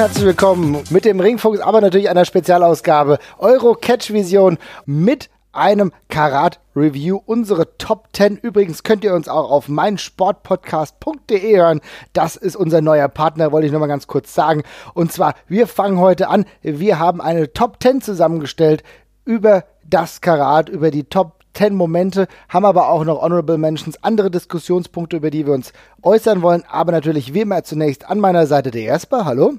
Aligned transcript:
Herzlich 0.00 0.24
willkommen 0.24 0.82
mit 0.88 1.04
dem 1.04 1.20
Ringfuchs, 1.20 1.60
aber 1.60 1.82
natürlich 1.82 2.08
einer 2.08 2.24
Spezialausgabe 2.24 3.18
Euro 3.36 3.74
Catch 3.74 4.14
Vision 4.14 4.56
mit 4.86 5.28
einem 5.52 5.92
Karat 6.08 6.58
Review. 6.74 7.20
Unsere 7.26 7.76
Top 7.76 8.08
10 8.14 8.38
übrigens 8.38 8.82
könnt 8.82 9.04
ihr 9.04 9.12
uns 9.12 9.28
auch 9.28 9.50
auf 9.50 9.68
meinsportpodcast.de 9.68 11.54
hören. 11.54 11.82
Das 12.14 12.36
ist 12.36 12.56
unser 12.56 12.80
neuer 12.80 13.08
Partner, 13.08 13.52
wollte 13.52 13.66
ich 13.66 13.74
nochmal 13.74 13.90
ganz 13.90 14.06
kurz 14.06 14.34
sagen. 14.34 14.62
Und 14.94 15.12
zwar, 15.12 15.34
wir 15.48 15.66
fangen 15.66 15.98
heute 15.98 16.28
an. 16.28 16.46
Wir 16.62 16.98
haben 16.98 17.20
eine 17.20 17.52
Top 17.52 17.76
10 17.82 18.00
zusammengestellt 18.00 18.82
über 19.26 19.64
das 19.84 20.22
Karat, 20.22 20.70
über 20.70 20.90
die 20.90 21.04
Top 21.04 21.40
10 21.52 21.74
Momente, 21.74 22.26
haben 22.48 22.64
aber 22.64 22.88
auch 22.88 23.04
noch 23.04 23.20
Honorable 23.20 23.58
Mentions, 23.58 24.02
andere 24.02 24.30
Diskussionspunkte, 24.30 25.18
über 25.18 25.28
die 25.28 25.46
wir 25.46 25.52
uns 25.52 25.74
äußern 26.00 26.40
wollen. 26.40 26.64
Aber 26.70 26.90
natürlich 26.90 27.34
wie 27.34 27.42
immer 27.42 27.64
zunächst 27.64 28.08
an 28.08 28.18
meiner 28.18 28.46
Seite 28.46 28.70
der 28.70 28.84
Jasper. 28.84 29.26
Hallo. 29.26 29.58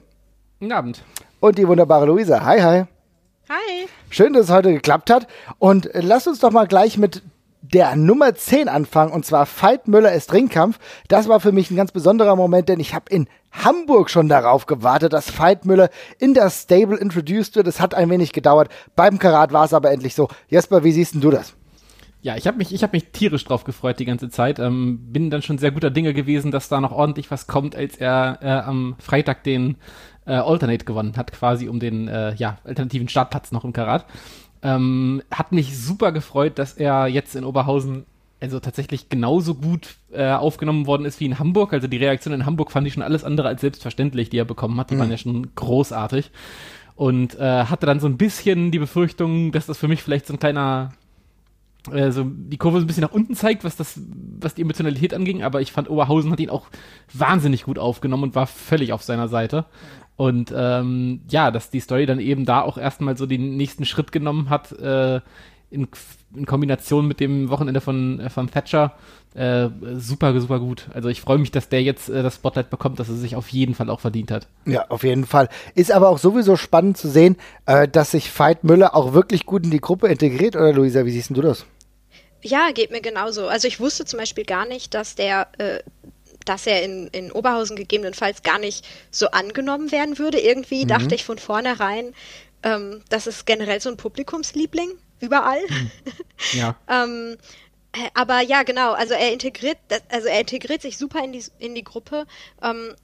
Guten 0.61 0.73
Abend. 0.73 1.01
Und 1.39 1.57
die 1.57 1.67
wunderbare 1.67 2.05
Luisa. 2.05 2.45
Hi, 2.45 2.61
hi. 2.61 2.83
Hi. 3.49 3.87
Schön, 4.11 4.33
dass 4.33 4.43
es 4.43 4.51
heute 4.51 4.71
geklappt 4.71 5.09
hat. 5.09 5.25
Und 5.57 5.87
äh, 5.95 6.01
lass 6.01 6.27
uns 6.27 6.37
doch 6.37 6.51
mal 6.51 6.67
gleich 6.67 6.99
mit 6.99 7.23
der 7.63 7.95
Nummer 7.95 8.35
10 8.35 8.69
anfangen, 8.69 9.11
und 9.11 9.25
zwar 9.25 9.47
Veit 9.47 9.87
Müller 9.87 10.13
ist 10.13 10.31
Ringkampf. 10.33 10.77
Das 11.07 11.27
war 11.27 11.39
für 11.39 11.51
mich 11.51 11.71
ein 11.71 11.77
ganz 11.77 11.91
besonderer 11.91 12.35
Moment, 12.35 12.69
denn 12.69 12.79
ich 12.79 12.93
habe 12.93 13.05
in 13.09 13.27
Hamburg 13.51 14.11
schon 14.11 14.29
darauf 14.29 14.67
gewartet, 14.67 15.13
dass 15.13 15.39
Veit 15.39 15.65
Müller 15.65 15.89
in 16.19 16.35
das 16.35 16.61
Stable 16.61 16.97
introduced 16.97 17.55
wird. 17.55 17.65
Es 17.65 17.81
hat 17.81 17.95
ein 17.95 18.11
wenig 18.11 18.31
gedauert. 18.31 18.69
Beim 18.95 19.17
Karat 19.17 19.53
war 19.53 19.65
es 19.65 19.73
aber 19.73 19.89
endlich 19.89 20.13
so. 20.13 20.27
Jesper, 20.47 20.83
wie 20.83 20.91
siehst 20.91 21.15
denn 21.15 21.21
du 21.21 21.31
das? 21.31 21.55
Ja, 22.23 22.37
ich 22.37 22.45
habe 22.45 22.57
mich, 22.57 22.71
ich 22.71 22.83
hab 22.83 22.93
mich 22.93 23.07
tierisch 23.11 23.43
drauf 23.45 23.63
gefreut 23.63 23.97
die 23.97 24.05
ganze 24.05 24.29
Zeit. 24.29 24.59
Ähm, 24.59 25.11
bin 25.11 25.31
dann 25.31 25.41
schon 25.41 25.57
sehr 25.57 25.71
guter 25.71 25.89
Dinge 25.89 26.13
gewesen, 26.13 26.51
dass 26.51 26.69
da 26.69 26.79
noch 26.79 26.91
ordentlich 26.91 27.31
was 27.31 27.47
kommt, 27.47 27.75
als 27.75 27.97
er 27.97 28.37
äh, 28.43 28.47
am 28.47 28.95
Freitag 28.99 29.43
den 29.43 29.77
äh, 30.25 30.33
Alternate 30.33 30.85
gewonnen 30.85 31.17
hat, 31.17 31.31
quasi 31.31 31.67
um 31.67 31.79
den 31.79 32.07
äh, 32.07 32.35
ja, 32.35 32.57
alternativen 32.63 33.09
Startplatz 33.09 33.51
noch 33.51 33.63
im 33.63 33.73
Karat. 33.73 34.05
Ähm, 34.63 35.23
hat 35.31 35.51
mich 35.51 35.77
super 35.77 36.11
gefreut, 36.11 36.59
dass 36.59 36.73
er 36.73 37.07
jetzt 37.07 37.35
in 37.35 37.43
Oberhausen 37.43 38.05
also 38.39 38.59
tatsächlich 38.59 39.07
genauso 39.09 39.53
gut 39.55 39.95
äh, 40.11 40.31
aufgenommen 40.31 40.87
worden 40.87 41.05
ist 41.05 41.19
wie 41.19 41.25
in 41.25 41.39
Hamburg. 41.39 41.73
Also 41.73 41.87
die 41.87 41.97
Reaktion 41.97 42.33
in 42.33 42.45
Hamburg 42.45 42.71
fand 42.71 42.87
ich 42.87 42.93
schon 42.93 43.03
alles 43.03 43.23
andere 43.23 43.47
als 43.47 43.61
selbstverständlich, 43.61 44.29
die 44.29 44.37
er 44.37 44.45
bekommen 44.45 44.79
hat. 44.79 44.89
Die 44.89 44.95
mhm. 44.95 44.99
waren 44.99 45.11
ja 45.11 45.17
schon 45.17 45.53
großartig. 45.55 46.31
Und 46.95 47.35
äh, 47.39 47.65
hatte 47.65 47.85
dann 47.85 47.99
so 47.99 48.07
ein 48.07 48.17
bisschen 48.17 48.71
die 48.71 48.79
Befürchtung, 48.79 49.51
dass 49.51 49.67
das 49.67 49.77
für 49.77 49.87
mich 49.87 50.03
vielleicht 50.03 50.27
so 50.27 50.33
ein 50.33 50.39
kleiner 50.39 50.91
äh, 51.91 52.11
so 52.11 52.25
die 52.25 52.57
Kurve 52.57 52.79
so 52.79 52.83
ein 52.83 52.87
bisschen 52.87 53.01
nach 53.01 53.11
unten 53.11 53.35
zeigt, 53.35 53.63
was 53.63 53.75
das, 53.75 53.99
was 54.39 54.53
die 54.53 54.61
Emotionalität 54.61 55.13
anging, 55.13 55.41
aber 55.43 55.61
ich 55.61 55.71
fand 55.71 55.89
Oberhausen 55.89 56.31
hat 56.31 56.39
ihn 56.39 56.49
auch 56.49 56.67
wahnsinnig 57.13 57.63
gut 57.63 57.79
aufgenommen 57.79 58.23
und 58.23 58.35
war 58.35 58.45
völlig 58.45 58.93
auf 58.93 59.01
seiner 59.01 59.27
Seite. 59.27 59.65
Und 60.15 60.53
ähm, 60.55 61.21
ja, 61.29 61.51
dass 61.51 61.69
die 61.69 61.79
Story 61.79 62.05
dann 62.05 62.19
eben 62.19 62.45
da 62.45 62.61
auch 62.61 62.77
erstmal 62.77 63.17
so 63.17 63.25
den 63.25 63.57
nächsten 63.57 63.85
Schritt 63.85 64.11
genommen 64.11 64.49
hat, 64.49 64.71
äh, 64.73 65.21
in, 65.71 65.87
in 66.35 66.45
Kombination 66.45 67.07
mit 67.07 67.19
dem 67.19 67.49
Wochenende 67.49 67.81
von, 67.81 68.19
äh, 68.19 68.29
von 68.29 68.51
Thatcher, 68.51 68.93
äh, 69.33 69.69
super, 69.95 70.39
super 70.39 70.59
gut. 70.59 70.89
Also 70.93 71.07
ich 71.07 71.21
freue 71.21 71.37
mich, 71.37 71.51
dass 71.51 71.69
der 71.69 71.81
jetzt 71.81 72.09
äh, 72.09 72.21
das 72.21 72.35
Spotlight 72.35 72.69
bekommt, 72.69 72.99
dass 72.99 73.07
er 73.07 73.15
sich 73.15 73.35
auf 73.35 73.47
jeden 73.49 73.73
Fall 73.73 73.89
auch 73.89 74.01
verdient 74.01 74.29
hat. 74.29 74.47
Ja, 74.65 74.85
auf 74.89 75.03
jeden 75.03 75.25
Fall. 75.25 75.47
Ist 75.73 75.91
aber 75.91 76.09
auch 76.09 76.17
sowieso 76.17 76.57
spannend 76.57 76.97
zu 76.97 77.07
sehen, 77.07 77.37
äh, 77.65 77.87
dass 77.87 78.11
sich 78.11 78.37
Veit 78.37 78.65
Müller 78.65 78.93
auch 78.93 79.13
wirklich 79.13 79.45
gut 79.45 79.63
in 79.63 79.71
die 79.71 79.79
Gruppe 79.79 80.09
integriert, 80.09 80.55
oder 80.57 80.73
Luisa, 80.73 81.05
wie 81.05 81.11
siehst 81.11 81.29
du 81.29 81.41
das? 81.41 81.65
Ja, 82.41 82.71
geht 82.73 82.91
mir 82.91 83.01
genauso. 83.01 83.47
Also 83.47 83.67
ich 83.67 83.79
wusste 83.79 84.03
zum 84.03 84.19
Beispiel 84.19 84.43
gar 84.43 84.67
nicht, 84.67 84.93
dass 84.93 85.15
der, 85.15 85.47
äh, 85.57 85.79
dass 86.45 86.67
er 86.67 86.83
in, 86.83 87.07
in 87.07 87.31
Oberhausen 87.31 87.75
gegebenenfalls 87.75 88.43
gar 88.43 88.59
nicht 88.59 88.87
so 89.09 89.31
angenommen 89.31 89.91
werden 89.91 90.17
würde. 90.17 90.39
Irgendwie 90.39 90.83
mhm. 90.83 90.89
dachte 90.89 91.15
ich 91.15 91.23
von 91.23 91.37
vornherein, 91.37 92.13
ähm, 92.63 93.01
das 93.09 93.27
ist 93.27 93.45
generell 93.45 93.81
so 93.81 93.89
ein 93.89 93.97
Publikumsliebling 93.97 94.91
überall. 95.19 95.61
Mhm. 95.69 95.91
Ja. 96.53 96.75
ähm, 96.89 97.37
äh, 97.91 98.09
aber 98.15 98.41
ja, 98.41 98.63
genau. 98.63 98.93
Also 98.93 99.13
er 99.13 99.31
integriert, 99.31 99.77
also 100.09 100.27
er 100.27 100.39
integriert 100.39 100.81
sich 100.81 100.97
super 100.97 101.23
in 101.23 101.31
die 101.31 101.43
in 101.59 101.75
die 101.75 101.83
Gruppe. 101.83 102.25
Ähm, 102.63 102.95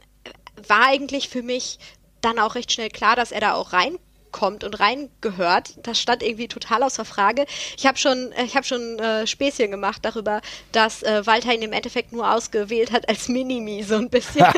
war 0.68 0.88
eigentlich 0.88 1.30
für 1.30 1.44
mich 1.44 1.78
dann 2.22 2.40
auch 2.40 2.56
recht 2.56 2.72
schnell 2.72 2.90
klar, 2.90 3.16
dass 3.16 3.32
er 3.32 3.42
da 3.42 3.54
auch 3.54 3.74
rein 3.74 4.00
kommt 4.38 4.64
und 4.64 4.80
reingehört. 4.80 5.80
Das 5.82 6.00
stand 6.00 6.22
irgendwie 6.22 6.48
total 6.48 6.84
außer 6.84 7.06
Frage. 7.06 7.48
Ich 7.76 7.88
habe 7.88 7.98
schon, 7.98 8.32
ich 8.46 8.56
habe 8.56 8.66
schon 8.66 9.00
äh, 9.00 9.26
Späßchen 9.26 9.72
gemacht 9.72 10.06
darüber, 10.06 10.42
dass 10.72 11.02
äh, 11.02 11.26
Walter 11.26 11.54
ihn 11.54 11.64
im 11.64 11.74
Endeffekt 11.74 12.12
nur 12.12 12.32
ausgewählt 12.32 12.92
hat 12.92 13.10
als 13.10 13.30
Minimi 13.30 13.82
so 13.82 13.96
ein 13.96 14.10
bisschen 14.12 14.46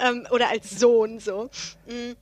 ähm, 0.00 0.26
oder 0.30 0.50
als 0.50 0.78
Sohn 0.78 1.18
so. 1.18 1.50
Mhm. 1.86 2.14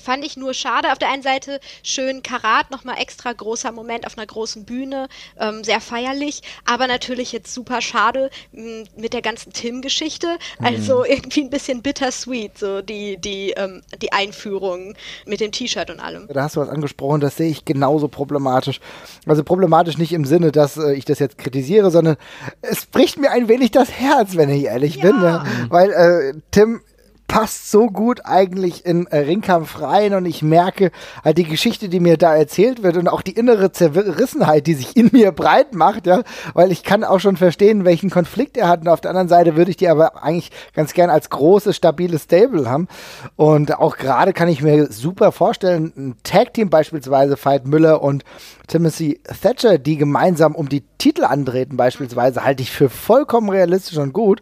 Fand 0.00 0.24
ich 0.24 0.36
nur 0.36 0.54
schade. 0.54 0.92
Auf 0.92 0.98
der 0.98 1.10
einen 1.10 1.22
Seite 1.22 1.60
schön 1.82 2.22
Karat, 2.22 2.70
nochmal 2.70 2.96
extra 2.98 3.32
großer 3.32 3.72
Moment 3.72 4.06
auf 4.06 4.16
einer 4.16 4.26
großen 4.26 4.64
Bühne, 4.64 5.08
ähm, 5.38 5.64
sehr 5.64 5.80
feierlich, 5.80 6.42
aber 6.64 6.86
natürlich 6.86 7.32
jetzt 7.32 7.52
super 7.52 7.80
schade 7.80 8.30
mh, 8.52 8.84
mit 8.96 9.12
der 9.12 9.22
ganzen 9.22 9.52
Tim-Geschichte. 9.52 10.38
Also 10.62 11.00
mhm. 11.00 11.04
irgendwie 11.08 11.40
ein 11.42 11.50
bisschen 11.50 11.82
bittersweet, 11.82 12.58
so 12.58 12.82
die, 12.82 13.16
die, 13.16 13.50
ähm, 13.50 13.82
die 14.00 14.12
Einführung 14.12 14.94
mit 15.26 15.40
dem 15.40 15.52
T-Shirt 15.52 15.90
und 15.90 16.00
allem. 16.00 16.28
Da 16.28 16.42
hast 16.42 16.56
du 16.56 16.60
was 16.60 16.68
angesprochen, 16.68 17.20
das 17.20 17.36
sehe 17.36 17.50
ich 17.50 17.64
genauso 17.64 18.08
problematisch. 18.08 18.80
Also 19.26 19.44
problematisch 19.44 19.98
nicht 19.98 20.12
im 20.12 20.24
Sinne, 20.24 20.52
dass 20.52 20.76
äh, 20.76 20.94
ich 20.94 21.04
das 21.04 21.18
jetzt 21.18 21.38
kritisiere, 21.38 21.90
sondern 21.90 22.16
es 22.62 22.86
bricht 22.86 23.18
mir 23.18 23.30
ein 23.30 23.48
wenig 23.48 23.70
das 23.70 23.90
Herz, 23.90 24.36
wenn 24.36 24.50
ich 24.50 24.64
ehrlich 24.64 24.96
ja. 24.96 25.02
bin. 25.02 25.20
Ne? 25.20 25.44
Weil 25.68 25.90
äh, 25.90 26.34
Tim 26.50 26.80
passt 27.28 27.70
so 27.70 27.88
gut 27.88 28.22
eigentlich 28.24 28.86
in 28.86 29.06
äh, 29.06 29.18
Ringkampf 29.18 29.80
rein 29.80 30.14
und 30.14 30.24
ich 30.24 30.42
merke 30.42 30.90
halt 31.22 31.36
die 31.36 31.44
Geschichte, 31.44 31.90
die 31.90 32.00
mir 32.00 32.16
da 32.16 32.34
erzählt 32.34 32.82
wird 32.82 32.96
und 32.96 33.06
auch 33.06 33.20
die 33.20 33.32
innere 33.32 33.70
Zerrissenheit, 33.70 34.66
die 34.66 34.74
sich 34.74 34.96
in 34.96 35.10
mir 35.12 35.30
breit 35.30 35.74
macht, 35.74 36.06
ja, 36.06 36.22
weil 36.54 36.72
ich 36.72 36.82
kann 36.82 37.04
auch 37.04 37.20
schon 37.20 37.36
verstehen, 37.36 37.84
welchen 37.84 38.08
Konflikt 38.08 38.56
er 38.56 38.68
hat. 38.68 38.80
Und 38.80 38.88
auf 38.88 39.02
der 39.02 39.10
anderen 39.10 39.28
Seite 39.28 39.56
würde 39.56 39.70
ich 39.70 39.76
die 39.76 39.88
aber 39.88 40.22
eigentlich 40.22 40.50
ganz 40.74 40.94
gern 40.94 41.10
als 41.10 41.28
großes, 41.28 41.76
stabiles 41.76 42.24
Stable 42.24 42.68
haben. 42.68 42.88
Und 43.36 43.78
auch 43.78 43.98
gerade 43.98 44.32
kann 44.32 44.48
ich 44.48 44.62
mir 44.62 44.90
super 44.90 45.30
vorstellen, 45.30 45.92
ein 45.96 46.16
Tag-Team 46.22 46.70
beispielsweise, 46.70 47.36
Veit 47.40 47.66
Müller 47.66 48.02
und 48.02 48.24
Timothy 48.68 49.20
Thatcher, 49.42 49.78
die 49.78 49.96
gemeinsam 49.96 50.54
um 50.54 50.68
die 50.68 50.84
Titel 50.98 51.24
antreten 51.24 51.76
beispielsweise, 51.76 52.44
halte 52.44 52.62
ich 52.62 52.70
für 52.70 52.88
vollkommen 52.88 53.48
realistisch 53.48 53.98
und 53.98 54.12
gut. 54.12 54.40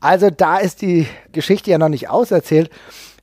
Also 0.00 0.30
da 0.30 0.58
ist 0.58 0.80
die 0.80 1.06
Geschichte 1.32 1.70
ja 1.70 1.78
noch 1.78 1.88
nicht 1.88 2.08
auserzählt. 2.08 2.70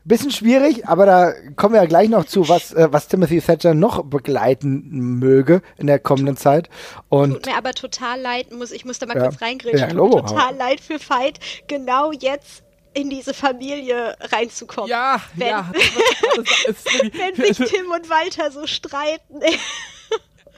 Bisschen 0.04 0.32
schwierig, 0.32 0.88
aber 0.88 1.06
da 1.06 1.32
kommen 1.56 1.76
wir 1.76 1.82
ja 1.82 1.88
gleich 1.88 2.10
noch 2.10 2.26
zu, 2.26 2.50
was, 2.50 2.74
äh, 2.74 2.88
was 2.92 3.08
Timothy 3.08 3.40
Thatcher 3.40 3.76
noch 3.76 4.04
begleiten 4.04 5.20
möge 5.20 5.62
in 5.78 5.86
der 5.86 6.00
kommenden 6.00 6.38
Zeit. 6.38 6.70
Und 7.08 7.34
Tut 7.34 7.46
mir 7.46 7.56
aber 7.56 7.74
total 7.74 8.20
leid, 8.20 8.52
muss, 8.52 8.72
ich 8.72 8.84
muss 8.84 8.98
da 8.98 9.06
mal 9.06 9.16
ja, 9.16 9.28
kurz 9.28 9.42
reingrätschen. 9.42 9.90
Ja, 9.90 9.96
Tut 9.96 10.16
mir 10.16 10.26
total 10.26 10.56
leid 10.56 10.80
für 10.80 10.98
Veit, 11.00 11.40
genau 11.68 12.12
jetzt 12.12 12.64
in 12.94 13.10
diese 13.10 13.34
Familie 13.34 14.16
reinzukommen. 14.20 14.90
Ja, 14.90 15.22
wenn, 15.36 15.48
ja. 15.48 15.72
Wenn 15.76 17.36
sich 17.54 17.58
Tim 17.58 17.92
und 17.92 18.10
Walter 18.10 18.52
so 18.52 18.66
streiten. 18.66 19.40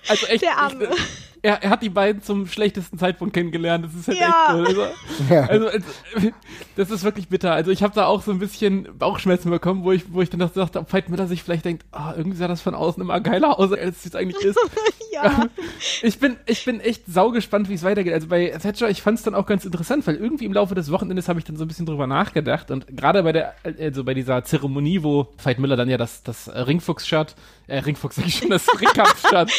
Also 0.08 0.26
echt. 0.28 0.44
Der 0.44 0.58
Arme. 0.58 0.90
Er, 1.46 1.62
er, 1.62 1.70
hat 1.70 1.84
die 1.84 1.90
beiden 1.90 2.22
zum 2.22 2.48
schlechtesten 2.48 2.98
Zeitpunkt 2.98 3.34
kennengelernt. 3.34 3.86
Das 3.86 3.94
ist 3.94 4.08
halt 4.08 4.18
ja. 4.18 4.64
echt 4.64 4.76
so. 4.76 4.84
Also, 5.24 5.34
ja. 5.34 5.42
also, 5.46 5.68
also, 5.68 6.32
das 6.76 6.90
ist 6.90 7.04
wirklich 7.04 7.28
bitter. 7.28 7.52
Also 7.52 7.70
ich 7.70 7.84
habe 7.84 7.94
da 7.94 8.06
auch 8.06 8.22
so 8.22 8.32
ein 8.32 8.40
bisschen 8.40 8.88
Bauchschmerzen 8.98 9.50
bekommen, 9.50 9.84
wo 9.84 9.92
ich, 9.92 10.12
wo 10.14 10.22
ich 10.22 10.30
dann 10.30 10.40
dachte, 10.40 10.80
ob 10.80 10.92
Veit 10.92 11.10
Müller 11.10 11.28
sich 11.28 11.44
vielleicht 11.44 11.66
denkt, 11.66 11.86
oh, 11.92 12.14
irgendwie 12.16 12.38
sah 12.38 12.48
das 12.48 12.62
von 12.62 12.74
außen 12.74 13.04
immer 13.04 13.20
geiler 13.20 13.60
aus, 13.60 13.72
als 13.74 14.06
es 14.06 14.16
eigentlich 14.16 14.44
ist. 14.44 14.60
ja. 15.12 15.48
Ich 16.02 16.20
bin, 16.20 16.38
ich 16.46 16.66
bin 16.66 16.80
echt 16.80 17.04
saugespannt, 17.08 17.70
wie 17.70 17.74
es 17.74 17.84
weitergeht. 17.84 18.14
Also 18.14 18.28
bei 18.28 18.50
Thatcher, 18.50 18.90
ich 18.90 19.02
fand 19.02 19.18
es 19.18 19.24
dann 19.24 19.36
auch 19.36 19.46
ganz 19.46 19.66
interessant, 19.66 20.06
weil 20.08 20.16
irgendwie 20.16 20.46
im 20.46 20.54
Laufe 20.54 20.76
des 20.76 20.92
Wochenendes 20.92 21.30
habe 21.30 21.40
ich 21.40 21.46
dann 21.46 21.56
so 21.56 21.66
ein 21.66 21.68
bisschen 21.68 21.86
drüber 21.86 22.08
nachgedacht 22.08 22.72
und 22.72 22.88
gerade 22.88 23.24
bei 23.24 23.32
der, 23.32 23.54
also 23.64 24.04
bei 24.04 24.14
dieser 24.14 24.44
Zeremonie, 24.44 25.04
wo 25.04 25.28
Veit 25.42 25.60
Müller 25.60 25.76
dann 25.76 25.90
ja 25.90 25.98
das, 25.98 26.24
das 26.24 26.50
Ringfuchs-Shirt, 26.54 27.36
äh, 27.68 27.80
Ringfuchs 27.80 28.16
sag 28.16 28.28
ich 28.28 28.38
schon, 28.38 28.50
das 28.50 28.68
Ringkampf-Shirt, 28.80 29.52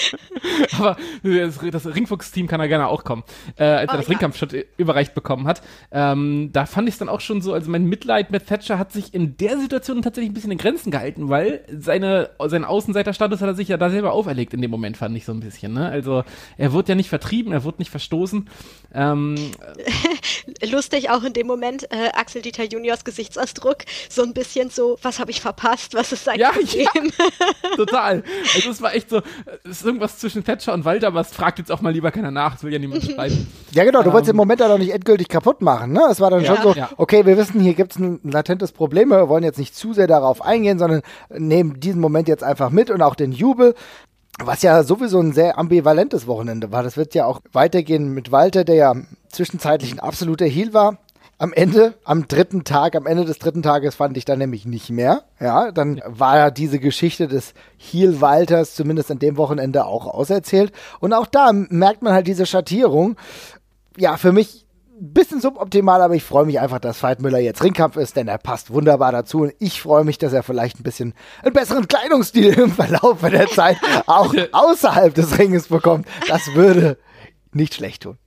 aber 0.78 0.96
das, 1.22 1.60
das 1.74 1.86
Ringfuchs-Team 1.86 2.46
kann 2.46 2.60
da 2.60 2.66
gerne 2.66 2.88
auch 2.88 3.04
kommen, 3.04 3.24
äh, 3.56 3.64
als 3.64 3.90
oh, 3.90 3.94
er 3.94 3.96
das 3.98 4.06
ja. 4.06 4.10
Ringkampfshot 4.10 4.54
überreicht 4.76 5.14
bekommen 5.14 5.46
hat. 5.46 5.62
Ähm, 5.90 6.50
da 6.52 6.66
fand 6.66 6.88
ich 6.88 6.94
es 6.94 6.98
dann 6.98 7.08
auch 7.08 7.20
schon 7.20 7.42
so, 7.42 7.52
also 7.52 7.70
mein 7.70 7.84
Mitleid 7.84 8.30
mit 8.30 8.46
Thatcher 8.46 8.78
hat 8.78 8.92
sich 8.92 9.14
in 9.14 9.36
der 9.36 9.58
Situation 9.58 10.02
tatsächlich 10.02 10.30
ein 10.30 10.34
bisschen 10.34 10.52
in 10.52 10.58
Grenzen 10.58 10.90
gehalten, 10.90 11.28
weil 11.28 11.64
seine, 11.76 12.30
seinen 12.46 12.64
Außenseiterstatus 12.64 13.40
hat 13.40 13.48
er 13.48 13.54
sich 13.54 13.68
ja 13.68 13.76
da 13.76 13.90
selber 13.90 14.12
auferlegt 14.12 14.54
in 14.54 14.62
dem 14.62 14.70
Moment, 14.70 14.96
fand 14.96 15.16
ich 15.16 15.24
so 15.24 15.32
ein 15.32 15.40
bisschen. 15.40 15.72
Ne? 15.72 15.88
Also 15.88 16.24
er 16.56 16.72
wurde 16.72 16.90
ja 16.90 16.94
nicht 16.94 17.08
vertrieben, 17.08 17.52
er 17.52 17.64
wurde 17.64 17.78
nicht 17.78 17.90
verstoßen. 17.90 18.48
Ähm, 18.94 19.34
Lustig 20.70 21.10
auch 21.10 21.24
in 21.24 21.32
dem 21.32 21.46
Moment, 21.46 21.84
äh, 21.90 22.10
Axel 22.14 22.42
Dieter 22.42 22.64
Juniors 22.64 23.04
Gesichtsausdruck, 23.04 23.78
so 24.08 24.22
ein 24.22 24.34
bisschen 24.34 24.70
so, 24.70 24.98
was 25.02 25.18
habe 25.18 25.30
ich 25.30 25.40
verpasst, 25.40 25.94
was 25.94 26.12
ist 26.12 26.24
sein 26.24 26.38
ja, 26.38 26.50
Problem? 26.50 26.86
Ja, 26.94 27.76
total. 27.76 28.22
Also 28.54 28.70
es 28.70 28.82
war 28.82 28.94
echt 28.94 29.10
so, 29.10 29.22
es 29.64 29.80
ist 29.80 29.84
irgendwas 29.84 30.18
zwischen 30.18 30.44
Thatcher 30.44 30.72
und 30.72 30.84
Walter, 30.84 31.14
was 31.14 31.32
fragte 31.32 31.63
jetzt 31.64 31.72
auch 31.72 31.80
mal 31.82 31.92
lieber 31.92 32.10
keiner 32.10 32.30
nach, 32.30 32.52
das 32.54 32.62
will 32.62 32.72
ja 32.72 32.78
niemand 32.78 33.02
schreiben. 33.10 33.46
Ja, 33.72 33.84
genau, 33.84 34.02
du 34.02 34.12
wolltest 34.12 34.28
den 34.30 34.36
Moment 34.36 34.60
dann 34.60 34.70
auch 34.70 34.78
nicht 34.78 34.92
endgültig 34.92 35.28
kaputt 35.28 35.62
machen, 35.62 35.92
ne? 35.92 36.02
Es 36.10 36.20
war 36.20 36.30
dann 36.30 36.42
Ja, 36.42 36.54
schon 36.54 36.62
so, 36.62 36.72
ja. 36.78 36.90
okay, 36.96 37.26
wir 37.26 37.36
wissen, 37.36 37.60
hier 37.60 37.74
gibt's 37.74 37.98
ein 37.98 38.20
latentes 38.22 38.72
Problem, 38.72 39.08
wir 39.08 39.28
wollen 39.28 39.44
jetzt 39.44 39.58
nicht 39.58 39.74
zu 39.74 39.92
sehr 39.92 40.06
darauf 40.06 40.42
eingehen, 40.42 40.78
sondern 40.78 41.02
nehmen 41.30 41.80
diesen 41.80 42.00
Moment 42.00 42.28
jetzt 42.28 42.44
einfach 42.44 42.70
mit 42.70 42.90
und 42.90 43.02
auch 43.02 43.14
den 43.14 43.32
Jubel. 43.32 43.74
Was 44.42 44.62
ja 44.62 44.82
sowieso 44.82 45.20
ein 45.20 45.32
sehr 45.32 45.58
ambivalentes 45.58 46.26
Wochenende 46.26 46.72
war. 46.72 46.82
Das 46.82 46.96
wird 46.96 47.14
ja 47.14 47.24
auch 47.24 47.40
weitergehen 47.52 48.12
mit 48.14 48.32
Walter, 48.32 48.64
der 48.64 48.74
ja 48.74 48.94
zwischenzeitlich 49.30 49.92
ein 49.92 50.00
absoluter 50.00 50.44
Heel 50.44 50.74
war. 50.74 50.98
Am 51.38 51.52
Ende, 51.52 51.94
am 52.04 52.28
dritten 52.28 52.64
Tag, 52.64 52.94
am 52.94 53.06
Ende 53.06 53.24
des 53.24 53.38
dritten 53.38 53.62
Tages 53.62 53.96
fand 53.96 54.16
ich 54.16 54.24
dann 54.24 54.38
nämlich 54.38 54.66
nicht 54.66 54.90
mehr. 54.90 55.24
Ja, 55.40 55.72
dann 55.72 56.00
war 56.06 56.36
ja 56.36 56.50
diese 56.50 56.78
Geschichte 56.78 57.26
des 57.26 57.54
Heel 57.76 58.20
Walters 58.20 58.74
zumindest 58.74 59.10
an 59.10 59.18
dem 59.18 59.36
Wochenende 59.36 59.84
auch 59.86 60.06
auserzählt. 60.06 60.72
Und 61.00 61.12
auch 61.12 61.26
da 61.26 61.52
merkt 61.52 62.02
man 62.02 62.12
halt 62.12 62.26
diese 62.26 62.46
Schattierung. 62.46 63.16
Ja, 63.96 64.16
für 64.16 64.32
mich 64.32 64.64
ein 65.00 65.12
bisschen 65.12 65.40
suboptimal, 65.40 66.00
aber 66.00 66.14
ich 66.14 66.22
freue 66.22 66.46
mich 66.46 66.60
einfach, 66.60 66.78
dass 66.78 67.02
Veit 67.02 67.20
Müller 67.20 67.38
jetzt 67.38 67.62
Ringkampf 67.64 67.96
ist, 67.96 68.16
denn 68.16 68.28
er 68.28 68.38
passt 68.38 68.72
wunderbar 68.72 69.10
dazu. 69.12 69.42
Und 69.42 69.54
ich 69.58 69.82
freue 69.82 70.04
mich, 70.04 70.18
dass 70.18 70.32
er 70.32 70.42
vielleicht 70.42 70.78
ein 70.78 70.84
bisschen 70.84 71.14
einen 71.42 71.52
besseren 71.52 71.88
Kleidungsstil 71.88 72.54
im 72.54 72.70
Verlauf 72.70 73.20
der 73.20 73.48
Zeit 73.48 73.76
auch 74.06 74.34
außerhalb 74.52 75.12
des 75.14 75.38
Ringes 75.38 75.68
bekommt. 75.68 76.06
Das 76.28 76.54
würde 76.54 76.96
nicht 77.52 77.74
schlecht 77.74 78.04
tun. 78.04 78.18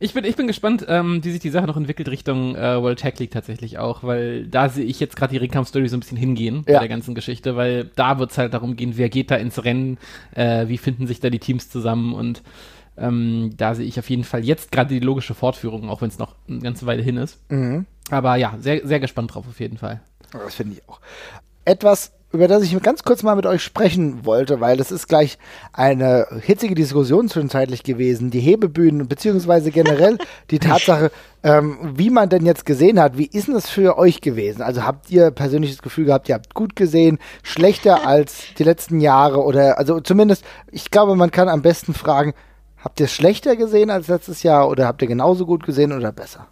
Ich 0.00 0.14
bin, 0.14 0.24
ich 0.24 0.36
bin 0.36 0.46
gespannt, 0.46 0.84
ähm, 0.88 1.24
wie 1.24 1.32
sich 1.32 1.40
die 1.40 1.50
Sache 1.50 1.66
noch 1.66 1.76
entwickelt 1.76 2.08
Richtung 2.08 2.54
äh, 2.54 2.80
World 2.80 3.00
Tag 3.00 3.18
League 3.18 3.32
tatsächlich 3.32 3.78
auch, 3.78 4.04
weil 4.04 4.46
da 4.46 4.68
sehe 4.68 4.84
ich 4.84 5.00
jetzt 5.00 5.16
gerade 5.16 5.32
die 5.32 5.38
Ringkampf-Story 5.38 5.88
so 5.88 5.96
ein 5.96 6.00
bisschen 6.00 6.16
hingehen 6.16 6.62
bei 6.64 6.74
Ja. 6.74 6.78
der 6.78 6.88
ganzen 6.88 7.16
Geschichte, 7.16 7.56
weil 7.56 7.90
da 7.96 8.20
wird 8.20 8.30
es 8.30 8.38
halt 8.38 8.54
darum 8.54 8.76
gehen, 8.76 8.92
wer 8.96 9.08
geht 9.08 9.30
da 9.32 9.34
ins 9.36 9.64
Rennen, 9.64 9.98
äh, 10.36 10.68
wie 10.68 10.78
finden 10.78 11.08
sich 11.08 11.18
da 11.18 11.30
die 11.30 11.40
Teams 11.40 11.68
zusammen 11.68 12.12
und 12.14 12.42
ähm, 12.96 13.54
da 13.56 13.74
sehe 13.74 13.86
ich 13.86 13.98
auf 13.98 14.08
jeden 14.08 14.22
Fall 14.24 14.44
jetzt 14.44 14.70
gerade 14.70 14.90
die 14.94 15.00
logische 15.00 15.34
Fortführung, 15.34 15.88
auch 15.90 16.00
wenn 16.00 16.08
es 16.10 16.18
noch 16.18 16.36
eine 16.48 16.60
ganze 16.60 16.86
Weile 16.86 17.02
hin 17.02 17.16
ist. 17.16 17.38
Aber 18.10 18.36
ja, 18.36 18.54
sehr, 18.60 18.86
sehr 18.86 19.00
gespannt 19.00 19.34
drauf 19.34 19.46
auf 19.48 19.58
jeden 19.60 19.78
Fall. 19.78 20.00
Das 20.32 20.54
finde 20.54 20.74
ich 20.74 20.88
auch. 20.88 21.00
Etwas, 21.64 22.12
über 22.30 22.46
das 22.46 22.62
ich 22.62 22.78
ganz 22.82 23.04
kurz 23.04 23.22
mal 23.22 23.36
mit 23.36 23.46
euch 23.46 23.62
sprechen 23.62 24.24
wollte, 24.26 24.60
weil 24.60 24.76
das 24.76 24.92
ist 24.92 25.08
gleich 25.08 25.38
eine 25.72 26.26
hitzige 26.42 26.74
Diskussion 26.74 27.28
zwischenzeitlich 27.28 27.82
gewesen. 27.82 28.30
Die 28.30 28.40
Hebebühnen, 28.40 29.08
beziehungsweise 29.08 29.70
generell 29.70 30.18
die 30.50 30.58
Tatsache, 30.58 31.10
ähm, 31.42 31.78
wie 31.94 32.10
man 32.10 32.28
denn 32.28 32.44
jetzt 32.44 32.66
gesehen 32.66 33.00
hat. 33.00 33.16
Wie 33.16 33.26
ist 33.26 33.46
denn 33.46 33.54
das 33.54 33.70
für 33.70 33.96
euch 33.96 34.20
gewesen? 34.20 34.60
Also 34.60 34.84
habt 34.84 35.10
ihr 35.10 35.30
persönlich 35.30 35.70
das 35.70 35.82
Gefühl 35.82 36.04
gehabt, 36.04 36.28
ihr 36.28 36.34
habt 36.34 36.54
gut 36.54 36.76
gesehen, 36.76 37.18
schlechter 37.42 38.06
als 38.06 38.54
die 38.58 38.64
letzten 38.64 39.00
Jahre 39.00 39.42
oder, 39.42 39.78
also 39.78 40.00
zumindest, 40.00 40.44
ich 40.70 40.90
glaube, 40.90 41.16
man 41.16 41.30
kann 41.30 41.48
am 41.48 41.62
besten 41.62 41.94
fragen, 41.94 42.34
habt 42.76 43.00
ihr 43.00 43.04
es 43.04 43.12
schlechter 43.12 43.56
gesehen 43.56 43.88
als 43.88 44.08
letztes 44.08 44.42
Jahr 44.42 44.68
oder 44.68 44.86
habt 44.86 45.00
ihr 45.00 45.08
genauso 45.08 45.46
gut 45.46 45.64
gesehen 45.64 45.92
oder 45.92 46.12
besser? 46.12 46.46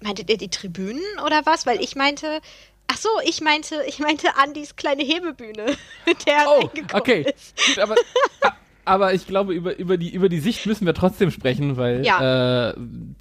Meintet 0.00 0.30
ihr 0.30 0.38
die 0.38 0.48
Tribünen 0.48 1.02
oder 1.26 1.40
was? 1.44 1.66
Weil 1.66 1.80
ich 1.80 1.96
meinte, 1.96 2.40
ach 2.88 2.96
so, 2.96 3.08
ich 3.24 3.40
meinte, 3.40 3.84
ich 3.86 3.98
meinte 4.00 4.36
Andys 4.36 4.76
kleine 4.76 5.04
Hebebühne, 5.04 5.76
mit 6.06 6.26
der 6.26 6.34
er 6.34 6.48
Oh, 6.48 6.70
okay. 6.94 7.32
ist. 7.34 7.56
Gut, 7.66 7.78
aber, 7.78 7.94
aber 8.88 9.14
ich 9.14 9.26
glaube, 9.26 9.52
über, 9.52 9.76
über, 9.78 9.96
die, 9.96 10.12
über 10.12 10.28
die 10.28 10.40
Sicht 10.40 10.66
müssen 10.66 10.86
wir 10.86 10.94
trotzdem 10.94 11.30
sprechen, 11.30 11.76
weil 11.76 12.04
Ja. 12.04 12.70
äh, 12.70 12.74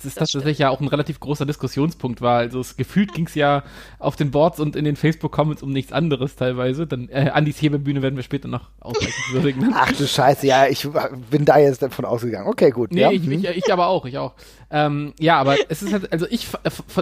das, 0.04 0.16
tatsächlich 0.16 0.58
ja 0.60 0.70
auch 0.70 0.80
ein 0.82 0.88
relativ 0.88 1.20
großer 1.20 1.46
Diskussionspunkt 1.46 2.22
war. 2.22 2.40
Also 2.40 2.60
es 2.60 2.78
gefühlt 2.78 3.14
ging 3.14 3.28
es 3.28 3.36
ja 3.36 3.64
auf 4.00 4.16
den 4.16 4.32
Boards 4.32 4.60
und 4.60 4.76
in 4.76 4.86
den 4.86 4.96
Facebook-Comments 4.96 5.62
um 5.62 5.72
nichts 5.72 5.92
anderes 5.92 6.36
teilweise. 6.36 6.88
Dann 6.88 7.10
äh, 7.10 7.32
Andys 7.34 7.62
Hebebühne 7.62 8.02
werden 8.02 8.16
wir 8.16 8.24
später 8.24 8.48
noch 8.48 8.70
ausreichend 8.80 9.34
würdigen. 9.34 9.74
Ach 9.76 9.92
du 9.92 10.08
Scheiße, 10.08 10.48
ja, 10.48 10.68
ich 10.68 10.88
bin 11.30 11.46
da 11.46 11.58
jetzt 11.58 11.82
davon 11.82 12.06
ausgegangen. 12.06 12.48
Okay, 12.48 12.72
gut. 12.72 12.92
Nee, 12.92 13.02
ja. 13.02 13.12
ich, 13.12 13.28
ich, 13.28 13.46
ich 13.46 13.74
aber 13.74 13.88
auch, 13.88 14.06
ich 14.06 14.18
auch. 14.18 14.34
Ähm, 14.70 15.14
ja, 15.20 15.38
aber 15.40 15.56
es 15.70 15.82
ist 15.82 15.94
halt, 15.94 16.12
also 16.12 16.26
ich, 16.30 16.48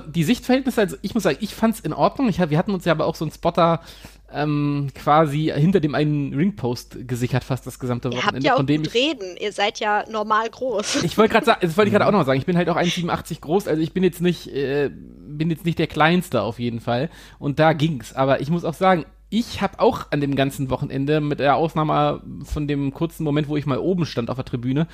die 0.08 0.24
Sichtverhältnisse, 0.24 0.82
also 0.82 0.98
ich 1.02 1.14
muss 1.14 1.24
sagen, 1.24 1.38
ich 1.42 1.56
fand's 1.56 1.80
in 1.80 1.94
Ordnung. 1.94 2.30
Ich 2.30 2.40
hab, 2.40 2.50
wir 2.50 2.58
hatten 2.58 2.72
uns 2.72 2.86
ja 2.86 2.92
aber 2.92 3.06
auch 3.06 3.16
so 3.16 3.26
einen 3.26 3.32
Spotter 3.32 3.82
ähm, 4.32 4.90
quasi 4.96 5.52
hinter 5.56 5.80
dem 5.80 5.96
einen 5.96 6.34
Ringpost 6.34 7.08
gesichert, 7.08 7.44
fast 7.44 7.66
das 7.68 7.80
gesamte 7.80 8.10
Ihr 8.10 8.16
habt 8.18 8.26
Wochenende, 8.26 8.48
ja 8.48 8.54
auch 8.54 8.58
von 8.58 8.68
dem 8.68 8.84
gut 8.84 8.88
ich 8.88 8.94
reden. 8.94 9.38
Ihr 9.40 9.52
seid 9.52 9.80
ja 9.80 10.04
normal 10.10 10.50
groß. 10.50 11.04
ich 11.04 11.18
wollte 11.18 11.34
gerade 11.34 11.46
sagen, 11.46 11.60
das 11.64 11.78
wollte 11.78 11.90
ich 11.90 11.94
gerade 11.94 12.08
auch 12.08 12.12
noch 12.12 12.26
sagen. 12.26 12.40
Ich 12.40 12.46
bin 12.46 12.58
halt 12.58 12.70
auch 12.70 12.78
1,87 12.78 13.42
groß, 13.42 13.68
also 13.68 13.82
ich 13.82 13.94
bin 13.94 14.04
jetzt 14.04 14.22
nicht, 14.22 14.48
äh, 14.48 14.90
bin 14.92 15.50
jetzt 15.50 15.66
nicht 15.66 15.80
der 15.80 15.88
Kleinste 15.88 16.42
auf 16.42 16.60
jeden 16.60 16.80
Fall. 16.80 17.10
Und 17.40 17.60
da 17.60 17.74
ging's. 17.74 18.14
Aber 18.14 18.42
ich 18.42 18.50
muss 18.50 18.66
auch 18.66 18.74
sagen, 18.74 19.06
ich 19.30 19.62
habe 19.62 19.80
auch 19.80 20.12
an 20.12 20.22
dem 20.22 20.36
ganzen 20.36 20.70
Wochenende, 20.70 21.20
mit 21.20 21.40
der 21.40 21.56
Ausnahme 21.56 22.22
von 22.44 22.68
dem 22.68 22.94
kurzen 22.94 23.24
Moment, 23.24 23.48
wo 23.48 23.58
ich 23.58 23.66
mal 23.66 23.80
oben 23.80 24.06
stand 24.06 24.30
auf 24.30 24.38
der 24.38 24.46
Tribüne, 24.46 24.88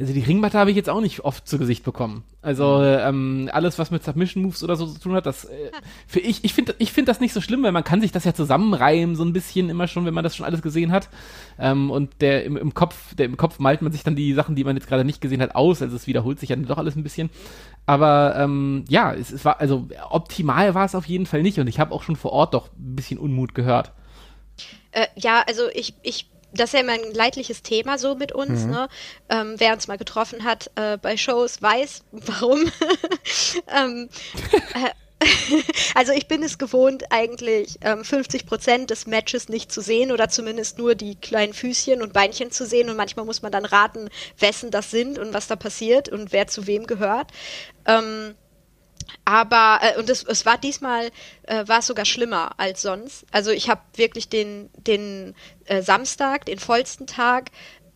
also 0.00 0.12
die 0.14 0.20
Ringmatte 0.20 0.58
habe 0.58 0.70
ich 0.70 0.76
jetzt 0.76 0.88
auch 0.88 1.00
nicht 1.00 1.20
oft 1.20 1.46
zu 1.46 1.58
Gesicht 1.58 1.84
bekommen. 1.84 2.24
Also 2.40 2.82
ähm, 2.82 3.50
alles, 3.52 3.78
was 3.78 3.90
mit 3.90 4.02
Submission 4.02 4.42
Moves 4.42 4.64
oder 4.64 4.74
so 4.76 4.86
zu 4.86 4.98
tun 4.98 5.12
hat, 5.12 5.26
das 5.26 5.44
äh, 5.44 5.70
für 6.06 6.20
ich, 6.20 6.42
ich 6.42 6.54
finde 6.54 6.74
ich 6.78 6.92
finde 6.92 7.10
das 7.10 7.20
nicht 7.20 7.34
so 7.34 7.40
schlimm, 7.40 7.62
weil 7.62 7.72
man 7.72 7.84
kann 7.84 8.00
sich 8.00 8.10
das 8.10 8.24
ja 8.24 8.32
zusammenreimen, 8.32 9.14
so 9.14 9.24
ein 9.24 9.34
bisschen 9.34 9.68
immer 9.68 9.88
schon, 9.88 10.06
wenn 10.06 10.14
man 10.14 10.24
das 10.24 10.34
schon 10.34 10.46
alles 10.46 10.62
gesehen 10.62 10.90
hat. 10.90 11.10
Ähm, 11.58 11.90
und 11.90 12.22
der 12.22 12.44
im, 12.44 12.56
im 12.56 12.72
Kopf, 12.72 13.14
der 13.14 13.26
im 13.26 13.36
Kopf 13.36 13.58
malt 13.58 13.82
man 13.82 13.92
sich 13.92 14.02
dann 14.02 14.16
die 14.16 14.32
Sachen, 14.32 14.56
die 14.56 14.64
man 14.64 14.74
jetzt 14.74 14.88
gerade 14.88 15.04
nicht 15.04 15.20
gesehen 15.20 15.42
hat, 15.42 15.54
aus. 15.54 15.82
Also 15.82 15.94
es 15.94 16.06
wiederholt 16.06 16.40
sich 16.40 16.48
ja 16.48 16.56
dann 16.56 16.66
doch 16.66 16.78
alles 16.78 16.96
ein 16.96 17.02
bisschen. 17.02 17.28
Aber 17.84 18.36
ähm, 18.38 18.84
ja, 18.88 19.12
es, 19.12 19.30
es 19.30 19.44
war, 19.44 19.60
also 19.60 19.88
optimal 20.08 20.74
war 20.74 20.86
es 20.86 20.94
auf 20.94 21.06
jeden 21.06 21.26
Fall 21.26 21.42
nicht. 21.42 21.58
Und 21.58 21.66
ich 21.66 21.78
habe 21.78 21.92
auch 21.92 22.02
schon 22.02 22.16
vor 22.16 22.32
Ort 22.32 22.54
doch 22.54 22.68
ein 22.68 22.96
bisschen 22.96 23.18
Unmut 23.18 23.54
gehört. 23.54 23.92
Äh, 24.92 25.06
ja, 25.16 25.44
also 25.46 25.64
ich, 25.74 25.94
ich, 26.02 26.30
das 26.52 26.70
ist 26.70 26.74
ja 26.74 26.80
immer 26.80 26.92
ein 26.92 27.12
leidliches 27.12 27.62
Thema 27.62 27.98
so 27.98 28.14
mit 28.14 28.32
uns, 28.32 28.64
ne? 28.64 28.88
Ähm, 29.28 29.54
wer 29.58 29.72
uns 29.72 29.88
mal 29.88 29.98
getroffen 29.98 30.44
hat 30.44 30.70
äh, 30.74 30.98
bei 30.98 31.16
Shows, 31.16 31.62
weiß 31.62 32.04
warum. 32.12 32.70
ähm, 33.74 34.08
äh, 34.74 34.90
also 35.94 36.12
ich 36.12 36.28
bin 36.28 36.42
es 36.42 36.58
gewohnt, 36.58 37.04
eigentlich 37.10 37.78
ähm, 37.82 38.04
50 38.04 38.46
Prozent 38.46 38.90
des 38.90 39.06
Matches 39.06 39.48
nicht 39.48 39.70
zu 39.70 39.80
sehen 39.80 40.12
oder 40.12 40.28
zumindest 40.28 40.78
nur 40.78 40.94
die 40.94 41.14
kleinen 41.14 41.52
Füßchen 41.52 42.02
und 42.02 42.12
Beinchen 42.12 42.50
zu 42.50 42.64
sehen 42.64 42.88
und 42.88 42.96
manchmal 42.96 43.26
muss 43.26 43.42
man 43.42 43.52
dann 43.52 43.64
raten, 43.64 44.08
wessen 44.38 44.70
das 44.70 44.90
sind 44.90 45.18
und 45.18 45.34
was 45.34 45.46
da 45.46 45.56
passiert 45.56 46.08
und 46.08 46.32
wer 46.32 46.46
zu 46.46 46.66
wem 46.66 46.86
gehört. 46.86 47.32
Ähm, 47.86 48.34
aber, 49.24 49.80
äh, 49.82 49.98
und 49.98 50.08
es, 50.08 50.22
es 50.24 50.46
war 50.46 50.58
diesmal, 50.58 51.10
äh, 51.42 51.66
war 51.66 51.80
es 51.80 51.86
sogar 51.86 52.04
schlimmer 52.04 52.52
als 52.58 52.82
sonst. 52.82 53.24
Also 53.32 53.50
ich 53.50 53.68
habe 53.68 53.80
wirklich 53.94 54.28
den, 54.28 54.70
den 54.76 55.34
äh, 55.70 55.82
Samstag, 55.82 56.46
den 56.46 56.58
vollsten 56.58 57.06
Tag, 57.06 57.50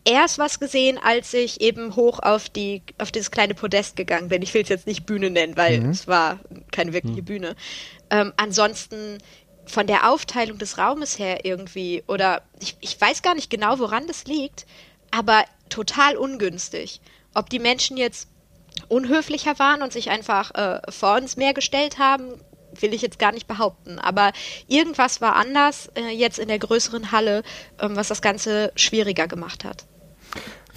erst 0.05 0.37
was 0.37 0.59
gesehen, 0.59 0.97
als 0.97 1.33
ich 1.33 1.61
eben 1.61 1.95
hoch 1.95 2.19
auf 2.19 2.47
die, 2.47 2.83
auf 2.97 3.11
dieses 3.11 3.31
kleine 3.31 3.53
Podest 3.53 3.95
gegangen 3.95 4.29
bin. 4.29 4.41
Ich 4.41 4.53
will 4.53 4.61
es 4.61 4.69
jetzt 4.69 4.87
nicht 4.87 5.05
Bühne 5.05 5.29
nennen, 5.29 5.57
weil 5.57 5.83
es 5.85 6.07
war 6.07 6.39
keine 6.71 6.93
wirkliche 6.93 7.23
Bühne. 7.23 7.55
Ähm, 8.09 8.31
ansonsten 8.37 9.17
von 9.65 9.87
der 9.87 10.09
Aufteilung 10.09 10.57
des 10.57 10.77
Raumes 10.77 11.19
her 11.19 11.43
irgendwie, 11.43 12.03
oder 12.07 12.43
ich, 12.61 12.77
ich 12.81 13.01
weiß 13.01 13.23
gar 13.23 13.35
nicht 13.35 13.49
genau, 13.49 13.79
woran 13.79 14.07
das 14.07 14.25
liegt, 14.25 14.65
aber 15.11 15.43
total 15.69 16.15
ungünstig. 16.15 17.01
Ob 17.33 17.49
die 17.49 17.59
Menschen 17.59 17.97
jetzt 17.97 18.29
unhöflicher 18.87 19.57
waren 19.59 19.81
und 19.81 19.91
sich 19.91 20.11
einfach 20.11 20.53
äh, 20.53 20.79
vor 20.91 21.15
uns 21.15 21.35
mehr 21.35 21.53
gestellt 21.53 21.97
haben, 21.97 22.39
will 22.81 22.93
ich 22.93 23.01
jetzt 23.01 23.19
gar 23.19 23.31
nicht 23.31 23.47
behaupten. 23.47 23.99
Aber 23.99 24.31
irgendwas 24.67 25.21
war 25.21 25.35
anders 25.35 25.89
äh, 25.95 26.09
jetzt 26.09 26.39
in 26.39 26.47
der 26.47 26.59
größeren 26.59 27.11
Halle, 27.11 27.43
ähm, 27.79 27.95
was 27.95 28.07
das 28.07 28.21
Ganze 28.21 28.71
schwieriger 28.75 29.27
gemacht 29.27 29.63
hat. 29.63 29.85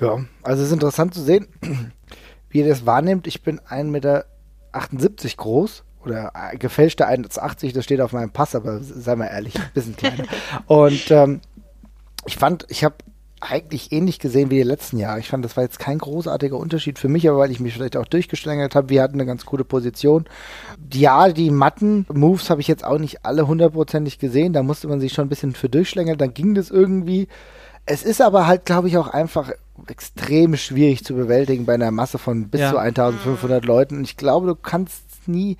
Ja, 0.01 0.25
also 0.43 0.63
es 0.63 0.69
ist 0.69 0.75
interessant 0.75 1.15
zu 1.15 1.23
sehen, 1.23 1.49
wie 2.51 2.61
ihr 2.61 2.69
das 2.69 2.87
wahrnehmt. 2.87 3.27
Ich 3.27 3.43
bin 3.43 3.61
1,78 3.61 3.85
Meter 3.85 4.27
groß 5.37 5.85
oder 6.05 6.33
äh, 6.35 6.57
gefälschte 6.57 7.09
1,80, 7.09 7.75
das 7.75 7.85
steht 7.85 8.01
auf 8.01 8.13
meinem 8.13 8.31
Pass, 8.31 8.55
aber 8.55 8.81
sei 8.81 9.17
mal 9.17 9.27
ehrlich, 9.27 9.57
ein 9.57 9.71
bisschen 9.75 9.97
kleiner. 9.97 10.25
Und 10.67 11.11
ähm, 11.11 11.41
ich 12.27 12.37
fand, 12.37 12.67
ich 12.69 12.85
habe 12.85 12.97
eigentlich 13.41 13.93
ähnlich 13.93 14.19
gesehen 14.19 14.51
wie 14.51 14.57
die 14.57 14.63
letzten 14.63 14.99
Jahre. 14.99 15.21
Ich 15.21 15.29
fand, 15.29 15.45
das 15.45 15.57
war 15.57 15.65
jetzt 15.65 15.79
kein 15.79 15.99
großartiger 15.99 16.57
Unterschied 16.57 16.99
für 16.99 17.09
mich, 17.09 17.29
aber 17.29 17.39
weil 17.39 17.51
ich 17.51 17.61
mich 17.61 17.75
vielleicht 17.75 17.97
auch 17.97 18.07
durchgeschlängelt 18.07 18.75
habe. 18.75 18.89
Wir 18.89 19.03
hatten 19.03 19.15
eine 19.15 19.27
ganz 19.27 19.47
gute 19.47 19.65
Position. 19.65 20.25
Ja, 20.93 21.29
die 21.29 21.51
Matten-Moves 21.51 22.51
habe 22.51 22.61
ich 22.61 22.69
jetzt 22.69 22.85
auch 22.85 22.99
nicht 22.99 23.25
alle 23.25 23.47
hundertprozentig 23.47 24.19
gesehen. 24.19 24.53
Da 24.53 24.63
musste 24.63 24.89
man 24.89 25.01
sich 25.01 25.13
schon 25.13 25.27
ein 25.27 25.31
bisschen 25.31 25.53
für 25.53 25.69
durchschlängeln. 25.69 26.19
Dann 26.19 26.35
ging 26.35 26.55
das 26.55 26.71
irgendwie. 26.71 27.29
Es 27.87 28.03
ist 28.03 28.21
aber 28.21 28.47
halt, 28.47 28.67
glaube 28.67 28.89
ich, 28.89 28.97
auch 28.99 29.09
einfach 29.09 29.51
extrem 29.87 30.57
schwierig 30.57 31.05
zu 31.05 31.15
bewältigen 31.15 31.65
bei 31.65 31.75
einer 31.75 31.91
Masse 31.91 32.19
von 32.19 32.49
bis 32.49 32.61
Ja. 32.61 32.71
zu 32.73 32.79
1500 32.79 33.65
Leuten. 33.65 33.99
Und 33.99 34.05
ich 34.05 34.17
glaube, 34.17 34.47
du 34.49 34.55
kannst 34.57 35.29
nie 35.29 35.57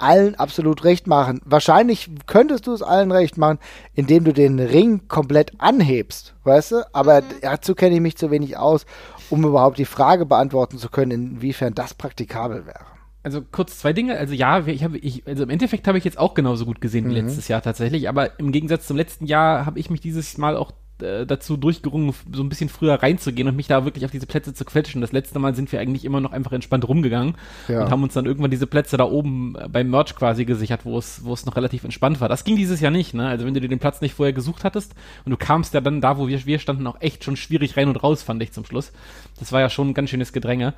allen 0.00 0.34
absolut 0.34 0.84
recht 0.84 1.06
machen. 1.06 1.40
Wahrscheinlich 1.44 2.10
könntest 2.26 2.66
du 2.66 2.72
es 2.72 2.82
allen 2.82 3.12
recht 3.12 3.38
machen, 3.38 3.58
indem 3.94 4.24
du 4.24 4.32
den 4.32 4.58
Ring 4.58 5.08
komplett 5.08 5.52
anhebst, 5.58 6.34
weißt 6.44 6.72
du? 6.72 6.94
Aber 6.94 7.22
dazu 7.42 7.74
kenne 7.74 7.94
ich 7.94 8.00
mich 8.00 8.16
zu 8.16 8.30
wenig 8.30 8.56
aus, 8.56 8.86
um 9.30 9.44
überhaupt 9.44 9.78
die 9.78 9.84
Frage 9.84 10.26
beantworten 10.26 10.78
zu 10.78 10.88
können, 10.88 11.34
inwiefern 11.34 11.74
das 11.74 11.94
praktikabel 11.94 12.66
wäre. 12.66 12.86
Also 13.22 13.42
kurz 13.42 13.78
zwei 13.78 13.92
Dinge. 13.92 14.16
Also 14.16 14.32
ja, 14.32 14.66
ich 14.66 14.82
habe, 14.82 14.96
ich, 14.96 15.26
also 15.26 15.42
im 15.42 15.50
Endeffekt 15.50 15.86
habe 15.86 15.98
ich 15.98 16.04
jetzt 16.04 16.18
auch 16.18 16.32
genauso 16.34 16.64
gut 16.64 16.80
gesehen 16.80 17.08
wie 17.10 17.14
letztes 17.14 17.48
Jahr 17.48 17.60
tatsächlich. 17.60 18.08
Aber 18.08 18.38
im 18.38 18.50
Gegensatz 18.50 18.86
zum 18.86 18.96
letzten 18.96 19.26
Jahr 19.26 19.66
habe 19.66 19.78
ich 19.78 19.90
mich 19.90 20.00
dieses 20.00 20.38
Mal 20.38 20.56
auch 20.56 20.72
äh, 21.02 21.26
dazu 21.26 21.56
durchgerungen, 21.56 22.14
so 22.32 22.42
ein 22.42 22.48
bisschen 22.48 22.68
früher 22.68 22.94
reinzugehen 22.94 23.48
und 23.48 23.56
mich 23.56 23.66
da 23.66 23.84
wirklich 23.84 24.04
auf 24.04 24.10
diese 24.10 24.26
Plätze 24.26 24.54
zu 24.54 24.64
quetschen. 24.64 25.00
Das 25.00 25.12
letzte 25.12 25.38
Mal 25.38 25.54
sind 25.54 25.70
wir 25.72 25.80
eigentlich 25.80 26.04
immer 26.04 26.20
noch 26.20 26.32
einfach 26.32 26.52
entspannt 26.52 26.86
rumgegangen 26.88 27.36
ja. 27.68 27.82
und 27.82 27.90
haben 27.90 28.02
uns 28.02 28.14
dann 28.14 28.26
irgendwann 28.26 28.50
diese 28.50 28.66
Plätze 28.66 28.96
da 28.96 29.04
oben 29.04 29.56
äh, 29.56 29.68
beim 29.68 29.90
Merch 29.90 30.14
quasi 30.14 30.44
gesichert, 30.44 30.84
wo 30.84 30.98
es, 30.98 31.24
wo 31.24 31.32
es 31.32 31.46
noch 31.46 31.56
relativ 31.56 31.84
entspannt 31.84 32.20
war. 32.20 32.28
Das 32.28 32.44
ging 32.44 32.56
dieses 32.56 32.80
Jahr 32.80 32.90
nicht, 32.90 33.14
ne? 33.14 33.28
Also 33.28 33.46
wenn 33.46 33.54
du 33.54 33.60
dir 33.60 33.68
den 33.68 33.78
Platz 33.78 34.00
nicht 34.00 34.14
vorher 34.14 34.32
gesucht 34.32 34.64
hattest 34.64 34.94
und 35.24 35.30
du 35.30 35.36
kamst 35.36 35.74
ja 35.74 35.80
dann 35.80 36.00
da, 36.00 36.18
wo 36.18 36.28
wir, 36.28 36.44
wir 36.46 36.58
standen, 36.58 36.86
auch 36.86 37.00
echt 37.00 37.24
schon 37.24 37.36
schwierig 37.36 37.76
rein 37.76 37.88
und 37.88 38.02
raus, 38.02 38.22
fand 38.22 38.42
ich 38.42 38.52
zum 38.52 38.64
Schluss. 38.64 38.92
Das 39.38 39.52
war 39.52 39.60
ja 39.60 39.70
schon 39.70 39.90
ein 39.90 39.94
ganz 39.94 40.10
schönes 40.10 40.32
Gedränge. 40.32 40.74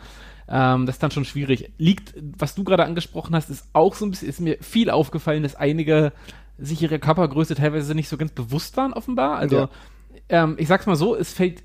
Ähm, 0.49 0.87
das 0.87 0.97
ist 0.97 1.03
dann 1.03 1.11
schon 1.11 1.25
schwierig. 1.25 1.73
Liegt, 1.79 2.15
was 2.39 2.55
du 2.55 2.65
gerade 2.65 2.85
angesprochen 2.85 3.35
hast, 3.35 3.51
ist 3.51 3.67
auch 3.73 3.95
so 3.95 4.05
ein 4.05 4.11
bisschen, 4.11 4.29
ist 4.29 4.41
mir 4.41 4.59
viel 4.61 4.91
aufgefallen, 4.91 5.43
dass 5.43 5.55
einige 5.55 6.13
sich 6.59 6.83
ihre 6.83 6.99
Körpergröße 6.99 7.55
teilweise 7.55 7.95
nicht 7.95 8.09
so 8.09 8.17
ganz 8.17 8.33
bewusst 8.33 8.77
waren, 8.77 8.93
offenbar. 8.93 9.37
Also, 9.37 9.57
ja. 9.57 9.69
Ähm, 10.33 10.57
ich 10.59 10.67
sag's 10.67 10.87
mal 10.87 10.97
so, 10.97 11.15
es 11.15 11.33
fällt 11.33 11.63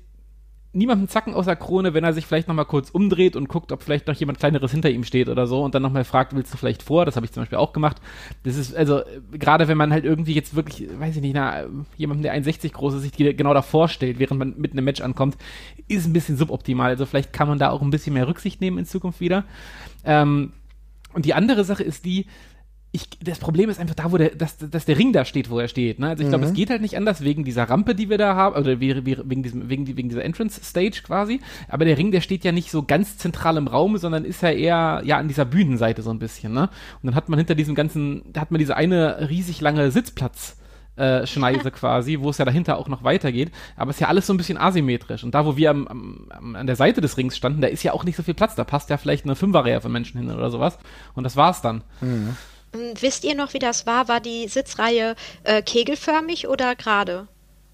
niemandem 0.74 1.08
Zacken 1.08 1.34
aus 1.34 1.46
der 1.46 1.56
Krone, 1.56 1.94
wenn 1.94 2.04
er 2.04 2.12
sich 2.12 2.26
vielleicht 2.26 2.46
nochmal 2.46 2.66
kurz 2.66 2.90
umdreht 2.90 3.34
und 3.34 3.48
guckt, 3.48 3.72
ob 3.72 3.82
vielleicht 3.82 4.06
noch 4.06 4.14
jemand 4.14 4.38
Kleineres 4.38 4.70
hinter 4.70 4.90
ihm 4.90 5.02
steht 5.02 5.30
oder 5.30 5.46
so 5.46 5.64
und 5.64 5.74
dann 5.74 5.82
nochmal 5.82 6.04
fragt, 6.04 6.34
willst 6.34 6.52
du 6.52 6.58
vielleicht 6.58 6.82
vor? 6.82 7.06
Das 7.06 7.16
habe 7.16 7.24
ich 7.24 7.32
zum 7.32 7.42
Beispiel 7.42 7.56
auch 7.56 7.72
gemacht. 7.72 7.96
Das 8.44 8.56
ist, 8.56 8.76
also, 8.76 9.00
gerade 9.32 9.66
wenn 9.66 9.78
man 9.78 9.92
halt 9.92 10.04
irgendwie 10.04 10.34
jetzt 10.34 10.54
wirklich, 10.54 10.86
weiß 11.00 11.16
ich 11.16 11.22
nicht, 11.22 11.34
na, 11.34 11.64
jemandem, 11.96 12.22
der 12.22 12.36
1,60 12.36 12.72
groß 12.72 12.94
ist, 12.94 13.02
sich 13.02 13.36
genau 13.36 13.54
davor 13.54 13.88
stellt, 13.88 14.18
während 14.18 14.38
man 14.38 14.54
mit 14.58 14.72
einem 14.72 14.84
Match 14.84 15.00
ankommt, 15.00 15.38
ist 15.88 16.06
ein 16.06 16.12
bisschen 16.12 16.36
suboptimal. 16.36 16.90
Also 16.90 17.06
vielleicht 17.06 17.32
kann 17.32 17.48
man 17.48 17.58
da 17.58 17.70
auch 17.70 17.80
ein 17.80 17.90
bisschen 17.90 18.12
mehr 18.12 18.28
Rücksicht 18.28 18.60
nehmen 18.60 18.76
in 18.76 18.84
Zukunft 18.84 19.20
wieder. 19.20 19.44
Ähm, 20.04 20.52
und 21.14 21.24
die 21.24 21.32
andere 21.32 21.64
Sache 21.64 21.82
ist 21.82 22.04
die, 22.04 22.26
ich, 22.98 23.08
das 23.20 23.38
Problem 23.38 23.70
ist 23.70 23.78
einfach 23.78 23.94
da, 23.94 24.10
wo 24.10 24.16
der, 24.16 24.30
dass, 24.30 24.58
dass 24.58 24.84
der 24.84 24.98
Ring 24.98 25.12
da 25.12 25.24
steht, 25.24 25.50
wo 25.50 25.58
er 25.58 25.68
steht. 25.68 25.98
Ne? 25.98 26.08
Also 26.08 26.24
ich 26.24 26.28
glaube, 26.28 26.44
mhm. 26.44 26.50
es 26.50 26.56
geht 26.56 26.70
halt 26.70 26.82
nicht 26.82 26.96
anders 26.96 27.22
wegen 27.22 27.44
dieser 27.44 27.64
Rampe, 27.64 27.94
die 27.94 28.10
wir 28.10 28.18
da 28.18 28.34
haben, 28.34 28.56
oder 28.56 28.80
wegen, 28.80 29.42
diesem, 29.42 29.68
wegen, 29.68 29.86
wegen 29.86 30.08
dieser 30.08 30.24
Entrance 30.24 30.60
Stage 30.64 31.02
quasi. 31.04 31.40
Aber 31.68 31.84
der 31.84 31.96
Ring, 31.96 32.10
der 32.10 32.20
steht 32.20 32.44
ja 32.44 32.52
nicht 32.52 32.70
so 32.70 32.82
ganz 32.82 33.16
zentral 33.16 33.56
im 33.56 33.68
Raum, 33.68 33.96
sondern 33.98 34.24
ist 34.24 34.42
ja 34.42 34.50
eher 34.50 35.02
ja 35.04 35.18
an 35.18 35.28
dieser 35.28 35.44
Bühnenseite 35.44 36.02
so 36.02 36.10
ein 36.10 36.18
bisschen. 36.18 36.52
Ne? 36.52 36.62
Und 36.62 37.06
dann 37.06 37.14
hat 37.14 37.28
man 37.28 37.38
hinter 37.38 37.54
diesem 37.54 37.74
ganzen, 37.74 38.24
da 38.32 38.40
hat 38.40 38.50
man 38.50 38.58
diese 38.58 38.76
eine 38.76 39.28
riesig 39.30 39.60
lange 39.60 39.90
Sitzplatz. 39.90 40.56
Äh, 40.96 41.28
Schneise 41.28 41.70
quasi, 41.70 42.18
wo 42.18 42.30
es 42.30 42.38
ja 42.38 42.44
dahinter 42.44 42.76
auch 42.76 42.88
noch 42.88 43.04
weitergeht. 43.04 43.52
Aber 43.76 43.90
es 43.90 43.98
ist 43.98 44.00
ja 44.00 44.08
alles 44.08 44.26
so 44.26 44.34
ein 44.34 44.36
bisschen 44.36 44.58
asymmetrisch. 44.58 45.22
Und 45.22 45.32
da, 45.32 45.46
wo 45.46 45.56
wir 45.56 45.70
am, 45.70 45.86
am, 45.86 46.56
an 46.56 46.66
der 46.66 46.74
Seite 46.74 47.00
des 47.00 47.16
Rings 47.16 47.36
standen, 47.36 47.60
da 47.60 47.68
ist 47.68 47.84
ja 47.84 47.92
auch 47.92 48.02
nicht 48.02 48.16
so 48.16 48.24
viel 48.24 48.34
Platz. 48.34 48.56
Da 48.56 48.64
passt 48.64 48.90
ja 48.90 48.96
vielleicht 48.96 49.24
eine 49.24 49.36
Fünferreihe 49.36 49.80
von 49.80 49.92
Menschen 49.92 50.18
hin 50.18 50.32
oder 50.32 50.50
sowas. 50.50 50.76
Und 51.14 51.22
das 51.22 51.36
war's 51.36 51.62
dann. 51.62 51.84
Mhm. 52.00 52.36
Hm, 52.74 52.94
wisst 53.00 53.24
ihr 53.24 53.34
noch, 53.34 53.54
wie 53.54 53.58
das 53.58 53.86
war? 53.86 54.08
War 54.08 54.20
die 54.20 54.48
Sitzreihe 54.48 55.16
äh, 55.44 55.62
kegelförmig 55.62 56.48
oder 56.48 56.74
gerade? 56.74 57.28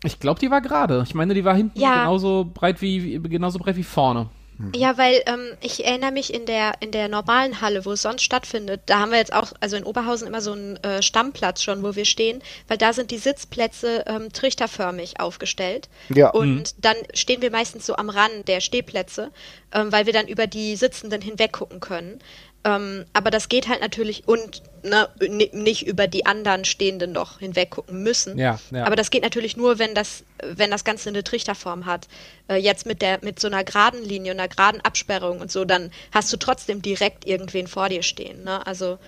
Ich 0.04 0.20
glaube, 0.20 0.38
die 0.38 0.50
war 0.50 0.60
gerade. 0.60 1.02
Ich 1.06 1.14
meine, 1.14 1.34
die 1.34 1.44
war 1.44 1.56
hinten 1.56 1.80
ja. 1.80 2.00
genauso 2.00 2.50
breit 2.52 2.80
wie 2.82 3.20
genauso 3.22 3.58
breit 3.58 3.76
wie 3.76 3.84
vorne. 3.84 4.28
Hm. 4.58 4.72
Ja, 4.76 4.96
weil 4.98 5.22
ähm, 5.26 5.56
ich 5.62 5.84
erinnere 5.84 6.12
mich 6.12 6.32
in 6.32 6.46
der 6.46 6.74
in 6.80 6.92
der 6.92 7.08
normalen 7.08 7.60
Halle, 7.60 7.84
wo 7.84 7.92
es 7.92 8.02
sonst 8.02 8.22
stattfindet, 8.22 8.82
da 8.86 9.00
haben 9.00 9.10
wir 9.10 9.18
jetzt 9.18 9.32
auch, 9.32 9.52
also 9.60 9.76
in 9.76 9.84
Oberhausen 9.84 10.28
immer 10.28 10.40
so 10.40 10.52
einen 10.52 10.76
äh, 10.76 11.02
Stammplatz 11.02 11.62
schon, 11.62 11.82
wo 11.82 11.96
wir 11.96 12.04
stehen, 12.04 12.40
weil 12.68 12.78
da 12.78 12.92
sind 12.92 13.10
die 13.10 13.18
Sitzplätze 13.18 14.04
ähm, 14.06 14.32
trichterförmig 14.32 15.18
aufgestellt. 15.18 15.88
Ja. 16.14 16.30
Und 16.30 16.58
mhm. 16.58 16.80
dann 16.80 16.96
stehen 17.14 17.42
wir 17.42 17.50
meistens 17.50 17.86
so 17.86 17.96
am 17.96 18.10
Rand 18.10 18.46
der 18.46 18.60
Stehplätze, 18.60 19.32
ähm, 19.72 19.90
weil 19.90 20.06
wir 20.06 20.12
dann 20.12 20.28
über 20.28 20.46
die 20.46 20.76
Sitzenden 20.76 21.20
hinweg 21.20 21.52
gucken 21.52 21.80
können. 21.80 22.20
Ähm, 22.64 23.04
aber 23.12 23.30
das 23.30 23.50
geht 23.50 23.68
halt 23.68 23.82
natürlich 23.82 24.26
und 24.26 24.62
ne, 24.82 25.08
nicht 25.52 25.86
über 25.86 26.06
die 26.06 26.24
anderen 26.24 26.64
Stehenden 26.64 27.12
noch 27.12 27.38
hinweg 27.38 27.70
gucken 27.70 28.02
müssen. 28.02 28.38
Ja, 28.38 28.58
ja. 28.70 28.84
Aber 28.84 28.96
das 28.96 29.10
geht 29.10 29.22
natürlich 29.22 29.56
nur, 29.56 29.78
wenn 29.78 29.94
das, 29.94 30.24
wenn 30.42 30.70
das 30.70 30.84
Ganze 30.84 31.10
eine 31.10 31.22
Trichterform 31.22 31.84
hat. 31.84 32.08
Äh, 32.48 32.56
jetzt 32.56 32.86
mit 32.86 33.02
der, 33.02 33.18
mit 33.22 33.38
so 33.38 33.48
einer 33.48 33.64
geraden 33.64 34.02
Linie, 34.02 34.32
einer 34.32 34.48
geraden 34.48 34.80
Absperrung 34.80 35.40
und 35.40 35.52
so, 35.52 35.66
dann 35.66 35.90
hast 36.10 36.32
du 36.32 36.38
trotzdem 36.38 36.80
direkt 36.80 37.26
irgendwen 37.26 37.66
vor 37.66 37.90
dir 37.90 38.02
stehen. 38.02 38.44
Ne? 38.44 38.66
Also 38.66 38.98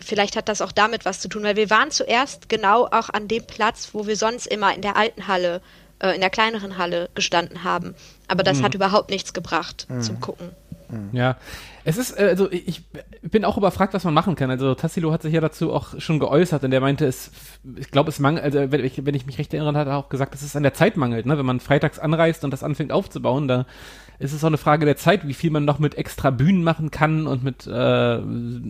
vielleicht 0.00 0.34
hat 0.34 0.48
das 0.48 0.62
auch 0.62 0.72
damit 0.72 1.04
was 1.04 1.20
zu 1.20 1.28
tun, 1.28 1.42
weil 1.42 1.56
wir 1.56 1.68
waren 1.68 1.90
zuerst 1.90 2.48
genau 2.48 2.86
auch 2.86 3.10
an 3.10 3.28
dem 3.28 3.44
Platz, 3.44 3.90
wo 3.92 4.06
wir 4.06 4.16
sonst 4.16 4.46
immer 4.46 4.74
in 4.74 4.80
der 4.80 4.96
alten 4.96 5.26
Halle, 5.26 5.60
äh, 5.98 6.14
in 6.14 6.22
der 6.22 6.30
kleineren 6.30 6.78
Halle 6.78 7.10
gestanden 7.14 7.62
haben. 7.62 7.94
Aber 8.26 8.42
das 8.42 8.58
mhm. 8.58 8.62
hat 8.62 8.74
überhaupt 8.74 9.10
nichts 9.10 9.34
gebracht 9.34 9.86
mhm. 9.90 10.00
zum 10.00 10.20
Gucken. 10.20 10.50
Ja, 11.12 11.36
es 11.88 11.98
ist, 11.98 12.18
äh, 12.18 12.24
also 12.24 12.50
ich 12.50 12.82
bin 13.22 13.44
auch 13.44 13.56
überfragt, 13.56 13.94
was 13.94 14.02
man 14.02 14.12
machen 14.12 14.34
kann. 14.34 14.50
Also 14.50 14.74
Tassilo 14.74 15.12
hat 15.12 15.22
sich 15.22 15.32
ja 15.32 15.40
dazu 15.40 15.72
auch 15.72 16.00
schon 16.00 16.18
geäußert 16.18 16.64
und 16.64 16.72
der 16.72 16.80
meinte, 16.80 17.06
es, 17.06 17.30
ich 17.76 17.92
glaube, 17.92 18.10
es 18.10 18.18
mangelt, 18.18 18.44
also 18.44 18.72
wenn 18.72 18.84
ich, 18.84 19.06
wenn 19.06 19.14
ich 19.14 19.24
mich 19.24 19.38
recht 19.38 19.54
erinnere, 19.54 19.78
hat 19.78 19.86
er 19.86 19.96
auch 19.96 20.08
gesagt, 20.08 20.34
dass 20.34 20.42
es 20.42 20.56
an 20.56 20.64
der 20.64 20.74
Zeit 20.74 20.96
mangelt, 20.96 21.26
ne? 21.26 21.38
Wenn 21.38 21.46
man 21.46 21.60
freitags 21.60 22.00
anreist 22.00 22.42
und 22.42 22.50
das 22.50 22.64
anfängt 22.64 22.90
aufzubauen, 22.90 23.46
da 23.46 23.66
ist 24.18 24.32
es 24.32 24.42
auch 24.42 24.48
eine 24.48 24.58
Frage 24.58 24.84
der 24.84 24.96
Zeit, 24.96 25.28
wie 25.28 25.34
viel 25.34 25.52
man 25.52 25.64
noch 25.64 25.78
mit 25.78 25.94
extra 25.94 26.30
Bühnen 26.30 26.64
machen 26.64 26.90
kann 26.90 27.28
und 27.28 27.44
mit 27.44 27.68
äh, 27.68 28.20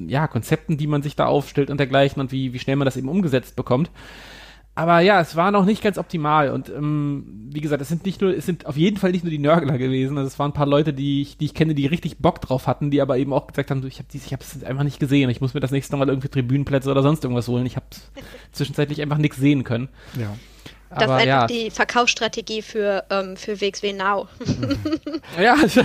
ja, 0.08 0.26
Konzepten, 0.26 0.76
die 0.76 0.86
man 0.86 1.02
sich 1.02 1.16
da 1.16 1.24
aufstellt 1.24 1.70
und 1.70 1.78
dergleichen 1.78 2.20
und 2.20 2.32
wie, 2.32 2.52
wie 2.52 2.58
schnell 2.58 2.76
man 2.76 2.84
das 2.84 2.98
eben 2.98 3.08
umgesetzt 3.08 3.56
bekommt. 3.56 3.90
Aber 4.76 5.00
ja, 5.00 5.22
es 5.22 5.34
war 5.36 5.50
noch 5.52 5.64
nicht 5.64 5.82
ganz 5.82 5.96
optimal. 5.96 6.50
Und 6.50 6.68
ähm, 6.68 7.48
wie 7.50 7.62
gesagt, 7.62 7.80
es 7.80 7.88
sind 7.88 8.04
nicht 8.04 8.20
nur, 8.20 8.36
es 8.36 8.44
sind 8.44 8.66
auf 8.66 8.76
jeden 8.76 8.98
Fall 8.98 9.10
nicht 9.10 9.24
nur 9.24 9.30
die 9.30 9.38
Nörgler 9.38 9.78
gewesen. 9.78 10.18
Also 10.18 10.28
es 10.28 10.38
waren 10.38 10.50
ein 10.50 10.54
paar 10.54 10.66
Leute, 10.66 10.92
die 10.92 11.22
ich, 11.22 11.38
die 11.38 11.46
ich 11.46 11.54
kenne, 11.54 11.74
die 11.74 11.86
richtig 11.86 12.18
Bock 12.18 12.42
drauf 12.42 12.66
hatten, 12.66 12.90
die 12.90 13.00
aber 13.00 13.16
eben 13.16 13.32
auch 13.32 13.46
gesagt 13.46 13.70
haben, 13.70 13.84
ich 13.86 13.98
habe 13.98 14.08
ich 14.12 14.32
es 14.32 14.64
einfach 14.64 14.84
nicht 14.84 15.00
gesehen. 15.00 15.30
Ich 15.30 15.40
muss 15.40 15.54
mir 15.54 15.60
das 15.60 15.70
nächste 15.70 15.96
Mal 15.96 16.10
irgendwie 16.10 16.28
Tribünenplätze 16.28 16.90
oder 16.90 17.02
sonst 17.02 17.24
irgendwas 17.24 17.48
holen. 17.48 17.64
Ich 17.64 17.76
habe 17.76 17.86
zwischenzeitlich 18.52 19.00
einfach 19.00 19.16
nichts 19.16 19.38
sehen 19.38 19.64
können. 19.64 19.88
Ja. 20.20 20.36
Das 20.90 21.02
Aber, 21.02 21.16
ist 21.16 21.22
einfach 21.22 21.26
ja. 21.26 21.46
die 21.46 21.70
Verkaufsstrategie 21.70 22.62
für, 22.62 23.04
ähm, 23.10 23.36
für 23.36 23.60
WXW 23.60 23.92
Now. 23.92 24.28
ja. 25.40 25.56
das 25.60 25.76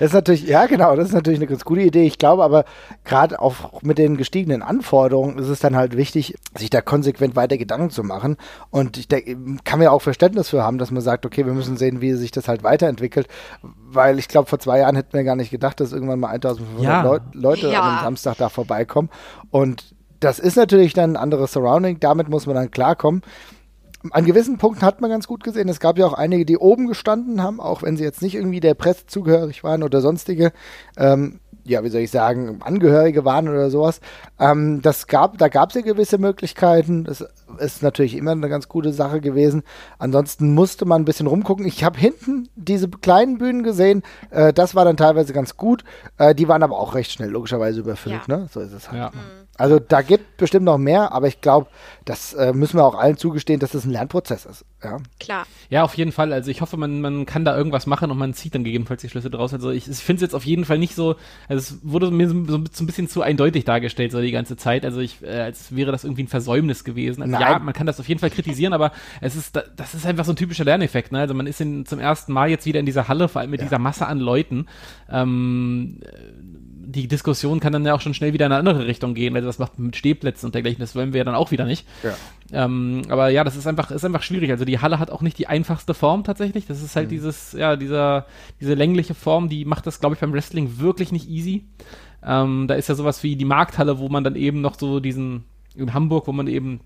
ist 0.00 0.12
natürlich, 0.12 0.44
ja 0.44 0.66
genau, 0.66 0.94
das 0.94 1.08
ist 1.08 1.14
natürlich 1.14 1.40
eine 1.40 1.48
ganz 1.48 1.64
gute 1.64 1.80
Idee. 1.80 2.04
Ich 2.04 2.18
glaube 2.18 2.44
aber, 2.44 2.64
gerade 3.04 3.40
auch 3.40 3.82
mit 3.82 3.98
den 3.98 4.16
gestiegenen 4.16 4.62
Anforderungen 4.62 5.36
ist 5.38 5.48
es 5.48 5.58
dann 5.58 5.74
halt 5.74 5.96
wichtig, 5.96 6.36
sich 6.56 6.70
da 6.70 6.80
konsequent 6.80 7.34
weiter 7.34 7.58
Gedanken 7.58 7.90
zu 7.90 8.04
machen. 8.04 8.36
Und 8.70 8.98
ich 8.98 9.08
denke, 9.08 9.36
kann 9.64 9.80
mir 9.80 9.90
auch 9.90 10.00
Verständnis 10.00 10.50
für 10.50 10.62
haben, 10.62 10.78
dass 10.78 10.92
man 10.92 11.02
sagt, 11.02 11.26
okay, 11.26 11.44
wir 11.44 11.52
müssen 11.52 11.76
sehen, 11.76 12.00
wie 12.00 12.12
sich 12.12 12.30
das 12.30 12.46
halt 12.46 12.62
weiterentwickelt. 12.62 13.26
Weil 13.62 14.18
ich 14.20 14.28
glaube, 14.28 14.48
vor 14.48 14.60
zwei 14.60 14.78
Jahren 14.78 14.94
hätten 14.94 15.12
wir 15.12 15.24
gar 15.24 15.36
nicht 15.36 15.50
gedacht, 15.50 15.80
dass 15.80 15.92
irgendwann 15.92 16.20
mal 16.20 16.28
1500 16.28 16.84
ja. 16.84 17.02
Leut 17.02 17.22
Leute 17.32 17.68
ja. 17.68 17.82
am 17.82 18.04
Samstag 18.04 18.36
da 18.38 18.48
vorbeikommen. 18.48 19.10
Und 19.50 19.94
das 20.20 20.38
ist 20.38 20.56
natürlich 20.56 20.92
dann 20.92 21.14
ein 21.14 21.16
anderes 21.16 21.52
Surrounding, 21.52 21.98
damit 21.98 22.28
muss 22.28 22.46
man 22.46 22.54
dann 22.54 22.70
klarkommen 22.70 23.22
an 24.10 24.24
gewissen 24.24 24.58
Punkten 24.58 24.84
hat 24.84 25.00
man 25.00 25.10
ganz 25.10 25.26
gut 25.26 25.44
gesehen. 25.44 25.68
Es 25.68 25.80
gab 25.80 25.98
ja 25.98 26.06
auch 26.06 26.14
einige, 26.14 26.44
die 26.44 26.56
oben 26.56 26.86
gestanden 26.86 27.42
haben, 27.42 27.60
auch 27.60 27.82
wenn 27.82 27.96
sie 27.96 28.04
jetzt 28.04 28.22
nicht 28.22 28.34
irgendwie 28.34 28.60
der 28.60 28.74
Presse 28.74 29.06
zugehörig 29.06 29.62
waren 29.64 29.82
oder 29.82 30.00
sonstige, 30.00 30.52
ähm, 30.96 31.40
ja, 31.64 31.84
wie 31.84 31.88
soll 31.88 32.00
ich 32.00 32.10
sagen, 32.10 32.60
Angehörige 32.60 33.24
waren 33.24 33.48
oder 33.48 33.70
sowas. 33.70 34.00
Ähm, 34.38 34.82
das 34.82 35.06
gab, 35.06 35.38
da 35.38 35.48
gab 35.48 35.70
es 35.70 35.76
ja 35.76 35.82
gewisse 35.82 36.18
Möglichkeiten. 36.18 37.04
Das 37.04 37.24
ist 37.58 37.82
natürlich 37.82 38.16
immer 38.16 38.32
eine 38.32 38.48
ganz 38.48 38.68
gute 38.68 38.92
Sache 38.92 39.20
gewesen. 39.20 39.62
Ansonsten 39.98 40.54
musste 40.54 40.84
man 40.84 41.02
ein 41.02 41.04
bisschen 41.04 41.26
rumgucken. 41.26 41.66
Ich 41.66 41.84
habe 41.84 41.98
hinten 41.98 42.48
diese 42.56 42.88
kleinen 42.88 43.38
Bühnen 43.38 43.62
gesehen. 43.62 44.02
Äh, 44.30 44.52
das 44.52 44.74
war 44.74 44.84
dann 44.84 44.96
teilweise 44.96 45.32
ganz 45.32 45.56
gut. 45.56 45.84
Äh, 46.18 46.34
die 46.34 46.48
waren 46.48 46.62
aber 46.62 46.78
auch 46.78 46.94
recht 46.94 47.12
schnell 47.12 47.30
logischerweise 47.30 47.80
überfüllt. 47.80 48.22
Ja. 48.28 48.36
Ne? 48.36 48.48
So 48.50 48.60
ist 48.60 48.72
es 48.72 48.90
halt. 48.90 48.98
Ja. 48.98 49.12
Also 49.56 49.78
da 49.78 50.02
gibt 50.02 50.38
bestimmt 50.38 50.64
noch 50.64 50.78
mehr, 50.78 51.12
aber 51.12 51.28
ich 51.28 51.40
glaube, 51.40 51.68
das 52.04 52.32
äh, 52.34 52.52
müssen 52.52 52.78
wir 52.78 52.84
auch 52.84 52.96
allen 52.96 53.16
zugestehen, 53.16 53.60
dass 53.60 53.72
das 53.72 53.84
ein 53.84 53.90
Lernprozess 53.90 54.46
ist. 54.46 54.64
Ja. 54.84 54.98
Klar. 55.20 55.46
Ja, 55.70 55.82
auf 55.84 55.94
jeden 55.94 56.12
Fall. 56.12 56.32
Also 56.32 56.50
ich 56.50 56.60
hoffe, 56.60 56.76
man, 56.76 57.00
man 57.00 57.26
kann 57.26 57.44
da 57.44 57.56
irgendwas 57.56 57.86
machen 57.86 58.10
und 58.10 58.18
man 58.18 58.34
zieht 58.34 58.54
dann 58.54 58.64
gegebenenfalls 58.64 59.02
die 59.02 59.08
Schlüsse 59.08 59.30
draus. 59.30 59.52
Also 59.52 59.70
ich, 59.70 59.88
ich 59.88 59.98
finde 59.98 60.16
es 60.16 60.22
jetzt 60.22 60.34
auf 60.34 60.44
jeden 60.44 60.64
Fall 60.64 60.78
nicht 60.78 60.94
so, 60.94 61.16
also 61.48 61.58
es 61.58 61.78
wurde 61.82 62.10
mir 62.10 62.28
so, 62.28 62.44
so, 62.44 62.56
ein 62.56 62.86
bisschen 62.86 63.08
zu 63.08 63.22
eindeutig 63.22 63.64
dargestellt, 63.64 64.12
so 64.12 64.20
die 64.20 64.32
ganze 64.32 64.56
Zeit. 64.56 64.84
Also 64.84 65.00
ich, 65.00 65.22
äh, 65.22 65.40
als 65.40 65.74
wäre 65.74 65.92
das 65.92 66.04
irgendwie 66.04 66.24
ein 66.24 66.28
Versäumnis 66.28 66.84
gewesen. 66.84 67.22
Also 67.22 67.34
ja, 67.34 67.58
man 67.58 67.74
kann 67.74 67.86
das 67.86 68.00
auf 68.00 68.08
jeden 68.08 68.20
Fall 68.20 68.30
kritisieren, 68.30 68.72
aber 68.72 68.92
es 69.20 69.36
ist, 69.36 69.56
das 69.76 69.94
ist 69.94 70.06
einfach 70.06 70.24
so 70.24 70.32
ein 70.32 70.36
typischer 70.36 70.64
Lerneffekt. 70.64 71.12
Ne? 71.12 71.20
Also 71.20 71.34
man 71.34 71.46
ist 71.46 71.60
in, 71.60 71.86
zum 71.86 71.98
ersten 71.98 72.32
Mal 72.32 72.50
jetzt 72.50 72.66
wieder 72.66 72.80
in 72.80 72.86
dieser 72.86 73.08
Halle, 73.08 73.28
vor 73.28 73.40
allem 73.40 73.50
mit 73.50 73.60
ja. 73.60 73.66
dieser 73.66 73.78
Masse 73.78 74.06
an 74.06 74.18
Leuten. 74.18 74.66
Ähm, 75.10 76.00
die 76.92 77.08
Diskussion 77.08 77.58
kann 77.58 77.72
dann 77.72 77.84
ja 77.84 77.94
auch 77.94 78.00
schon 78.00 78.14
schnell 78.14 78.32
wieder 78.32 78.46
in 78.46 78.52
eine 78.52 78.58
andere 78.58 78.86
Richtung 78.86 79.14
gehen, 79.14 79.34
weil 79.34 79.42
das 79.42 79.58
macht 79.58 79.78
mit 79.78 79.96
Stehplätzen 79.96 80.46
und 80.46 80.54
dergleichen, 80.54 80.80
das 80.80 80.94
wollen 80.94 81.12
wir 81.12 81.18
ja 81.18 81.24
dann 81.24 81.34
auch 81.34 81.50
wieder 81.50 81.64
nicht. 81.64 81.86
Ja. 82.02 82.14
Ähm, 82.52 83.02
aber 83.08 83.30
ja, 83.30 83.44
das 83.44 83.56
ist 83.56 83.66
einfach, 83.66 83.90
ist 83.90 84.04
einfach 84.04 84.22
schwierig. 84.22 84.50
Also 84.50 84.64
die 84.64 84.78
Halle 84.78 84.98
hat 84.98 85.10
auch 85.10 85.22
nicht 85.22 85.38
die 85.38 85.46
einfachste 85.46 85.94
Form 85.94 86.22
tatsächlich. 86.22 86.66
Das 86.66 86.82
ist 86.82 86.94
halt 86.94 87.06
mhm. 87.06 87.10
dieses, 87.10 87.52
ja, 87.52 87.76
dieser, 87.76 88.26
diese 88.60 88.74
längliche 88.74 89.14
Form, 89.14 89.48
die 89.48 89.64
macht 89.64 89.86
das, 89.86 90.00
glaube 90.00 90.14
ich, 90.14 90.20
beim 90.20 90.32
Wrestling 90.32 90.78
wirklich 90.78 91.12
nicht 91.12 91.28
easy. 91.28 91.64
Ähm, 92.24 92.66
da 92.68 92.74
ist 92.74 92.88
ja 92.88 92.94
sowas 92.94 93.22
wie 93.22 93.36
die 93.36 93.44
Markthalle, 93.44 93.98
wo 93.98 94.08
man 94.08 94.22
dann 94.22 94.36
eben 94.36 94.60
noch 94.60 94.78
so 94.78 95.00
diesen, 95.00 95.44
in 95.74 95.94
Hamburg, 95.94 96.26
wo 96.26 96.32
man 96.32 96.46
eben 96.46 96.80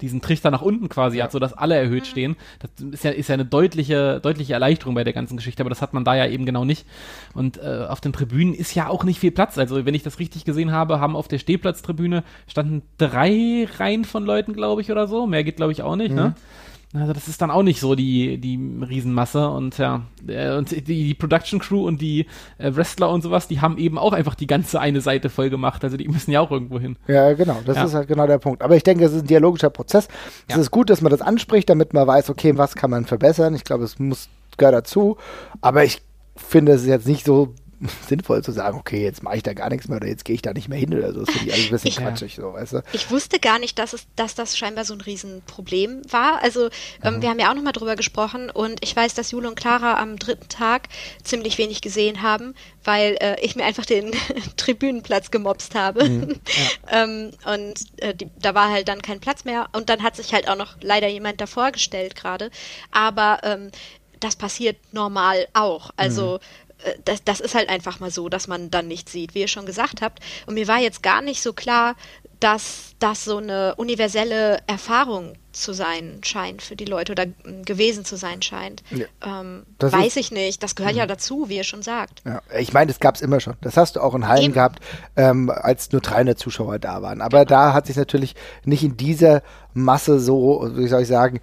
diesen 0.00 0.20
Trichter 0.20 0.50
nach 0.50 0.62
unten 0.62 0.88
quasi 0.88 1.18
ja. 1.18 1.24
hat, 1.24 1.32
sodass 1.32 1.52
alle 1.52 1.76
erhöht 1.76 2.04
mhm. 2.04 2.08
stehen. 2.08 2.36
Das 2.60 2.70
ist 2.92 3.04
ja, 3.04 3.10
ist 3.10 3.28
ja 3.28 3.34
eine 3.34 3.44
deutliche, 3.44 4.20
deutliche 4.20 4.54
Erleichterung 4.54 4.94
bei 4.94 5.04
der 5.04 5.12
ganzen 5.12 5.36
Geschichte, 5.36 5.62
aber 5.62 5.70
das 5.70 5.82
hat 5.82 5.94
man 5.94 6.04
da 6.04 6.14
ja 6.14 6.26
eben 6.26 6.46
genau 6.46 6.64
nicht. 6.64 6.86
Und 7.34 7.58
äh, 7.58 7.86
auf 7.88 8.00
den 8.00 8.12
Tribünen 8.12 8.54
ist 8.54 8.74
ja 8.74 8.88
auch 8.88 9.04
nicht 9.04 9.20
viel 9.20 9.30
Platz. 9.30 9.58
Also, 9.58 9.84
wenn 9.84 9.94
ich 9.94 10.02
das 10.02 10.18
richtig 10.18 10.44
gesehen 10.44 10.72
habe, 10.72 11.00
haben 11.00 11.16
auf 11.16 11.28
der 11.28 11.38
Stehplatztribüne 11.38 12.24
standen 12.46 12.82
drei 12.98 13.68
Reihen 13.78 14.04
von 14.04 14.24
Leuten, 14.24 14.52
glaube 14.52 14.80
ich, 14.80 14.90
oder 14.90 15.06
so. 15.06 15.26
Mehr 15.26 15.44
geht, 15.44 15.56
glaube 15.56 15.72
ich, 15.72 15.82
auch 15.82 15.96
nicht, 15.96 16.14
ne? 16.14 16.22
mhm. 16.22 16.28
ne? 16.28 16.34
Also 16.94 17.12
das 17.12 17.28
ist 17.28 17.42
dann 17.42 17.50
auch 17.50 17.62
nicht 17.62 17.80
so 17.80 17.94
die, 17.94 18.38
die 18.38 18.56
Riesenmasse 18.56 19.50
und 19.50 19.76
ja, 19.76 20.04
äh, 20.26 20.56
und 20.56 20.70
die, 20.70 20.82
die 20.82 21.14
Production 21.14 21.60
Crew 21.60 21.86
und 21.86 22.00
die 22.00 22.26
äh, 22.56 22.74
Wrestler 22.74 23.10
und 23.10 23.20
sowas, 23.20 23.46
die 23.46 23.60
haben 23.60 23.76
eben 23.76 23.98
auch 23.98 24.14
einfach 24.14 24.34
die 24.34 24.46
ganze 24.46 24.80
eine 24.80 25.02
Seite 25.02 25.28
voll 25.28 25.50
gemacht. 25.50 25.84
Also 25.84 25.98
die 25.98 26.08
müssen 26.08 26.30
ja 26.30 26.40
auch 26.40 26.50
irgendwo 26.50 26.80
hin. 26.80 26.96
Ja, 27.06 27.34
genau. 27.34 27.60
Das 27.66 27.76
ja. 27.76 27.84
ist 27.84 27.94
halt 27.94 28.08
genau 28.08 28.26
der 28.26 28.38
Punkt. 28.38 28.62
Aber 28.62 28.74
ich 28.74 28.84
denke, 28.84 29.04
es 29.04 29.12
ist 29.12 29.22
ein 29.22 29.26
dialogischer 29.26 29.68
Prozess. 29.68 30.08
Es 30.48 30.54
ja. 30.54 30.60
ist 30.60 30.70
gut, 30.70 30.88
dass 30.88 31.02
man 31.02 31.10
das 31.10 31.20
anspricht, 31.20 31.68
damit 31.68 31.92
man 31.92 32.06
weiß, 32.06 32.30
okay, 32.30 32.56
was 32.56 32.74
kann 32.74 32.90
man 32.90 33.04
verbessern. 33.04 33.54
Ich 33.54 33.64
glaube, 33.64 33.84
es 33.84 33.98
muss 33.98 34.30
gehört 34.56 34.74
dazu. 34.74 35.18
Aber 35.60 35.84
ich 35.84 36.00
finde, 36.36 36.72
es 36.72 36.82
ist 36.82 36.88
jetzt 36.88 37.06
nicht 37.06 37.26
so 37.26 37.54
sinnvoll 38.08 38.42
zu 38.42 38.52
sagen, 38.52 38.78
okay, 38.78 39.02
jetzt 39.02 39.22
mache 39.22 39.36
ich 39.36 39.42
da 39.42 39.52
gar 39.54 39.70
nichts 39.70 39.88
mehr 39.88 39.98
oder 39.98 40.08
jetzt 40.08 40.24
gehe 40.24 40.34
ich 40.34 40.42
da 40.42 40.52
nicht 40.52 40.68
mehr 40.68 40.78
hin 40.78 40.94
oder 40.94 41.12
so. 41.12 41.20
Das 41.20 41.30
finde 41.30 41.48
ich 41.48 41.54
alles 41.54 41.66
ein 41.66 41.70
bisschen 41.70 41.88
ich, 41.88 41.96
quatschig, 41.96 42.34
so, 42.36 42.52
weißt 42.52 42.72
du? 42.74 42.82
Ich 42.92 43.10
wusste 43.10 43.38
gar 43.38 43.58
nicht, 43.58 43.78
dass, 43.78 43.92
es, 43.92 44.06
dass 44.16 44.34
das 44.34 44.56
scheinbar 44.56 44.84
so 44.84 44.94
ein 44.94 45.00
Riesenproblem 45.00 46.02
war. 46.10 46.42
Also, 46.42 46.68
ähm, 47.02 47.16
mhm. 47.16 47.22
wir 47.22 47.28
haben 47.30 47.38
ja 47.38 47.50
auch 47.50 47.54
nochmal 47.54 47.72
drüber 47.72 47.96
gesprochen 47.96 48.50
und 48.50 48.82
ich 48.82 48.94
weiß, 48.94 49.14
dass 49.14 49.30
Jule 49.30 49.48
und 49.48 49.54
Clara 49.54 50.00
am 50.00 50.18
dritten 50.18 50.48
Tag 50.48 50.88
ziemlich 51.22 51.58
wenig 51.58 51.80
gesehen 51.80 52.22
haben, 52.22 52.54
weil 52.84 53.16
äh, 53.20 53.40
ich 53.40 53.54
mir 53.54 53.64
einfach 53.64 53.86
den 53.86 54.10
Tribünenplatz 54.56 55.30
gemobst 55.30 55.74
habe. 55.74 56.08
Mhm. 56.08 56.40
Ja. 56.90 57.04
ähm, 57.04 57.30
und 57.44 57.74
äh, 57.98 58.14
die, 58.14 58.28
da 58.40 58.54
war 58.54 58.70
halt 58.70 58.88
dann 58.88 59.02
kein 59.02 59.20
Platz 59.20 59.44
mehr 59.44 59.68
und 59.72 59.90
dann 59.90 60.02
hat 60.02 60.16
sich 60.16 60.32
halt 60.32 60.48
auch 60.48 60.56
noch 60.56 60.76
leider 60.80 61.06
jemand 61.06 61.40
davor 61.40 61.70
gestellt 61.70 62.16
gerade. 62.16 62.50
Aber 62.90 63.40
ähm, 63.42 63.70
das 64.20 64.36
passiert 64.36 64.76
normal 64.92 65.46
auch. 65.52 65.90
Also 65.96 66.34
mhm. 66.34 66.67
Äh, 66.84 66.94
das, 67.04 67.24
das 67.24 67.40
ist 67.40 67.54
halt 67.54 67.68
einfach 67.68 68.00
mal 68.00 68.10
so, 68.10 68.28
dass 68.28 68.48
man 68.48 68.70
dann 68.70 68.88
nicht 68.88 69.08
sieht, 69.08 69.34
wie 69.34 69.40
ihr 69.40 69.48
schon 69.48 69.66
gesagt 69.66 70.02
habt. 70.02 70.20
Und 70.46 70.54
mir 70.54 70.68
war 70.68 70.78
jetzt 70.78 71.02
gar 71.02 71.22
nicht 71.22 71.42
so 71.42 71.52
klar, 71.52 71.96
dass 72.40 72.94
das 73.00 73.24
so 73.24 73.38
eine 73.38 73.74
universelle 73.76 74.58
Erfahrung 74.66 75.34
zu 75.52 75.72
sein 75.72 76.20
scheint 76.22 76.62
für 76.62 76.76
die 76.76 76.84
Leute 76.84 77.12
oder 77.12 77.26
gewesen 77.64 78.04
zu 78.04 78.16
sein 78.16 78.42
scheint. 78.42 78.84
Ja. 78.90 79.06
Ähm, 79.24 79.64
weiß 79.80 80.16
ich 80.16 80.30
nicht. 80.30 80.62
Das 80.62 80.76
gehört 80.76 80.94
ja 80.94 81.04
mhm. 81.04 81.08
dazu, 81.08 81.48
wie 81.48 81.56
ihr 81.56 81.64
schon 81.64 81.82
sagt. 81.82 82.22
Ja. 82.24 82.40
Ich 82.56 82.72
meine, 82.72 82.86
das 82.86 83.00
gab 83.00 83.16
es 83.16 83.22
immer 83.22 83.40
schon. 83.40 83.54
Das 83.60 83.76
hast 83.76 83.96
du 83.96 84.00
auch 84.00 84.14
in 84.14 84.28
Hallen 84.28 84.44
Eben. 84.44 84.52
gehabt, 84.54 84.80
ähm, 85.16 85.50
als 85.50 85.90
nur 85.90 86.00
300 86.00 86.38
Zuschauer 86.38 86.78
da 86.78 87.02
waren. 87.02 87.20
Aber 87.20 87.44
genau. 87.44 87.48
da 87.48 87.72
hat 87.72 87.86
sich 87.88 87.96
natürlich 87.96 88.36
nicht 88.64 88.84
in 88.84 88.96
dieser 88.96 89.42
Masse 89.74 90.20
so, 90.20 90.70
wie 90.74 90.86
soll 90.86 91.02
ich 91.02 91.08
sagen, 91.08 91.40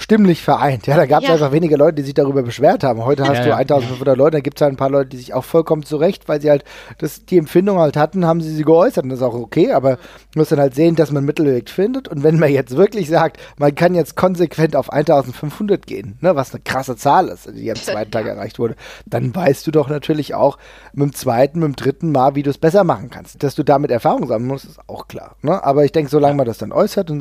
stimmlich 0.00 0.42
vereint. 0.42 0.86
Ja, 0.86 0.96
da 0.96 1.06
gab 1.06 1.22
es 1.22 1.28
ja. 1.28 1.34
einfach 1.34 1.52
wenige 1.52 1.76
Leute, 1.76 1.96
die 1.96 2.02
sich 2.02 2.14
darüber 2.14 2.42
beschwert 2.42 2.82
haben. 2.84 3.04
Heute 3.04 3.26
hast 3.26 3.38
ja, 3.38 3.44
du 3.44 3.56
1500 3.56 4.16
Leute, 4.16 4.38
da 4.38 4.40
gibt 4.40 4.58
es 4.58 4.62
halt 4.62 4.72
ein 4.72 4.76
paar 4.76 4.90
Leute, 4.90 5.10
die 5.10 5.18
sich 5.18 5.34
auch 5.34 5.44
vollkommen 5.44 5.82
zurecht, 5.82 6.28
weil 6.28 6.40
sie 6.40 6.50
halt 6.50 6.64
das, 6.98 7.24
die 7.26 7.38
Empfindung 7.38 7.78
halt 7.78 7.96
hatten, 7.96 8.24
haben 8.24 8.40
sie 8.40 8.54
sie 8.54 8.64
geäußert 8.64 9.04
und 9.04 9.10
das 9.10 9.18
ist 9.20 9.24
auch 9.24 9.34
okay, 9.34 9.72
aber 9.72 9.90
man 9.90 9.98
muss 10.36 10.48
dann 10.48 10.58
halt 10.58 10.74
sehen, 10.74 10.96
dass 10.96 11.12
man 11.12 11.24
Mittelweg 11.24 11.68
findet 11.68 12.08
und 12.08 12.22
wenn 12.22 12.38
man 12.38 12.50
jetzt 12.50 12.76
wirklich 12.76 13.08
sagt, 13.08 13.38
man 13.58 13.74
kann 13.74 13.94
jetzt 13.94 14.16
konsequent 14.16 14.74
auf 14.74 14.92
1500 14.92 15.86
gehen, 15.86 16.16
ne, 16.20 16.34
was 16.34 16.54
eine 16.54 16.62
krasse 16.62 16.96
Zahl 16.96 17.28
ist, 17.28 17.50
die 17.54 17.70
am 17.70 17.76
zweiten 17.76 18.10
Tag 18.10 18.26
erreicht 18.26 18.58
wurde, 18.58 18.76
dann 19.06 19.34
weißt 19.34 19.66
du 19.66 19.70
doch 19.70 19.88
natürlich 19.88 20.34
auch 20.34 20.58
mit 20.92 21.04
dem 21.04 21.14
zweiten, 21.14 21.60
mit 21.60 21.68
dem 21.68 21.76
dritten 21.76 22.12
Mal, 22.12 22.34
wie 22.34 22.42
du 22.42 22.50
es 22.50 22.58
besser 22.58 22.84
machen 22.84 23.10
kannst. 23.10 23.42
Dass 23.42 23.54
du 23.54 23.62
damit 23.62 23.90
Erfahrung 23.90 24.26
sammeln 24.26 24.48
musst, 24.48 24.64
ist 24.64 24.80
auch 24.88 25.08
klar. 25.08 25.36
Ne? 25.42 25.62
Aber 25.62 25.84
ich 25.84 25.92
denke, 25.92 26.10
solange 26.10 26.36
man 26.36 26.46
das 26.46 26.58
dann 26.58 26.72
äußert 26.72 27.10
und 27.10 27.20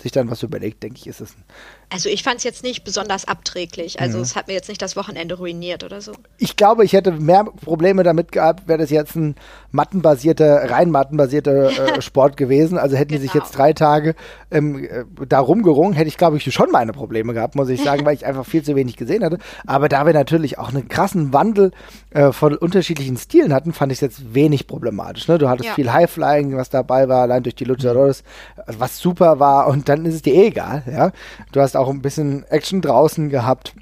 sich 0.00 0.12
dann 0.12 0.30
was 0.30 0.42
überlegt, 0.42 0.82
denke 0.82 0.98
ich, 0.98 1.06
ist 1.06 1.20
es 1.20 1.36
ein 1.36 1.44
also 1.92 2.08
ich 2.08 2.22
fand 2.22 2.38
es 2.38 2.44
jetzt 2.44 2.62
nicht 2.62 2.84
besonders 2.84 3.26
abträglich. 3.26 4.00
Also 4.00 4.18
mhm. 4.18 4.22
es 4.22 4.36
hat 4.36 4.46
mir 4.46 4.54
jetzt 4.54 4.68
nicht 4.68 4.80
das 4.80 4.94
Wochenende 4.94 5.34
ruiniert 5.34 5.82
oder 5.82 6.00
so. 6.00 6.12
Ich 6.38 6.54
glaube, 6.54 6.84
ich 6.84 6.92
hätte 6.92 7.10
mehr 7.10 7.44
Probleme 7.44 8.04
damit 8.04 8.30
gehabt, 8.30 8.68
wäre 8.68 8.78
das 8.78 8.90
jetzt 8.90 9.16
ein 9.16 9.34
mattenbasierter, 9.72 10.70
rein 10.70 10.92
mattenbasierter 10.92 11.96
äh, 11.96 12.02
Sport 12.02 12.36
gewesen. 12.36 12.78
Also 12.78 12.96
hätten 12.96 13.08
genau. 13.08 13.22
die 13.22 13.26
sich 13.26 13.34
jetzt 13.34 13.50
drei 13.50 13.72
Tage 13.72 14.14
ähm, 14.52 14.84
äh, 14.84 15.04
da 15.28 15.40
rumgerungen, 15.40 15.94
hätte 15.94 16.06
ich, 16.06 16.16
glaube 16.16 16.36
ich, 16.36 16.54
schon 16.54 16.70
meine 16.70 16.92
Probleme 16.92 17.34
gehabt, 17.34 17.56
muss 17.56 17.68
ich 17.68 17.82
sagen, 17.82 18.04
weil 18.06 18.14
ich 18.14 18.24
einfach 18.24 18.46
viel 18.46 18.62
zu 18.62 18.76
wenig 18.76 18.96
gesehen 18.96 19.24
hatte. 19.24 19.38
Aber 19.66 19.88
da 19.88 20.06
wir 20.06 20.12
natürlich 20.12 20.58
auch 20.58 20.68
einen 20.68 20.88
krassen 20.88 21.32
Wandel 21.32 21.72
äh, 22.10 22.30
von 22.30 22.56
unterschiedlichen 22.56 23.16
Stilen 23.16 23.52
hatten, 23.52 23.72
fand 23.72 23.90
ich 23.90 23.96
es 23.96 24.02
jetzt 24.02 24.32
wenig 24.32 24.68
problematisch. 24.68 25.26
Ne? 25.26 25.38
Du 25.38 25.48
hattest 25.48 25.70
ja. 25.70 25.74
viel 25.74 25.92
Highflying, 25.92 26.56
was 26.56 26.70
dabei 26.70 27.08
war, 27.08 27.22
allein 27.22 27.42
durch 27.42 27.56
die 27.56 27.64
Luchadores, 27.64 28.22
was 28.66 28.98
super 28.98 29.40
war 29.40 29.66
und 29.66 29.88
dann 29.90 30.06
ist 30.06 30.14
es 30.14 30.22
dir 30.22 30.34
eh 30.34 30.46
egal. 30.48 30.82
Ja? 30.90 31.12
Du 31.52 31.60
hast 31.60 31.76
auch 31.76 31.88
ein 31.88 32.02
bisschen 32.02 32.44
Action 32.48 32.80
draußen 32.80 33.28
gehabt. 33.28 33.74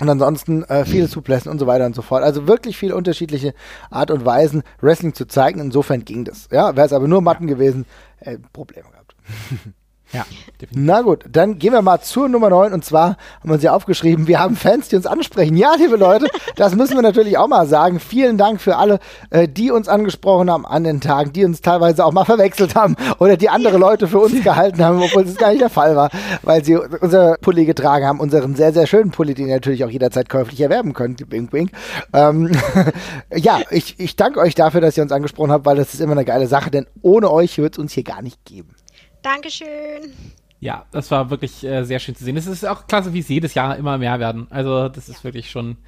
Und 0.00 0.08
ansonsten 0.08 0.64
äh, 0.64 0.86
viele 0.86 1.08
Suplessen 1.08 1.50
und 1.50 1.58
so 1.58 1.66
weiter 1.66 1.84
und 1.84 1.94
so 1.94 2.00
fort. 2.00 2.22
Also 2.22 2.46
wirklich 2.46 2.78
viele 2.78 2.96
unterschiedliche 2.96 3.54
Art 3.90 4.10
und 4.10 4.24
Weisen, 4.24 4.62
Wrestling 4.80 5.12
zu 5.14 5.26
zeigen. 5.26 5.60
Insofern 5.60 6.04
ging 6.04 6.24
das. 6.24 6.48
Ja, 6.50 6.74
wäre 6.74 6.86
es 6.86 6.92
aber 6.94 7.06
nur 7.06 7.20
Matten 7.20 7.46
gewesen, 7.46 7.84
äh, 8.20 8.38
Probleme 8.52 8.88
gehabt. 8.90 9.14
Ja, 10.12 10.26
definitiv. 10.60 10.70
Na 10.72 11.02
gut, 11.02 11.24
dann 11.30 11.58
gehen 11.58 11.72
wir 11.72 11.82
mal 11.82 12.00
zur 12.00 12.28
Nummer 12.28 12.50
9 12.50 12.72
und 12.72 12.84
zwar 12.84 13.16
haben 13.40 13.50
wir 13.50 13.58
sie 13.58 13.68
aufgeschrieben, 13.68 14.26
wir 14.26 14.40
haben 14.40 14.56
Fans, 14.56 14.88
die 14.88 14.96
uns 14.96 15.06
ansprechen. 15.06 15.56
Ja, 15.56 15.74
liebe 15.76 15.96
Leute, 15.96 16.26
das 16.56 16.74
müssen 16.74 16.96
wir 16.96 17.02
natürlich 17.02 17.38
auch 17.38 17.46
mal 17.46 17.66
sagen. 17.66 18.00
Vielen 18.00 18.36
Dank 18.36 18.60
für 18.60 18.76
alle, 18.76 18.98
äh, 19.30 19.46
die 19.46 19.70
uns 19.70 19.86
angesprochen 19.86 20.50
haben 20.50 20.66
an 20.66 20.82
den 20.82 21.00
Tagen, 21.00 21.32
die 21.32 21.44
uns 21.44 21.60
teilweise 21.60 22.04
auch 22.04 22.12
mal 22.12 22.24
verwechselt 22.24 22.74
haben 22.74 22.96
oder 23.20 23.36
die 23.36 23.48
andere 23.48 23.78
Leute 23.78 24.08
für 24.08 24.18
uns 24.18 24.42
gehalten 24.42 24.84
haben, 24.84 25.00
obwohl 25.00 25.22
es 25.22 25.36
gar 25.36 25.50
nicht 25.50 25.62
der 25.62 25.70
Fall 25.70 25.94
war, 25.94 26.10
weil 26.42 26.64
sie 26.64 26.76
unser 26.76 27.36
Pulli 27.40 27.64
getragen 27.64 28.04
haben, 28.04 28.18
unseren 28.18 28.56
sehr, 28.56 28.72
sehr 28.72 28.88
schönen 28.88 29.12
Pulli, 29.12 29.34
den 29.34 29.46
ihr 29.46 29.54
natürlich 29.54 29.84
auch 29.84 29.90
jederzeit 29.90 30.28
käuflich 30.28 30.60
erwerben 30.60 30.92
könnt. 30.92 31.30
Wink, 31.30 31.52
wink. 31.52 31.70
Ähm, 32.12 32.50
ja, 33.34 33.60
ich, 33.70 33.94
ich 34.00 34.16
danke 34.16 34.40
euch 34.40 34.56
dafür, 34.56 34.80
dass 34.80 34.96
ihr 34.96 35.04
uns 35.04 35.12
angesprochen 35.12 35.52
habt, 35.52 35.66
weil 35.66 35.76
das 35.76 35.94
ist 35.94 36.00
immer 36.00 36.12
eine 36.12 36.24
geile 36.24 36.48
Sache, 36.48 36.72
denn 36.72 36.86
ohne 37.00 37.30
euch 37.30 37.58
wird 37.58 37.74
es 37.74 37.78
uns 37.78 37.92
hier 37.92 38.04
gar 38.04 38.22
nicht 38.22 38.44
geben. 38.44 38.74
Dankeschön. 39.22 40.14
Ja, 40.60 40.84
das 40.92 41.10
war 41.10 41.30
wirklich 41.30 41.64
äh, 41.64 41.84
sehr 41.84 41.98
schön 41.98 42.14
zu 42.14 42.22
sehen. 42.22 42.36
Es 42.36 42.46
ist 42.46 42.66
auch 42.66 42.86
klasse, 42.86 43.14
wie 43.14 43.20
es 43.20 43.28
jedes 43.28 43.54
Jahr 43.54 43.76
immer 43.76 43.96
mehr 43.96 44.20
werden. 44.20 44.46
Also 44.50 44.88
das 44.88 45.08
ist 45.08 45.18
ja. 45.18 45.24
wirklich 45.24 45.50
schon 45.50 45.78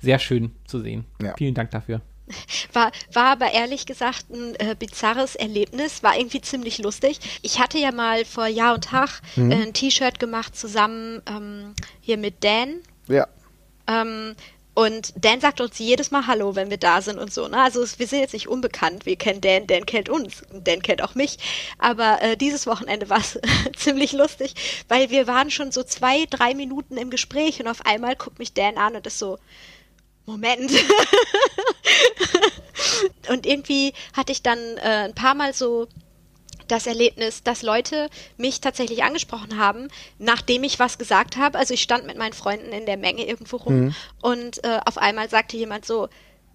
sehr 0.00 0.20
schön 0.20 0.52
zu 0.66 0.80
sehen. 0.80 1.04
Ja. 1.20 1.34
Vielen 1.36 1.54
Dank 1.54 1.72
dafür. 1.72 2.00
War, 2.72 2.92
war 3.12 3.26
aber 3.32 3.52
ehrlich 3.52 3.86
gesagt 3.86 4.30
ein 4.30 4.54
äh, 4.60 4.76
bizarres 4.78 5.34
Erlebnis, 5.34 6.04
war 6.04 6.16
irgendwie 6.16 6.40
ziemlich 6.40 6.78
lustig. 6.78 7.18
Ich 7.42 7.58
hatte 7.58 7.78
ja 7.78 7.90
mal 7.90 8.24
vor 8.24 8.46
Jahr 8.46 8.74
und 8.74 8.84
Tag 8.84 9.20
mhm. 9.34 9.50
äh, 9.50 9.62
ein 9.62 9.72
T-Shirt 9.72 10.20
gemacht 10.20 10.54
zusammen 10.54 11.20
ähm, 11.26 11.74
hier 12.00 12.18
mit 12.18 12.44
Dan. 12.44 12.76
Ja. 13.08 13.26
Ähm, 13.88 14.36
und 14.80 15.12
Dan 15.14 15.42
sagt 15.42 15.60
uns 15.60 15.78
jedes 15.78 16.10
Mal 16.10 16.26
Hallo, 16.26 16.56
wenn 16.56 16.70
wir 16.70 16.78
da 16.78 17.02
sind 17.02 17.18
und 17.18 17.30
so. 17.30 17.46
Ne? 17.48 17.60
Also 17.60 17.84
wir 17.98 18.06
sind 18.06 18.20
jetzt 18.20 18.32
nicht 18.32 18.48
unbekannt. 18.48 19.04
Wir 19.04 19.16
kennen 19.16 19.42
Dan, 19.42 19.66
Dan 19.66 19.84
kennt 19.84 20.08
uns, 20.08 20.42
Dan 20.52 20.80
kennt 20.80 21.02
auch 21.02 21.14
mich. 21.14 21.36
Aber 21.76 22.22
äh, 22.22 22.38
dieses 22.38 22.66
Wochenende 22.66 23.10
war 23.10 23.18
es 23.18 23.38
ziemlich 23.76 24.12
lustig, 24.12 24.54
weil 24.88 25.10
wir 25.10 25.26
waren 25.26 25.50
schon 25.50 25.70
so 25.70 25.82
zwei, 25.82 26.24
drei 26.30 26.54
Minuten 26.54 26.96
im 26.96 27.10
Gespräch 27.10 27.60
und 27.60 27.68
auf 27.68 27.84
einmal 27.84 28.16
guckt 28.16 28.38
mich 28.38 28.54
Dan 28.54 28.78
an 28.78 28.96
und 28.96 29.06
ist 29.06 29.18
so, 29.18 29.38
Moment. 30.24 30.70
und 33.28 33.44
irgendwie 33.44 33.92
hatte 34.14 34.32
ich 34.32 34.42
dann 34.42 34.58
äh, 34.78 35.08
ein 35.08 35.14
paar 35.14 35.34
Mal 35.34 35.52
so 35.52 35.88
das 36.70 36.86
Erlebnis, 36.86 37.42
dass 37.42 37.62
Leute 37.62 38.08
mich 38.36 38.60
tatsächlich 38.60 39.02
angesprochen 39.02 39.58
haben, 39.58 39.88
nachdem 40.18 40.64
ich 40.64 40.78
was 40.78 40.98
gesagt 40.98 41.36
habe. 41.36 41.58
Also 41.58 41.74
ich 41.74 41.82
stand 41.82 42.06
mit 42.06 42.18
meinen 42.18 42.32
Freunden 42.32 42.72
in 42.72 42.86
der 42.86 42.96
Menge 42.96 43.26
irgendwo 43.26 43.56
rum 43.56 43.80
mhm. 43.80 43.94
und 44.22 44.64
äh, 44.64 44.80
auf 44.84 44.98
einmal 44.98 45.28
sagte 45.28 45.56
jemand 45.56 45.84
so, 45.84 46.08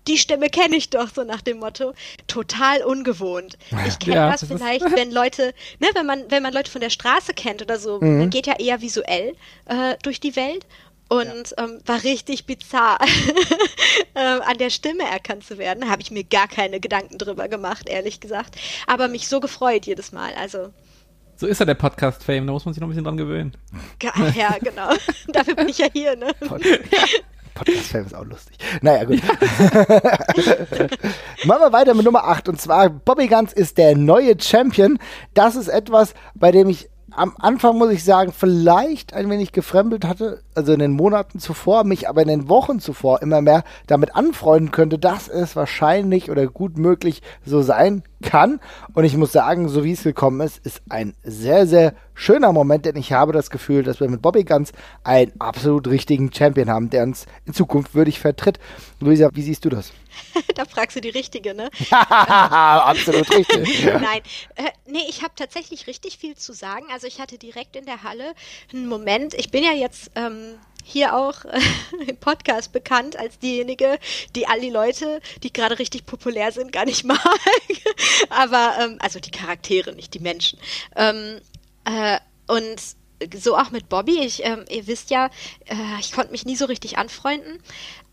die 0.08 0.18
Stimme 0.18 0.50
kenne 0.50 0.76
ich 0.76 0.90
doch, 0.90 1.10
so 1.14 1.24
nach 1.24 1.42
dem 1.42 1.60
Motto. 1.60 1.94
Total 2.28 2.84
ungewohnt. 2.84 3.58
Ich 3.88 4.00
kenne 4.00 4.16
ja, 4.16 4.32
das, 4.32 4.42
das 4.42 4.50
vielleicht, 4.50 4.84
wenn 4.96 5.12
Leute, 5.12 5.54
ne, 5.80 5.88
wenn 5.94 6.06
man, 6.06 6.30
wenn 6.30 6.44
man 6.44 6.54
Leute 6.54 6.70
von 6.70 6.82
der 6.82 6.90
Straße 6.90 7.34
kennt 7.34 7.62
oder 7.62 7.80
so, 7.80 8.00
mhm. 8.00 8.20
man 8.20 8.30
geht 8.30 8.48
ja 8.48 8.56
eher 8.60 8.82
visuell 8.82 9.36
äh, 9.66 9.96
durch 10.04 10.20
die 10.20 10.36
Welt 10.36 10.66
und 11.08 11.26
ja. 11.26 11.64
ähm, 11.64 11.80
war 11.86 12.04
richtig 12.04 12.46
bizarr, 12.46 12.98
ähm, 14.16 14.42
an 14.42 14.58
der 14.58 14.70
Stimme 14.70 15.04
erkannt 15.04 15.46
zu 15.46 15.58
werden. 15.58 15.90
Habe 15.90 16.02
ich 16.02 16.12
mir 16.12 16.24
gar 16.24 16.48
keine 16.48 16.80
Gedanken 16.80 17.18
drüber 17.18 17.48
gemacht, 17.48 17.90
ehrlich 17.90 18.20
gesagt. 18.20 18.56
Aber 18.88 19.08
mich 19.08 19.28
so 19.28 19.40
gefreut 19.40 19.86
jedes 19.86 20.12
Mal. 20.12 20.34
Also. 20.40 20.72
So 21.38 21.48
ist 21.48 21.60
ja 21.60 21.66
der 21.66 21.76
Podcast-Fame, 21.76 22.48
da 22.48 22.54
muss 22.54 22.66
man 22.66 22.74
sich 22.74 22.82
noch 22.82 22.88
ein 22.88 22.92
bisschen 22.92 23.04
dran 23.04 23.18
gewöhnen. 23.18 23.56
Ja, 24.36 24.56
genau. 24.64 24.90
Dafür 25.28 25.56
bin 25.56 25.70
ich 25.70 25.78
ja 25.78 25.88
hier, 25.92 26.16
ne? 26.16 26.32
Podcast-Fame 27.54 28.06
ist 28.06 28.16
auch 28.16 28.26
lustig. 28.26 28.58
Naja, 28.82 29.04
gut. 29.04 29.22
Machen 31.46 31.62
wir 31.62 31.72
weiter 31.72 31.94
mit 31.94 32.06
Nummer 32.06 32.24
8. 32.24 32.50
Und 32.50 32.60
zwar, 32.60 32.90
Bobby 32.90 33.28
Guns 33.28 33.54
ist 33.54 33.78
der 33.78 33.96
neue 33.96 34.42
Champion. 34.42 34.98
Das 35.34 35.56
ist 35.56 35.68
etwas, 35.68 36.14
bei 36.34 36.52
dem 36.52 36.70
ich 36.70 36.90
am 37.12 37.36
Anfang, 37.38 37.78
muss 37.78 37.92
ich 37.92 38.04
sagen, 38.04 38.34
vielleicht 38.34 39.14
ein 39.14 39.30
wenig 39.30 39.52
gefremdelt 39.52 40.06
hatte, 40.06 40.44
also 40.56 40.74
in 40.74 40.80
den 40.80 40.92
Monaten 40.92 41.40
zuvor, 41.40 41.84
mich 41.84 42.10
aber 42.10 42.22
in 42.22 42.28
den 42.28 42.50
Wochen 42.50 42.80
zuvor 42.80 43.22
immer 43.22 43.42
mehr 43.42 43.64
damit 43.88 44.16
anfreunden 44.16 44.72
könnte, 44.72 44.98
dass 44.98 45.28
es 45.28 45.56
wahrscheinlich 45.56 46.32
oder 46.32 46.48
gut 46.48 46.78
möglich 46.78 47.22
so 47.46 47.62
sein 47.62 48.04
kann. 48.22 48.60
Und 48.94 49.04
ich 49.04 49.16
muss 49.16 49.32
sagen, 49.32 49.70
so 49.70 49.84
wie 49.84 49.92
es 49.92 50.04
gekommen 50.04 50.42
ist, 50.42 50.66
ist 50.66 50.82
ein 50.90 51.14
sehr, 51.24 51.68
sehr 51.68 51.94
schöner 52.14 52.52
Moment, 52.52 52.86
denn 52.86 52.96
ich 52.96 53.12
habe 53.14 53.34
das 53.34 53.50
Gefühl, 53.50 53.84
dass 53.84 54.00
wir 54.00 54.10
mit 54.10 54.22
Bobby 54.22 54.44
Guns 54.44 54.72
einen 55.04 55.34
absolut 55.40 55.88
richtigen 55.88 56.34
Champion 56.34 56.70
haben, 56.70 56.90
der 56.90 57.04
uns 57.04 57.26
in 57.46 57.54
Zukunft 57.54 57.94
würdig 57.94 58.20
vertritt. 58.20 58.60
Luisa, 59.00 59.30
wie 59.34 59.42
siehst 59.42 59.66
du 59.66 59.70
das? 59.70 59.92
da 60.56 60.66
fragst 60.66 60.96
du 60.96 61.02
die 61.02 61.10
Richtige, 61.10 61.54
ne? 61.54 61.70
absolut 61.90 63.30
richtig. 63.32 63.86
Nein, 63.86 64.22
äh, 64.56 64.72
nee, 64.86 65.04
ich 65.10 65.24
habe 65.24 65.34
tatsächlich 65.36 65.88
richtig 65.88 66.18
viel 66.18 66.36
zu 66.36 66.54
sagen. 66.54 66.86
Also 66.92 67.08
ich 67.08 67.20
hatte 67.20 67.38
direkt 67.38 67.76
in 67.76 67.86
der 67.86 68.04
Halle 68.04 68.34
einen 68.74 68.88
Moment, 68.88 69.34
ich 69.34 69.52
bin 69.52 69.64
ja 69.64 69.72
jetzt 69.72 70.12
ähm, 70.16 70.45
hier 70.86 71.16
auch 71.16 71.44
äh, 71.46 71.60
im 72.08 72.18
Podcast 72.18 72.72
bekannt 72.72 73.18
als 73.18 73.40
diejenige, 73.40 74.00
die 74.36 74.48
all 74.48 74.62
die 74.62 74.70
Leute, 74.70 75.20
die 75.42 75.52
gerade 75.52 75.80
richtig 75.80 76.06
populär 76.06 76.52
sind, 76.52 76.72
gar 76.72 76.86
nicht 76.86 77.04
mag. 77.04 77.20
Aber, 78.30 78.76
ähm, 78.80 78.98
also 79.00 79.20
die 79.20 79.32
Charaktere, 79.32 79.94
nicht 79.94 80.14
die 80.14 80.20
Menschen. 80.20 80.60
Ähm, 80.96 81.42
äh, 81.86 82.20
und 82.48 82.80
so 83.34 83.58
auch 83.58 83.72
mit 83.72 83.90
Bobby. 83.90 84.20
Ich, 84.20 84.46
ähm, 84.46 84.66
ihr 84.70 84.86
wisst 84.86 85.10
ja, 85.10 85.28
äh, 85.66 86.00
ich 86.00 86.12
konnte 86.12 86.32
mich 86.32 86.46
nie 86.46 86.56
so 86.56 86.66
richtig 86.66 86.98
anfreunden. 87.00 87.60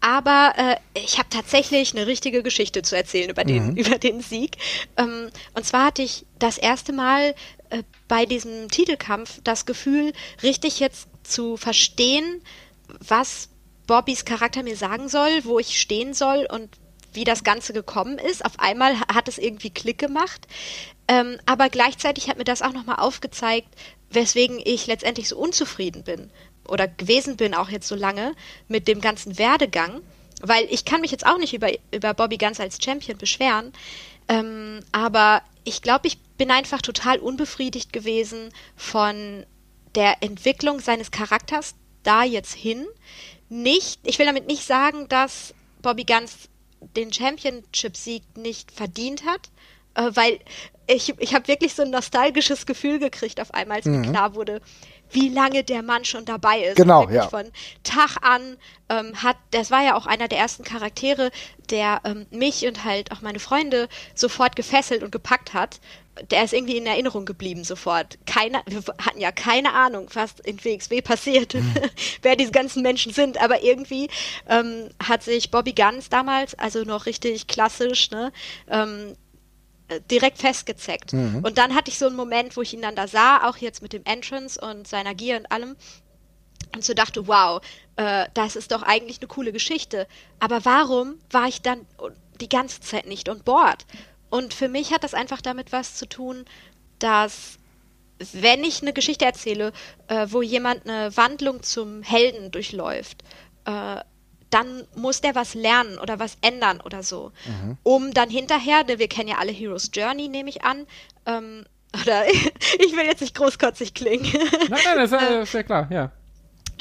Aber 0.00 0.54
äh, 0.56 0.76
ich 0.98 1.18
habe 1.18 1.28
tatsächlich 1.28 1.94
eine 1.94 2.06
richtige 2.06 2.42
Geschichte 2.42 2.82
zu 2.82 2.96
erzählen 2.96 3.28
über 3.28 3.44
den, 3.44 3.70
mhm. 3.70 3.76
über 3.76 3.98
den 3.98 4.22
Sieg. 4.22 4.56
Ähm, 4.96 5.28
und 5.54 5.66
zwar 5.66 5.86
hatte 5.86 6.02
ich 6.02 6.24
das 6.38 6.56
erste 6.56 6.92
Mal 6.92 7.34
äh, 7.70 7.82
bei 8.08 8.24
diesem 8.24 8.68
Titelkampf 8.68 9.40
das 9.44 9.66
Gefühl, 9.66 10.12
richtig 10.42 10.80
jetzt 10.80 11.08
zu 11.32 11.56
verstehen, 11.56 12.42
was 13.00 13.48
Bobbys 13.86 14.24
Charakter 14.24 14.62
mir 14.62 14.76
sagen 14.76 15.08
soll, 15.08 15.44
wo 15.44 15.58
ich 15.58 15.80
stehen 15.80 16.14
soll 16.14 16.46
und 16.50 16.68
wie 17.12 17.24
das 17.24 17.44
Ganze 17.44 17.72
gekommen 17.72 18.18
ist. 18.18 18.44
Auf 18.44 18.58
einmal 18.58 18.98
hat 19.00 19.28
es 19.28 19.38
irgendwie 19.38 19.70
Klick 19.70 19.98
gemacht. 19.98 20.46
Ähm, 21.08 21.38
aber 21.46 21.68
gleichzeitig 21.68 22.28
hat 22.28 22.38
mir 22.38 22.44
das 22.44 22.62
auch 22.62 22.72
nochmal 22.72 22.96
aufgezeigt, 22.96 23.68
weswegen 24.10 24.60
ich 24.64 24.86
letztendlich 24.86 25.28
so 25.28 25.36
unzufrieden 25.36 26.04
bin 26.04 26.30
oder 26.68 26.86
gewesen 26.88 27.36
bin, 27.36 27.54
auch 27.54 27.68
jetzt 27.68 27.88
so 27.88 27.96
lange, 27.96 28.34
mit 28.68 28.88
dem 28.88 29.00
ganzen 29.00 29.38
Werdegang. 29.38 30.00
Weil 30.40 30.66
ich 30.70 30.84
kann 30.84 31.00
mich 31.00 31.10
jetzt 31.10 31.26
auch 31.26 31.38
nicht 31.38 31.54
über, 31.54 31.70
über 31.92 32.14
Bobby 32.14 32.36
ganz 32.36 32.60
als 32.60 32.82
Champion 32.82 33.18
beschweren. 33.18 33.72
Ähm, 34.28 34.80
aber 34.92 35.42
ich 35.64 35.82
glaube, 35.82 36.08
ich 36.08 36.18
bin 36.38 36.50
einfach 36.50 36.82
total 36.82 37.18
unbefriedigt 37.18 37.92
gewesen 37.92 38.52
von 38.76 39.44
der 39.94 40.22
Entwicklung 40.22 40.80
seines 40.80 41.10
Charakters 41.10 41.74
da 42.02 42.24
jetzt 42.24 42.54
hin. 42.54 42.86
Nicht, 43.48 44.00
ich 44.04 44.18
will 44.18 44.26
damit 44.26 44.46
nicht 44.46 44.66
sagen, 44.66 45.08
dass 45.08 45.54
Bobby 45.82 46.04
Guns 46.04 46.48
den 46.96 47.12
Championship-Sieg 47.12 48.22
nicht 48.36 48.72
verdient 48.72 49.24
hat, 49.26 49.50
äh, 49.94 50.10
weil 50.14 50.40
ich, 50.86 51.14
ich 51.18 51.34
habe 51.34 51.48
wirklich 51.48 51.74
so 51.74 51.82
ein 51.82 51.90
nostalgisches 51.90 52.66
Gefühl 52.66 52.98
gekriegt 52.98 53.40
auf 53.40 53.54
einmal, 53.54 53.78
als 53.78 53.86
mhm. 53.86 54.00
mir 54.00 54.10
klar 54.10 54.34
wurde, 54.34 54.60
wie 55.10 55.28
lange 55.28 55.62
der 55.62 55.82
Mann 55.82 56.04
schon 56.04 56.24
dabei 56.24 56.62
ist. 56.62 56.76
Genau, 56.76 57.08
ja. 57.08 57.28
Von 57.28 57.44
Tag 57.82 58.16
an 58.22 58.56
ähm, 58.88 59.22
hat, 59.22 59.36
das 59.50 59.70
war 59.70 59.82
ja 59.82 59.94
auch 59.94 60.06
einer 60.06 60.28
der 60.28 60.38
ersten 60.38 60.64
Charaktere, 60.64 61.30
der 61.70 62.00
ähm, 62.04 62.26
mich 62.30 62.66
und 62.66 62.84
halt 62.84 63.12
auch 63.12 63.20
meine 63.20 63.38
Freunde 63.38 63.88
sofort 64.14 64.56
gefesselt 64.56 65.02
und 65.02 65.12
gepackt 65.12 65.52
hat. 65.54 65.80
Der 66.30 66.44
ist 66.44 66.52
irgendwie 66.52 66.76
in 66.76 66.86
Erinnerung 66.86 67.24
geblieben 67.24 67.64
sofort. 67.64 68.18
Keine, 68.26 68.62
wir 68.66 68.82
hatten 68.98 69.20
ja 69.20 69.32
keine 69.32 69.72
Ahnung, 69.72 70.08
was 70.12 70.34
in 70.44 70.62
WXW 70.62 71.00
passiert, 71.00 71.54
mhm. 71.54 71.74
wer 72.22 72.36
diese 72.36 72.52
ganzen 72.52 72.82
Menschen 72.82 73.12
sind, 73.12 73.42
aber 73.42 73.62
irgendwie 73.62 74.08
ähm, 74.48 74.90
hat 75.02 75.22
sich 75.22 75.50
Bobby 75.50 75.72
Guns 75.72 76.10
damals, 76.10 76.54
also 76.54 76.82
noch 76.82 77.06
richtig 77.06 77.46
klassisch, 77.46 78.10
ne, 78.10 78.30
ähm, 78.68 79.16
direkt 80.10 80.38
festgezeckt. 80.38 81.12
Mhm. 81.12 81.40
Und 81.42 81.58
dann 81.58 81.74
hatte 81.74 81.90
ich 81.90 81.98
so 81.98 82.06
einen 82.06 82.16
Moment, 82.16 82.56
wo 82.56 82.62
ich 82.62 82.74
ihn 82.74 82.82
dann 82.82 82.96
da 82.96 83.06
sah, 83.06 83.48
auch 83.48 83.56
jetzt 83.56 83.82
mit 83.82 83.92
dem 83.92 84.04
Entrance 84.04 84.60
und 84.60 84.86
seiner 84.86 85.14
Gier 85.14 85.36
und 85.36 85.50
allem. 85.50 85.76
Und 86.74 86.84
so 86.84 86.94
dachte, 86.94 87.26
wow, 87.26 87.60
äh, 87.96 88.26
das 88.34 88.56
ist 88.56 88.72
doch 88.72 88.82
eigentlich 88.82 89.18
eine 89.18 89.28
coole 89.28 89.52
Geschichte. 89.52 90.06
Aber 90.38 90.64
warum 90.64 91.16
war 91.30 91.48
ich 91.48 91.60
dann 91.60 91.86
die 92.40 92.48
ganze 92.48 92.80
Zeit 92.80 93.06
nicht 93.06 93.28
on 93.28 93.42
board? 93.42 93.84
Und 94.32 94.54
für 94.54 94.68
mich 94.68 94.94
hat 94.94 95.04
das 95.04 95.12
einfach 95.12 95.42
damit 95.42 95.72
was 95.72 95.96
zu 95.96 96.08
tun, 96.08 96.46
dass 96.98 97.58
wenn 98.32 98.64
ich 98.64 98.80
eine 98.80 98.94
Geschichte 98.94 99.26
erzähle, 99.26 99.74
äh, 100.08 100.26
wo 100.30 100.40
jemand 100.40 100.88
eine 100.88 101.14
Wandlung 101.18 101.62
zum 101.62 102.02
Helden 102.02 102.50
durchläuft, 102.50 103.24
äh, 103.66 103.96
dann 104.48 104.86
muss 104.94 105.20
der 105.20 105.34
was 105.34 105.52
lernen 105.52 105.98
oder 105.98 106.18
was 106.18 106.38
ändern 106.40 106.80
oder 106.80 107.02
so. 107.02 107.32
Mhm. 107.44 107.76
Um 107.82 108.14
dann 108.14 108.30
hinterher, 108.30 108.84
ne, 108.84 108.98
wir 108.98 109.08
kennen 109.08 109.28
ja 109.28 109.36
alle 109.36 109.52
Heroes 109.52 109.90
Journey, 109.92 110.28
nehme 110.28 110.48
ich 110.48 110.64
an, 110.64 110.86
ähm, 111.26 111.66
oder 112.02 112.26
ich 112.30 112.96
will 112.96 113.04
jetzt 113.04 113.20
nicht 113.20 113.34
großkotzig 113.34 113.92
klingen. 113.92 114.32
Nein, 114.70 114.80
nein, 114.82 114.96
das 114.96 115.12
ist 115.12 115.20
ja, 115.20 115.40
ist 115.42 115.52
ja 115.52 115.62
klar, 115.62 115.88
ja. 115.92 116.10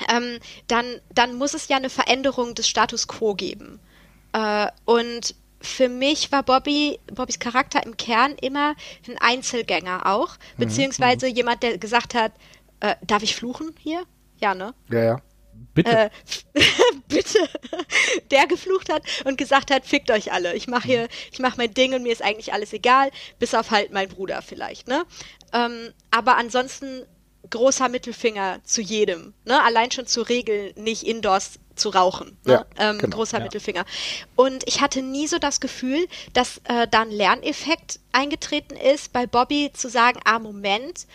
Ähm, 0.10 0.40
dann, 0.68 0.86
dann 1.14 1.36
muss 1.36 1.54
es 1.54 1.68
ja 1.68 1.76
eine 1.76 1.90
Veränderung 1.90 2.56
des 2.56 2.70
Status 2.70 3.10
quo 3.10 3.34
geben. 3.36 3.82
Äh, 4.32 4.68
und 4.86 5.36
für 5.62 5.89
mich 5.89 6.32
war 6.32 6.43
Bobby, 6.43 7.00
Bobbys 7.13 7.39
Charakter 7.39 7.84
im 7.86 7.97
Kern 7.97 8.36
immer 8.41 8.76
ein 9.08 9.17
Einzelgänger 9.19 10.06
auch, 10.06 10.36
mhm, 10.58 10.65
beziehungsweise 10.65 11.30
mhm. 11.30 11.36
jemand, 11.36 11.63
der 11.63 11.78
gesagt 11.78 12.13
hat, 12.13 12.34
äh, 12.80 12.95
darf 13.06 13.24
ich 13.24 13.36
fluchen 13.36 13.74
hier? 13.80 14.04
Ja, 14.39 14.56
ne? 14.56 14.74
Ja, 14.89 15.04
ja. 15.04 15.21
Bitte. 15.74 15.91
Äh, 15.91 16.10
bitte. 17.08 17.39
Der 18.32 18.47
geflucht 18.47 18.91
hat 18.91 19.04
und 19.26 19.38
gesagt 19.38 19.71
hat, 19.71 19.86
fickt 19.86 20.12
euch 20.12 20.32
alle. 20.32 20.56
Ich 20.56 20.67
mache 20.67 20.88
hier, 20.88 21.08
ich 21.32 21.39
mache 21.39 21.58
mein 21.58 21.74
Ding 21.74 21.93
und 21.93 22.04
mir 22.04 22.12
ist 22.12 22.24
eigentlich 22.24 22.54
alles 22.54 22.74
egal, 22.74 23.12
bis 23.39 23.54
auf 23.54 23.71
halt 23.71 23.91
mein 23.91 24.10
Bruder 24.10 24.41
vielleicht, 24.41 24.88
ne? 24.88 25.04
Ähm, 25.54 25.93
aber 26.10 26.38
ansonsten 26.38 27.06
großer 27.50 27.90
Mittelfinger 27.90 28.60
zu 28.64 28.82
jedem, 28.82 29.34
ne? 29.46 29.62
Allein 29.64 29.92
schon 29.92 30.08
zur 30.08 30.30
Regel 30.30 30.74
nicht 30.76 31.04
indoors 31.04 31.60
zu 31.76 31.90
rauchen. 31.90 32.38
Ne? 32.46 32.54
Ja, 32.54 32.66
ähm, 32.78 33.00
genau, 33.00 33.18
großer 33.18 33.40
ja. 33.40 33.44
Mittelfinger. 33.44 33.86
Und 34.36 34.68
ich 34.68 34.82
hatte 34.82 35.02
nie 35.02 35.28
so 35.28 35.40
das 35.40 35.60
Gefühl, 35.60 36.08
dass 36.34 36.58
äh, 36.66 36.88
da 36.90 37.02
ein 37.02 37.12
Lerneffekt 37.12 38.00
eingetreten 38.12 38.76
ist, 38.76 39.12
bei 39.14 39.26
Bobby 39.26 39.72
zu 39.74 39.90
sagen, 39.90 40.20
ah, 40.26 40.40
Moment, 40.40 41.08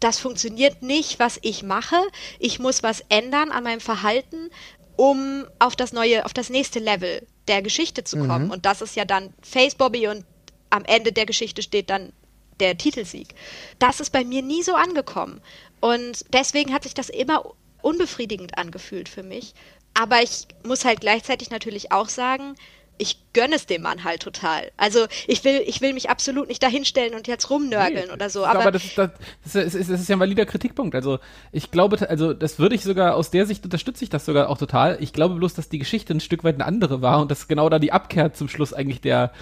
das 0.00 0.18
funktioniert 0.18 0.82
nicht, 0.82 1.18
was 1.18 1.38
ich 1.42 1.62
mache. 1.62 1.96
Ich 2.38 2.58
muss 2.58 2.82
was 2.82 3.02
ändern 3.08 3.50
an 3.50 3.64
meinem 3.64 3.80
Verhalten, 3.80 4.50
um 4.96 5.46
auf 5.58 5.76
das 5.76 5.92
neue, 5.92 6.24
auf 6.24 6.32
das 6.32 6.50
nächste 6.50 6.78
Level 6.78 7.26
der 7.48 7.62
Geschichte 7.62 8.04
zu 8.04 8.16
kommen. 8.18 8.46
Mhm. 8.46 8.50
Und 8.50 8.66
das 8.66 8.80
ist 8.80 8.96
ja 8.96 9.04
dann 9.04 9.32
Face 9.42 9.74
Bobby 9.74 10.08
und 10.08 10.24
am 10.70 10.84
Ende 10.84 11.12
der 11.12 11.26
Geschichte 11.26 11.62
steht 11.62 11.90
dann 11.90 12.12
der 12.60 12.76
Titelsieg. 12.76 13.34
Das 13.78 14.00
ist 14.00 14.10
bei 14.10 14.24
mir 14.24 14.42
nie 14.42 14.62
so 14.62 14.74
angekommen. 14.74 15.40
Und 15.80 16.24
deswegen 16.32 16.72
hat 16.72 16.84
sich 16.84 16.94
das 16.94 17.08
immer 17.08 17.44
unbefriedigend 17.82 18.58
angefühlt 18.58 19.08
für 19.08 19.22
mich. 19.22 19.54
Aber 19.94 20.22
ich 20.22 20.46
muss 20.64 20.84
halt 20.84 21.00
gleichzeitig 21.00 21.50
natürlich 21.50 21.92
auch 21.92 22.08
sagen, 22.08 22.54
ich 22.98 23.18
gönne 23.32 23.56
es 23.56 23.66
dem 23.66 23.82
Mann 23.82 24.04
halt 24.04 24.22
total. 24.22 24.70
Also 24.76 25.06
ich 25.26 25.44
will, 25.44 25.62
ich 25.66 25.80
will 25.80 25.92
mich 25.92 26.08
absolut 26.08 26.48
nicht 26.48 26.62
dahinstellen 26.62 27.14
und 27.14 27.26
jetzt 27.26 27.50
rumnörgeln 27.50 28.06
nee, 28.06 28.12
oder 28.12 28.30
so. 28.30 28.44
Aber, 28.44 28.60
aber 28.60 28.72
das, 28.72 28.84
ist, 28.84 28.98
das, 28.98 29.10
das, 29.44 29.74
ist, 29.74 29.90
das 29.90 30.00
ist 30.00 30.08
ja 30.08 30.16
ein 30.16 30.20
valider 30.20 30.46
Kritikpunkt. 30.46 30.94
Also 30.94 31.18
ich 31.52 31.70
glaube, 31.70 32.08
also 32.08 32.32
das 32.32 32.58
würde 32.58 32.74
ich 32.74 32.82
sogar, 32.82 33.14
aus 33.14 33.30
der 33.30 33.46
Sicht 33.46 33.64
unterstütze 33.64 34.04
ich 34.04 34.10
das 34.10 34.24
sogar 34.24 34.48
auch 34.48 34.58
total. 34.58 34.98
Ich 35.00 35.12
glaube 35.12 35.34
bloß, 35.34 35.54
dass 35.54 35.68
die 35.68 35.78
Geschichte 35.78 36.14
ein 36.14 36.20
Stück 36.20 36.44
weit 36.44 36.54
eine 36.54 36.64
andere 36.64 37.02
war 37.02 37.20
und 37.20 37.30
dass 37.30 37.48
genau 37.48 37.68
da 37.68 37.78
die 37.78 37.92
Abkehr 37.92 38.32
zum 38.32 38.48
Schluss 38.48 38.72
eigentlich 38.72 39.00
der 39.00 39.32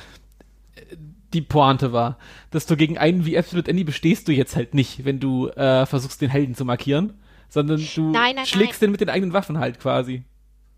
die 1.35 1.43
Pointe 1.43 1.93
war. 1.93 2.19
Dass 2.51 2.67
du 2.67 2.77
gegen 2.77 2.97
einen 2.99 3.27
wie 3.27 3.37
Absolute 3.37 3.71
Andy 3.71 3.85
bestehst 3.85 4.29
du 4.29 4.33
jetzt 4.33 4.57
halt 4.57 4.75
nicht, 4.75 5.05
wenn 5.05 5.21
du 5.21 5.49
äh, 5.49 5.87
versuchst, 5.87 6.21
den 6.21 6.31
Helden 6.31 6.55
zu 6.55 6.65
markieren, 6.65 7.15
sondern 7.49 7.87
du 7.95 8.11
nein, 8.11 8.37
nein, 8.37 8.47
schlägst 8.47 8.81
nein. 8.81 8.89
den 8.89 8.93
mit 8.93 9.01
den 9.01 9.11
eigenen 9.11 9.33
Waffen 9.33 9.59
halt 9.59 9.81
quasi. 9.81 10.25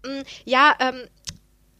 Mm, 0.04 0.22
ja, 0.44 0.74
ähm, 0.80 1.02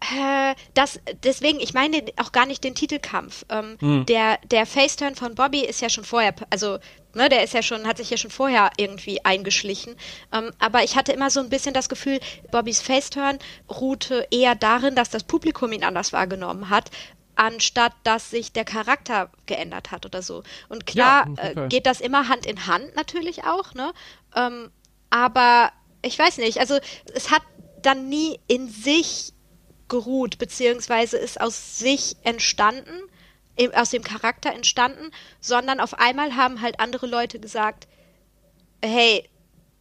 äh, 0.01 0.55
das, 0.75 1.01
deswegen, 1.25 1.59
ich 1.59 1.73
meine 1.73 2.05
auch 2.17 2.33
gar 2.33 2.47
nicht 2.47 2.62
den 2.62 2.75
Titelkampf. 2.75 3.45
Ähm, 3.49 3.77
hm. 3.81 4.07
Der, 4.07 4.39
der 4.51 4.67
Faceturn 4.67 5.15
von 5.15 5.35
Bobby 5.35 5.61
ist 5.61 5.81
ja 5.81 5.89
schon 5.89 6.05
vorher, 6.05 6.35
also, 6.51 6.79
ne, 7.15 7.29
der 7.29 7.43
ist 7.43 7.55
ja 7.55 7.62
schon, 7.62 7.87
hat 7.87 7.97
sich 7.97 8.11
ja 8.11 8.17
schon 8.17 8.31
vorher 8.31 8.71
irgendwie 8.77 9.25
eingeschlichen. 9.25 9.97
Ähm, 10.33 10.51
aber 10.59 10.85
ich 10.85 10.97
hatte 10.97 11.12
immer 11.12 11.31
so 11.31 11.41
ein 11.41 11.49
bisschen 11.49 11.73
das 11.73 11.89
Gefühl, 11.89 12.21
Bobbys 12.51 12.83
Faceturn 12.83 13.39
ruhte 13.71 14.27
eher 14.31 14.55
darin, 14.55 14.95
dass 14.95 15.09
das 15.09 15.25
Publikum 15.25 15.73
ihn 15.73 15.85
anders 15.85 16.12
wahrgenommen 16.12 16.69
hat, 16.69 16.91
anstatt 17.37 17.92
dass 18.03 18.31
sich 18.31 18.53
der 18.53 18.64
Charakter 18.64 19.31
geändert 19.46 19.90
hat 19.90 20.05
oder 20.05 20.22
so. 20.22 20.42
Und 20.68 20.87
klar 20.87 21.29
ja, 21.37 21.64
äh, 21.64 21.68
geht 21.68 21.87
das 21.87 22.01
immer 22.01 22.29
Hand 22.29 22.46
in 22.46 22.66
Hand 22.66 22.96
natürlich 22.96 23.44
auch, 23.44 23.75
ne? 23.75 23.92
Ähm, 24.35 24.70
aber 25.11 25.70
ich 26.03 26.18
weiß 26.18 26.38
nicht, 26.38 26.59
also 26.59 26.79
es 27.14 27.31
hat 27.31 27.42
dann 27.83 28.09
nie 28.09 28.40
in 28.49 28.68
sich 28.68 29.33
geruht, 29.88 30.38
beziehungsweise 30.38 31.16
ist 31.16 31.40
aus 31.40 31.79
sich 31.79 32.16
entstanden, 32.22 33.09
aus 33.75 33.90
dem 33.90 34.03
Charakter 34.03 34.53
entstanden, 34.53 35.11
sondern 35.40 35.81
auf 35.81 35.99
einmal 35.99 36.37
haben 36.37 36.61
halt 36.61 36.81
andere 36.81 37.07
Leute 37.07 37.38
gesagt, 37.38 37.87
hey, 38.85 39.29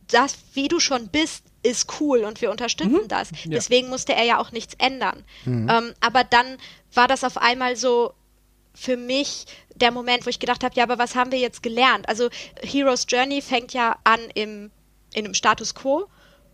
das, 0.08 0.38
wie 0.54 0.68
du 0.68 0.80
schon 0.80 1.10
bist, 1.10 1.44
ist 1.64 2.00
cool 2.00 2.20
und 2.26 2.42
wir 2.42 2.52
unterstützen 2.52 3.04
mhm. 3.04 3.08
das. 3.08 3.32
Ja. 3.32 3.52
Deswegen 3.52 3.90
musste 3.90 4.14
er 4.14 4.24
ja 4.24 4.38
auch 4.38 4.52
nichts 4.52 4.76
ändern. 4.76 5.24
Mhm. 5.46 5.68
Ähm, 5.70 5.94
aber 6.00 6.24
dann 6.24 6.58
war 6.96 7.08
das 7.08 7.24
auf 7.24 7.38
einmal 7.38 7.76
so 7.76 8.14
für 8.74 8.98
mich 8.98 9.46
der 9.76 9.92
Moment, 9.92 10.26
wo 10.26 10.30
ich 10.30 10.40
gedacht 10.40 10.64
habe, 10.64 10.76
ja, 10.76 10.84
aber 10.84 10.98
was 10.98 11.16
haben 11.16 11.32
wir 11.32 11.40
jetzt 11.40 11.64
gelernt? 11.64 12.08
Also 12.10 12.30
Heroes 12.62 13.06
Journey 13.08 13.42
fängt 13.42 13.74
ja 13.74 13.98
an 14.04 14.20
im, 14.34 14.72
in 15.14 15.26
einem 15.26 15.34
Status 15.34 15.76
quo 15.76 16.08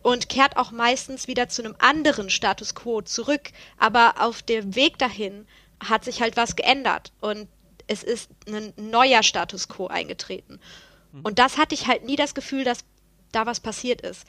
und 0.03 0.29
kehrt 0.29 0.57
auch 0.57 0.71
meistens 0.71 1.27
wieder 1.27 1.49
zu 1.49 1.63
einem 1.63 1.75
anderen 1.79 2.29
Status 2.29 2.75
quo 2.75 3.01
zurück. 3.01 3.51
Aber 3.77 4.15
auf 4.19 4.41
dem 4.41 4.75
Weg 4.75 4.97
dahin 4.97 5.47
hat 5.83 6.05
sich 6.05 6.21
halt 6.21 6.37
was 6.37 6.55
geändert 6.55 7.11
und 7.21 7.47
es 7.87 8.03
ist 8.03 8.29
ein 8.47 8.73
neuer 8.77 9.23
Status 9.23 9.67
quo 9.67 9.87
eingetreten. 9.87 10.59
Mhm. 11.11 11.21
Und 11.21 11.39
das 11.39 11.57
hatte 11.57 11.75
ich 11.75 11.87
halt 11.87 12.05
nie 12.05 12.15
das 12.15 12.35
Gefühl, 12.35 12.63
dass 12.63 12.85
da 13.31 13.45
was 13.45 13.59
passiert 13.59 14.01
ist. 14.01 14.25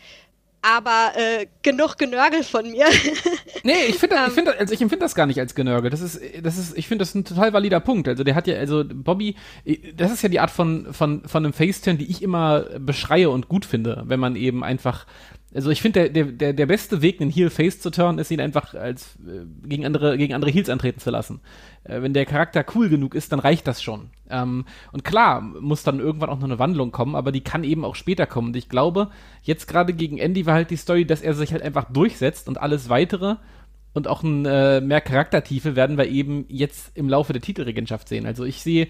Aber 0.63 1.13
äh, 1.17 1.47
genug 1.63 1.99
Genörgel 1.99 2.45
von 2.45 2.71
mir. 2.71 2.87
nee, 3.65 3.87
ich 3.89 3.97
finde, 3.97 4.17
ich 4.29 4.33
finde, 4.33 4.57
also 4.57 4.73
ich 4.73 4.81
empfinde 4.81 5.05
das 5.05 5.17
gar 5.17 5.27
nicht 5.27 5.41
als 5.41 5.57
Genörgel. 5.57 5.91
Das 5.91 6.01
ist, 6.01 6.21
das 6.41 6.57
ist, 6.57 6.79
ich 6.79 6.87
finde 6.87 7.03
das 7.03 7.17
ein 7.17 7.25
total 7.25 7.53
valider 7.53 7.81
Punkt. 7.81 8.07
Also 8.07 8.23
der 8.23 8.37
hat 8.37 8.47
ja, 8.47 8.57
also 8.57 8.85
Bobby, 8.87 9.35
das 9.97 10.13
ist 10.13 10.23
ja 10.23 10.29
die 10.29 10.39
Art 10.39 10.53
von 10.53 10.93
von 10.93 11.27
von 11.27 11.45
einem 11.45 11.53
Faceturn, 11.53 11.99
die 11.99 12.09
ich 12.09 12.23
immer 12.23 12.61
beschreie 12.79 13.29
und 13.29 13.49
gut 13.49 13.65
finde, 13.65 14.05
wenn 14.07 14.21
man 14.21 14.37
eben 14.37 14.63
einfach 14.63 15.07
also 15.55 15.71
ich 15.71 15.83
finde, 15.83 16.11
der, 16.11 16.25
der, 16.25 16.53
der 16.53 16.67
beste 16.67 17.03
Weg, 17.03 17.21
einen 17.21 17.31
Heel 17.31 17.51
Face 17.51 17.81
zu 17.81 17.91
turnen, 17.91 18.19
ist 18.19 18.31
ihn 18.31 18.41
einfach 18.41 18.75
als 18.75 19.17
äh, 19.27 19.45
gegen 19.69 19.85
andere 19.85 20.17
gegen 20.17 20.35
andere 20.35 20.51
Heels 20.51 20.71
antreten 20.71 21.01
zu 21.01 21.11
lassen. 21.11 21.41
Äh, 21.85 22.03
wenn 22.03 22.15
der 22.15 22.27
Charakter 22.27 22.65
cool 22.75 22.89
genug 22.89 23.15
ist, 23.15 23.33
dann 23.33 23.39
reicht 23.39 23.67
das 23.67 23.83
schon. 23.83 24.11
Ähm, 24.31 24.65
und 24.93 25.05
klar 25.05 25.41
muss 25.41 25.83
dann 25.83 26.01
irgendwann 26.01 26.31
auch 26.31 26.39
noch 26.39 26.45
eine 26.45 26.59
Wandlung 26.59 26.91
kommen, 26.91 27.15
aber 27.15 27.33
die 27.33 27.43
kann 27.43 27.65
eben 27.65 27.85
auch 27.85 27.95
später 27.95 28.27
kommen. 28.27 28.49
Und 28.49 28.57
ich 28.57 28.69
glaube, 28.69 29.11
jetzt 29.43 29.67
gerade 29.69 29.93
gegen 29.93 30.19
Andy 30.19 30.47
war 30.47 30.55
halt 30.55 30.71
die 30.71 30.77
Story, 30.77 31.05
dass 31.05 31.21
er 31.21 31.35
sich 31.35 31.53
halt 31.53 31.63
einfach 31.63 31.93
durchsetzt 31.93 32.49
und 32.49 32.61
alles 32.61 32.89
weitere 32.89 33.37
und 33.93 34.09
auch 34.09 34.23
ein, 34.23 34.47
äh, 34.47 34.81
mehr 34.81 35.01
Charaktertiefe 35.01 35.77
werden 35.77 35.99
wir 35.99 36.07
eben 36.07 36.47
jetzt 36.49 36.97
im 36.97 37.09
Laufe 37.09 37.33
der 37.33 37.43
Titelregentschaft 37.43 38.09
sehen. 38.09 38.27
Also 38.27 38.45
ich 38.45 38.63
sehe 38.63 38.89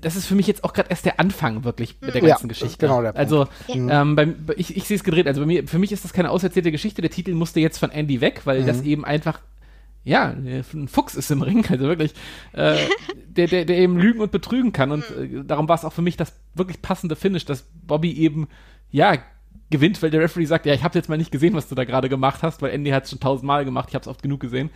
das 0.00 0.16
ist 0.16 0.26
für 0.26 0.34
mich 0.34 0.46
jetzt 0.46 0.64
auch 0.64 0.72
gerade 0.72 0.90
erst 0.90 1.04
der 1.04 1.20
Anfang 1.20 1.64
wirklich 1.64 1.96
mit 2.00 2.14
der 2.14 2.22
ganzen 2.22 2.46
ja, 2.46 2.48
Geschichte. 2.48 2.86
Genau 2.86 3.02
der 3.02 3.12
Punkt. 3.12 3.18
Also 3.18 3.46
ja. 3.68 4.02
ähm, 4.02 4.16
beim, 4.16 4.36
ich, 4.56 4.76
ich 4.76 4.84
sehe 4.84 4.96
es 4.96 5.04
gedreht. 5.04 5.26
Also 5.26 5.40
bei 5.40 5.46
mir, 5.46 5.66
für 5.66 5.78
mich 5.78 5.92
ist 5.92 6.04
das 6.04 6.12
keine 6.12 6.30
auserzählte 6.30 6.72
Geschichte. 6.72 7.02
Der 7.02 7.10
Titel 7.10 7.34
musste 7.34 7.60
jetzt 7.60 7.78
von 7.78 7.90
Andy 7.90 8.20
weg, 8.20 8.42
weil 8.44 8.62
mhm. 8.62 8.66
das 8.66 8.82
eben 8.82 9.04
einfach 9.04 9.40
ja, 10.04 10.34
ein 10.34 10.88
Fuchs 10.88 11.14
ist 11.14 11.30
im 11.30 11.42
Ring, 11.42 11.64
also 11.70 11.86
wirklich, 11.86 12.12
äh, 12.52 12.76
der, 13.28 13.46
der, 13.46 13.64
der 13.64 13.78
eben 13.78 13.96
lügen 13.96 14.20
und 14.20 14.32
betrügen 14.32 14.72
kann. 14.72 14.90
Und 14.90 15.04
mhm. 15.16 15.40
äh, 15.40 15.44
darum 15.44 15.68
war 15.68 15.76
es 15.76 15.84
auch 15.84 15.92
für 15.92 16.02
mich 16.02 16.16
das 16.16 16.32
wirklich 16.54 16.82
passende 16.82 17.16
Finish, 17.16 17.44
dass 17.44 17.64
Bobby 17.86 18.12
eben, 18.12 18.48
ja, 18.90 19.18
gewinnt, 19.70 20.02
weil 20.02 20.10
der 20.10 20.20
Referee 20.20 20.44
sagt, 20.44 20.66
ja, 20.66 20.74
ich 20.74 20.84
habe 20.84 20.98
jetzt 20.98 21.08
mal 21.08 21.16
nicht 21.16 21.32
gesehen, 21.32 21.54
was 21.54 21.68
du 21.68 21.74
da 21.74 21.84
gerade 21.84 22.08
gemacht 22.08 22.42
hast, 22.42 22.60
weil 22.62 22.72
Andy 22.72 22.90
hat 22.90 23.04
es 23.04 23.10
schon 23.10 23.20
tausendmal 23.20 23.64
gemacht, 23.64 23.88
ich 23.88 23.94
habe 23.94 24.02
es 24.02 24.08
oft 24.08 24.22
genug 24.22 24.40
gesehen. 24.40 24.70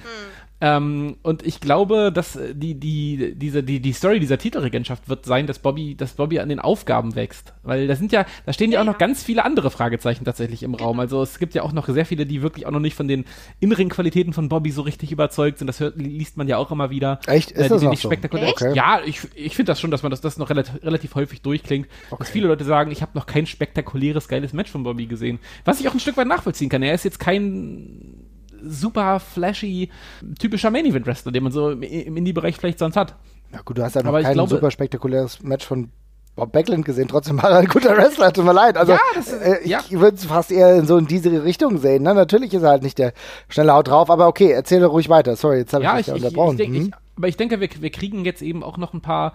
Ähm, 0.58 1.16
und 1.22 1.46
ich 1.46 1.60
glaube, 1.60 2.10
dass 2.10 2.36
äh, 2.36 2.54
die, 2.54 2.74
die, 2.74 3.34
diese, 3.36 3.62
die, 3.62 3.80
die 3.80 3.92
Story 3.92 4.20
dieser 4.20 4.38
Titelregentschaft 4.38 5.08
wird 5.08 5.26
sein, 5.26 5.46
dass 5.46 5.58
Bobby, 5.58 5.94
dass 5.94 6.14
Bobby 6.14 6.38
an 6.38 6.48
den 6.48 6.60
Aufgaben 6.60 7.14
wächst. 7.14 7.52
Weil 7.62 7.86
da 7.86 7.94
sind 7.94 8.10
ja, 8.10 8.24
da 8.46 8.52
stehen 8.54 8.70
ja, 8.70 8.76
ja 8.76 8.80
auch 8.80 8.86
noch 8.86 8.98
ganz 8.98 9.22
viele 9.22 9.44
andere 9.44 9.70
Fragezeichen 9.70 10.24
tatsächlich 10.24 10.62
im 10.62 10.74
Raum. 10.74 10.98
Also 10.98 11.22
es 11.22 11.38
gibt 11.38 11.54
ja 11.54 11.62
auch 11.62 11.72
noch 11.72 11.86
sehr 11.88 12.06
viele, 12.06 12.24
die 12.24 12.40
wirklich 12.40 12.64
auch 12.64 12.70
noch 12.70 12.80
nicht 12.80 12.96
von 12.96 13.06
den 13.06 13.26
inneren 13.60 13.90
Qualitäten 13.90 14.32
von 14.32 14.48
Bobby 14.48 14.70
so 14.70 14.80
richtig 14.80 15.12
überzeugt 15.12 15.58
sind. 15.58 15.66
Das 15.66 15.80
hört, 15.80 15.96
liest 15.98 16.38
man 16.38 16.48
ja 16.48 16.56
auch 16.56 16.70
immer 16.70 16.88
wieder. 16.88 17.20
Echt? 17.26 17.50
Ist 17.50 17.66
äh, 17.66 17.68
das 17.68 17.82
nicht 17.82 18.00
so? 18.00 18.08
spektakulär. 18.08 18.48
Okay. 18.48 18.74
Ja, 18.74 19.00
ich, 19.04 19.20
ich 19.34 19.54
finde 19.54 19.72
das 19.72 19.80
schon, 19.80 19.90
dass 19.90 20.02
man 20.02 20.10
das, 20.10 20.22
das 20.22 20.38
noch 20.38 20.48
relativ, 20.48 20.82
relativ 20.82 21.14
häufig 21.14 21.42
durchklingt. 21.42 21.86
Okay. 22.10 22.16
Dass 22.18 22.30
viele 22.30 22.48
Leute 22.48 22.64
sagen, 22.64 22.90
ich 22.90 23.02
habe 23.02 23.12
noch 23.14 23.26
kein 23.26 23.46
spektakuläres, 23.46 24.26
geiles 24.26 24.54
Match 24.54 24.70
von 24.70 24.84
Bobby 24.84 25.04
gesehen. 25.04 25.38
Was 25.66 25.80
ich 25.80 25.88
auch 25.88 25.92
ein 25.92 26.00
Stück 26.00 26.16
weit 26.16 26.28
nachvollziehen 26.28 26.70
kann. 26.70 26.82
Er 26.82 26.94
ist 26.94 27.04
jetzt 27.04 27.18
kein 27.18 28.15
super 28.68 29.20
flashy, 29.20 29.90
typischer 30.38 30.70
Main 30.70 30.86
Event 30.86 31.06
Wrestler, 31.06 31.32
den 31.32 31.42
man 31.42 31.52
so 31.52 31.70
im 31.70 31.82
Indie-Bereich 31.82 32.56
vielleicht 32.56 32.78
sonst 32.78 32.96
hat. 32.96 33.16
Ja 33.52 33.60
gut, 33.64 33.78
du 33.78 33.82
hast 33.82 33.94
ja 33.94 34.02
noch 34.02 34.12
kein 34.12 34.34
glaube, 34.34 34.50
super 34.50 34.70
spektakuläres 34.70 35.42
Match 35.42 35.64
von 35.64 35.90
Bob 36.36 36.52
Backlund 36.52 36.84
gesehen, 36.84 37.08
trotzdem 37.08 37.42
war 37.42 37.50
er 37.50 37.58
ein 37.58 37.66
guter 37.66 37.96
Wrestler, 37.96 38.30
tut 38.30 38.44
mir 38.44 38.52
leid. 38.52 38.76
Also, 38.76 38.92
ja, 38.92 38.98
das, 39.14 39.32
äh, 39.32 39.60
ich 39.64 39.70
ja. 39.70 39.80
würde 39.90 40.16
es 40.16 40.26
fast 40.26 40.52
eher 40.52 40.76
in 40.76 40.86
so 40.86 40.98
in 40.98 41.06
diese 41.06 41.44
Richtung 41.44 41.78
sehen. 41.78 42.02
Ne? 42.02 42.14
Natürlich 42.14 42.52
ist 42.52 42.62
er 42.62 42.70
halt 42.70 42.82
nicht 42.82 42.98
der 42.98 43.14
schnelle 43.48 43.72
Haut 43.72 43.88
drauf, 43.88 44.10
aber 44.10 44.28
okay, 44.28 44.50
erzähle 44.50 44.86
ruhig 44.86 45.08
weiter. 45.08 45.34
Sorry, 45.34 45.58
jetzt 45.58 45.72
habe 45.72 45.84
ja, 45.84 45.98
ich 45.98 46.04
dich 46.04 46.14
unterbrochen. 46.14 46.58
Ich, 46.60 46.68
ich, 46.68 46.78
hm? 46.84 46.94
aber 47.16 47.28
ich 47.28 47.38
denke, 47.38 47.58
wir, 47.60 47.70
wir 47.80 47.90
kriegen 47.90 48.26
jetzt 48.26 48.42
eben 48.42 48.62
auch 48.62 48.76
noch 48.76 48.92
ein 48.92 49.00
paar 49.00 49.32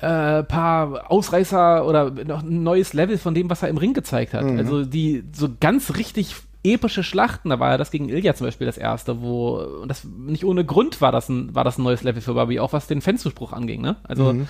äh, 0.00 0.42
paar 0.42 1.10
Ausreißer 1.10 1.86
oder 1.86 2.10
noch 2.10 2.42
ein 2.42 2.64
neues 2.64 2.92
Level 2.92 3.16
von 3.16 3.34
dem, 3.34 3.48
was 3.48 3.62
er 3.62 3.68
im 3.68 3.76
Ring 3.76 3.94
gezeigt 3.94 4.34
hat. 4.34 4.44
Mhm. 4.44 4.58
Also 4.58 4.84
die 4.84 5.22
so 5.32 5.48
ganz 5.60 5.96
richtig 5.96 6.34
epische 6.64 7.04
Schlachten. 7.04 7.50
Da 7.50 7.60
war 7.60 7.72
ja 7.72 7.76
das 7.76 7.90
gegen 7.90 8.08
Ilya 8.08 8.34
zum 8.34 8.46
Beispiel 8.46 8.66
das 8.66 8.78
erste, 8.78 9.20
wo, 9.20 9.58
und 9.82 9.88
das 9.88 10.04
nicht 10.04 10.44
ohne 10.44 10.64
Grund 10.64 11.00
war 11.00 11.12
das 11.12 11.28
ein, 11.28 11.54
war 11.54 11.62
das 11.62 11.78
ein 11.78 11.84
neues 11.84 12.02
Level 12.02 12.22
für 12.22 12.34
Bobby, 12.34 12.58
auch 12.58 12.72
was 12.72 12.86
den 12.86 13.02
Fanzuspruch 13.02 13.52
anging, 13.52 13.82
ne? 13.82 13.96
Also, 14.04 14.32
mhm. 14.32 14.48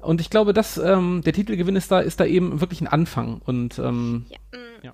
und 0.00 0.20
ich 0.20 0.30
glaube, 0.30 0.52
dass 0.52 0.78
ähm, 0.78 1.22
der 1.24 1.34
Titelgewinn 1.34 1.76
ist 1.76 1.92
da, 1.92 2.00
ist 2.00 2.18
da 2.18 2.24
eben 2.24 2.60
wirklich 2.60 2.80
ein 2.80 2.88
Anfang 2.88 3.40
und, 3.44 3.78
ähm, 3.78 4.26
ja. 4.30 4.38
Mm. 4.58 4.84
ja. 4.84 4.92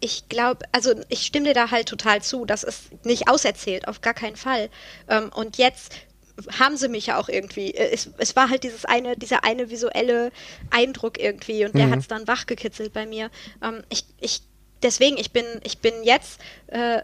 Ich 0.00 0.28
glaube, 0.28 0.64
also 0.72 0.92
ich 1.08 1.22
stimme 1.22 1.48
dir 1.48 1.54
da 1.54 1.70
halt 1.70 1.88
total 1.88 2.20
zu. 2.20 2.44
Das 2.44 2.62
ist 2.62 3.06
nicht 3.06 3.28
auserzählt, 3.28 3.88
auf 3.88 4.02
gar 4.02 4.12
keinen 4.12 4.36
Fall. 4.36 4.68
Ähm, 5.08 5.30
und 5.34 5.56
jetzt 5.56 5.94
haben 6.58 6.76
sie 6.76 6.88
mich 6.88 7.06
ja 7.06 7.18
auch 7.18 7.28
irgendwie. 7.28 7.70
Äh, 7.70 7.92
es, 7.92 8.10
es 8.18 8.36
war 8.36 8.50
halt 8.50 8.64
dieses 8.64 8.84
eine, 8.84 9.16
dieser 9.16 9.44
eine 9.44 9.70
visuelle 9.70 10.30
Eindruck 10.70 11.18
irgendwie 11.18 11.64
und 11.64 11.74
der 11.74 11.86
mhm. 11.86 11.92
hat 11.92 11.98
es 12.00 12.08
dann 12.08 12.26
wachgekitzelt 12.26 12.92
bei 12.92 13.06
mir. 13.06 13.30
Ähm, 13.62 13.82
ich, 13.88 14.04
ich 14.20 14.42
deswegen, 14.84 15.16
ich 15.16 15.32
bin, 15.32 15.44
ich 15.64 15.78
bin 15.78 15.94
jetzt, 16.04 16.40
äh, 16.68 17.00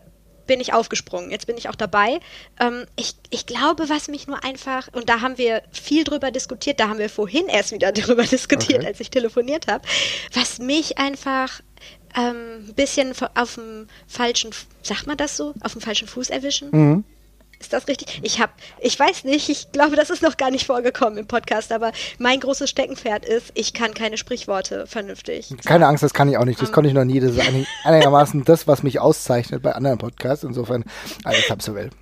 bin 0.46 0.60
ich 0.60 0.72
aufgesprungen. 0.72 1.30
Jetzt 1.30 1.46
bin 1.46 1.56
ich 1.56 1.68
auch 1.68 1.76
dabei. 1.76 2.18
Ähm, 2.58 2.84
ich, 2.96 3.14
ich 3.30 3.46
glaube, 3.46 3.88
was 3.88 4.08
mich 4.08 4.26
nur 4.26 4.42
einfach, 4.42 4.88
und 4.92 5.08
da 5.08 5.20
haben 5.20 5.38
wir 5.38 5.62
viel 5.70 6.02
drüber 6.02 6.32
diskutiert, 6.32 6.80
da 6.80 6.88
haben 6.88 6.98
wir 6.98 7.08
vorhin 7.08 7.46
erst 7.46 7.70
wieder 7.72 7.92
drüber 7.92 8.24
diskutiert, 8.24 8.80
okay. 8.80 8.86
als 8.88 9.00
ich 9.00 9.10
telefoniert 9.10 9.68
habe, 9.68 9.86
was 10.32 10.58
mich 10.58 10.98
einfach 10.98 11.60
ein 12.14 12.64
ähm, 12.66 12.74
bisschen 12.74 13.12
auf 13.36 13.54
dem 13.54 13.86
falschen, 14.08 14.50
sagt 14.82 15.06
man 15.06 15.16
das 15.16 15.36
so, 15.36 15.54
auf 15.60 15.72
dem 15.72 15.80
falschen 15.80 16.08
Fuß 16.08 16.30
erwischen. 16.30 16.70
Mhm. 16.72 17.04
Ist 17.60 17.74
das 17.74 17.86
richtig? 17.88 18.20
Ich 18.22 18.40
habe, 18.40 18.52
ich 18.80 18.98
weiß 18.98 19.24
nicht, 19.24 19.50
ich 19.50 19.70
glaube, 19.70 19.94
das 19.94 20.08
ist 20.08 20.22
noch 20.22 20.38
gar 20.38 20.50
nicht 20.50 20.66
vorgekommen 20.66 21.18
im 21.18 21.26
Podcast, 21.26 21.72
aber 21.72 21.92
mein 22.18 22.40
großes 22.40 22.70
Steckenpferd 22.70 23.26
ist, 23.26 23.52
ich 23.54 23.74
kann 23.74 23.92
keine 23.92 24.16
Sprichworte 24.16 24.86
vernünftig. 24.86 25.54
Keine 25.66 25.86
Angst, 25.86 26.02
das 26.02 26.14
kann 26.14 26.28
ich 26.30 26.38
auch 26.38 26.46
nicht. 26.46 26.60
Das 26.60 26.70
um, 26.70 26.74
konnte 26.74 26.88
ich 26.88 26.94
noch 26.94 27.04
nie. 27.04 27.20
Das 27.20 27.32
ist 27.32 27.42
einigermaßen 27.84 28.44
das, 28.44 28.66
was 28.66 28.82
mich 28.82 28.98
auszeichnet 28.98 29.62
bei 29.62 29.72
anderen 29.72 29.98
Podcasts. 29.98 30.42
Insofern, 30.42 30.84
alles 31.24 31.50
halb 31.50 31.60
so 31.60 31.74
wild. 31.74 31.92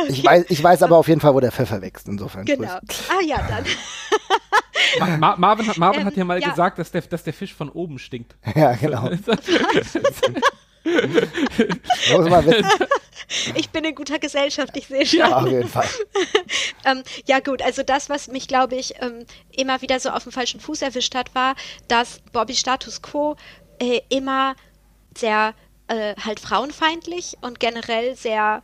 Okay. 0.00 0.10
Ich, 0.10 0.24
weiß, 0.24 0.44
ich 0.48 0.64
weiß 0.64 0.82
aber 0.82 0.96
auf 0.96 1.08
jeden 1.08 1.20
Fall, 1.20 1.34
wo 1.34 1.40
der 1.40 1.52
Pfeffer 1.52 1.82
wächst, 1.82 2.08
insofern. 2.08 2.46
Genau. 2.46 2.68
Ah 2.68 3.22
ja, 3.22 3.36
dann. 3.46 5.20
Ma 5.20 5.36
Marvin, 5.36 5.68
hat, 5.68 5.76
Marvin 5.76 6.00
ähm, 6.00 6.06
hat 6.06 6.16
ja 6.16 6.24
mal 6.24 6.40
ja. 6.40 6.48
gesagt, 6.48 6.78
dass 6.78 6.90
der, 6.90 7.02
dass 7.02 7.22
der 7.22 7.34
Fisch 7.34 7.54
von 7.54 7.68
oben 7.68 7.98
stinkt. 7.98 8.34
Ja, 8.54 8.72
genau. 8.72 9.10
Muss 10.84 12.28
man 12.28 12.46
wissen. 12.46 12.86
Ich 13.54 13.70
bin 13.70 13.84
in 13.84 13.94
guter 13.94 14.18
Gesellschaft, 14.18 14.76
ich 14.76 14.88
sehe 14.88 15.06
schon. 15.06 15.20
Ja, 15.20 15.38
auf 15.38 15.48
jeden 15.48 15.68
Fall. 15.68 15.88
ähm, 16.84 17.02
ja, 17.26 17.40
gut, 17.40 17.62
also 17.62 17.82
das, 17.82 18.10
was 18.10 18.28
mich, 18.28 18.48
glaube 18.48 18.76
ich, 18.76 18.94
ähm, 19.00 19.24
immer 19.50 19.80
wieder 19.80 19.98
so 20.00 20.10
auf 20.10 20.24
dem 20.24 20.32
falschen 20.32 20.60
Fuß 20.60 20.82
erwischt 20.82 21.14
hat, 21.14 21.34
war, 21.34 21.54
dass 21.88 22.20
Bobby 22.32 22.54
Status 22.54 23.00
Quo 23.00 23.36
äh, 23.78 24.00
immer 24.08 24.54
sehr 25.16 25.54
äh, 25.88 26.14
halt 26.22 26.40
frauenfeindlich 26.40 27.36
und 27.40 27.60
generell 27.60 28.16
sehr 28.16 28.62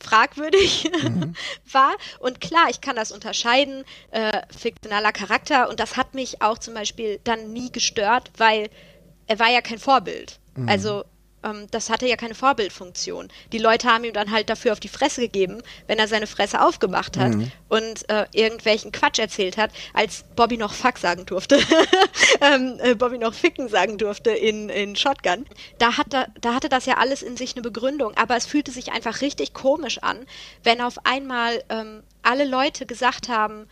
fragwürdig 0.00 0.90
mhm. 1.02 1.34
war. 1.72 1.94
Und 2.18 2.40
klar, 2.40 2.66
ich 2.70 2.80
kann 2.80 2.96
das 2.96 3.12
unterscheiden, 3.12 3.84
äh, 4.10 4.42
fiktionaler 4.56 5.12
Charakter. 5.12 5.68
Und 5.68 5.80
das 5.80 5.96
hat 5.96 6.14
mich 6.14 6.42
auch 6.42 6.58
zum 6.58 6.74
Beispiel 6.74 7.20
dann 7.24 7.52
nie 7.52 7.70
gestört, 7.72 8.30
weil 8.36 8.68
er 9.26 9.38
war 9.38 9.50
ja 9.50 9.60
kein 9.60 9.78
Vorbild. 9.78 10.38
Mhm. 10.54 10.68
Also 10.68 11.04
ähm, 11.46 11.66
das 11.70 11.90
hatte 11.90 12.06
ja 12.06 12.16
keine 12.16 12.34
Vorbildfunktion. 12.34 13.28
Die 13.52 13.58
Leute 13.58 13.88
haben 13.88 14.04
ihm 14.04 14.12
dann 14.12 14.30
halt 14.30 14.50
dafür 14.50 14.72
auf 14.72 14.80
die 14.80 14.88
Fresse 14.88 15.20
gegeben, 15.20 15.62
wenn 15.86 15.98
er 15.98 16.08
seine 16.08 16.26
Fresse 16.26 16.60
aufgemacht 16.60 17.16
hat 17.16 17.34
mhm. 17.34 17.50
und 17.68 18.08
äh, 18.08 18.26
irgendwelchen 18.32 18.92
Quatsch 18.92 19.18
erzählt 19.18 19.56
hat, 19.56 19.70
als 19.94 20.24
Bobby 20.34 20.56
noch 20.56 20.72
Fuck 20.72 20.98
sagen 20.98 21.26
durfte. 21.26 21.58
ähm, 22.40 22.78
äh, 22.80 22.94
Bobby 22.94 23.18
noch 23.18 23.34
Ficken 23.34 23.68
sagen 23.68 23.98
durfte 23.98 24.30
in, 24.30 24.68
in 24.68 24.96
Shotgun. 24.96 25.46
Da, 25.78 25.96
hat 25.96 26.06
da, 26.10 26.26
da 26.40 26.54
hatte 26.54 26.68
das 26.68 26.86
ja 26.86 26.94
alles 26.94 27.22
in 27.22 27.36
sich 27.36 27.54
eine 27.54 27.62
Begründung, 27.62 28.16
aber 28.16 28.36
es 28.36 28.46
fühlte 28.46 28.70
sich 28.70 28.92
einfach 28.92 29.20
richtig 29.20 29.54
komisch 29.54 29.98
an, 30.02 30.26
wenn 30.62 30.80
auf 30.80 31.04
einmal 31.04 31.62
ähm, 31.68 32.02
alle 32.22 32.44
Leute 32.44 32.86
gesagt 32.86 33.28
haben, 33.28 33.68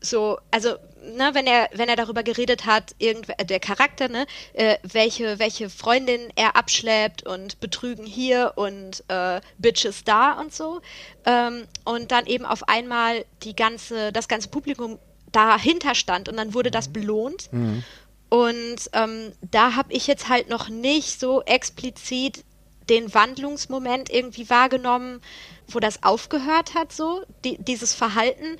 so, 0.00 0.38
also, 0.50 0.76
ne, 1.02 1.30
wenn 1.32 1.46
er, 1.46 1.68
wenn 1.72 1.88
er 1.88 1.96
darüber 1.96 2.22
geredet 2.22 2.66
hat, 2.66 2.94
irgend, 2.98 3.28
der 3.48 3.60
Charakter, 3.60 4.08
ne, 4.08 4.26
äh, 4.52 4.76
welche, 4.82 5.38
welche 5.38 5.70
Freundin 5.70 6.20
er 6.36 6.56
abschleppt 6.56 7.26
und 7.26 7.60
Betrügen 7.60 8.06
hier 8.06 8.52
und 8.56 9.04
äh, 9.08 9.40
Bitches 9.58 10.04
da 10.04 10.32
und 10.32 10.54
so. 10.54 10.80
Ähm, 11.24 11.66
und 11.84 12.12
dann 12.12 12.26
eben 12.26 12.44
auf 12.44 12.68
einmal 12.68 13.24
die 13.42 13.56
ganze, 13.56 14.12
das 14.12 14.28
ganze 14.28 14.48
Publikum 14.48 14.98
dahinter 15.32 15.94
stand 15.94 16.28
und 16.28 16.36
dann 16.36 16.54
wurde 16.54 16.70
das 16.70 16.88
belohnt. 16.88 17.52
Mhm. 17.52 17.84
Und 18.30 18.90
ähm, 18.92 19.32
da 19.40 19.74
habe 19.74 19.92
ich 19.92 20.06
jetzt 20.06 20.28
halt 20.28 20.48
noch 20.48 20.68
nicht 20.68 21.18
so 21.18 21.42
explizit 21.42 22.44
den 22.88 23.12
Wandlungsmoment 23.12 24.10
irgendwie 24.10 24.48
wahrgenommen, 24.48 25.20
wo 25.68 25.78
das 25.78 26.02
aufgehört 26.02 26.74
hat, 26.74 26.92
so, 26.92 27.22
die, 27.44 27.58
dieses 27.58 27.94
Verhalten. 27.94 28.58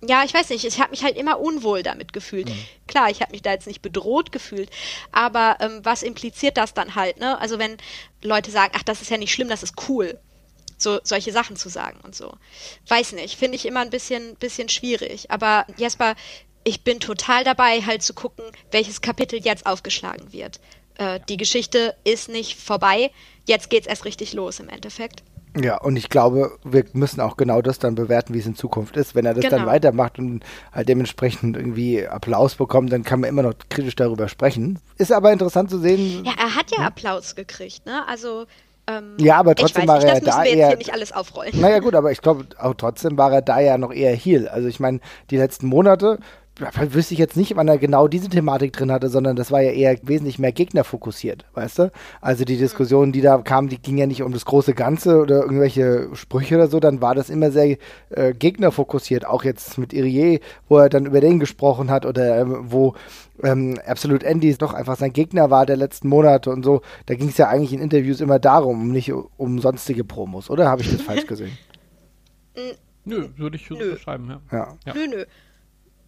Ja, 0.00 0.22
ich 0.24 0.32
weiß 0.32 0.50
nicht, 0.50 0.64
ich 0.64 0.80
habe 0.80 0.90
mich 0.90 1.02
halt 1.02 1.16
immer 1.16 1.40
unwohl 1.40 1.82
damit 1.82 2.12
gefühlt. 2.12 2.48
Mhm. 2.48 2.64
Klar, 2.86 3.10
ich 3.10 3.20
habe 3.20 3.32
mich 3.32 3.42
da 3.42 3.50
jetzt 3.50 3.66
nicht 3.66 3.82
bedroht 3.82 4.30
gefühlt, 4.30 4.70
aber 5.10 5.56
ähm, 5.60 5.80
was 5.82 6.02
impliziert 6.04 6.56
das 6.56 6.72
dann 6.72 6.94
halt, 6.94 7.18
ne? 7.18 7.38
Also 7.40 7.58
wenn 7.58 7.76
Leute 8.22 8.52
sagen, 8.52 8.72
ach, 8.76 8.84
das 8.84 9.02
ist 9.02 9.10
ja 9.10 9.16
nicht 9.16 9.32
schlimm, 9.32 9.48
das 9.48 9.64
ist 9.64 9.74
cool, 9.88 10.20
so 10.76 11.00
solche 11.02 11.32
Sachen 11.32 11.56
zu 11.56 11.68
sagen 11.68 12.00
und 12.04 12.14
so. 12.14 12.32
Weiß 12.86 13.12
nicht, 13.12 13.36
finde 13.36 13.56
ich 13.56 13.66
immer 13.66 13.80
ein 13.80 13.90
bisschen, 13.90 14.36
bisschen 14.36 14.68
schwierig. 14.68 15.32
Aber 15.32 15.66
Jesper, 15.76 16.14
ich 16.62 16.84
bin 16.84 17.00
total 17.00 17.42
dabei, 17.42 17.82
halt 17.82 18.02
zu 18.04 18.14
gucken, 18.14 18.44
welches 18.70 19.00
Kapitel 19.00 19.40
jetzt 19.40 19.66
aufgeschlagen 19.66 20.32
wird. 20.32 20.60
Äh, 20.96 21.18
die 21.28 21.36
Geschichte 21.36 21.96
ist 22.04 22.28
nicht 22.28 22.56
vorbei, 22.56 23.10
jetzt 23.46 23.68
geht's 23.68 23.88
erst 23.88 24.04
richtig 24.04 24.32
los 24.32 24.60
im 24.60 24.68
Endeffekt. 24.68 25.24
Ja, 25.62 25.80
und 25.80 25.96
ich 25.96 26.08
glaube, 26.08 26.52
wir 26.64 26.84
müssen 26.92 27.20
auch 27.20 27.36
genau 27.36 27.62
das 27.62 27.78
dann 27.78 27.94
bewerten, 27.94 28.34
wie 28.34 28.38
es 28.38 28.46
in 28.46 28.54
Zukunft 28.54 28.96
ist. 28.96 29.14
Wenn 29.14 29.26
er 29.26 29.34
das 29.34 29.44
genau. 29.44 29.58
dann 29.58 29.66
weitermacht 29.66 30.18
und 30.18 30.44
halt 30.72 30.88
dementsprechend 30.88 31.56
irgendwie 31.56 32.06
Applaus 32.06 32.54
bekommt, 32.54 32.92
dann 32.92 33.02
kann 33.02 33.20
man 33.20 33.28
immer 33.28 33.42
noch 33.42 33.54
kritisch 33.68 33.96
darüber 33.96 34.28
sprechen. 34.28 34.78
Ist 34.96 35.12
aber 35.12 35.32
interessant 35.32 35.70
zu 35.70 35.78
sehen. 35.78 36.24
Ja, 36.24 36.32
er 36.38 36.54
hat 36.54 36.70
ja 36.70 36.78
hm? 36.78 36.86
Applaus 36.86 37.34
gekriegt, 37.34 37.86
ne? 37.86 38.06
Also. 38.06 38.46
Ähm, 38.86 39.16
ja, 39.18 39.36
aber 39.36 39.54
trotzdem 39.54 39.86
war 39.86 40.02
er 40.02 40.14
nicht, 40.14 40.26
da 40.26 40.38
wir 40.38 40.44
jetzt 40.44 40.56
eher. 40.56 40.68
Hier 40.68 40.76
nicht 40.78 40.92
alles 40.94 41.12
aufrollen. 41.12 41.60
Naja, 41.60 41.78
gut, 41.80 41.94
aber 41.94 42.10
ich 42.10 42.22
glaube, 42.22 42.46
auch 42.58 42.74
trotzdem 42.74 43.18
war 43.18 43.32
er 43.32 43.42
da 43.42 43.60
ja 43.60 43.76
noch 43.76 43.92
eher 43.92 44.16
Heal. 44.16 44.48
Also 44.48 44.66
ich 44.68 44.80
meine, 44.80 45.00
die 45.30 45.36
letzten 45.36 45.66
Monate 45.66 46.18
wüsste 46.58 47.14
ich 47.14 47.20
jetzt 47.20 47.36
nicht, 47.36 47.54
wann 47.56 47.68
er 47.68 47.78
genau 47.78 48.08
diese 48.08 48.28
Thematik 48.28 48.72
drin 48.72 48.90
hatte, 48.90 49.08
sondern 49.08 49.36
das 49.36 49.52
war 49.52 49.60
ja 49.60 49.70
eher 49.70 49.96
wesentlich 50.02 50.38
mehr 50.38 50.52
Gegner 50.52 50.84
fokussiert, 50.84 51.44
weißt 51.54 51.78
du? 51.78 51.92
Also 52.20 52.44
die 52.44 52.56
Diskussionen, 52.56 53.12
die 53.12 53.20
da 53.20 53.38
kamen, 53.38 53.68
die 53.68 53.80
gingen 53.80 53.98
ja 53.98 54.06
nicht 54.06 54.22
um 54.22 54.32
das 54.32 54.44
große 54.44 54.74
Ganze 54.74 55.20
oder 55.20 55.42
irgendwelche 55.42 56.08
Sprüche 56.14 56.56
oder 56.56 56.68
so, 56.68 56.80
dann 56.80 57.00
war 57.00 57.14
das 57.14 57.30
immer 57.30 57.50
sehr 57.50 57.76
äh, 58.10 58.32
Gegner 58.32 58.72
fokussiert, 58.72 59.26
auch 59.26 59.44
jetzt 59.44 59.78
mit 59.78 59.92
Irie, 59.92 60.40
wo 60.68 60.78
er 60.78 60.88
dann 60.88 61.06
über 61.06 61.20
den 61.20 61.38
gesprochen 61.38 61.90
hat 61.90 62.04
oder 62.04 62.40
ähm, 62.40 62.56
wo 62.70 62.94
ähm, 63.42 63.78
Absolute 63.86 64.26
Andy 64.26 64.54
doch 64.56 64.74
einfach 64.74 64.96
sein 64.96 65.12
Gegner 65.12 65.50
war 65.50 65.66
der 65.66 65.76
letzten 65.76 66.08
Monate 66.08 66.50
und 66.50 66.64
so. 66.64 66.82
Da 67.06 67.14
ging 67.14 67.28
es 67.28 67.38
ja 67.38 67.48
eigentlich 67.48 67.72
in 67.72 67.80
Interviews 67.80 68.20
immer 68.20 68.38
darum, 68.38 68.90
nicht 68.90 69.12
um 69.12 69.60
sonstige 69.60 70.04
Promos, 70.04 70.50
oder? 70.50 70.68
Habe 70.68 70.82
ich 70.82 70.90
das 70.90 71.02
falsch 71.02 71.26
gesehen? 71.28 71.56
Nö, 73.04 73.28
würde 73.36 73.56
ich 73.56 73.66
so 73.66 73.76
beschreiben, 73.76 74.28
ja. 74.28 74.40
ja. 74.50 74.76
ja. 74.84 74.94
Nö, 74.94 75.06
nö. 75.06 75.24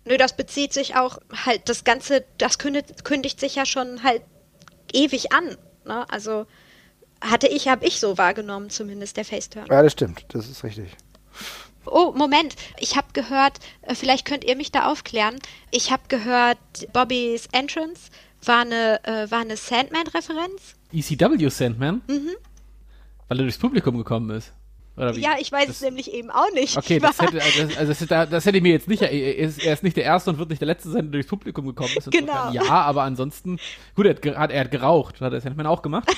Nö, 0.05 0.17
das 0.17 0.37
bezieht 0.37 0.73
sich 0.73 0.97
auch 0.97 1.19
halt, 1.45 1.69
das 1.69 1.85
Ganze, 1.85 2.25
das 2.39 2.59
kündigt, 2.59 3.05
kündigt 3.05 3.39
sich 3.39 3.55
ja 3.57 3.67
schon 3.67 4.03
halt 4.03 4.23
ewig 4.93 5.33
an. 5.33 5.57
Ne? 5.85 6.07
Also 6.11 6.47
hatte 7.21 7.49
ich, 7.49 7.69
habe 7.69 7.87
ich 7.87 8.01
so 8.01 8.17
wahrgenommen, 8.17 8.71
zumindest 8.71 9.17
der 9.17 9.25
Faceturn. 9.25 9.67
Ja, 9.69 9.83
das 9.83 9.93
stimmt, 9.93 10.25
das 10.29 10.49
ist 10.49 10.65
richtig. 10.65 10.97
Oh, 11.87 12.13
Moment, 12.15 12.57
ich 12.79 12.97
habe 12.97 13.09
gehört, 13.13 13.59
äh, 13.83 13.95
vielleicht 13.95 14.27
könnt 14.27 14.45
ihr 14.45 14.57
mich 14.57 14.71
da 14.71 14.91
aufklären. 14.91 15.39
Ich 15.71 15.91
habe 15.91 16.03
gehört, 16.09 16.59
Bobbys 16.93 17.49
Entrance 17.53 18.11
war 18.45 18.61
eine, 18.61 19.03
äh, 19.05 19.31
war 19.31 19.41
eine 19.41 19.57
Sandman-Referenz. 19.57 20.75
ECW 20.93 21.49
Sandman? 21.49 22.03
Mhm. 22.07 22.31
Weil 23.29 23.39
er 23.39 23.43
durchs 23.43 23.59
Publikum 23.59 23.97
gekommen 23.97 24.31
ist. 24.31 24.53
Ja, 24.97 25.37
ich 25.39 25.51
weiß 25.51 25.67
das, 25.67 25.77
es 25.77 25.83
nämlich 25.83 26.13
eben 26.13 26.31
auch 26.31 26.51
nicht. 26.53 26.77
Okay, 26.77 26.99
das 26.99 27.19
hätte, 27.21 27.41
also 27.41 27.63
das, 27.63 27.77
also 27.79 28.07
das, 28.07 28.29
das 28.29 28.45
hätte 28.45 28.61
mir 28.61 28.73
jetzt 28.73 28.87
nicht, 28.87 29.01
er 29.01 29.11
ist, 29.11 29.65
er 29.65 29.73
ist, 29.73 29.83
nicht 29.83 29.97
der 29.97 30.05
Erste 30.05 30.31
und 30.31 30.39
wird 30.39 30.51
nicht 30.51 30.61
der 30.61 30.67
Letzte 30.67 30.91
sein, 30.91 31.05
der 31.05 31.13
durchs 31.13 31.29
Publikum 31.29 31.67
gekommen 31.67 31.91
ist. 31.97 32.11
Genau. 32.11 32.51
Ja, 32.53 32.65
aber 32.69 33.03
ansonsten, 33.03 33.59
gut, 33.95 34.07
er 34.07 34.39
hat, 34.39 34.51
er 34.51 34.61
hat 34.61 34.71
geraucht, 34.71 35.21
hat 35.21 35.33
er 35.33 35.41
Sandman 35.41 35.67
auch 35.67 35.81
gemacht. 35.81 36.11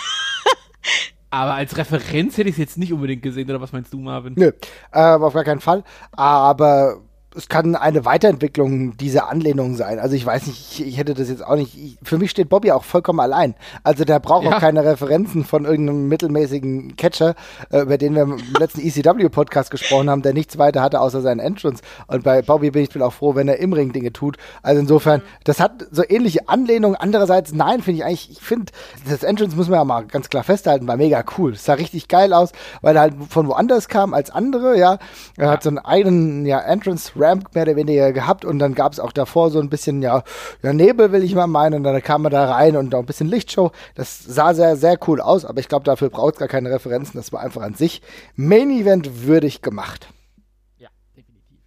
aber 1.30 1.54
als 1.54 1.76
Referenz 1.76 2.36
hätte 2.38 2.48
ich 2.48 2.54
es 2.54 2.58
jetzt 2.58 2.78
nicht 2.78 2.92
unbedingt 2.92 3.22
gesehen, 3.22 3.48
oder 3.48 3.60
was 3.60 3.72
meinst 3.72 3.92
du, 3.92 3.98
Marvin? 3.98 4.34
Nö, 4.36 4.50
äh, 4.90 5.00
auf 5.00 5.32
gar 5.32 5.44
keinen 5.44 5.60
Fall. 5.60 5.84
Aber 6.10 7.02
es 7.36 7.48
kann 7.48 7.76
eine 7.76 8.04
Weiterentwicklung 8.04 8.96
dieser 8.96 9.28
Anlehnung 9.28 9.74
sein. 9.74 9.98
Also 9.98 10.14
ich 10.14 10.24
weiß 10.24 10.46
nicht, 10.46 10.80
ich, 10.80 10.86
ich 10.86 10.98
hätte 10.98 11.14
das 11.14 11.28
jetzt 11.28 11.44
auch 11.44 11.56
nicht. 11.56 11.76
Ich, 11.76 11.98
für 12.02 12.18
mich 12.18 12.30
steht 12.30 12.48
Bobby 12.48 12.72
auch 12.72 12.84
vollkommen 12.84 13.20
allein. 13.20 13.54
Also 13.82 14.04
der 14.04 14.20
braucht 14.20 14.44
ja. 14.44 14.56
auch 14.56 14.60
keine 14.60 14.84
Referenzen 14.84 15.44
von 15.44 15.64
irgendeinem 15.64 16.08
mittelmäßigen 16.08 16.96
Catcher, 16.96 17.34
äh, 17.70 17.80
über 17.80 17.98
den 17.98 18.14
wir 18.14 18.22
im 18.22 18.38
letzten 18.58 18.80
ECW-Podcast 18.80 19.70
gesprochen 19.70 20.10
haben, 20.10 20.22
der 20.22 20.34
nichts 20.34 20.58
weiter 20.58 20.82
hatte 20.82 21.00
außer 21.00 21.22
seinen 21.22 21.40
Entrance. 21.40 21.82
Und 22.06 22.22
bei 22.22 22.42
Bobby 22.42 22.70
bin 22.70 22.82
ich 22.82 23.02
auch 23.02 23.12
froh, 23.12 23.34
wenn 23.34 23.48
er 23.48 23.58
im 23.58 23.72
Ring 23.72 23.92
Dinge 23.92 24.12
tut. 24.12 24.36
Also 24.62 24.80
insofern, 24.80 25.20
mhm. 25.20 25.24
das 25.44 25.60
hat 25.60 25.86
so 25.90 26.02
ähnliche 26.06 26.48
Anlehnungen. 26.48 26.96
Andererseits, 26.96 27.52
nein, 27.52 27.82
finde 27.82 28.00
ich 28.00 28.04
eigentlich, 28.04 28.30
ich 28.32 28.40
finde, 28.40 28.72
das 29.08 29.22
Entrance 29.22 29.56
muss 29.56 29.68
man 29.68 29.78
ja 29.78 29.84
mal 29.84 30.04
ganz 30.04 30.28
klar 30.28 30.44
festhalten, 30.44 30.86
war 30.86 30.96
mega 30.96 31.24
cool. 31.38 31.52
Es 31.52 31.64
sah 31.64 31.74
richtig 31.74 32.08
geil 32.08 32.32
aus, 32.32 32.52
weil 32.82 32.96
er 32.96 33.02
halt 33.02 33.14
von 33.30 33.48
woanders 33.48 33.88
kam 33.88 34.12
als 34.14 34.30
andere, 34.30 34.78
ja. 34.78 34.98
Er 35.36 35.46
ja. 35.46 35.50
hat 35.50 35.62
so 35.62 35.70
einen 35.70 35.78
eigenen, 35.78 36.44
ja, 36.44 36.60
Entrance 36.60 37.12
Ramp 37.22 37.54
mehr 37.54 37.64
oder 37.64 37.76
weniger 37.76 38.12
gehabt 38.12 38.44
und 38.44 38.58
dann 38.58 38.74
gab 38.74 38.92
es 38.92 39.00
auch 39.00 39.12
davor 39.12 39.50
so 39.50 39.60
ein 39.60 39.70
bisschen, 39.70 40.02
ja, 40.02 40.22
ja, 40.62 40.72
Nebel 40.72 41.12
will 41.12 41.22
ich 41.22 41.34
mal 41.34 41.46
meinen 41.46 41.76
und 41.76 41.84
dann 41.84 42.02
kam 42.02 42.22
man 42.22 42.32
da 42.32 42.50
rein 42.52 42.76
und 42.76 42.94
auch 42.94 43.00
ein 43.00 43.06
bisschen 43.06 43.28
Lichtshow. 43.28 43.70
Das 43.94 44.22
sah 44.22 44.54
sehr, 44.54 44.76
sehr 44.76 44.98
cool 45.06 45.20
aus, 45.20 45.44
aber 45.44 45.60
ich 45.60 45.68
glaube, 45.68 45.84
dafür 45.84 46.10
braucht 46.10 46.34
es 46.34 46.38
gar 46.40 46.48
keine 46.48 46.70
Referenzen. 46.70 47.14
Das 47.14 47.32
war 47.32 47.40
einfach 47.40 47.62
an 47.62 47.74
sich 47.74 48.02
Main 48.34 48.70
Event 48.70 49.26
würdig 49.26 49.62
gemacht. 49.62 50.08
Ja, 50.78 50.88
definitiv. 51.16 51.58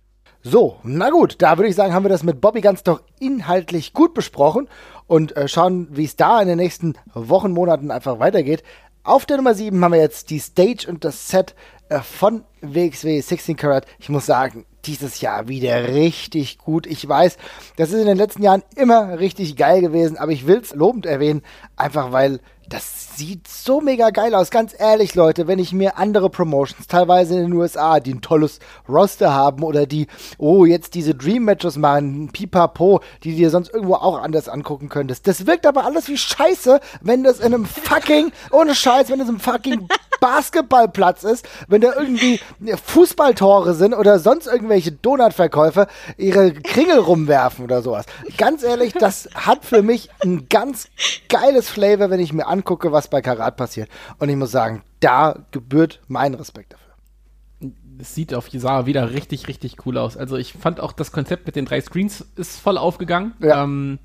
So, 0.43 0.77
na 0.83 1.09
gut, 1.09 1.41
da 1.41 1.57
würde 1.57 1.69
ich 1.69 1.75
sagen, 1.75 1.93
haben 1.93 2.05
wir 2.05 2.09
das 2.09 2.23
mit 2.23 2.41
Bobby 2.41 2.61
ganz 2.61 2.83
doch 2.83 3.01
inhaltlich 3.19 3.93
gut 3.93 4.13
besprochen 4.13 4.67
und 5.07 5.35
äh, 5.37 5.47
schauen, 5.47 5.87
wie 5.91 6.05
es 6.05 6.15
da 6.15 6.41
in 6.41 6.47
den 6.47 6.57
nächsten 6.57 6.95
Wochen, 7.13 7.51
Monaten 7.51 7.91
einfach 7.91 8.19
weitergeht. 8.19 8.63
Auf 9.03 9.27
der 9.27 9.37
Nummer 9.37 9.53
7 9.53 9.83
haben 9.83 9.91
wir 9.91 9.99
jetzt 9.99 10.31
die 10.31 10.39
Stage 10.39 10.87
und 10.89 11.05
das 11.05 11.27
Set 11.27 11.53
äh, 11.89 11.99
von 11.99 12.43
WXW 12.61 13.21
16 13.21 13.55
Karat. 13.55 13.85
Ich 13.99 14.09
muss 14.09 14.25
sagen, 14.25 14.65
dieses 14.87 15.21
Jahr 15.21 15.47
wieder 15.47 15.87
richtig 15.89 16.57
gut. 16.57 16.87
Ich 16.87 17.07
weiß, 17.07 17.37
das 17.77 17.91
ist 17.91 17.99
in 17.99 18.07
den 18.07 18.17
letzten 18.17 18.43
Jahren 18.43 18.63
immer 18.75 19.19
richtig 19.19 19.55
geil 19.55 19.81
gewesen, 19.81 20.17
aber 20.17 20.31
ich 20.31 20.47
will 20.47 20.57
es 20.57 20.73
lobend 20.73 21.05
erwähnen, 21.05 21.41
einfach 21.75 22.11
weil 22.11 22.39
das 22.69 23.15
sieht 23.15 23.47
so 23.47 23.81
mega 23.81 24.09
geil 24.09 24.35
aus. 24.35 24.49
Ganz 24.49 24.75
ehrlich, 24.77 25.15
Leute, 25.15 25.47
wenn 25.47 25.59
ich 25.59 25.71
mir 25.71 25.97
andere 25.97 26.29
Promotions, 26.29 26.87
teilweise 26.87 27.35
in 27.35 27.41
den 27.43 27.53
USA, 27.53 27.99
die 27.99 28.13
ein 28.13 28.21
tolles 28.21 28.59
Roster 28.89 29.33
haben 29.33 29.63
oder 29.63 29.85
die, 29.85 30.07
oh, 30.37 30.65
jetzt 30.65 30.95
diese 30.95 31.15
Dream 31.15 31.45
Matches 31.45 31.77
machen, 31.77 32.29
pipapo, 32.31 33.01
die 33.23 33.35
dir 33.35 33.49
sonst 33.49 33.73
irgendwo 33.73 33.95
auch 33.95 34.21
anders 34.21 34.49
angucken 34.49 34.89
könntest. 34.89 35.27
Das 35.27 35.47
wirkt 35.47 35.65
aber 35.65 35.85
alles 35.85 36.07
wie 36.07 36.17
Scheiße, 36.17 36.79
wenn 37.01 37.23
das 37.23 37.39
in 37.39 37.53
einem 37.53 37.65
fucking, 37.65 38.31
ohne 38.51 38.75
Scheiß, 38.75 39.09
wenn 39.09 39.19
das 39.19 39.29
im 39.29 39.39
fucking 39.39 39.87
Basketballplatz 40.19 41.23
ist, 41.23 41.47
wenn 41.67 41.81
da 41.81 41.93
irgendwie 41.93 42.39
Fußballtore 42.83 43.73
sind 43.73 43.93
oder 43.93 44.19
sonst 44.19 44.47
irgendwelche 44.47 44.91
Donutverkäufer 44.91 45.87
ihre 46.17 46.53
Kringel 46.53 46.99
rumwerfen 46.99 47.63
oder 47.63 47.81
sowas. 47.81 48.05
Ganz 48.37 48.63
ehrlich, 48.63 48.93
das 48.93 49.29
hat 49.35 49.65
für 49.65 49.81
mich 49.81 50.09
ein 50.23 50.47
ganz 50.49 50.87
geiles 51.29 51.69
Flavor, 51.69 52.09
wenn 52.09 52.19
ich 52.19 52.33
mir 52.33 52.47
angucke, 52.55 52.91
was 52.91 53.09
bei 53.09 53.21
Karat 53.21 53.57
passiert. 53.57 53.89
Und 54.17 54.29
ich 54.29 54.35
muss 54.35 54.51
sagen, 54.51 54.83
da 54.99 55.45
gebührt 55.51 56.01
mein 56.07 56.33
Respekt 56.33 56.73
dafür. 56.73 57.73
Es 57.97 58.13
sieht 58.13 58.33
auf 58.33 58.49
Yesara 58.49 58.85
wieder 58.85 59.11
richtig, 59.11 59.47
richtig 59.47 59.85
cool 59.85 59.97
aus. 59.97 60.17
Also 60.17 60.37
ich 60.37 60.53
fand 60.53 60.79
auch 60.79 60.91
das 60.91 61.11
Konzept 61.11 61.45
mit 61.45 61.55
den 61.55 61.65
drei 61.65 61.79
Screens 61.79 62.21
ist 62.35 62.59
voll 62.59 62.77
aufgegangen. 62.77 63.33
Ja. 63.39 63.63
Ähm, 63.63 63.99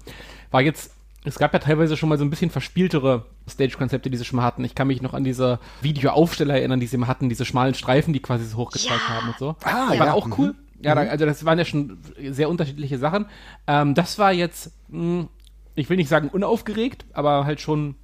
war 0.51 0.63
jetzt 0.63 0.93
es 1.25 1.39
gab 1.39 1.53
ja 1.53 1.59
teilweise 1.59 1.97
schon 1.97 2.09
mal 2.09 2.17
so 2.17 2.25
ein 2.25 2.31
bisschen 2.31 2.51
verspieltere 2.51 3.27
Stage-Konzepte, 3.49 4.09
die 4.09 4.17
sie 4.17 4.25
schon 4.25 4.39
mal 4.39 4.45
hatten. 4.45 4.65
Ich 4.65 4.75
kann 4.75 4.87
mich 4.87 5.03
noch 5.03 5.13
an 5.13 5.23
diese 5.23 5.59
Videoaufsteller 5.83 6.55
erinnern, 6.55 6.81
die 6.81 6.87
sie 6.87 6.97
mal 6.97 7.09
hatten, 7.09 7.29
diese 7.29 7.45
schmalen 7.45 7.75
Streifen, 7.75 8.15
die 8.15 8.21
quasi 8.21 8.47
so 8.47 8.57
hochgezeigt 8.57 9.03
ja. 9.07 9.15
haben 9.15 9.29
und 9.29 9.39
so. 9.39 9.57
Ah, 9.63 9.89
die 9.91 9.99
ja. 9.99 10.01
waren 10.01 10.11
auch 10.11 10.39
cool. 10.39 10.49
Mhm. 10.49 10.55
Ja, 10.83 10.95
da, 10.95 11.03
also 11.03 11.27
das 11.27 11.45
waren 11.45 11.59
ja 11.59 11.67
schon 11.67 11.99
sehr 12.31 12.49
unterschiedliche 12.49 12.97
Sachen. 12.97 13.27
Ähm, 13.67 13.95
das 13.95 14.19
war 14.19 14.33
jetzt, 14.33 14.73
mh, 14.89 14.99
hm, 14.99 15.29
ich 15.75 15.91
will 15.91 15.99
nicht 15.99 16.09
sagen 16.09 16.29
unaufgeregt, 16.29 17.05
aber 17.13 17.45
halt 17.45 17.61
schon 17.61 17.97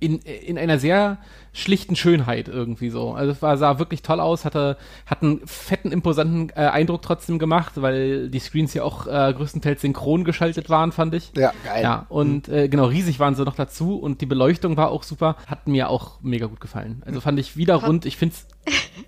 in, 0.00 0.18
in 0.18 0.58
einer 0.58 0.78
sehr 0.78 1.18
schlichten 1.52 1.94
Schönheit 1.94 2.48
irgendwie 2.48 2.90
so. 2.90 3.12
Also 3.12 3.32
es 3.32 3.42
war, 3.42 3.56
sah 3.58 3.78
wirklich 3.78 4.02
toll 4.02 4.18
aus, 4.18 4.44
hatte, 4.44 4.76
hat 5.06 5.22
einen 5.22 5.46
fetten, 5.46 5.92
imposanten 5.92 6.50
äh, 6.50 6.68
Eindruck 6.68 7.02
trotzdem 7.02 7.38
gemacht, 7.38 7.74
weil 7.76 8.30
die 8.30 8.38
Screens 8.38 8.72
ja 8.72 8.82
auch 8.82 9.06
äh, 9.06 9.32
größtenteils 9.34 9.82
synchron 9.82 10.24
geschaltet 10.24 10.70
waren, 10.70 10.92
fand 10.92 11.14
ich. 11.14 11.32
Ja, 11.36 11.52
geil. 11.64 11.82
Ja, 11.82 12.06
und 12.08 12.48
mhm. 12.48 12.54
äh, 12.54 12.68
genau, 12.68 12.86
riesig 12.86 13.20
waren 13.20 13.34
sie 13.34 13.44
noch 13.44 13.56
dazu 13.56 13.96
und 13.98 14.20
die 14.20 14.26
Beleuchtung 14.26 14.76
war 14.76 14.90
auch 14.90 15.02
super, 15.02 15.36
hat 15.46 15.68
mir 15.68 15.90
auch 15.90 16.20
mega 16.22 16.46
gut 16.46 16.60
gefallen. 16.60 17.02
Also 17.04 17.20
fand 17.20 17.38
ich 17.38 17.56
wieder 17.56 17.74
rund, 17.76 18.06
ich 18.06 18.16
find's. 18.16 18.46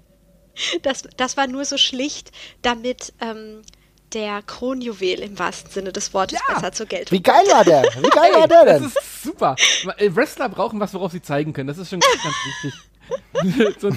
das, 0.83 1.05
das 1.17 1.37
war 1.37 1.47
nur 1.47 1.65
so 1.65 1.79
schlicht, 1.79 2.33
damit 2.61 3.15
ähm, 3.21 3.63
der 4.15 4.43
Kronjuwel 4.43 5.21
im 5.21 5.39
wahrsten 5.39 5.71
Sinne 5.71 5.93
des 5.93 6.13
Wortes 6.15 6.39
ja. 6.49 6.55
besser 6.55 6.73
zur 6.73 6.87
Geltung. 6.87 7.17
Wie 7.17 7.23
geil 7.23 7.45
war 7.51 7.65
der? 7.65 7.83
Wie 7.83 8.11
geil 8.11 8.33
war 8.35 8.49
der 8.49 8.65
denn? 8.65 8.83
Das 8.83 8.93
ist 8.93 9.23
super. 9.23 9.57
Wrestler 9.99 10.49
brauchen 10.49 10.81
was, 10.81 10.95
worauf 10.95 11.13
sie 11.13 11.23
zeigen 11.23 11.53
können. 11.53 11.69
Das 11.69 11.79
ist 11.79 11.91
schon 11.91 12.01
ganz, 12.01 12.23
ganz 12.23 12.35
wichtig. 12.63 12.81
so, 13.81 13.89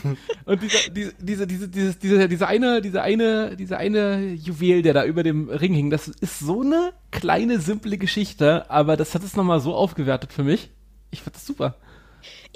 und 0.46 0.62
dieser, 0.62 0.90
diese, 0.90 1.14
diese, 1.20 1.48
diese, 1.48 1.68
diese, 1.68 1.96
diese, 1.96 2.28
diese 2.28 2.48
eine, 2.48 2.82
diese 2.82 3.02
eine, 3.02 3.56
diese 3.56 3.78
eine 3.78 4.34
Juwel, 4.34 4.82
der 4.82 4.94
da 4.94 5.06
über 5.06 5.24
dem 5.24 5.50
Ring 5.50 5.74
hing, 5.74 5.90
das 5.90 6.08
ist 6.08 6.40
so 6.40 6.62
eine 6.62 6.92
kleine, 7.12 7.60
simple 7.60 7.98
Geschichte, 7.98 8.70
aber 8.70 8.98
das 8.98 9.14
hat 9.14 9.24
es 9.24 9.36
nochmal 9.36 9.60
so 9.60 9.74
aufgewertet 9.74 10.34
für 10.34 10.44
mich. 10.44 10.72
Ich 11.12 11.22
fand 11.22 11.36
das 11.36 11.46
super 11.46 11.76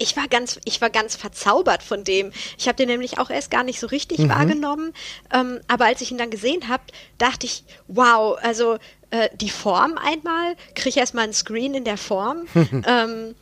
ich 0.00 0.16
war 0.16 0.28
ganz, 0.28 0.58
ich 0.64 0.80
war 0.80 0.90
ganz 0.90 1.14
verzaubert 1.14 1.82
von 1.82 2.04
dem. 2.04 2.32
Ich 2.58 2.66
habe 2.66 2.76
den 2.76 2.88
nämlich 2.88 3.18
auch 3.18 3.28
erst 3.28 3.50
gar 3.50 3.62
nicht 3.62 3.78
so 3.78 3.86
richtig 3.86 4.18
mhm. 4.18 4.30
wahrgenommen. 4.30 4.94
Ähm, 5.32 5.60
aber 5.68 5.84
als 5.84 6.00
ich 6.00 6.10
ihn 6.10 6.18
dann 6.18 6.30
gesehen 6.30 6.68
habe, 6.68 6.82
dachte 7.18 7.46
ich, 7.46 7.64
wow, 7.86 8.38
also 8.40 8.78
äh, 9.10 9.28
die 9.36 9.50
Form 9.50 9.98
einmal, 9.98 10.56
kriege 10.74 10.88
ich 10.88 10.96
erstmal 10.96 11.24
einen 11.24 11.34
Screen 11.34 11.74
in 11.74 11.84
der 11.84 11.98
Form. 11.98 12.46
ähm, 12.54 13.34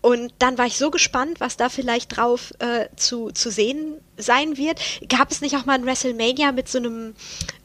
und 0.00 0.32
dann 0.38 0.56
war 0.56 0.66
ich 0.66 0.78
so 0.78 0.92
gespannt, 0.92 1.40
was 1.40 1.56
da 1.56 1.68
vielleicht 1.68 2.16
drauf 2.16 2.52
äh, 2.60 2.86
zu, 2.94 3.32
zu 3.32 3.50
sehen 3.50 4.00
sein 4.16 4.56
wird. 4.56 4.80
Gab 5.08 5.32
es 5.32 5.40
nicht 5.40 5.56
auch 5.56 5.64
mal 5.64 5.74
ein 5.74 5.84
WrestleMania 5.84 6.52
mit 6.52 6.68
so 6.68 6.78
einem 6.78 7.16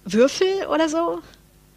Würfel 0.03 0.65
oder 0.67 0.89
so? 0.89 1.21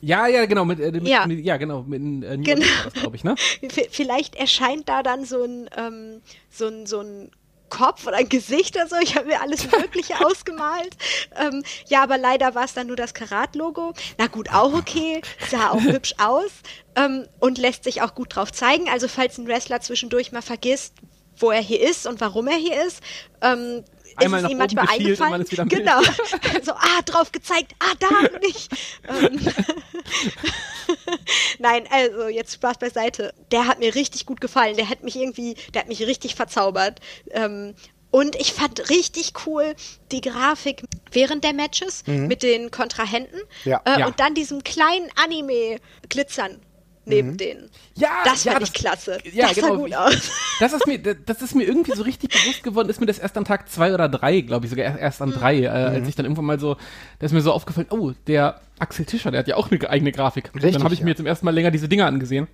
Ja, 0.04 0.26
ja, 0.26 0.44
genau, 0.44 0.66
mit, 0.66 0.80
äh, 0.80 0.92
mit, 0.92 1.08
ja. 1.08 1.26
Mit, 1.26 1.42
ja, 1.44 1.56
genau, 1.56 1.82
mit 1.82 2.02
äh, 2.24 2.36
genau. 2.36 2.66
glaube 2.92 3.16
ich, 3.16 3.24
ne? 3.24 3.34
Vielleicht 3.90 4.34
erscheint 4.34 4.88
da 4.88 5.02
dann 5.02 5.24
so 5.24 5.42
ein, 5.42 5.70
ähm, 5.76 6.20
so 6.50 6.66
ein, 6.66 6.84
so 6.86 7.00
ein 7.00 7.30
Kopf 7.70 8.06
oder 8.06 8.18
ein 8.18 8.28
Gesicht 8.28 8.76
oder 8.76 8.86
so. 8.86 8.96
Ich 9.02 9.16
habe 9.16 9.28
mir 9.28 9.40
alles 9.40 9.70
Mögliche 9.70 10.14
ausgemalt. 10.26 10.94
Ähm, 11.40 11.64
ja, 11.88 12.02
aber 12.02 12.18
leider 12.18 12.54
war 12.54 12.64
es 12.64 12.74
dann 12.74 12.86
nur 12.86 12.96
das 12.96 13.14
Karat-Logo. 13.14 13.94
Na 14.18 14.26
gut, 14.26 14.50
auch 14.52 14.74
okay. 14.74 15.22
Sah 15.50 15.70
auch 15.70 15.80
hübsch 15.82 16.14
aus 16.18 16.50
ähm, 16.96 17.26
und 17.40 17.56
lässt 17.56 17.84
sich 17.84 18.02
auch 18.02 18.14
gut 18.14 18.36
drauf 18.36 18.52
zeigen. 18.52 18.90
Also 18.90 19.08
falls 19.08 19.38
ein 19.38 19.46
Wrestler 19.46 19.80
zwischendurch 19.80 20.32
mal 20.32 20.42
vergisst, 20.42 20.94
wo 21.38 21.50
er 21.50 21.62
hier 21.62 21.80
ist 21.80 22.06
und 22.06 22.20
warum 22.20 22.46
er 22.46 22.58
hier 22.58 22.84
ist, 22.84 23.02
ähm, 23.40 23.84
Einmal 24.16 24.40
ist 24.40 24.46
es 24.46 24.52
ihm 24.52 24.58
manchmal 24.58 24.88
eingefallen. 24.88 25.44
genau. 25.68 26.02
so, 26.62 26.72
ah, 26.72 27.02
drauf 27.04 27.32
gezeigt, 27.32 27.74
ah, 27.78 27.92
da 27.98 28.38
nicht. 28.40 28.70
Ähm, 29.08 29.40
Nein, 31.58 31.84
also 31.90 32.28
jetzt 32.28 32.54
Spaß 32.54 32.78
beiseite. 32.78 33.34
Der 33.50 33.66
hat 33.66 33.78
mir 33.78 33.94
richtig 33.94 34.26
gut 34.26 34.40
gefallen. 34.40 34.76
Der 34.76 34.88
hat 34.88 35.02
mich 35.02 35.16
irgendwie, 35.16 35.54
der 35.72 35.82
hat 35.82 35.88
mich 35.88 36.02
richtig 36.02 36.34
verzaubert. 36.34 37.00
Ähm, 37.30 37.74
und 38.10 38.36
ich 38.36 38.52
fand 38.52 38.90
richtig 38.90 39.32
cool 39.44 39.74
die 40.12 40.20
Grafik 40.20 40.84
während 41.10 41.42
der 41.42 41.52
Matches 41.52 42.04
mhm. 42.06 42.28
mit 42.28 42.44
den 42.44 42.70
Kontrahenten 42.70 43.40
ja. 43.64 43.82
Äh, 43.84 44.00
ja. 44.00 44.06
und 44.06 44.20
dann 44.20 44.34
diesem 44.34 44.62
kleinen 44.62 45.08
Anime-Glitzern 45.16 46.60
neben 47.06 47.30
mhm. 47.30 47.36
denen. 47.36 47.70
Ja, 47.96 48.10
das 48.24 48.44
ja, 48.44 48.52
fand 48.52 48.62
das, 48.62 48.70
ich 48.70 48.74
klasse. 48.74 49.18
Ja, 49.32 49.48
das 49.48 49.56
genau. 49.56 49.68
sah 49.68 49.74
gut 49.76 49.94
aus. 49.94 50.30
Das 50.60 50.72
ist 50.72 50.86
mir, 50.86 50.98
das 50.98 51.42
ist 51.42 51.54
mir 51.54 51.64
irgendwie 51.64 51.92
so 51.96 52.02
richtig 52.02 52.30
bewusst 52.30 52.62
geworden, 52.62 52.88
ist 52.88 53.00
mir 53.00 53.06
das 53.06 53.18
erst 53.18 53.36
an 53.36 53.44
Tag 53.44 53.68
zwei 53.68 53.92
oder 53.92 54.08
drei, 54.08 54.40
glaube 54.40 54.66
ich, 54.66 54.70
sogar 54.70 54.98
erst 54.98 55.20
an 55.20 55.30
mhm. 55.30 55.34
drei, 55.34 55.62
äh, 55.62 55.68
als 55.68 56.02
mhm. 56.02 56.08
ich 56.08 56.14
dann 56.14 56.26
irgendwann 56.26 56.44
mal 56.44 56.60
so, 56.60 56.76
da 57.18 57.26
ist 57.26 57.32
mir 57.32 57.40
so 57.40 57.52
aufgefallen, 57.52 57.88
oh, 57.90 58.12
der 58.26 58.60
Axel 58.78 59.04
Tischer, 59.04 59.30
der 59.30 59.40
hat 59.40 59.48
ja 59.48 59.56
auch 59.56 59.70
eine 59.70 59.88
eigene 59.88 60.12
Grafik. 60.12 60.54
Richtig, 60.54 60.72
dann 60.72 60.84
habe 60.84 60.94
ich 60.94 61.00
ja. 61.00 61.06
mir 61.06 61.16
zum 61.16 61.26
ersten 61.26 61.44
Mal 61.44 61.54
länger 61.54 61.70
diese 61.70 61.88
Dinger 61.88 62.06
angesehen 62.06 62.48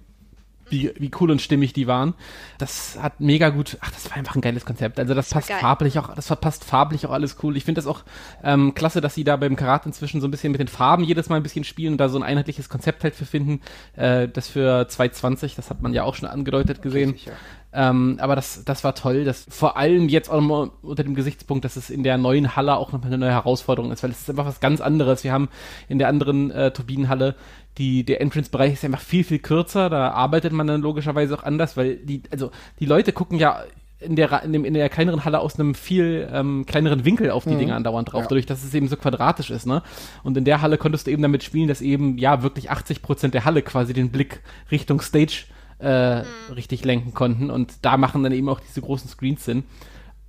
wie, 0.71 0.93
wie 0.99 1.11
cool 1.21 1.31
und 1.31 1.41
stimmig 1.41 1.73
die 1.73 1.87
waren. 1.87 2.15
Das 2.59 2.99
hat 3.01 3.21
mega 3.21 3.51
gut, 3.51 3.79
ach, 3.81 3.91
das 3.91 4.11
war 4.11 4.17
einfach 4.17 4.35
ein 4.35 4.41
geiles 4.41 4.65
Konzept. 4.65 4.99
Also 4.99 5.15
das, 5.15 5.29
das 5.29 5.47
passt 5.47 5.61
farblich 5.61 5.99
auch, 5.99 6.15
das 6.15 6.29
passt 6.37 6.65
farblich 6.65 7.07
auch 7.07 7.11
alles 7.11 7.37
cool. 7.43 7.57
Ich 7.57 7.65
finde 7.65 7.79
das 7.79 7.87
auch 7.87 8.03
ähm, 8.43 8.75
klasse, 8.75 9.01
dass 9.01 9.15
sie 9.15 9.25
da 9.25 9.37
beim 9.37 9.57
Karat 9.57 9.87
inzwischen 9.87 10.21
so 10.21 10.29
ein 10.29 10.31
bisschen 10.31 10.53
mit 10.53 10.61
den 10.61 10.69
Farben 10.69 11.05
jedes 11.05 11.29
Mal 11.29 11.37
ein 11.37 11.43
bisschen 11.43 11.65
spielen 11.65 11.95
und 11.95 11.99
da 11.99 12.09
so 12.09 12.19
ein 12.19 12.23
einheitliches 12.23 12.69
Konzept 12.69 13.05
halt 13.05 13.15
für 13.15 13.27
finden. 13.27 13.61
Äh, 13.97 14.29
das 14.29 14.49
für 14.49 14.89
220, 14.89 15.55
das 15.55 15.71
hat 15.71 15.83
man 15.83 15.93
ja 15.93 16.05
auch 16.05 16.15
schon 16.15 16.29
angedeutet 16.29 16.83
gesehen. 16.83 17.17
Ja. 17.25 17.33
Ähm, 17.73 18.19
aber 18.21 18.35
das, 18.35 18.65
das 18.65 18.83
war 18.83 18.95
toll. 18.95 19.25
Das, 19.25 19.47
vor 19.49 19.77
allem 19.77 20.09
jetzt 20.09 20.29
auch 20.29 20.41
nochmal 20.41 20.71
unter 20.83 21.05
dem 21.05 21.15
Gesichtspunkt, 21.15 21.65
dass 21.65 21.77
es 21.77 21.89
in 21.89 22.03
der 22.03 22.19
neuen 22.19 22.57
Halle 22.57 22.77
auch 22.77 22.93
nochmal 22.93 23.09
eine 23.09 23.19
neue 23.19 23.31
Herausforderung 23.31 23.93
ist, 23.93 24.03
weil 24.03 24.11
es 24.11 24.23
ist 24.23 24.31
einfach 24.31 24.47
was 24.47 24.61
ganz 24.61 24.81
anderes. 24.81 25.23
Wir 25.23 25.33
haben 25.33 25.49
in 25.89 25.99
der 25.99 26.09
anderen 26.09 26.51
äh, 26.51 26.73
Turbinenhalle 26.73 27.37
die, 27.79 28.05
der 28.05 28.21
Entrance-Bereich 28.21 28.73
ist 28.73 28.85
einfach 28.85 29.01
viel, 29.01 29.25
viel 29.25 29.39
kürzer. 29.39 29.89
Da 29.89 30.11
arbeitet 30.11 30.53
man 30.53 30.67
dann 30.67 30.83
logischerweise 30.83 31.35
auch 31.35 31.45
anders, 31.45 31.77
weil 31.77 31.97
die, 31.97 32.23
also 32.31 32.51
die 32.81 32.87
Leute 32.87 33.13
gucken 33.13 33.39
ja 33.39 33.63
in 34.01 34.17
der, 34.17 34.43
in, 34.43 34.53
dem, 34.53 34.65
in 34.65 34.75
der 34.75 34.89
kleineren 34.89 35.25
Halle 35.25 35.41
aus 35.41 35.59
einem 35.59 35.75
viel 35.75 36.29
ähm, 36.33 36.65
kleineren 36.67 37.05
Winkel 37.05 37.31
auf 37.31 37.45
die 37.45 37.51
mhm. 37.51 37.59
Dinge 37.59 37.75
andauernd 37.75 38.11
drauf, 38.11 38.23
ja. 38.23 38.29
dadurch, 38.29 38.47
dass 38.47 38.65
es 38.65 38.75
eben 38.75 38.89
so 38.89 38.97
quadratisch 38.97 39.51
ist, 39.51 39.67
ne? 39.67 39.83
Und 40.23 40.37
in 40.39 40.45
der 40.45 40.63
Halle 40.63 40.79
konntest 40.79 41.07
du 41.07 41.11
eben 41.11 41.23
damit 41.23 41.45
spielen, 41.45 41.69
dass 41.69 41.83
eben, 41.83 42.17
ja, 42.17 42.43
wirklich 42.43 42.71
80 42.71 43.03
Prozent 43.03 43.35
der 43.35 43.45
Halle 43.45 43.63
quasi 43.63 43.93
den 43.93 44.11
Blick 44.11 44.41
Richtung 44.71 45.03
Stage 45.03 45.45
äh, 45.49 45.60
mhm. 45.83 46.55
richtig 46.55 46.85
lenken 46.85 47.15
konnten. 47.15 47.51
Und 47.51 47.75
da 47.83 47.97
machen 47.97 48.23
dann 48.23 48.33
eben 48.33 48.49
auch 48.49 48.61
diese 48.61 48.81
großen 48.81 49.09
Screens 49.09 49.45
Sinn. 49.45 49.65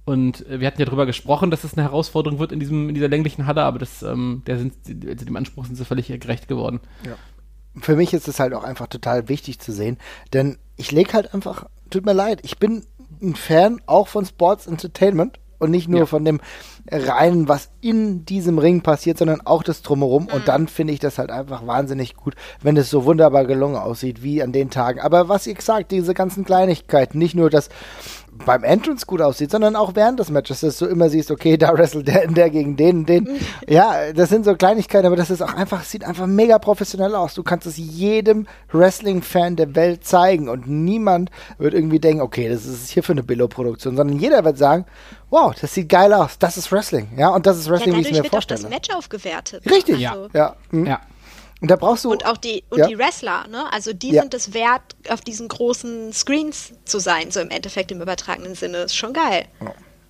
Und 0.06 0.48
äh, 0.48 0.60
wir 0.60 0.68
hatten 0.68 0.80
ja 0.80 0.86
darüber 0.86 1.06
gesprochen, 1.06 1.52
dass 1.52 1.64
es 1.64 1.74
eine 1.74 1.84
Herausforderung 1.84 2.40
wird 2.40 2.52
in, 2.52 2.60
diesem, 2.60 2.90
in 2.90 2.96
dieser 2.96 3.08
länglichen 3.08 3.46
Halle, 3.46 3.64
aber 3.64 3.80
das, 3.80 4.02
ähm, 4.02 4.44
der 4.48 4.58
sind, 4.58 4.74
also 5.08 5.26
dem 5.26 5.36
Anspruch 5.36 5.66
sind 5.66 5.76
sie 5.76 5.86
völlig 5.86 6.08
gerecht 6.08 6.48
geworden. 6.48 6.80
Ja. 7.06 7.16
Für 7.80 7.96
mich 7.96 8.14
ist 8.14 8.28
es 8.28 8.40
halt 8.40 8.54
auch 8.54 8.64
einfach 8.64 8.88
total 8.88 9.30
wichtig 9.30 9.60
zu 9.60 9.72
sehen, 9.72 9.98
denn 10.34 10.58
ich 10.76 10.92
lege 10.92 11.14
halt 11.14 11.34
einfach, 11.34 11.68
tut 11.90 12.06
mir 12.06 12.14
leid, 12.14 12.40
ich 12.44 12.58
bin 12.58 12.84
ein 13.22 13.36
Fan 13.36 13.80
auch 13.86 14.08
von 14.08 14.26
Sports 14.26 14.68
Entertainment 14.68 15.40
und 15.62 15.72
nicht 15.72 15.88
nur 15.88 16.02
ja. 16.02 16.06
von 16.08 16.26
dem 16.26 16.42
reinen, 16.92 17.48
was 17.48 17.70
in 17.82 18.26
diesem 18.26 18.58
Ring 18.58 18.82
passiert, 18.82 19.20
sondern 19.20 19.42
auch 19.42 19.62
das 19.62 19.84
drumherum. 19.84 20.26
Und 20.28 20.42
mhm. 20.42 20.46
dann 20.46 20.68
finde 20.68 20.94
ich 20.94 21.00
das 21.00 21.20
halt 21.20 21.30
einfach 21.30 21.66
wahnsinnig 21.68 22.16
gut, 22.16 22.36
wenn 22.62 22.76
es 22.78 22.90
so 22.90 23.06
wunderbar 23.06 23.46
gelungen 23.46 23.76
aussieht 23.76 24.24
wie 24.24 24.42
an 24.42 24.52
den 24.52 24.72
Tagen. 24.72 25.00
Aber 25.00 25.30
was 25.30 25.46
ihr 25.46 25.54
gesagt, 25.54 25.92
diese 25.92 26.16
ganzen 26.16 26.46
Kleinigkeiten, 26.46 27.20
nicht 27.20 27.36
nur 27.36 27.50
das 27.50 27.70
beim 28.46 28.64
Entrance 28.64 29.06
gut 29.06 29.22
aussieht, 29.22 29.52
sondern 29.52 29.76
auch 29.76 29.96
während 29.96 30.20
des 30.20 30.30
Matches, 30.30 30.62
dass 30.62 30.78
du 30.78 30.86
immer 30.86 31.10
siehst, 31.10 31.32
okay, 31.32 31.58
da 31.58 31.74
wrestelt 31.74 32.08
der, 32.08 32.28
der 32.28 32.50
gegen 32.50 32.76
den, 32.76 33.06
den. 33.06 33.40
ja, 33.68 34.14
das 34.14 34.30
sind 34.30 34.46
so 34.46 34.56
Kleinigkeiten, 34.56 35.06
aber 35.06 35.16
das 35.16 35.30
ist 35.30 35.42
auch 35.42 35.54
einfach, 35.54 35.84
sieht 35.84 36.04
einfach 36.04 36.28
mega 36.28 36.58
professionell 36.60 37.16
aus. 37.16 37.34
Du 37.34 37.44
kannst 37.44 37.68
es 37.68 37.78
jedem 37.78 38.48
Wrestling-Fan 38.72 39.56
der 39.56 39.76
Welt 39.76 40.06
zeigen 40.06 40.50
und 40.50 40.68
niemand 40.68 41.30
wird 41.58 41.74
irgendwie 41.74 42.00
denken, 42.00 42.22
okay, 42.22 42.50
das 42.50 42.66
ist 42.66 42.90
hier 42.90 43.04
für 43.04 43.14
eine 43.14 43.24
Billo-Produktion, 43.24 43.96
sondern 43.96 44.18
jeder 44.18 44.44
wird 44.44 44.58
sagen, 44.58 44.86
wow, 45.30 45.54
das 45.60 45.74
sieht 45.74 45.90
geil 45.90 46.14
aus, 46.14 46.38
das 46.40 46.58
ist 46.58 46.72
Wrestling, 46.72 47.10
ja, 47.18 47.30
und 47.30 47.46
das 47.46 47.58
ist 47.58 47.70
Wrestling, 47.70 47.94
ja, 47.94 48.00
wie 48.00 48.08
ich 48.08 48.12
mir 48.12 48.24
vorstelle. 48.30 48.60
Auch 48.60 48.64
das 48.64 48.72
Match 48.72 48.90
aufgewertet. 48.96 49.70
Richtig, 49.70 50.08
also. 50.08 50.30
ja. 50.34 50.56
Ja. 50.72 50.84
ja. 50.84 51.02
Und 51.62 51.70
da 51.70 51.76
brauchst 51.76 52.06
du. 52.06 52.12
Und 52.12 52.26
auch 52.26 52.38
die, 52.38 52.64
und 52.70 52.80
ja. 52.80 52.88
die 52.88 52.98
Wrestler, 52.98 53.48
ne? 53.48 53.72
Also 53.72 53.94
die 53.94 54.12
ja. 54.12 54.24
sind 54.24 54.34
es 54.34 54.54
wert, 54.54 54.82
auf 55.10 55.22
diesen 55.22 55.48
großen 55.48 56.12
Screens 56.12 56.74
zu 56.86 57.00
sein, 57.00 57.30
so 57.30 57.40
im 57.40 57.52
Endeffekt 57.52 57.92
im 57.92 58.02
übertragenen 58.02 58.56
Sinne. 58.56 58.80
Ist 58.80 58.96
schon 58.96 59.14
geil. 59.14 59.46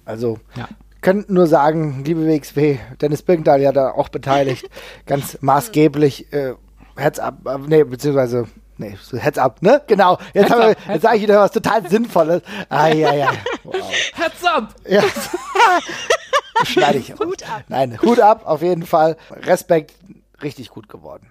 Also, 0.06 0.40
ja. 0.56 0.70
kann 1.02 1.26
nur 1.28 1.48
sagen, 1.48 2.04
liebe 2.06 2.26
WXW, 2.26 2.80
Dennis 3.02 3.22
Birkendahl 3.22 3.62
ja 3.62 3.74
da 3.74 3.92
auch 3.92 4.10
beteiligt, 4.10 4.70
ganz 5.06 5.38
maßgeblich, 5.42 6.32
äh, 6.32 6.54
Herz 6.96 7.20
ab, 7.20 7.40
äh, 7.46 7.58
nee, 7.68 7.84
beziehungsweise 7.84 8.48
Nee, 8.78 8.98
so 9.00 9.16
Heads 9.16 9.38
up, 9.38 9.62
ne? 9.62 9.80
Genau. 9.86 10.18
Jetzt, 10.34 10.52
jetzt 10.88 11.04
sage 11.04 11.18
ich 11.18 11.22
wieder 11.22 11.40
was 11.40 11.52
total 11.52 11.88
Sinnvolles. 11.88 12.42
Ah, 12.68 12.88
ja, 12.88 13.14
ja. 13.14 13.30
Wow. 13.64 13.76
Heads 14.14 14.44
up! 14.44 14.74
Ja. 14.88 15.04
Schneide 16.66 16.98
ich. 16.98 17.14
Hut 17.14 17.44
ab. 17.48 17.64
Nein, 17.68 18.02
Hut 18.02 18.20
ab, 18.20 18.42
auf 18.46 18.64
jeden 18.64 18.88
Fall. 18.88 19.18
Respekt, 19.30 19.94
richtig 20.42 20.70
gut 20.70 20.90
geworden. 20.90 21.30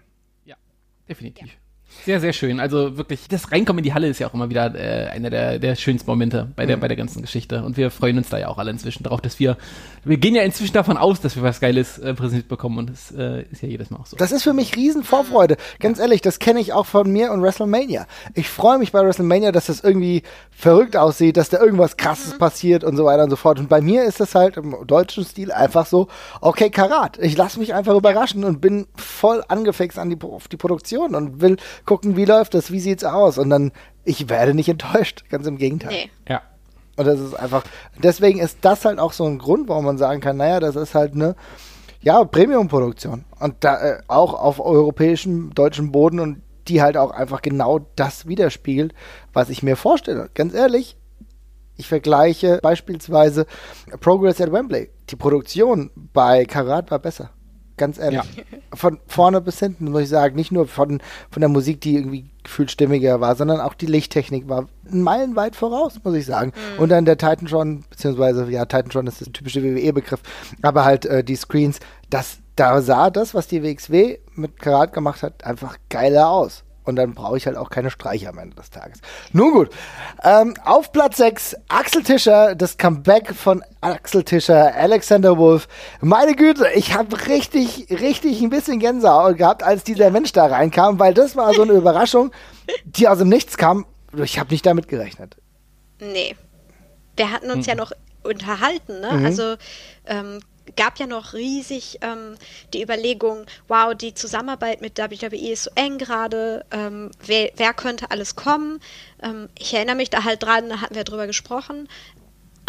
Definitiv. 1.10 1.48
Ja. 1.48 1.69
Sehr, 2.04 2.20
sehr 2.20 2.32
schön. 2.32 2.60
Also 2.60 2.96
wirklich, 2.96 3.28
das 3.28 3.52
Reinkommen 3.52 3.80
in 3.80 3.84
die 3.84 3.94
Halle 3.94 4.08
ist 4.08 4.18
ja 4.20 4.28
auch 4.28 4.34
immer 4.34 4.48
wieder 4.48 4.74
äh, 4.74 5.08
einer 5.08 5.28
der, 5.28 5.58
der 5.58 5.74
schönsten 5.76 6.08
Momente 6.08 6.48
bei 6.56 6.64
der, 6.64 6.76
mhm. 6.76 6.80
bei 6.80 6.88
der 6.88 6.96
ganzen 6.96 7.20
Geschichte. 7.20 7.62
Und 7.62 7.76
wir 7.76 7.90
freuen 7.90 8.16
uns 8.16 8.30
da 8.30 8.38
ja 8.38 8.48
auch 8.48 8.58
alle 8.58 8.70
inzwischen 8.70 9.02
darauf, 9.02 9.20
dass 9.20 9.38
wir, 9.38 9.58
wir 10.04 10.16
gehen 10.16 10.34
ja 10.34 10.42
inzwischen 10.42 10.72
davon 10.72 10.96
aus, 10.96 11.20
dass 11.20 11.36
wir 11.36 11.42
was 11.42 11.60
Geiles 11.60 11.98
äh, 11.98 12.14
präsentiert 12.14 12.48
bekommen 12.48 12.78
und 12.78 12.90
das 12.90 13.12
äh, 13.12 13.42
ist 13.50 13.62
ja 13.62 13.68
jedes 13.68 13.90
Mal 13.90 13.98
auch 13.98 14.06
so. 14.06 14.16
Das 14.16 14.32
ist 14.32 14.44
für 14.44 14.54
mich 14.54 14.76
riesen 14.76 15.04
Vorfreude. 15.04 15.56
Ganz 15.78 15.98
ja. 15.98 16.04
ehrlich, 16.04 16.22
das 16.22 16.38
kenne 16.38 16.60
ich 16.60 16.72
auch 16.72 16.86
von 16.86 17.10
mir 17.10 17.32
und 17.32 17.42
WrestleMania. 17.42 18.06
Ich 18.34 18.48
freue 18.48 18.78
mich 18.78 18.92
bei 18.92 19.04
WrestleMania, 19.04 19.52
dass 19.52 19.66
das 19.66 19.80
irgendwie 19.80 20.22
verrückt 20.50 20.96
aussieht, 20.96 21.36
dass 21.36 21.50
da 21.50 21.60
irgendwas 21.60 21.96
krasses 21.98 22.34
mhm. 22.34 22.38
passiert 22.38 22.84
und 22.84 22.96
so 22.96 23.04
weiter 23.04 23.24
und 23.24 23.30
so 23.30 23.36
fort. 23.36 23.58
Und 23.58 23.68
bei 23.68 23.82
mir 23.82 24.04
ist 24.04 24.20
das 24.20 24.34
halt 24.34 24.56
im 24.56 24.74
deutschen 24.86 25.24
Stil 25.24 25.52
einfach 25.52 25.84
so, 25.84 26.08
okay, 26.40 26.70
Karat. 26.70 27.18
Ich 27.18 27.36
lasse 27.36 27.58
mich 27.58 27.74
einfach 27.74 27.94
überraschen 27.94 28.44
und 28.44 28.60
bin 28.60 28.86
voll 28.96 29.44
angefixt 29.48 29.98
an 29.98 30.08
die, 30.08 30.18
auf 30.22 30.48
die 30.48 30.56
Produktion 30.56 31.14
und 31.14 31.42
will 31.42 31.58
gucken, 31.84 32.16
wie 32.16 32.24
läuft 32.24 32.54
das, 32.54 32.70
wie 32.70 32.80
sieht's 32.80 33.04
aus? 33.04 33.38
Und 33.38 33.50
dann, 33.50 33.72
ich 34.04 34.28
werde 34.28 34.54
nicht 34.54 34.68
enttäuscht, 34.68 35.24
ganz 35.30 35.46
im 35.46 35.58
Gegenteil. 35.58 35.90
Nee. 35.90 36.10
Ja. 36.28 36.42
Und 36.96 37.06
das 37.06 37.20
ist 37.20 37.34
einfach, 37.34 37.64
deswegen 38.02 38.40
ist 38.40 38.58
das 38.62 38.84
halt 38.84 38.98
auch 38.98 39.12
so 39.12 39.24
ein 39.24 39.38
Grund, 39.38 39.68
warum 39.68 39.84
man 39.84 39.98
sagen 39.98 40.20
kann, 40.20 40.36
naja, 40.36 40.60
das 40.60 40.76
ist 40.76 40.94
halt 40.94 41.14
eine, 41.14 41.34
ja, 42.02 42.24
Premium-Produktion. 42.24 43.24
Und 43.38 43.56
da 43.60 43.80
äh, 43.80 43.98
auch 44.08 44.34
auf 44.34 44.60
europäischem, 44.60 45.54
deutschem 45.54 45.92
Boden 45.92 46.20
und 46.20 46.42
die 46.68 46.82
halt 46.82 46.96
auch 46.96 47.10
einfach 47.10 47.42
genau 47.42 47.80
das 47.96 48.26
widerspiegelt, 48.26 48.94
was 49.32 49.48
ich 49.48 49.62
mir 49.62 49.76
vorstelle. 49.76 50.30
Ganz 50.34 50.54
ehrlich, 50.54 50.96
ich 51.76 51.88
vergleiche 51.88 52.58
beispielsweise 52.62 53.46
Progress 54.00 54.40
at 54.40 54.52
Wembley. 54.52 54.90
Die 55.08 55.16
Produktion 55.16 55.90
bei 55.94 56.44
Karat 56.44 56.90
war 56.90 56.98
besser 56.98 57.30
ganz 57.80 57.98
ehrlich. 57.98 58.20
Ja. 58.36 58.44
Von 58.74 59.00
vorne 59.08 59.40
bis 59.40 59.58
hinten, 59.58 59.90
muss 59.90 60.02
ich 60.02 60.08
sagen. 60.08 60.36
Nicht 60.36 60.52
nur 60.52 60.68
von, 60.68 61.00
von 61.30 61.40
der 61.40 61.48
Musik, 61.48 61.80
die 61.80 61.96
irgendwie 61.96 62.26
gefühlt 62.44 62.70
stimmiger 62.70 63.20
war, 63.20 63.34
sondern 63.34 63.60
auch 63.60 63.74
die 63.74 63.86
Lichttechnik 63.86 64.48
war 64.48 64.68
meilenweit 64.88 65.56
voraus, 65.56 65.98
muss 66.04 66.14
ich 66.14 66.26
sagen. 66.26 66.52
Mhm. 66.76 66.82
Und 66.82 66.88
dann 66.90 67.04
der 67.04 67.18
Titantron, 67.18 67.84
beziehungsweise, 67.90 68.48
ja, 68.50 68.66
Titantron 68.66 69.08
ist 69.08 69.20
das 69.20 69.32
typische 69.32 69.62
WWE-Begriff, 69.62 70.20
aber 70.62 70.84
halt 70.84 71.06
äh, 71.06 71.24
die 71.24 71.36
Screens, 71.36 71.80
das, 72.10 72.38
da 72.54 72.80
sah 72.82 73.10
das, 73.10 73.34
was 73.34 73.48
die 73.48 73.62
WXW 73.62 74.18
mit 74.34 74.60
Karat 74.60 74.92
gemacht 74.92 75.22
hat, 75.22 75.44
einfach 75.44 75.76
geiler 75.88 76.28
aus. 76.28 76.62
Und 76.90 76.96
dann 76.96 77.14
brauche 77.14 77.36
ich 77.36 77.46
halt 77.46 77.56
auch 77.56 77.70
keine 77.70 77.90
Streicher 77.90 78.28
am 78.28 78.38
Ende 78.38 78.56
des 78.56 78.70
Tages. 78.70 78.98
Nun 79.32 79.52
gut. 79.52 79.70
Ähm, 80.22 80.54
auf 80.64 80.92
Platz 80.92 81.16
6, 81.18 81.56
Axel 81.68 82.02
Tischer, 82.02 82.54
das 82.54 82.76
Comeback 82.76 83.34
von 83.34 83.62
Axel 83.80 84.24
Tischer, 84.24 84.74
Alexander 84.74 85.38
Wolf. 85.38 85.68
Meine 86.00 86.34
Güte, 86.34 86.68
ich 86.74 86.94
habe 86.94 87.26
richtig, 87.28 87.86
richtig 87.90 88.42
ein 88.42 88.50
bisschen 88.50 88.80
Gänsehaut 88.80 89.38
gehabt, 89.38 89.62
als 89.62 89.84
dieser 89.84 90.10
Mensch 90.10 90.32
da 90.32 90.46
reinkam, 90.46 90.98
weil 90.98 91.14
das 91.14 91.36
war 91.36 91.54
so 91.54 91.62
eine 91.62 91.72
Überraschung, 91.72 92.32
die 92.84 93.08
aus 93.08 93.18
dem 93.18 93.28
Nichts 93.28 93.56
kam. 93.56 93.86
Ich 94.16 94.38
habe 94.38 94.50
nicht 94.50 94.66
damit 94.66 94.88
gerechnet. 94.88 95.36
Nee. 96.00 96.34
Wir 97.16 97.30
hatten 97.30 97.50
uns 97.50 97.66
mhm. 97.66 97.70
ja 97.70 97.74
noch 97.76 97.92
unterhalten, 98.22 99.00
ne? 99.00 99.12
Mhm. 99.12 99.24
Also 99.24 99.54
ähm, 100.06 100.40
gab 100.76 100.98
ja 100.98 101.06
noch 101.06 101.34
riesig 101.34 101.98
ähm, 102.02 102.36
die 102.72 102.82
Überlegung, 102.82 103.46
wow, 103.68 103.94
die 103.94 104.14
Zusammenarbeit 104.14 104.80
mit 104.80 104.98
WWE 104.98 105.52
ist 105.52 105.64
so 105.64 105.70
eng 105.74 105.98
gerade, 105.98 106.64
ähm, 106.70 107.10
wer, 107.24 107.50
wer, 107.56 107.74
könnte 107.74 108.10
alles 108.10 108.36
kommen? 108.36 108.80
Ähm, 109.22 109.48
ich 109.58 109.74
erinnere 109.74 109.96
mich 109.96 110.10
da 110.10 110.24
halt 110.24 110.42
dran, 110.42 110.68
da 110.68 110.80
hatten 110.80 110.94
wir 110.94 111.04
drüber 111.04 111.26
gesprochen. 111.26 111.88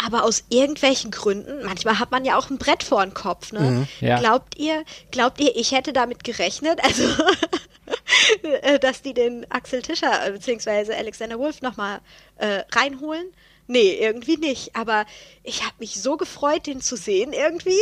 Aber 0.03 0.23
aus 0.23 0.43
irgendwelchen 0.49 1.11
Gründen, 1.11 1.63
manchmal 1.63 1.99
hat 1.99 2.09
man 2.09 2.25
ja 2.25 2.37
auch 2.37 2.49
ein 2.49 2.57
Brett 2.57 2.81
vor 2.81 3.05
den 3.05 3.13
Kopf, 3.13 3.51
ne? 3.51 3.59
Mhm, 3.59 3.87
ja. 3.99 4.19
Glaubt 4.19 4.57
ihr, 4.57 4.83
glaubt 5.11 5.39
ihr, 5.39 5.55
ich 5.55 5.73
hätte 5.73 5.93
damit 5.93 6.23
gerechnet, 6.23 6.79
also 6.83 7.03
äh, 8.43 8.79
dass 8.79 9.01
die 9.01 9.13
den 9.13 9.45
Axel 9.51 9.81
Tischer 9.81 10.27
äh, 10.27 10.31
bzw. 10.31 10.93
Alexander 10.93 11.37
Wolf 11.37 11.61
nochmal 11.61 11.99
äh, 12.37 12.63
reinholen? 12.71 13.31
Nee, 13.71 13.97
irgendwie 14.01 14.35
nicht. 14.35 14.75
Aber 14.75 15.05
ich 15.43 15.61
habe 15.63 15.75
mich 15.79 16.01
so 16.01 16.17
gefreut, 16.17 16.67
den 16.67 16.81
zu 16.81 16.97
sehen 16.97 17.31
irgendwie. 17.31 17.79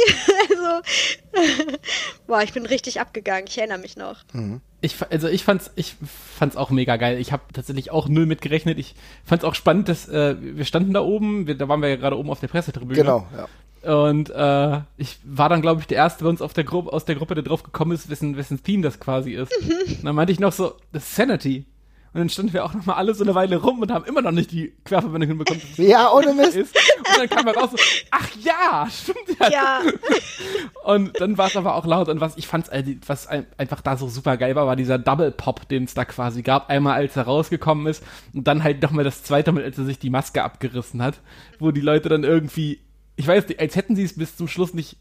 also, 0.49 1.77
boah, 2.27 2.43
ich 2.43 2.53
bin 2.53 2.67
richtig 2.67 3.01
abgegangen. 3.01 3.45
Ich 3.47 3.57
erinnere 3.57 3.79
mich 3.79 3.97
noch. 3.97 4.17
Mhm. 4.33 4.61
Ich, 4.81 4.95
also 5.09 5.27
ich 5.27 5.43
fand's, 5.43 5.71
ich 5.75 5.95
fand's 6.37 6.55
auch 6.55 6.69
mega 6.69 6.95
geil. 6.97 7.17
Ich 7.17 7.31
habe 7.31 7.41
tatsächlich 7.53 7.89
auch 7.89 8.07
null 8.07 8.27
mitgerechnet. 8.27 8.77
Ich 8.77 8.93
fand's 9.25 9.43
auch 9.43 9.55
spannend, 9.55 9.89
dass 9.89 10.07
äh, 10.07 10.35
wir 10.39 10.63
standen 10.63 10.93
da 10.93 11.01
oben, 11.01 11.47
wir, 11.47 11.55
da 11.55 11.67
waren 11.67 11.81
wir 11.81 11.89
ja 11.89 11.95
gerade 11.95 12.17
oben 12.17 12.29
auf 12.29 12.39
der 12.39 12.49
Pressetribüne. 12.49 13.01
Genau, 13.01 13.27
ja. 13.35 13.47
Und 13.81 14.29
äh, 14.29 14.81
ich 14.97 15.17
war 15.23 15.49
dann, 15.49 15.61
glaube 15.61 15.81
ich, 15.81 15.87
der 15.87 15.97
Erste 15.97 16.23
bei 16.23 16.29
uns 16.29 16.41
auf 16.41 16.53
der 16.53 16.65
Gruppe, 16.65 16.93
aus 16.93 17.05
der 17.05 17.15
Gruppe, 17.15 17.33
der 17.33 17.43
drauf 17.43 17.63
gekommen 17.63 17.93
ist, 17.93 18.09
wessen, 18.09 18.37
wessen 18.37 18.61
Theme 18.61 18.83
das 18.83 18.99
quasi 18.99 19.31
ist. 19.31 19.51
Mhm. 19.59 19.95
Und 19.95 20.05
dann 20.05 20.15
meinte 20.15 20.33
ich 20.33 20.39
noch 20.39 20.51
so, 20.51 20.75
das 20.91 21.03
ist 21.03 21.15
Sanity. 21.15 21.65
Und 22.11 22.21
dann 22.21 22.29
standen 22.29 22.53
wir 22.53 22.65
auch 22.65 22.73
noch 22.73 22.85
mal 22.87 22.95
alle 22.95 23.13
so 23.13 23.23
eine 23.23 23.35
Weile 23.35 23.57
rum 23.57 23.81
und 23.81 23.91
haben 23.91 24.05
immer 24.05 24.23
noch 24.23 24.31
nicht 24.31 24.51
die 24.51 24.73
Querverbindung 24.83 25.29
hinbekommen. 25.29 25.61
Ja, 25.77 26.11
ohne 26.11 26.33
Mist. 26.33 26.55
Ist. 26.55 26.75
Und 26.75 27.17
dann 27.17 27.29
kam 27.29 27.45
er 27.45 27.55
raus 27.55 27.69
so, 27.71 27.77
ach 28.09 28.29
ja, 28.41 28.87
stimmt 28.91 29.39
ja. 29.39 29.49
ja. 29.51 29.81
Und 30.83 31.19
dann 31.21 31.37
war 31.37 31.47
es 31.47 31.55
aber 31.55 31.75
auch 31.75 31.85
laut 31.85 32.09
und 32.09 32.19
was 32.19 32.35
ich 32.37 32.47
fand, 32.47 32.69
was 33.05 33.27
einfach 33.27 33.81
da 33.81 33.95
so 33.95 34.07
super 34.07 34.37
geil 34.37 34.55
war, 34.55 34.65
war 34.65 34.75
dieser 34.75 34.97
Double 34.97 35.29
Pop, 35.29 35.67
den 35.67 35.83
es 35.83 35.93
da 35.93 36.03
quasi 36.03 36.41
gab. 36.41 36.69
Einmal 36.69 36.95
als 36.95 37.15
er 37.15 37.23
rausgekommen 37.23 37.85
ist 37.85 38.03
und 38.33 38.47
dann 38.47 38.63
halt 38.63 38.81
nochmal 38.81 39.03
das 39.03 39.21
zweite 39.21 39.51
Mal, 39.51 39.63
als 39.63 39.77
er 39.77 39.85
sich 39.85 39.99
die 39.99 40.09
Maske 40.09 40.43
abgerissen 40.43 41.03
hat, 41.03 41.19
wo 41.59 41.71
die 41.71 41.81
Leute 41.81 42.09
dann 42.09 42.23
irgendwie, 42.23 42.79
ich 43.17 43.27
weiß 43.27 43.47
nicht, 43.47 43.59
als 43.59 43.75
hätten 43.75 43.95
sie 43.95 44.03
es 44.03 44.15
bis 44.15 44.35
zum 44.35 44.47
Schluss 44.47 44.73
nicht 44.73 44.97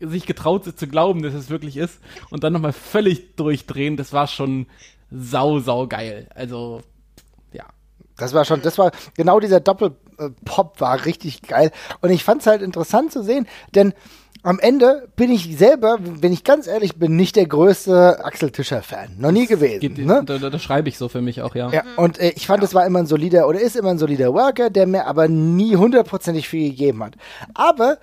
sich 0.00 0.26
getraut 0.26 0.64
zu 0.64 0.88
glauben, 0.88 1.22
dass 1.22 1.34
es 1.34 1.50
wirklich 1.50 1.76
ist 1.76 2.00
und 2.30 2.42
dann 2.42 2.52
nochmal 2.52 2.72
völlig 2.72 3.36
durchdrehen, 3.36 3.96
das 3.96 4.12
war 4.12 4.26
schon 4.26 4.66
sau, 5.10 5.58
sau 5.58 5.86
geil. 5.86 6.28
Also, 6.34 6.82
ja. 7.52 7.64
Das 8.16 8.34
war 8.34 8.44
schon, 8.44 8.62
das 8.62 8.78
war, 8.78 8.90
genau 9.16 9.40
dieser 9.40 9.60
Doppelpop 9.60 10.80
war 10.80 11.04
richtig 11.04 11.42
geil. 11.42 11.70
Und 12.00 12.10
ich 12.10 12.24
fand 12.24 12.40
es 12.40 12.46
halt 12.46 12.62
interessant 12.62 13.12
zu 13.12 13.22
sehen, 13.22 13.46
denn 13.74 13.94
am 14.42 14.58
Ende 14.60 15.08
bin 15.16 15.30
ich 15.30 15.56
selber, 15.58 15.98
wenn 16.00 16.32
ich 16.32 16.44
ganz 16.44 16.66
ehrlich 16.66 16.96
bin, 16.96 17.16
nicht 17.16 17.36
der 17.36 17.46
größte 17.46 18.24
Axel 18.24 18.50
Tischer-Fan. 18.50 19.16
Noch 19.18 19.32
nie 19.32 19.46
gewesen. 19.46 19.80
Geht, 19.80 19.98
ne? 19.98 20.22
da, 20.24 20.38
da, 20.38 20.50
da, 20.50 20.58
schreibe 20.58 20.88
ich 20.88 20.96
so 20.96 21.08
für 21.08 21.20
mich 21.20 21.42
auch, 21.42 21.54
ja. 21.54 21.70
ja 21.70 21.82
und 21.96 22.18
äh, 22.18 22.32
ich 22.36 22.46
fand, 22.46 22.62
es 22.62 22.72
ja. 22.72 22.78
war 22.78 22.86
immer 22.86 23.00
ein 23.00 23.06
solider 23.06 23.48
oder 23.48 23.60
ist 23.60 23.76
immer 23.76 23.90
ein 23.90 23.98
solider 23.98 24.32
Worker, 24.34 24.70
der 24.70 24.86
mir 24.86 25.06
aber 25.06 25.28
nie 25.28 25.76
hundertprozentig 25.76 26.48
viel 26.48 26.70
gegeben 26.70 27.02
hat. 27.02 27.14
Aber 27.54 27.98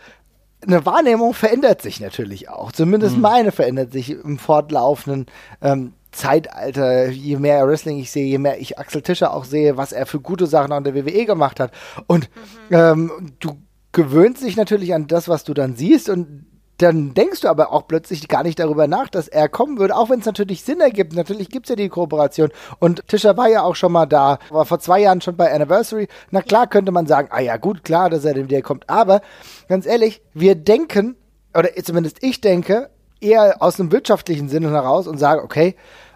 eine 0.61 0.85
Wahrnehmung 0.85 1.33
verändert 1.33 1.81
sich 1.81 1.99
natürlich 1.99 2.49
auch. 2.49 2.71
Zumindest 2.71 3.15
mhm. 3.15 3.21
meine 3.21 3.51
verändert 3.51 3.91
sich 3.91 4.11
im 4.11 4.37
fortlaufenden 4.37 5.27
ähm, 5.61 5.93
Zeitalter, 6.15 7.09
je 7.09 7.37
mehr 7.37 7.67
Wrestling 7.67 7.99
ich 7.99 8.11
sehe, 8.11 8.25
je 8.25 8.37
mehr 8.37 8.59
ich 8.59 8.79
Axel 8.79 9.01
Tischer 9.01 9.33
auch 9.33 9.45
sehe, 9.45 9.77
was 9.77 9.91
er 9.91 10.05
für 10.05 10.19
gute 10.19 10.47
Sachen 10.47 10.71
an 10.71 10.83
der 10.83 10.95
WWE 10.95 11.25
gemacht 11.25 11.59
hat. 11.59 11.71
Und 12.07 12.29
mhm. 12.69 12.75
ähm, 12.75 13.11
du 13.39 13.57
gewöhnst 13.91 14.43
dich 14.43 14.57
natürlich 14.57 14.93
an 14.93 15.07
das, 15.07 15.29
was 15.29 15.43
du 15.43 15.53
dann 15.53 15.75
siehst 15.75 16.09
und 16.09 16.45
dann 16.77 17.13
denkst 17.13 17.41
du 17.41 17.47
aber 17.47 17.71
auch 17.71 17.87
plötzlich 17.87 18.27
gar 18.27 18.43
nicht 18.43 18.59
darüber 18.59 18.87
nach, 18.87 19.09
dass 19.09 19.27
er 19.27 19.47
kommen 19.47 19.79
würde, 19.79 19.95
auch 19.95 20.09
wenn 20.09 20.19
es 20.19 20.25
natürlich 20.25 20.63
Sinn 20.63 20.81
ergibt. 20.81 21.13
Natürlich 21.13 21.49
gibt 21.49 21.67
es 21.67 21.69
ja 21.69 21.75
die 21.77 21.87
Kooperation. 21.87 22.49
Und 22.79 23.07
Tischer 23.07 23.37
war 23.37 23.47
ja 23.47 23.63
auch 23.63 23.75
schon 23.75 23.93
mal 23.93 24.05
da, 24.05 24.39
war 24.49 24.65
vor 24.65 24.79
zwei 24.79 24.99
Jahren 24.99 25.21
schon 25.21 25.37
bei 25.37 25.53
Anniversary. 25.53 26.07
Na 26.31 26.41
klar 26.41 26.67
könnte 26.67 26.91
man 26.91 27.07
sagen, 27.07 27.29
ah 27.31 27.39
ja, 27.39 27.55
gut, 27.55 27.85
klar, 27.85 28.09
dass 28.09 28.25
er 28.25 28.35
wieder 28.35 28.61
kommt. 28.61 28.89
Aber 28.89 29.21
ganz 29.69 29.85
ehrlich, 29.85 30.21
wir 30.33 30.55
denken, 30.55 31.15
oder 31.57 31.69
zumindest 31.81 32.17
ich 32.21 32.41
denke, 32.41 32.89
eher 33.21 33.61
aus 33.61 33.79
einem 33.79 33.91
wirtschaftlichen 33.91 34.49
Sinne 34.49 34.71
heraus 34.71 35.07
und 35.07 35.17
sage, 35.17 35.43
okay, 35.43 35.75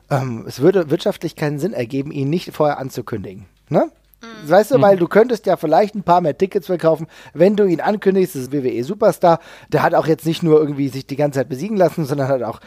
ähm, 0.09 0.45
es 0.47 0.59
würde 0.59 0.89
wirtschaftlich 0.89 1.35
keinen 1.35 1.59
Sinn 1.59 1.73
ergeben, 1.73 2.11
ihn 2.11 2.29
nicht 2.29 2.53
vorher 2.53 2.79
anzukündigen. 2.79 3.45
Ne? 3.69 3.91
Mhm. 4.21 4.49
Weißt 4.49 4.71
du, 4.71 4.77
mhm. 4.77 4.81
weil 4.81 4.97
du 4.97 5.07
könntest 5.07 5.45
ja 5.45 5.55
vielleicht 5.55 5.95
ein 5.95 6.03
paar 6.03 6.21
mehr 6.21 6.37
Tickets 6.37 6.67
verkaufen, 6.67 7.07
wenn 7.33 7.55
du 7.55 7.65
ihn 7.65 7.79
ankündigst, 7.79 8.35
das 8.35 8.43
ist 8.43 8.51
WWE 8.51 8.83
Superstar. 8.83 9.39
Der 9.69 9.83
hat 9.83 9.95
auch 9.95 10.07
jetzt 10.07 10.25
nicht 10.25 10.43
nur 10.43 10.59
irgendwie 10.59 10.89
sich 10.89 11.07
die 11.07 11.15
ganze 11.15 11.39
Zeit 11.39 11.49
besiegen 11.49 11.77
lassen, 11.77 12.05
sondern 12.05 12.27
hat 12.27 12.43
auch 12.43 12.59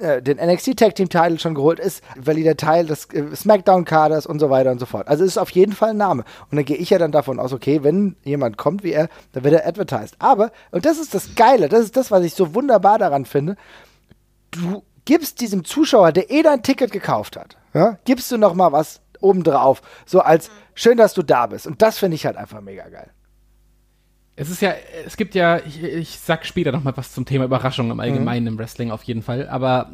äh, 0.00 0.20
den 0.20 0.38
NXT 0.38 0.76
Tag 0.76 0.94
Team 0.96 1.08
Title 1.08 1.38
schon 1.38 1.54
geholt, 1.54 1.78
ist 1.78 2.02
valider 2.16 2.56
Teil 2.56 2.86
des 2.86 3.06
äh, 3.12 3.24
SmackDown 3.34 3.84
Kaders 3.84 4.26
und 4.26 4.40
so 4.40 4.50
weiter 4.50 4.72
und 4.72 4.80
so 4.80 4.86
fort. 4.86 5.06
Also 5.08 5.24
ist 5.24 5.38
auf 5.38 5.50
jeden 5.50 5.72
Fall 5.72 5.90
ein 5.90 5.96
Name. 5.96 6.24
Und 6.50 6.56
dann 6.56 6.64
gehe 6.64 6.76
ich 6.76 6.90
ja 6.90 6.98
dann 6.98 7.12
davon 7.12 7.38
aus, 7.38 7.52
okay, 7.52 7.82
wenn 7.84 8.16
jemand 8.24 8.56
kommt 8.56 8.82
wie 8.82 8.92
er, 8.92 9.08
dann 9.32 9.44
wird 9.44 9.54
er 9.54 9.66
advertised. 9.66 10.16
Aber, 10.18 10.50
und 10.72 10.84
das 10.86 10.98
ist 10.98 11.14
das 11.14 11.34
Geile, 11.36 11.68
das 11.68 11.80
ist 11.80 11.96
das, 11.96 12.10
was 12.10 12.24
ich 12.24 12.34
so 12.34 12.54
wunderbar 12.54 12.98
daran 12.98 13.26
finde, 13.26 13.56
du 14.50 14.82
gibst 15.06 15.40
diesem 15.40 15.64
Zuschauer, 15.64 16.12
der 16.12 16.30
eh 16.30 16.42
dein 16.42 16.62
Ticket 16.62 16.92
gekauft 16.92 17.36
hat, 17.36 17.56
ja, 17.72 17.98
gibst 18.04 18.30
du 18.30 18.36
noch 18.36 18.52
mal 18.52 18.72
was 18.72 19.00
obendrauf. 19.20 19.80
So 20.04 20.20
als 20.20 20.50
schön, 20.74 20.98
dass 20.98 21.14
du 21.14 21.22
da 21.22 21.46
bist. 21.46 21.66
Und 21.66 21.80
das 21.80 21.98
finde 21.98 22.16
ich 22.16 22.26
halt 22.26 22.36
einfach 22.36 22.60
mega 22.60 22.86
geil. 22.88 23.10
Es 24.38 24.50
ist 24.50 24.60
ja, 24.60 24.74
es 25.06 25.16
gibt 25.16 25.34
ja, 25.34 25.58
ich, 25.64 25.82
ich 25.82 26.18
sag 26.18 26.44
später 26.44 26.70
noch 26.70 26.84
mal 26.84 26.94
was 26.94 27.12
zum 27.12 27.24
Thema 27.24 27.46
Überraschung 27.46 27.90
im 27.90 28.00
Allgemeinen 28.00 28.44
mhm. 28.44 28.48
im 28.48 28.58
Wrestling 28.58 28.90
auf 28.90 29.02
jeden 29.04 29.22
Fall. 29.22 29.48
Aber 29.48 29.90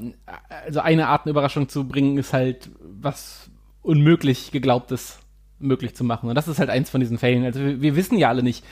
also 0.66 0.80
eine 0.80 1.06
Art, 1.06 1.24
eine 1.24 1.30
Überraschung 1.30 1.68
zu 1.68 1.86
bringen, 1.86 2.18
ist 2.18 2.32
halt 2.32 2.70
was 2.80 3.50
unmöglich 3.82 4.50
geglaubtes 4.50 5.20
möglich 5.60 5.94
zu 5.94 6.02
machen. 6.02 6.28
Und 6.28 6.34
das 6.34 6.48
ist 6.48 6.58
halt 6.58 6.70
eins 6.70 6.90
von 6.90 7.00
diesen 7.00 7.18
Fällen. 7.18 7.44
Also 7.44 7.60
wir, 7.60 7.80
wir 7.80 7.94
wissen 7.94 8.18
ja 8.18 8.28
alle 8.28 8.42
nicht 8.42 8.64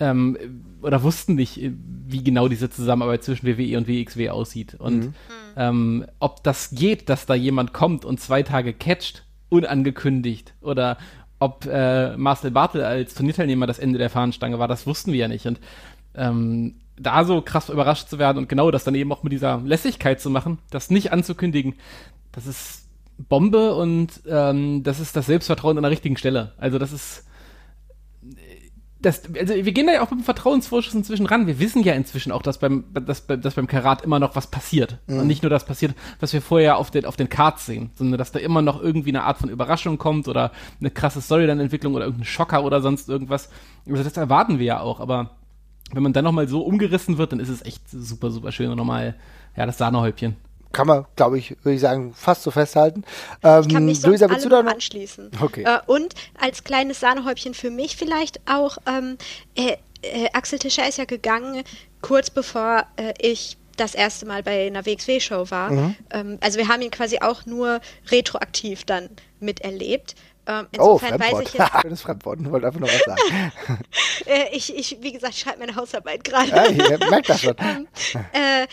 ähm, 0.00 0.36
oder 0.82 1.02
wussten 1.02 1.34
nicht, 1.34 1.60
wie 2.06 2.22
genau 2.22 2.48
diese 2.48 2.70
Zusammenarbeit 2.70 3.24
zwischen 3.24 3.46
WWE 3.46 3.78
und 3.78 3.88
WXW 3.88 4.30
aussieht. 4.30 4.74
Und 4.74 4.98
mhm. 4.98 5.14
ähm, 5.56 6.06
ob 6.18 6.42
das 6.42 6.70
geht, 6.70 7.08
dass 7.08 7.26
da 7.26 7.34
jemand 7.34 7.72
kommt 7.72 8.04
und 8.04 8.20
zwei 8.20 8.42
Tage 8.42 8.72
catcht, 8.72 9.24
unangekündigt, 9.48 10.54
oder 10.60 10.98
ob 11.38 11.66
äh, 11.66 12.16
Marcel 12.16 12.52
Bartel 12.52 12.84
als 12.84 13.14
Turnierteilnehmer 13.14 13.66
das 13.66 13.78
Ende 13.78 13.98
der 13.98 14.10
Fahnenstange 14.10 14.58
war, 14.58 14.68
das 14.68 14.86
wussten 14.86 15.12
wir 15.12 15.20
ja 15.20 15.28
nicht. 15.28 15.46
Und 15.46 15.60
ähm, 16.14 16.76
da 16.96 17.24
so 17.24 17.42
krass 17.42 17.68
überrascht 17.68 18.08
zu 18.08 18.18
werden 18.18 18.38
und 18.38 18.48
genau 18.48 18.70
das 18.70 18.84
dann 18.84 18.94
eben 18.94 19.12
auch 19.12 19.22
mit 19.22 19.32
dieser 19.32 19.60
Lässigkeit 19.64 20.20
zu 20.20 20.30
machen, 20.30 20.58
das 20.70 20.90
nicht 20.90 21.12
anzukündigen, 21.12 21.74
das 22.32 22.46
ist 22.46 22.88
Bombe 23.28 23.74
und 23.74 24.20
ähm, 24.26 24.82
das 24.82 25.00
ist 25.00 25.16
das 25.16 25.26
Selbstvertrauen 25.26 25.76
an 25.76 25.82
der 25.82 25.90
richtigen 25.90 26.16
Stelle. 26.16 26.52
Also 26.58 26.78
das 26.78 26.92
ist 26.92 27.26
das, 29.02 29.22
also 29.38 29.54
wir 29.54 29.72
gehen 29.72 29.86
da 29.86 29.92
ja 29.92 30.02
auch 30.02 30.10
mit 30.10 30.20
dem 30.20 30.24
Vertrauensvorschuss 30.24 30.94
inzwischen 30.94 31.26
ran. 31.26 31.46
Wir 31.46 31.58
wissen 31.58 31.82
ja 31.82 31.92
inzwischen 31.92 32.32
auch, 32.32 32.42
dass 32.42 32.58
beim, 32.58 32.84
dass, 32.94 33.26
dass 33.26 33.54
beim 33.54 33.66
Karat 33.66 34.02
immer 34.02 34.18
noch 34.18 34.36
was 34.36 34.46
passiert. 34.46 34.98
Mhm. 35.06 35.20
Und 35.20 35.26
nicht 35.26 35.42
nur 35.42 35.50
das 35.50 35.66
passiert, 35.66 35.94
was 36.20 36.32
wir 36.32 36.40
vorher 36.40 36.78
auf 36.78 36.90
den, 36.90 37.04
auf 37.04 37.16
den 37.16 37.28
Cards 37.28 37.66
sehen, 37.66 37.90
sondern 37.94 38.18
dass 38.18 38.32
da 38.32 38.38
immer 38.38 38.62
noch 38.62 38.80
irgendwie 38.80 39.10
eine 39.10 39.24
Art 39.24 39.38
von 39.38 39.50
Überraschung 39.50 39.98
kommt 39.98 40.28
oder 40.28 40.52
eine 40.80 40.90
krasse 40.90 41.20
Storyline-Entwicklung 41.20 41.94
oder 41.94 42.04
irgendein 42.04 42.26
Schocker 42.26 42.64
oder 42.64 42.80
sonst 42.80 43.08
irgendwas. 43.08 43.50
Also 43.88 44.02
das 44.02 44.16
erwarten 44.16 44.58
wir 44.58 44.66
ja 44.66 44.80
auch, 44.80 45.00
aber 45.00 45.30
wenn 45.92 46.02
man 46.02 46.12
dann 46.12 46.24
nochmal 46.24 46.48
so 46.48 46.62
umgerissen 46.62 47.18
wird, 47.18 47.32
dann 47.32 47.40
ist 47.40 47.48
es 47.48 47.64
echt 47.64 47.90
super, 47.90 48.30
super 48.30 48.52
schön 48.52 48.70
und 48.70 48.76
nochmal, 48.76 49.16
ja, 49.56 49.66
das 49.66 49.78
Sahnehäubchen 49.78 50.36
kann 50.72 50.86
man, 50.86 51.06
glaube 51.16 51.38
ich, 51.38 51.56
würde 51.62 51.74
ich 51.74 51.80
sagen, 51.80 52.14
fast 52.14 52.42
so 52.42 52.50
festhalten. 52.50 53.04
Ähm, 53.42 53.62
ich 53.66 53.72
kann 53.72 53.84
mich 53.84 54.02
Luisa, 54.02 54.28
willst 54.28 54.44
du 54.44 54.48
da 54.48 54.62
noch? 54.62 54.72
anschließen. 54.72 55.30
Okay. 55.40 55.64
Äh, 55.64 55.78
und 55.86 56.14
als 56.40 56.64
kleines 56.64 57.00
Sahnehäubchen 57.00 57.54
für 57.54 57.70
mich 57.70 57.96
vielleicht 57.96 58.40
auch, 58.48 58.78
ähm, 58.86 59.18
äh, 59.54 59.76
äh, 60.02 60.28
Axel 60.32 60.58
Tischer 60.58 60.88
ist 60.88 60.98
ja 60.98 61.04
gegangen, 61.04 61.62
kurz 62.00 62.30
bevor 62.30 62.84
äh, 62.96 63.14
ich 63.18 63.56
das 63.76 63.94
erste 63.94 64.26
Mal 64.26 64.42
bei 64.42 64.66
einer 64.66 64.84
WXW-Show 64.84 65.50
war. 65.50 65.70
Mhm. 65.70 65.96
Ähm, 66.10 66.38
also 66.40 66.58
wir 66.58 66.68
haben 66.68 66.82
ihn 66.82 66.90
quasi 66.90 67.18
auch 67.20 67.46
nur 67.46 67.80
retroaktiv 68.10 68.84
dann 68.84 69.08
miterlebt. 69.40 70.14
Ähm, 70.44 70.66
oh, 70.78 70.98
Fremdwort. 70.98 71.48
ich 71.48 71.54
jetzt. 71.54 71.70
das 71.84 72.02
Fremdwort, 72.02 72.40
ich 72.40 72.50
wollte 72.50 72.66
einfach 72.66 72.80
noch 72.80 72.88
was 72.88 73.04
sagen. 73.04 73.52
äh, 74.26 74.56
ich, 74.56 74.76
ich, 74.76 74.98
wie 75.00 75.12
gesagt, 75.12 75.36
schreibe 75.36 75.60
meine 75.60 75.76
Hausarbeit 75.76 76.24
gerade. 76.24 76.48
Ja, 76.48 76.66
ich 76.66 76.76
merke 76.78 77.28
das 77.28 77.40
schon. 77.40 77.54
ähm, 77.58 77.86
äh, 78.32 78.62
äh, 78.62 78.66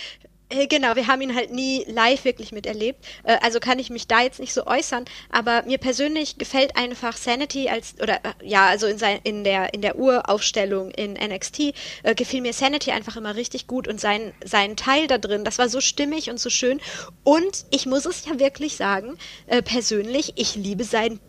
Genau, 0.52 0.96
wir 0.96 1.06
haben 1.06 1.22
ihn 1.22 1.36
halt 1.36 1.52
nie 1.52 1.86
live 1.88 2.26
wirklich 2.26 2.52
miterlebt. 2.52 3.06
Äh, 3.24 3.38
also 3.42 3.60
kann 3.60 3.78
ich 3.78 3.92
mich 3.92 4.08
da 4.08 4.22
jetzt 4.22 4.40
nicht 4.40 4.52
so 4.52 4.66
äußern. 4.66 5.06
Aber 5.30 5.62
mir 5.64 5.78
persönlich 5.78 6.40
gefällt 6.40 6.76
einfach 6.76 7.18
Sanity 7.18 7.70
als 7.70 7.94
oder 8.02 8.16
äh, 8.26 8.34
ja, 8.44 8.66
also 8.66 8.88
in, 8.88 8.98
sein, 8.98 9.20
in 9.24 9.44
der 9.44 9.76
in 9.76 9.82
der 9.82 10.00
Uraufstellung 10.00 10.90
in 10.90 11.14
NXT 11.14 11.74
äh, 12.02 12.16
gefiel 12.16 12.42
mir 12.42 12.54
Sanity 12.54 12.92
einfach 12.92 13.16
immer 13.16 13.36
richtig 13.36 13.68
gut 13.68 13.88
und 13.88 14.02
sein 14.02 14.34
sein 14.44 14.76
Teil 14.76 15.06
da 15.06 15.20
drin. 15.20 15.44
Das 15.46 15.60
war 15.60 15.70
so 15.70 15.82
stimmig 15.82 16.32
und 16.32 16.40
so 16.40 16.50
schön. 16.50 16.82
Und 17.24 17.66
ich 17.70 17.86
muss 17.86 18.08
es 18.08 18.26
ja 18.26 18.40
wirklich 18.40 18.76
sagen, 18.76 19.20
äh, 19.46 19.62
persönlich, 19.62 20.34
ich 20.36 20.56
liebe 20.56 20.84
sein 20.84 21.20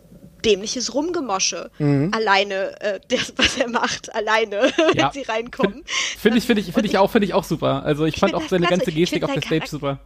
dämliches 0.45 0.93
Rumgemosche. 0.93 1.71
Mhm. 1.79 2.11
Alleine, 2.13 2.79
äh, 2.81 2.99
das, 3.07 3.33
was 3.37 3.57
er 3.57 3.69
macht, 3.69 4.13
alleine, 4.13 4.71
ja. 4.93 5.05
wenn 5.05 5.11
sie 5.11 5.21
reinkommen. 5.23 5.83
Finde 6.17 6.37
ich, 6.37 6.45
finde 6.45 6.61
ich, 6.61 6.71
finde 6.71 6.87
ich 6.87 6.97
auch, 6.97 7.11
finde 7.11 7.25
ich 7.25 7.33
auch 7.33 7.43
super. 7.43 7.83
Also 7.83 8.05
ich, 8.05 8.15
ich 8.15 8.19
fand 8.19 8.33
auch 8.33 8.47
seine 8.47 8.67
klasse. 8.67 8.79
ganze 8.79 8.91
Gestik 8.91 9.23
auf 9.23 9.33
der 9.33 9.41
Stage 9.41 9.67
super. 9.67 9.99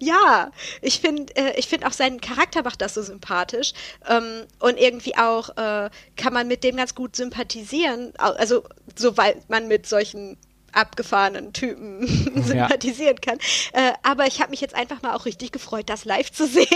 Ja, 0.00 0.52
ich 0.80 1.00
finde, 1.00 1.34
äh, 1.36 1.58
ich 1.58 1.66
finde 1.66 1.86
auch 1.86 1.92
seinen 1.92 2.20
Charakter 2.20 2.62
macht 2.62 2.80
das 2.80 2.94
so 2.94 3.02
sympathisch 3.02 3.72
ähm, 4.08 4.44
und 4.60 4.78
irgendwie 4.78 5.16
auch 5.16 5.48
äh, 5.56 5.90
kann 6.16 6.32
man 6.32 6.46
mit 6.46 6.62
dem 6.62 6.76
ganz 6.76 6.94
gut 6.94 7.16
sympathisieren. 7.16 8.12
Also 8.16 8.62
soweit 8.94 9.50
man 9.50 9.66
mit 9.66 9.86
solchen 9.86 10.36
abgefahrenen 10.72 11.52
Typen 11.52 12.06
sympathisieren 12.42 13.16
ja. 13.24 13.34
kann. 13.34 13.38
Äh, 13.72 13.92
aber 14.02 14.26
ich 14.26 14.40
habe 14.40 14.50
mich 14.50 14.60
jetzt 14.60 14.74
einfach 14.74 15.02
mal 15.02 15.14
auch 15.14 15.24
richtig 15.24 15.52
gefreut, 15.52 15.88
das 15.88 16.04
live 16.04 16.30
zu 16.32 16.46
sehen. 16.46 16.66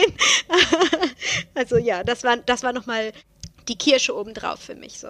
also 1.54 1.76
ja, 1.76 2.02
das 2.04 2.24
war, 2.24 2.36
das 2.38 2.62
war 2.62 2.72
nochmal 2.72 3.12
die 3.68 3.76
Kirsche 3.76 4.16
obendrauf 4.16 4.60
für 4.60 4.74
mich 4.74 4.98
so. 4.98 5.08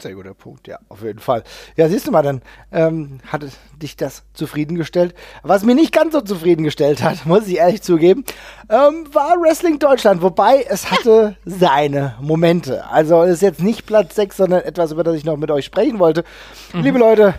Sehr 0.00 0.14
guter 0.14 0.32
Punkt, 0.32 0.66
ja, 0.66 0.78
auf 0.88 1.02
jeden 1.02 1.18
Fall. 1.18 1.44
Ja, 1.76 1.88
siehst 1.88 2.06
du 2.06 2.10
mal, 2.10 2.22
dann 2.22 2.40
ähm, 2.72 3.20
hat 3.26 3.44
dich 3.76 3.96
das 3.96 4.22
zufriedengestellt. 4.32 5.14
Was 5.42 5.62
mir 5.62 5.74
nicht 5.74 5.92
ganz 5.92 6.14
so 6.14 6.22
zufriedengestellt 6.22 7.02
hat, 7.02 7.26
muss 7.26 7.46
ich 7.46 7.58
ehrlich 7.58 7.82
zugeben, 7.82 8.24
ähm, 8.70 9.12
war 9.12 9.34
Wrestling 9.40 9.78
Deutschland. 9.78 10.22
Wobei 10.22 10.64
es 10.68 10.90
hatte 10.90 11.36
seine 11.44 12.16
Momente. 12.20 12.86
Also 12.86 13.22
es 13.24 13.34
ist 13.34 13.42
jetzt 13.42 13.62
nicht 13.62 13.84
Platz 13.84 14.14
6, 14.14 14.38
sondern 14.38 14.62
etwas, 14.62 14.92
über 14.92 15.04
das 15.04 15.16
ich 15.16 15.24
noch 15.24 15.36
mit 15.36 15.50
euch 15.50 15.66
sprechen 15.66 15.98
wollte. 15.98 16.24
Mhm. 16.72 16.82
Liebe 16.82 16.98
Leute, 16.98 17.34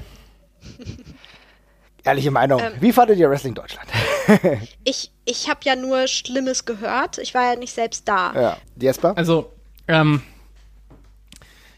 Ehrliche 2.03 2.31
Meinung. 2.31 2.59
Ähm, 2.59 2.73
Wie 2.79 2.91
fandet 2.91 3.19
ihr 3.19 3.29
Wrestling 3.29 3.53
Deutschland? 3.53 3.87
ich 4.83 5.11
ich 5.25 5.49
habe 5.49 5.59
ja 5.63 5.75
nur 5.75 6.07
Schlimmes 6.07 6.65
gehört. 6.65 7.19
Ich 7.19 7.33
war 7.33 7.53
ja 7.53 7.59
nicht 7.59 7.73
selbst 7.73 8.07
da. 8.07 8.33
Ja. 8.33 8.57
Jesper? 8.79 9.15
Also, 9.15 9.51
ähm, 9.87 10.21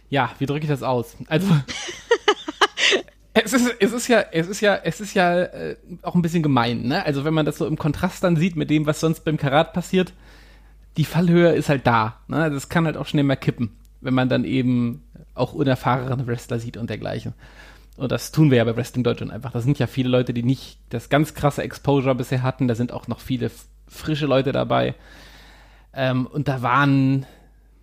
ja, 0.10 0.32
wie 0.40 0.46
drücke 0.46 0.64
ich 0.64 0.70
das 0.70 0.82
aus? 0.82 1.16
Also, 1.28 1.48
es 3.34 3.52
ist, 3.52 3.76
es 3.80 3.92
ist 3.92 4.08
ja, 4.08 4.24
es 4.32 4.48
ist 4.48 4.62
ja, 4.62 4.76
es 4.76 5.02
ist 5.02 5.14
ja 5.14 5.42
äh, 5.42 5.76
auch 6.04 6.16
ein 6.16 6.22
bisschen 6.22 6.44
gemein, 6.44 6.84
ne? 6.84 7.06
Also, 7.06 7.26
wenn 7.26 7.34
man 7.34 7.46
das 7.46 7.58
so 7.58 7.68
im 7.68 7.78
Kontrast 7.78 8.24
dann 8.24 8.38
sieht 8.38 8.56
mit 8.56 8.70
dem, 8.70 8.86
was 8.86 9.02
sonst 9.02 9.26
beim 9.26 9.36
Karat 9.36 9.74
passiert, 9.74 10.14
die 10.98 11.06
Fallhöhe 11.06 11.54
ist 11.54 11.70
halt 11.70 11.86
da. 11.88 12.22
Ne? 12.28 12.50
Das 12.52 12.70
kann 12.70 12.86
halt 12.86 12.98
auch 12.98 13.08
schnell 13.08 13.24
mal 13.24 13.36
kippen, 13.36 13.72
wenn 14.02 14.14
man 14.14 14.30
dann 14.30 14.46
eben 14.46 15.04
auch 15.34 15.54
unerfahrene 15.54 16.28
Wrestler 16.28 16.60
sieht 16.60 16.78
und 16.78 16.90
dergleichen. 16.90 17.34
Und 17.98 18.12
das 18.12 18.32
tun 18.32 18.50
wir 18.50 18.58
ja 18.58 18.64
bei 18.64 18.76
Wrestling 18.76 19.04
Deutschland 19.04 19.32
einfach. 19.32 19.52
Da 19.52 19.62
sind 19.62 19.78
ja 19.78 19.88
viele 19.88 20.10
Leute, 20.10 20.34
die 20.34 20.44
nicht 20.44 20.80
das 20.90 21.10
ganz 21.10 21.34
krasse 21.34 21.62
Exposure 21.62 22.16
bisher 22.16 22.42
hatten. 22.42 22.68
Da 22.68 22.76
sind 22.76 22.92
auch 22.92 23.08
noch 23.08 23.20
viele 23.20 23.52
frische 23.88 24.26
Leute 24.26 24.52
dabei. 24.52 24.96
Ähm, 25.94 26.26
und 26.26 26.48
da 26.48 26.62
waren, 26.62 27.26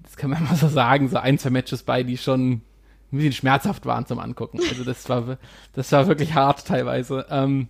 das 0.03 0.17
kann 0.17 0.31
man 0.31 0.45
mal 0.49 0.57
so 0.57 0.69
sagen, 0.69 1.09
so 1.09 1.19
ein, 1.19 1.39
zwei 1.39 1.51
Matches 1.51 1.85
bei, 1.85 2.03
die 2.03 2.19
schon 2.19 2.51
ein 3.13 3.19
bisschen 3.19 3.33
schmerzhaft 3.33 3.87
waren 3.87 4.07
zum 4.07 4.19
Angucken. 4.19 4.61
Also 4.69 4.85
das 4.85 5.09
war, 5.09 5.39
das 5.75 5.93
war 5.93 6.07
wirklich 6.09 6.35
hart 6.35 6.67
teilweise. 6.67 7.27
Ähm, 7.31 7.69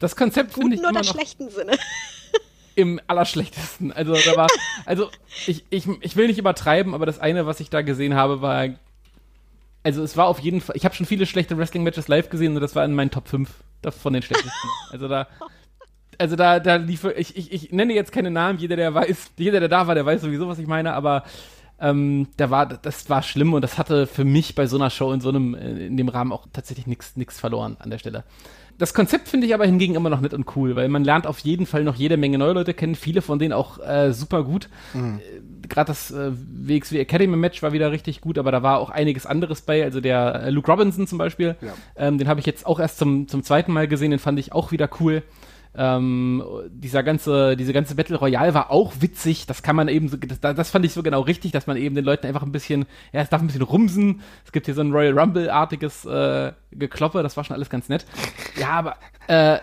das 0.00 0.16
Konzept 0.16 0.54
finde 0.54 0.74
ich 0.74 0.82
immer 0.82 0.92
noch 0.92 1.04
schlechten 1.04 1.48
Sinne. 1.50 1.72
Im 2.76 3.00
allerschlechtesten. 3.06 3.92
Also 3.92 4.14
da 4.14 4.36
war, 4.36 4.48
also 4.84 5.08
ich, 5.46 5.64
ich, 5.70 5.86
ich 6.00 6.16
will 6.16 6.26
nicht 6.26 6.38
übertreiben, 6.38 6.92
aber 6.92 7.06
das 7.06 7.20
eine, 7.20 7.46
was 7.46 7.60
ich 7.60 7.70
da 7.70 7.82
gesehen 7.82 8.14
habe, 8.14 8.42
war 8.42 8.68
also 9.84 10.02
es 10.02 10.16
war 10.16 10.26
auf 10.26 10.40
jeden 10.40 10.60
Fall, 10.60 10.76
ich 10.76 10.84
habe 10.84 10.94
schon 10.94 11.06
viele 11.06 11.26
schlechte 11.26 11.56
Wrestling-Matches 11.56 12.08
live 12.08 12.30
gesehen 12.30 12.54
und 12.56 12.62
das 12.62 12.74
war 12.74 12.84
in 12.84 12.94
meinen 12.94 13.10
Top 13.10 13.28
5 13.28 13.50
von 13.90 14.12
den 14.14 14.22
schlechtesten. 14.22 14.68
also 14.90 15.08
da, 15.08 15.28
also 16.18 16.36
da, 16.36 16.58
da 16.58 16.76
lief, 16.76 17.04
ich, 17.16 17.36
ich, 17.36 17.52
ich 17.52 17.72
nenne 17.72 17.92
jetzt 17.92 18.10
keine 18.10 18.30
Namen, 18.30 18.58
jeder, 18.58 18.76
der 18.76 18.94
weiß, 18.94 19.32
jeder, 19.36 19.60
der 19.60 19.68
da 19.68 19.86
war, 19.86 19.94
der 19.94 20.06
weiß 20.06 20.22
sowieso, 20.22 20.48
was 20.48 20.58
ich 20.58 20.66
meine, 20.66 20.94
aber 20.94 21.24
ähm, 21.78 22.28
da 22.38 22.50
war, 22.50 22.66
das 22.66 23.10
war 23.10 23.22
schlimm 23.22 23.52
und 23.52 23.60
das 23.60 23.76
hatte 23.76 24.06
für 24.06 24.24
mich 24.24 24.54
bei 24.54 24.66
so 24.66 24.76
einer 24.76 24.90
Show 24.90 25.12
in 25.12 25.20
so 25.20 25.28
einem, 25.28 25.54
in 25.54 25.96
dem 25.96 26.08
Rahmen 26.08 26.32
auch 26.32 26.46
tatsächlich 26.52 26.86
nichts 26.86 27.38
verloren 27.38 27.76
an 27.78 27.90
der 27.90 27.98
Stelle. 27.98 28.24
Das 28.78 28.92
Konzept 28.92 29.28
finde 29.28 29.46
ich 29.46 29.54
aber 29.54 29.66
hingegen 29.66 29.94
immer 29.94 30.10
noch 30.10 30.20
nett 30.20 30.34
und 30.34 30.56
cool, 30.56 30.74
weil 30.74 30.88
man 30.88 31.04
lernt 31.04 31.26
auf 31.26 31.38
jeden 31.40 31.66
Fall 31.66 31.84
noch 31.84 31.94
jede 31.94 32.16
Menge 32.16 32.38
neue 32.38 32.52
Leute 32.52 32.74
kennen, 32.74 32.96
viele 32.96 33.22
von 33.22 33.38
denen 33.38 33.52
auch 33.52 33.78
äh, 33.78 34.12
super 34.12 34.42
gut. 34.42 34.68
Mhm. 34.94 35.18
Äh, 35.18 35.66
Gerade 35.68 35.88
das 35.88 36.10
äh, 36.10 36.32
WXW 36.32 36.98
Academy 36.98 37.36
Match 37.36 37.62
war 37.62 37.72
wieder 37.72 37.90
richtig 37.90 38.20
gut, 38.20 38.36
aber 38.36 38.52
da 38.52 38.62
war 38.62 38.78
auch 38.78 38.90
einiges 38.90 39.24
anderes 39.24 39.62
bei. 39.62 39.82
Also 39.82 40.00
der 40.00 40.42
äh, 40.44 40.50
Luke 40.50 40.70
Robinson 40.70 41.06
zum 41.06 41.18
Beispiel, 41.18 41.56
ja. 41.60 41.72
ähm, 41.96 42.18
den 42.18 42.28
habe 42.28 42.40
ich 42.40 42.46
jetzt 42.46 42.66
auch 42.66 42.80
erst 42.80 42.98
zum, 42.98 43.28
zum 43.28 43.42
zweiten 43.42 43.72
Mal 43.72 43.88
gesehen, 43.88 44.10
den 44.10 44.20
fand 44.20 44.38
ich 44.38 44.52
auch 44.52 44.72
wieder 44.72 44.90
cool. 45.00 45.22
Ähm, 45.76 46.42
dieser 46.68 47.02
ganze, 47.02 47.56
diese 47.56 47.72
ganze 47.72 47.94
Battle 47.94 48.16
Royale 48.16 48.54
war 48.54 48.70
auch 48.70 48.92
witzig. 49.00 49.46
Das 49.46 49.62
kann 49.62 49.74
man 49.76 49.88
eben 49.88 50.08
so, 50.08 50.16
das, 50.16 50.40
das 50.40 50.70
fand 50.70 50.84
ich 50.84 50.92
so 50.92 51.02
genau 51.02 51.22
richtig, 51.22 51.52
dass 51.52 51.66
man 51.66 51.76
eben 51.76 51.94
den 51.94 52.04
Leuten 52.04 52.26
einfach 52.26 52.42
ein 52.42 52.52
bisschen, 52.52 52.86
ja, 53.12 53.20
es 53.20 53.30
darf 53.30 53.40
ein 53.40 53.46
bisschen 53.48 53.62
rumsen. 53.62 54.22
Es 54.44 54.52
gibt 54.52 54.66
hier 54.66 54.74
so 54.74 54.82
ein 54.82 54.92
Royal 54.92 55.18
Rumble-artiges 55.18 56.04
äh, 56.04 56.52
Gekloppe, 56.70 57.22
das 57.22 57.36
war 57.36 57.44
schon 57.44 57.56
alles 57.56 57.70
ganz 57.70 57.88
nett. 57.88 58.06
Ja, 58.56 58.70
aber 58.70 58.96
äh, 59.26 59.58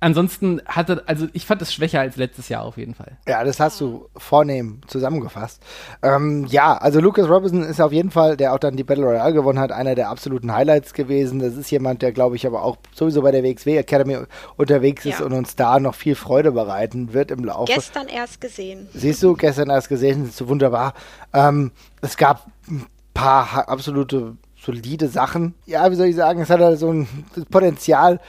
ansonsten 0.00 0.60
hatte, 0.66 1.02
also 1.06 1.26
ich 1.32 1.46
fand 1.46 1.62
es 1.62 1.72
schwächer 1.72 2.00
als 2.00 2.16
letztes 2.16 2.48
Jahr 2.48 2.62
auf 2.64 2.76
jeden 2.76 2.94
Fall. 2.94 3.16
Ja, 3.26 3.44
das 3.44 3.60
hast 3.60 3.80
du 3.80 4.08
vornehm 4.16 4.80
zusammengefasst. 4.86 5.62
Ähm, 6.02 6.46
ja, 6.48 6.76
also 6.76 7.00
Lucas 7.00 7.28
Robinson 7.28 7.62
ist 7.62 7.80
auf 7.80 7.92
jeden 7.92 8.10
Fall, 8.10 8.36
der 8.36 8.52
auch 8.52 8.58
dann 8.58 8.76
die 8.76 8.84
Battle 8.84 9.04
Royale 9.04 9.32
gewonnen 9.32 9.58
hat, 9.58 9.72
einer 9.72 9.94
der 9.94 10.10
absoluten 10.10 10.52
Highlights 10.52 10.92
gewesen. 10.92 11.38
Das 11.38 11.56
ist 11.56 11.70
jemand, 11.70 12.02
der, 12.02 12.12
glaube 12.12 12.36
ich, 12.36 12.46
aber 12.46 12.62
auch 12.62 12.76
sowieso 12.94 13.22
bei 13.22 13.30
der 13.30 13.42
WXW 13.42 13.78
Academy 13.78 14.18
unterwegs 14.56 15.04
ist 15.06 15.20
ja. 15.20 15.26
und 15.26 15.32
uns 15.32 15.56
da 15.56 15.80
noch 15.80 15.94
viel 15.94 16.14
Freude 16.14 16.52
bereiten 16.52 17.12
wird 17.12 17.30
im 17.30 17.44
Laufe. 17.44 17.72
Gestern 17.72 18.08
erst 18.08 18.40
gesehen. 18.40 18.88
Siehst 18.92 19.22
du, 19.22 19.34
gestern 19.34 19.70
erst 19.70 19.88
gesehen, 19.88 20.20
das 20.20 20.30
ist 20.30 20.36
so 20.36 20.48
wunderbar. 20.48 20.94
Ähm, 21.32 21.72
es 22.02 22.16
gab 22.16 22.46
ein 22.68 22.86
paar 23.14 23.68
absolute 23.68 24.36
solide 24.60 25.08
Sachen. 25.08 25.54
Ja, 25.64 25.90
wie 25.90 25.94
soll 25.94 26.06
ich 26.06 26.16
sagen, 26.16 26.40
es 26.40 26.50
hat 26.50 26.60
halt 26.60 26.78
so 26.78 26.92
ein 26.92 27.08
Potenzial, 27.50 28.20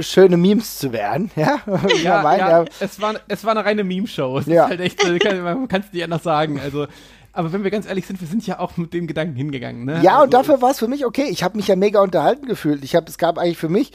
schöne 0.00 0.36
Memes 0.36 0.78
zu 0.78 0.92
werden. 0.92 1.30
Ja, 1.38 1.60
ja, 2.02 2.22
meinen, 2.22 2.40
ja, 2.40 2.62
ja. 2.62 2.64
Es, 2.80 3.00
war, 3.00 3.14
es 3.28 3.44
war 3.44 3.52
eine 3.52 3.64
reine 3.64 3.84
Meme-Show. 3.84 4.40
ja. 4.46 4.68
halt 4.68 4.80
echt, 4.80 5.02
man 5.42 5.68
kann 5.68 5.82
es 5.82 5.92
nicht 5.92 6.04
anders 6.04 6.22
sagen. 6.22 6.60
Also, 6.60 6.86
aber 7.32 7.52
wenn 7.52 7.62
wir 7.62 7.70
ganz 7.70 7.86
ehrlich 7.86 8.06
sind, 8.06 8.20
wir 8.20 8.26
sind 8.26 8.46
ja 8.46 8.58
auch 8.58 8.76
mit 8.76 8.92
dem 8.92 9.06
Gedanken 9.06 9.36
hingegangen. 9.36 9.84
Ne? 9.84 10.00
Ja, 10.02 10.14
also, 10.14 10.24
und 10.24 10.34
dafür 10.34 10.60
war 10.60 10.70
es 10.70 10.78
für 10.78 10.88
mich 10.88 11.06
okay. 11.06 11.28
Ich 11.30 11.42
habe 11.42 11.56
mich 11.56 11.68
ja 11.68 11.76
mega 11.76 12.00
unterhalten 12.00 12.46
gefühlt. 12.46 12.82
Ich 12.82 12.96
habe, 12.96 13.06
es 13.08 13.18
gab 13.18 13.38
eigentlich 13.38 13.58
für 13.58 13.68
mich 13.68 13.92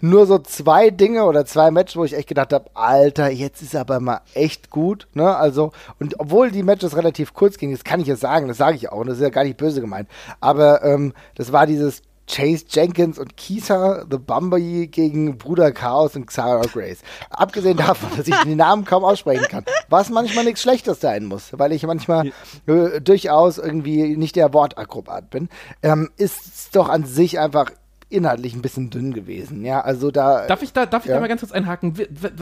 nur 0.00 0.26
so 0.26 0.38
zwei 0.38 0.90
Dinge 0.90 1.24
oder 1.24 1.44
zwei 1.44 1.70
Matches, 1.70 1.96
wo 1.96 2.04
ich 2.04 2.14
echt 2.14 2.28
gedacht 2.28 2.52
habe, 2.52 2.70
Alter, 2.74 3.30
jetzt 3.30 3.62
ist 3.62 3.76
aber 3.76 4.00
mal 4.00 4.20
echt 4.34 4.70
gut. 4.70 5.08
Ne? 5.14 5.36
Also, 5.36 5.72
und 5.98 6.18
obwohl 6.18 6.50
die 6.50 6.62
Matches 6.62 6.96
relativ 6.96 7.34
kurz 7.34 7.58
gingen, 7.58 7.72
das 7.72 7.84
kann 7.84 8.00
ich 8.00 8.06
jetzt 8.06 8.20
sagen, 8.20 8.48
das 8.48 8.56
sage 8.56 8.76
ich 8.76 8.90
auch, 8.90 8.98
und 8.98 9.08
das 9.08 9.18
ist 9.18 9.22
ja 9.22 9.30
gar 9.30 9.44
nicht 9.44 9.58
böse 9.58 9.80
gemeint. 9.80 10.08
Aber 10.40 10.82
ähm, 10.82 11.12
das 11.34 11.52
war 11.52 11.66
dieses 11.66 12.02
Chase 12.30 12.64
Jenkins 12.68 13.18
und 13.18 13.36
Kisa 13.36 14.06
The 14.08 14.18
Bumblebee 14.18 14.86
gegen 14.86 15.36
Bruder 15.36 15.72
Chaos 15.72 16.14
und 16.14 16.26
Xara 16.26 16.62
Grace. 16.62 17.02
Abgesehen 17.30 17.76
davon, 17.76 18.10
dass 18.16 18.28
ich 18.28 18.36
die 18.44 18.54
Namen 18.54 18.84
kaum 18.84 19.04
aussprechen 19.04 19.46
kann, 19.48 19.64
was 19.88 20.10
manchmal 20.10 20.44
nichts 20.44 20.62
Schlechtes 20.62 21.00
sein 21.00 21.24
muss, 21.24 21.58
weil 21.58 21.72
ich 21.72 21.82
manchmal 21.82 22.32
äh, 22.66 23.00
durchaus 23.00 23.58
irgendwie 23.58 24.16
nicht 24.16 24.36
der 24.36 24.54
Wortakrobat 24.54 25.30
bin, 25.30 25.48
ähm, 25.82 26.10
ist 26.16 26.46
es 26.46 26.70
doch 26.70 26.88
an 26.88 27.04
sich 27.04 27.38
einfach 27.40 27.70
inhaltlich 28.10 28.54
ein 28.54 28.62
bisschen 28.62 28.90
dünn 28.90 29.12
gewesen. 29.12 29.64
Ja, 29.64 29.80
also 29.80 30.10
da. 30.10 30.46
Darf 30.46 30.62
ich 30.62 30.72
da, 30.72 30.86
darf 30.86 31.04
ich 31.04 31.10
da 31.10 31.20
mal 31.20 31.28
ganz 31.28 31.40
kurz 31.40 31.52
einhaken? 31.52 31.94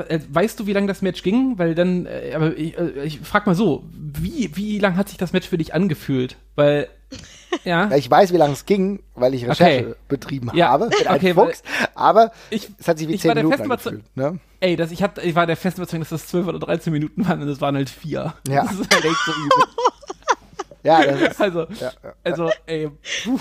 Äh, 0.08 0.20
weißt 0.30 0.58
du, 0.58 0.66
wie 0.66 0.72
lange 0.72 0.86
das 0.86 1.02
Match 1.02 1.22
ging? 1.22 1.58
Weil 1.58 1.74
dann, 1.74 2.06
äh, 2.06 2.32
aber 2.34 2.56
ich, 2.56 2.76
äh, 2.78 3.04
ich 3.04 3.20
frag 3.20 3.46
mal 3.46 3.54
so, 3.54 3.84
wie, 3.92 4.50
wie 4.54 4.78
lang 4.78 4.96
hat 4.96 5.08
sich 5.08 5.18
das 5.18 5.32
Match 5.32 5.48
für 5.48 5.58
dich 5.58 5.74
angefühlt? 5.74 6.36
Weil 6.56 6.88
ja. 7.64 7.90
Ich 7.96 8.10
weiß, 8.10 8.32
wie 8.32 8.36
lange 8.36 8.52
es 8.52 8.66
ging, 8.66 9.02
weil 9.14 9.34
ich 9.34 9.44
Recherche 9.44 9.88
okay. 9.88 9.94
betrieben 10.08 10.50
ja. 10.54 10.68
habe 10.68 10.86
mit 10.86 11.10
okay, 11.10 11.34
Fuchs, 11.34 11.62
aber 11.94 12.32
ich, 12.50 12.70
es 12.78 12.88
hat 12.88 12.98
sich 12.98 13.08
wie 13.08 13.18
10 13.18 13.34
Minuten 13.34 13.60
angefühlt. 13.62 14.04
Ne? 14.16 14.38
Ey, 14.60 14.76
das, 14.76 14.90
ich, 14.90 15.02
hab, 15.02 15.22
ich 15.22 15.34
war 15.34 15.46
der 15.46 15.56
festen 15.56 15.80
Überzeugung, 15.80 16.00
dass 16.00 16.10
das 16.10 16.26
12 16.28 16.46
oder 16.48 16.58
13 16.58 16.92
Minuten 16.92 17.28
waren 17.28 17.42
und 17.42 17.48
es 17.48 17.60
waren 17.60 17.76
halt 17.76 17.90
vier. 17.90 18.34
Ja. 18.48 18.64
Das 18.64 18.72
ist 18.72 18.94
halt 18.94 19.04
echt 19.04 19.18
so 19.24 19.32
übel. 19.32 19.64
ja, 20.82 21.04
das 21.04 21.20
ist, 21.20 21.40
also, 21.40 21.60
ja, 21.80 21.92
ja. 22.02 22.12
also, 22.24 22.50
ey, 22.66 22.90
puh. 23.24 23.40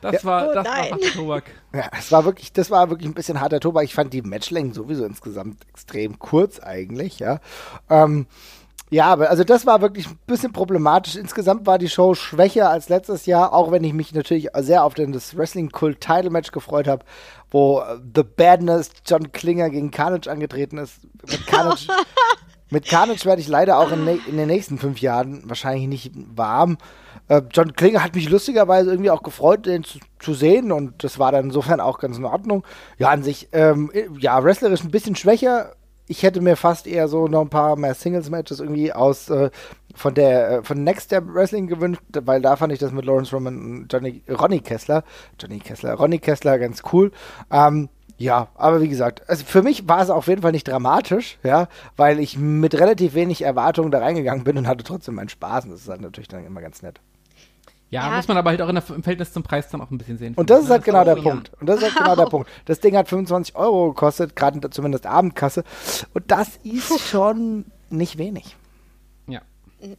Das 0.00 0.14
Ja. 0.14 0.24
war, 0.24 0.48
Oh 0.48 0.54
das 0.54 0.66
war 0.66 0.76
harter 0.76 1.12
Tobak. 1.12 1.44
Ja, 1.74 1.90
es 1.98 2.10
war 2.10 2.24
wirklich, 2.24 2.52
das 2.52 2.70
war 2.70 2.90
wirklich 2.90 3.08
ein 3.08 3.14
bisschen 3.14 3.40
harter 3.40 3.60
Tobak. 3.60 3.84
Ich 3.84 3.94
fand 3.94 4.12
die 4.12 4.22
Matchlängen 4.22 4.72
sowieso 4.72 5.04
insgesamt 5.04 5.66
extrem 5.68 6.18
kurz 6.18 6.58
eigentlich, 6.58 7.18
ja. 7.18 7.40
Ähm, 7.88 8.26
ja, 8.90 9.06
aber 9.06 9.30
also 9.30 9.44
das 9.44 9.66
war 9.66 9.80
wirklich 9.80 10.08
ein 10.08 10.18
bisschen 10.26 10.52
problematisch. 10.52 11.14
Insgesamt 11.14 11.64
war 11.64 11.78
die 11.78 11.88
Show 11.88 12.14
schwächer 12.14 12.70
als 12.70 12.88
letztes 12.88 13.24
Jahr, 13.24 13.52
auch 13.52 13.70
wenn 13.70 13.84
ich 13.84 13.92
mich 13.92 14.12
natürlich 14.12 14.48
sehr 14.58 14.82
auf 14.82 14.94
das 14.94 15.36
Wrestling-Kult-Title-Match 15.36 16.50
gefreut 16.50 16.88
habe, 16.88 17.04
wo 17.52 17.80
äh, 17.80 17.98
The 18.14 18.24
Badness 18.24 18.90
John 19.06 19.30
Klinger 19.30 19.70
gegen 19.70 19.92
Carnage 19.92 20.28
angetreten 20.28 20.78
ist. 20.78 21.00
Mit 21.24 21.46
Carnage, 21.46 21.86
mit 22.70 22.86
Carnage 22.86 23.24
werde 23.26 23.40
ich 23.40 23.48
leider 23.48 23.78
auch 23.78 23.92
in, 23.92 24.06
in 24.26 24.36
den 24.36 24.48
nächsten 24.48 24.76
fünf 24.76 25.00
Jahren 25.00 25.48
wahrscheinlich 25.48 25.86
nicht 25.86 26.12
warm. 26.34 26.76
Äh, 27.28 27.42
John 27.52 27.74
Klinger 27.74 28.02
hat 28.02 28.16
mich 28.16 28.28
lustigerweise 28.28 28.90
irgendwie 28.90 29.12
auch 29.12 29.22
gefreut, 29.22 29.66
den 29.66 29.84
zu, 29.84 30.00
zu 30.18 30.34
sehen 30.34 30.72
und 30.72 31.04
das 31.04 31.20
war 31.20 31.30
dann 31.30 31.44
insofern 31.44 31.78
auch 31.78 32.00
ganz 32.00 32.18
in 32.18 32.24
Ordnung. 32.24 32.64
Ja, 32.98 33.10
an 33.10 33.22
sich, 33.22 33.50
ähm, 33.52 33.92
ja, 34.18 34.42
wrestlerisch 34.42 34.82
ein 34.82 34.90
bisschen 34.90 35.14
schwächer. 35.14 35.76
Ich 36.10 36.24
hätte 36.24 36.40
mir 36.40 36.56
fast 36.56 36.88
eher 36.88 37.06
so 37.06 37.28
noch 37.28 37.40
ein 37.40 37.50
paar 37.50 37.76
mehr 37.76 37.94
Singles-Matches 37.94 38.58
irgendwie 38.58 38.92
aus 38.92 39.30
äh, 39.30 39.48
von 39.94 40.12
der 40.12 40.50
äh, 40.50 40.62
von 40.64 40.82
Next 40.82 41.06
Step 41.06 41.22
Wrestling 41.32 41.68
gewünscht, 41.68 42.02
weil 42.22 42.42
da 42.42 42.56
fand 42.56 42.72
ich 42.72 42.80
das 42.80 42.90
mit 42.90 43.04
Lawrence 43.04 43.30
Roman 43.32 43.56
und 43.60 43.92
Johnny, 43.92 44.20
Ronnie 44.28 44.58
Kessler, 44.58 45.04
Johnny 45.38 45.60
Kessler, 45.60 45.94
Ronnie 45.94 46.18
Kessler 46.18 46.58
ganz 46.58 46.82
cool. 46.92 47.12
Ähm, 47.52 47.90
ja, 48.18 48.48
aber 48.56 48.80
wie 48.80 48.88
gesagt, 48.88 49.22
also 49.30 49.44
für 49.44 49.62
mich 49.62 49.88
war 49.88 50.02
es 50.02 50.10
auf 50.10 50.26
jeden 50.26 50.42
Fall 50.42 50.50
nicht 50.50 50.66
dramatisch, 50.66 51.38
ja, 51.44 51.68
weil 51.96 52.18
ich 52.18 52.36
mit 52.36 52.74
relativ 52.74 53.14
wenig 53.14 53.42
Erwartungen 53.42 53.92
da 53.92 54.00
reingegangen 54.00 54.42
bin 54.42 54.58
und 54.58 54.66
hatte 54.66 54.82
trotzdem 54.82 55.14
meinen 55.14 55.28
Spaß 55.28 55.66
und 55.66 55.70
das 55.70 55.82
ist 55.82 55.88
halt 55.88 56.00
natürlich 56.00 56.26
dann 56.26 56.44
immer 56.44 56.60
ganz 56.60 56.82
nett. 56.82 57.00
Ja, 57.90 58.08
Ja. 58.08 58.16
muss 58.16 58.28
man 58.28 58.36
aber 58.36 58.50
halt 58.50 58.62
auch 58.62 58.68
in 58.68 58.76
der, 58.76 58.84
im 58.88 59.02
Verhältnis 59.02 59.32
zum 59.32 59.42
Preis 59.42 59.68
dann 59.68 59.80
auch 59.80 59.90
ein 59.90 59.98
bisschen 59.98 60.16
sehen. 60.16 60.34
Und 60.36 60.48
das 60.48 60.64
ist 60.64 60.70
halt 60.70 60.84
genau 60.84 61.04
der 61.04 61.16
ja. 61.16 61.22
Punkt. 61.22 61.50
Und 61.60 61.66
das 61.68 61.78
ist 61.78 61.84
halt 61.84 61.96
genau 61.96 62.16
der 62.16 62.26
Punkt. 62.30 62.48
Das 62.66 62.80
Ding 62.80 62.96
hat 62.96 63.08
25 63.08 63.56
Euro 63.56 63.88
gekostet, 63.88 64.36
gerade 64.36 64.70
zumindest 64.70 65.06
Abendkasse. 65.06 65.64
Und 66.14 66.30
das 66.30 66.56
ist 66.62 67.00
schon 67.08 67.64
nicht 67.90 68.16
wenig. 68.18 68.56
Ja. 69.26 69.40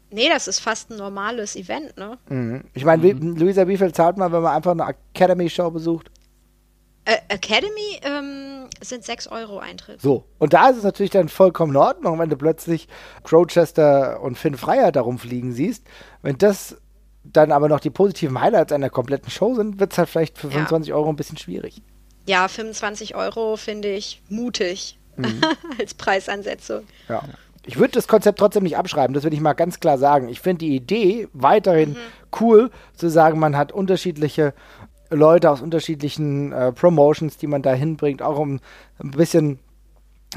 Nee, 0.10 0.30
das 0.30 0.48
ist 0.48 0.60
fast 0.60 0.90
ein 0.92 0.98
normales 0.98 1.56
Event, 1.56 1.98
ne? 1.98 2.18
Mhm. 2.30 2.64
Ich 2.74 2.86
meine, 2.86 3.04
wie, 3.04 3.12
Luisa, 3.12 3.68
wie 3.68 3.78
viel 3.78 3.92
zahlt 3.94 4.16
man, 4.18 4.32
wenn 4.32 4.42
man 4.42 4.56
einfach 4.56 4.72
eine 4.72 4.86
Academy-Show 5.14 5.72
besucht? 5.72 6.10
Äh, 7.04 7.18
Academy 7.30 8.00
ähm, 8.04 8.70
sind 8.80 9.04
6 9.04 9.28
Euro 9.28 9.58
Eintritt. 9.58 10.00
So. 10.02 10.24
Und 10.38 10.54
da 10.54 10.70
ist 10.70 10.78
es 10.78 10.84
natürlich 10.84 11.10
dann 11.10 11.30
vollkommen 11.30 11.74
in 11.74 11.78
Ordnung, 11.78 12.20
wenn 12.20 12.30
du 12.30 12.38
plötzlich 12.38 12.88
Crowchester 13.24 14.22
und 14.22 14.38
Finn 14.38 14.56
Freier 14.56 14.92
darum 14.92 15.18
fliegen 15.18 15.52
siehst. 15.52 15.84
Wenn 16.22 16.38
das 16.38 16.78
dann 17.24 17.52
aber 17.52 17.70
noch 17.70 17.80
die 17.80 17.90
positiven 17.90 18.40
Highlights 18.42 18.72
einer 18.74 18.90
kompletten 18.90 19.30
Show 19.30 19.56
sind, 19.56 19.80
wird 19.80 19.92
es 19.92 19.98
halt 19.98 20.10
vielleicht 20.10 20.38
für 20.38 20.48
Ja. 20.48 20.54
25 20.54 20.94
Euro 20.94 21.10
ein 21.10 21.16
bisschen 21.16 21.38
schwierig. 21.38 21.82
Ja, 22.28 22.48
25 22.48 23.16
Euro 23.16 23.58
finde 23.58 23.90
ich 23.90 24.22
mutig 24.30 25.00
als 25.80 25.94
Preisansetzung. 25.94 26.82
Ja. 27.10 27.24
Ich 27.66 27.78
würde 27.78 27.92
das 27.92 28.08
Konzept 28.08 28.40
trotzdem 28.40 28.64
nicht 28.64 28.78
abschreiben, 28.78 29.14
das 29.14 29.24
will 29.24 29.34
ich 29.34 29.40
mal 29.40 29.54
ganz 29.54 29.80
klar 29.80 30.00
sagen. 30.00 30.30
Ich 30.30 30.40
finde 30.42 30.66
die 30.66 30.76
Idee 30.76 31.28
weiterhin 31.34 31.96
cool, 32.40 32.72
zu 32.96 33.08
sagen, 33.10 33.38
man 33.40 33.56
hat 33.56 33.72
unterschiedliche 33.72 34.54
Leute 35.12 35.52
aus 35.52 35.62
unterschiedlichen 35.62 36.54
äh, 36.54 36.72
Promotions, 36.72 37.38
die 37.38 37.46
man 37.48 37.62
da 37.62 37.74
hinbringt, 37.74 38.22
auch 38.24 38.40
um 38.40 38.60
ein 38.98 39.12
bisschen 39.12 39.60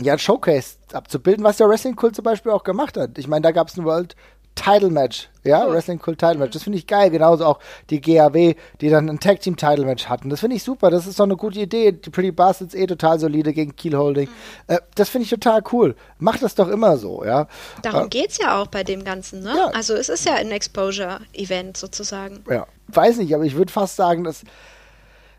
ja, 0.01 0.18
Showcase 0.18 0.76
abzubilden, 0.93 1.45
was 1.45 1.57
der 1.59 1.68
Wrestling 1.68 1.97
Kult 1.97 2.16
zum 2.16 2.24
Beispiel 2.24 2.51
auch 2.53 2.64
gemacht 2.64 2.97
hat. 2.97 3.16
Ich 3.16 3.28
meine, 3.28 3.43
da 3.43 3.53
gab 3.53 3.68
es 3.68 3.76
ein 3.78 3.85
World 3.85 4.16
Title 4.55 4.91
Match, 4.91 5.29
ja, 5.43 5.65
Cool. 5.65 5.75
Wrestling 5.75 5.99
Kult 5.99 6.19
Title 6.19 6.39
Match. 6.39 6.53
Das 6.53 6.63
finde 6.63 6.79
ich 6.79 6.87
geil. 6.87 7.11
Genauso 7.11 7.45
auch 7.45 7.59
die 7.91 8.01
GAW, 8.01 8.55
die 8.81 8.89
dann 8.89 9.11
ein 9.11 9.19
Tag 9.21 9.41
Team 9.41 9.57
Title 9.57 9.85
Match 9.85 10.07
hatten. 10.09 10.31
Das 10.31 10.41
finde 10.41 10.57
ich 10.57 10.63
super. 10.63 10.91
Das 10.91 11.07
ist 11.07 11.19
doch 11.19 11.25
eine 11.25 11.37
gute 11.37 11.59
Idee. 11.61 11.93
Die 11.93 12.09
Pretty 12.11 12.31
Bastards 12.31 12.75
eh 12.75 12.87
total 12.87 13.19
solide 13.19 13.53
gegen 13.53 13.75
Keel 13.75 13.97
Holding. 13.97 14.29
Äh, 14.69 14.79
das 14.95 15.09
finde 15.09 15.25
ich 15.25 15.31
total 15.31 15.63
cool. 15.73 15.97
Macht 16.19 16.43
das 16.43 16.55
doch 16.55 16.69
immer 16.69 16.97
so, 16.97 17.25
ja. 17.25 17.49
Darum 17.83 18.07
Äh, 18.07 18.09
geht's 18.09 18.39
ja 18.39 18.61
auch 18.63 18.69
bei 18.69 18.85
dem 18.85 19.05
Ganzen, 19.05 19.41
ne? 19.41 19.55
Ja. 19.57 19.67
Also 19.75 19.95
es 19.95 20.09
ist 20.09 20.25
ja 20.25 20.35
ein 20.35 20.51
Exposure-Event 20.51 21.77
sozusagen. 21.77 22.45
ja. 22.49 22.67
Weiß 22.89 23.17
nicht, 23.17 23.35
aber 23.35 23.45
ich 23.45 23.57
würde 23.57 23.73
fast 23.73 23.97
sagen, 23.97 24.25
dass 24.25 24.43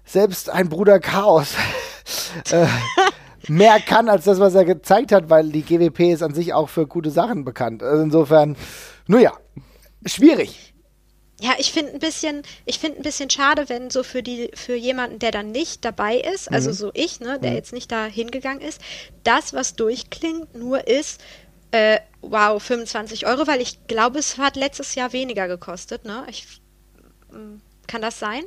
selbst 0.03 0.49
ein 0.49 0.68
Bruder 0.68 0.99
Chaos 0.99 1.53
äh, 2.51 2.66
mehr 3.47 3.80
kann 3.80 4.09
als 4.09 4.26
das, 4.26 4.39
was 4.39 4.55
er 4.55 4.66
gezeigt 4.66 5.11
hat, 5.11 5.30
weil 5.30 5.49
die 5.49 5.61
GWP 5.61 6.11
ist 6.11 6.24
an 6.24 6.34
sich 6.34 6.53
auch 6.53 6.70
für 6.70 6.88
gute 6.88 7.11
Sachen 7.11 7.45
bekannt. 7.45 7.84
Also 7.84 8.03
insofern, 8.03 8.55
nur 9.07 9.19
ja, 9.19 9.33
schwierig. 10.05 10.73
Ja, 11.41 11.51
ich 11.57 11.73
finde 11.73 11.91
ein 11.93 11.99
bisschen, 11.99 12.43
ich 12.65 12.79
finde 12.79 12.97
ein 12.97 13.03
bisschen 13.03 13.29
schade, 13.29 13.67
wenn 13.67 13.89
so 13.89 14.03
für 14.03 14.23
die, 14.23 14.51
für 14.53 14.75
jemanden, 14.75 15.19
der 15.19 15.31
dann 15.31 15.51
nicht 15.51 15.83
dabei 15.83 16.17
ist, 16.17 16.49
also 16.49 16.71
so 16.71 16.91
ich, 16.93 17.19
ne, 17.19 17.39
der 17.39 17.53
jetzt 17.53 17.73
nicht 17.73 17.91
da 17.91 18.05
hingegangen 18.05 18.61
ist, 18.61 18.79
das, 19.23 19.53
was 19.53 19.75
durchklingt, 19.75 20.55
nur 20.55 20.87
ist, 20.87 21.21
äh, 21.71 21.99
wow, 22.21 22.61
25 22.61 23.27
Euro, 23.27 23.47
weil 23.47 23.59
ich 23.61 23.85
glaube, 23.87 24.17
es 24.19 24.37
hat 24.37 24.55
letztes 24.55 24.95
Jahr 24.95 25.11
weniger 25.11 25.49
gekostet, 25.49 26.05
ne? 26.05 26.25
Ich, 26.29 26.61
mm, 27.31 27.57
kann 27.85 28.01
das 28.01 28.17
sein? 28.17 28.45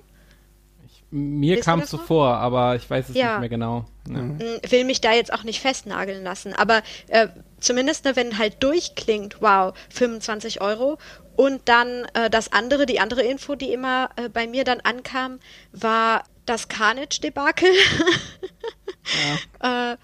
Mir 1.11 1.56
Wisst 1.56 1.66
ihr 1.66 1.70
kam 1.72 1.80
es 1.80 1.90
so 1.90 1.98
vor, 1.98 2.36
aber 2.36 2.76
ich 2.76 2.88
weiß 2.88 3.11
es 3.11 3.14
Ja. 3.16 3.32
nicht 3.32 3.40
mehr 3.40 3.48
genau. 3.50 3.84
Ja. 4.09 4.14
Mhm. 4.22 4.36
Mm, 4.38 4.70
will 4.70 4.84
mich 4.84 5.02
da 5.02 5.12
jetzt 5.12 5.32
auch 5.32 5.44
nicht 5.44 5.61
festnageln 5.61 6.24
lassen, 6.24 6.54
aber 6.54 6.82
äh, 7.09 7.28
zumindest, 7.61 8.04
ne, 8.04 8.16
wenn 8.16 8.38
halt 8.38 8.62
durchklingt, 8.62 9.36
wow, 9.40 9.74
25 9.90 10.61
Euro. 10.61 10.98
Und 11.36 11.68
dann 11.68 12.04
äh, 12.14 12.30
das 12.30 12.52
andere, 12.52 12.86
die 12.86 13.00
andere 13.00 13.22
Info, 13.22 13.54
die 13.54 13.72
immer 13.72 14.11
äh, 14.16 14.28
bei 14.28 14.46
mir 14.46 14.64
dann 14.64 14.80
ankam, 14.80 15.38
war 15.72 16.24
das 16.46 16.68
Carnage-Debakel. 16.68 17.70
äh, 19.61 19.96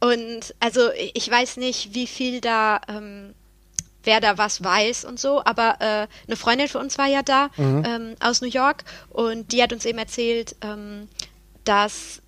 und 0.00 0.54
also 0.60 0.90
ich 1.14 1.30
weiß 1.30 1.56
nicht, 1.58 1.94
wie 1.94 2.06
viel 2.06 2.40
da, 2.40 2.80
ähm, 2.88 3.34
wer 4.04 4.20
da 4.20 4.38
was 4.38 4.64
weiß 4.64 5.04
und 5.04 5.20
so, 5.20 5.42
aber 5.44 5.76
äh, 5.80 6.06
eine 6.26 6.36
Freundin 6.36 6.68
von 6.68 6.82
uns 6.82 6.96
war 6.96 7.06
ja 7.06 7.22
da 7.22 7.50
ähm, 7.58 8.14
aus 8.20 8.40
New 8.40 8.48
York 8.48 8.84
und 9.10 9.52
die 9.52 9.62
hat 9.62 9.74
uns 9.74 9.84
eben 9.84 9.98
erzählt, 9.98 10.56
ähm, 10.62 11.08
dass 11.64 12.22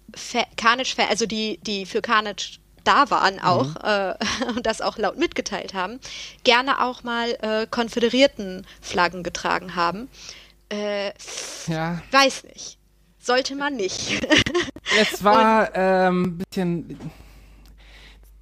Carnage, 0.56 0.94
also 1.08 1.24
die, 1.24 1.58
die 1.62 1.86
für 1.86 2.02
Carnage 2.02 2.58
da 2.84 3.10
waren 3.10 3.40
auch 3.40 3.76
äh, 3.82 4.14
und 4.56 4.66
das 4.66 4.80
auch 4.80 4.98
laut 4.98 5.18
mitgeteilt 5.18 5.74
haben, 5.74 6.00
gerne 6.44 6.82
auch 6.82 7.02
mal 7.02 7.30
äh, 7.42 7.66
konföderierten 7.66 8.66
Flaggen 8.80 9.22
getragen 9.22 9.74
haben. 9.74 10.08
Äh, 10.68 11.12
ja. 11.66 12.00
weiß 12.10 12.44
nicht. 12.44 12.78
Sollte 13.18 13.54
man 13.54 13.76
nicht. 13.76 14.26
Es 15.00 15.24
war 15.24 15.74
ähm, 15.74 16.22
ein 16.22 16.38
bisschen. 16.38 16.98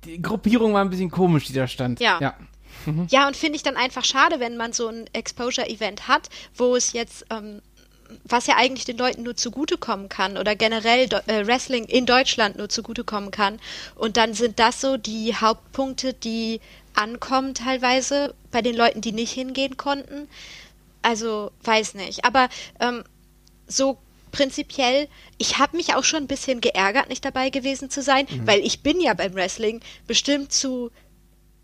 Die 0.04 0.20
Gruppierung 0.20 0.72
war 0.72 0.84
ein 0.84 0.90
bisschen 0.90 1.10
komisch, 1.10 1.44
die 1.44 1.52
da 1.52 1.68
stand. 1.68 2.00
Ja. 2.00 2.18
ja. 2.20 2.34
Ja, 3.08 3.26
und 3.26 3.36
finde 3.36 3.56
ich 3.56 3.62
dann 3.62 3.76
einfach 3.76 4.04
schade, 4.04 4.40
wenn 4.40 4.56
man 4.56 4.72
so 4.72 4.88
ein 4.88 5.04
Exposure-Event 5.12 6.08
hat, 6.08 6.28
wo 6.54 6.76
es 6.76 6.92
jetzt, 6.92 7.26
ähm, 7.30 7.60
was 8.24 8.46
ja 8.46 8.56
eigentlich 8.56 8.84
den 8.84 8.98
Leuten 8.98 9.22
nur 9.22 9.36
zugutekommen 9.36 10.08
kann 10.08 10.36
oder 10.36 10.56
generell 10.56 11.08
äh, 11.26 11.46
Wrestling 11.46 11.84
in 11.84 12.06
Deutschland 12.06 12.56
nur 12.56 12.68
zugutekommen 12.68 13.30
kann. 13.30 13.60
Und 13.94 14.16
dann 14.16 14.34
sind 14.34 14.58
das 14.58 14.80
so 14.80 14.96
die 14.96 15.34
Hauptpunkte, 15.34 16.14
die 16.14 16.60
ankommen 16.94 17.54
teilweise 17.54 18.34
bei 18.50 18.62
den 18.62 18.76
Leuten, 18.76 19.00
die 19.00 19.12
nicht 19.12 19.32
hingehen 19.32 19.76
konnten. 19.76 20.28
Also, 21.02 21.50
weiß 21.64 21.94
nicht. 21.94 22.24
Aber 22.24 22.48
ähm, 22.80 23.04
so 23.66 23.98
prinzipiell, 24.32 25.08
ich 25.38 25.58
habe 25.58 25.76
mich 25.76 25.94
auch 25.94 26.04
schon 26.04 26.24
ein 26.24 26.28
bisschen 26.28 26.60
geärgert, 26.60 27.08
nicht 27.08 27.24
dabei 27.24 27.50
gewesen 27.50 27.90
zu 27.90 28.02
sein, 28.02 28.26
weil 28.44 28.60
ich 28.60 28.82
bin 28.82 29.00
ja 29.00 29.14
beim 29.14 29.34
Wrestling 29.34 29.80
bestimmt 30.06 30.52
zu 30.52 30.90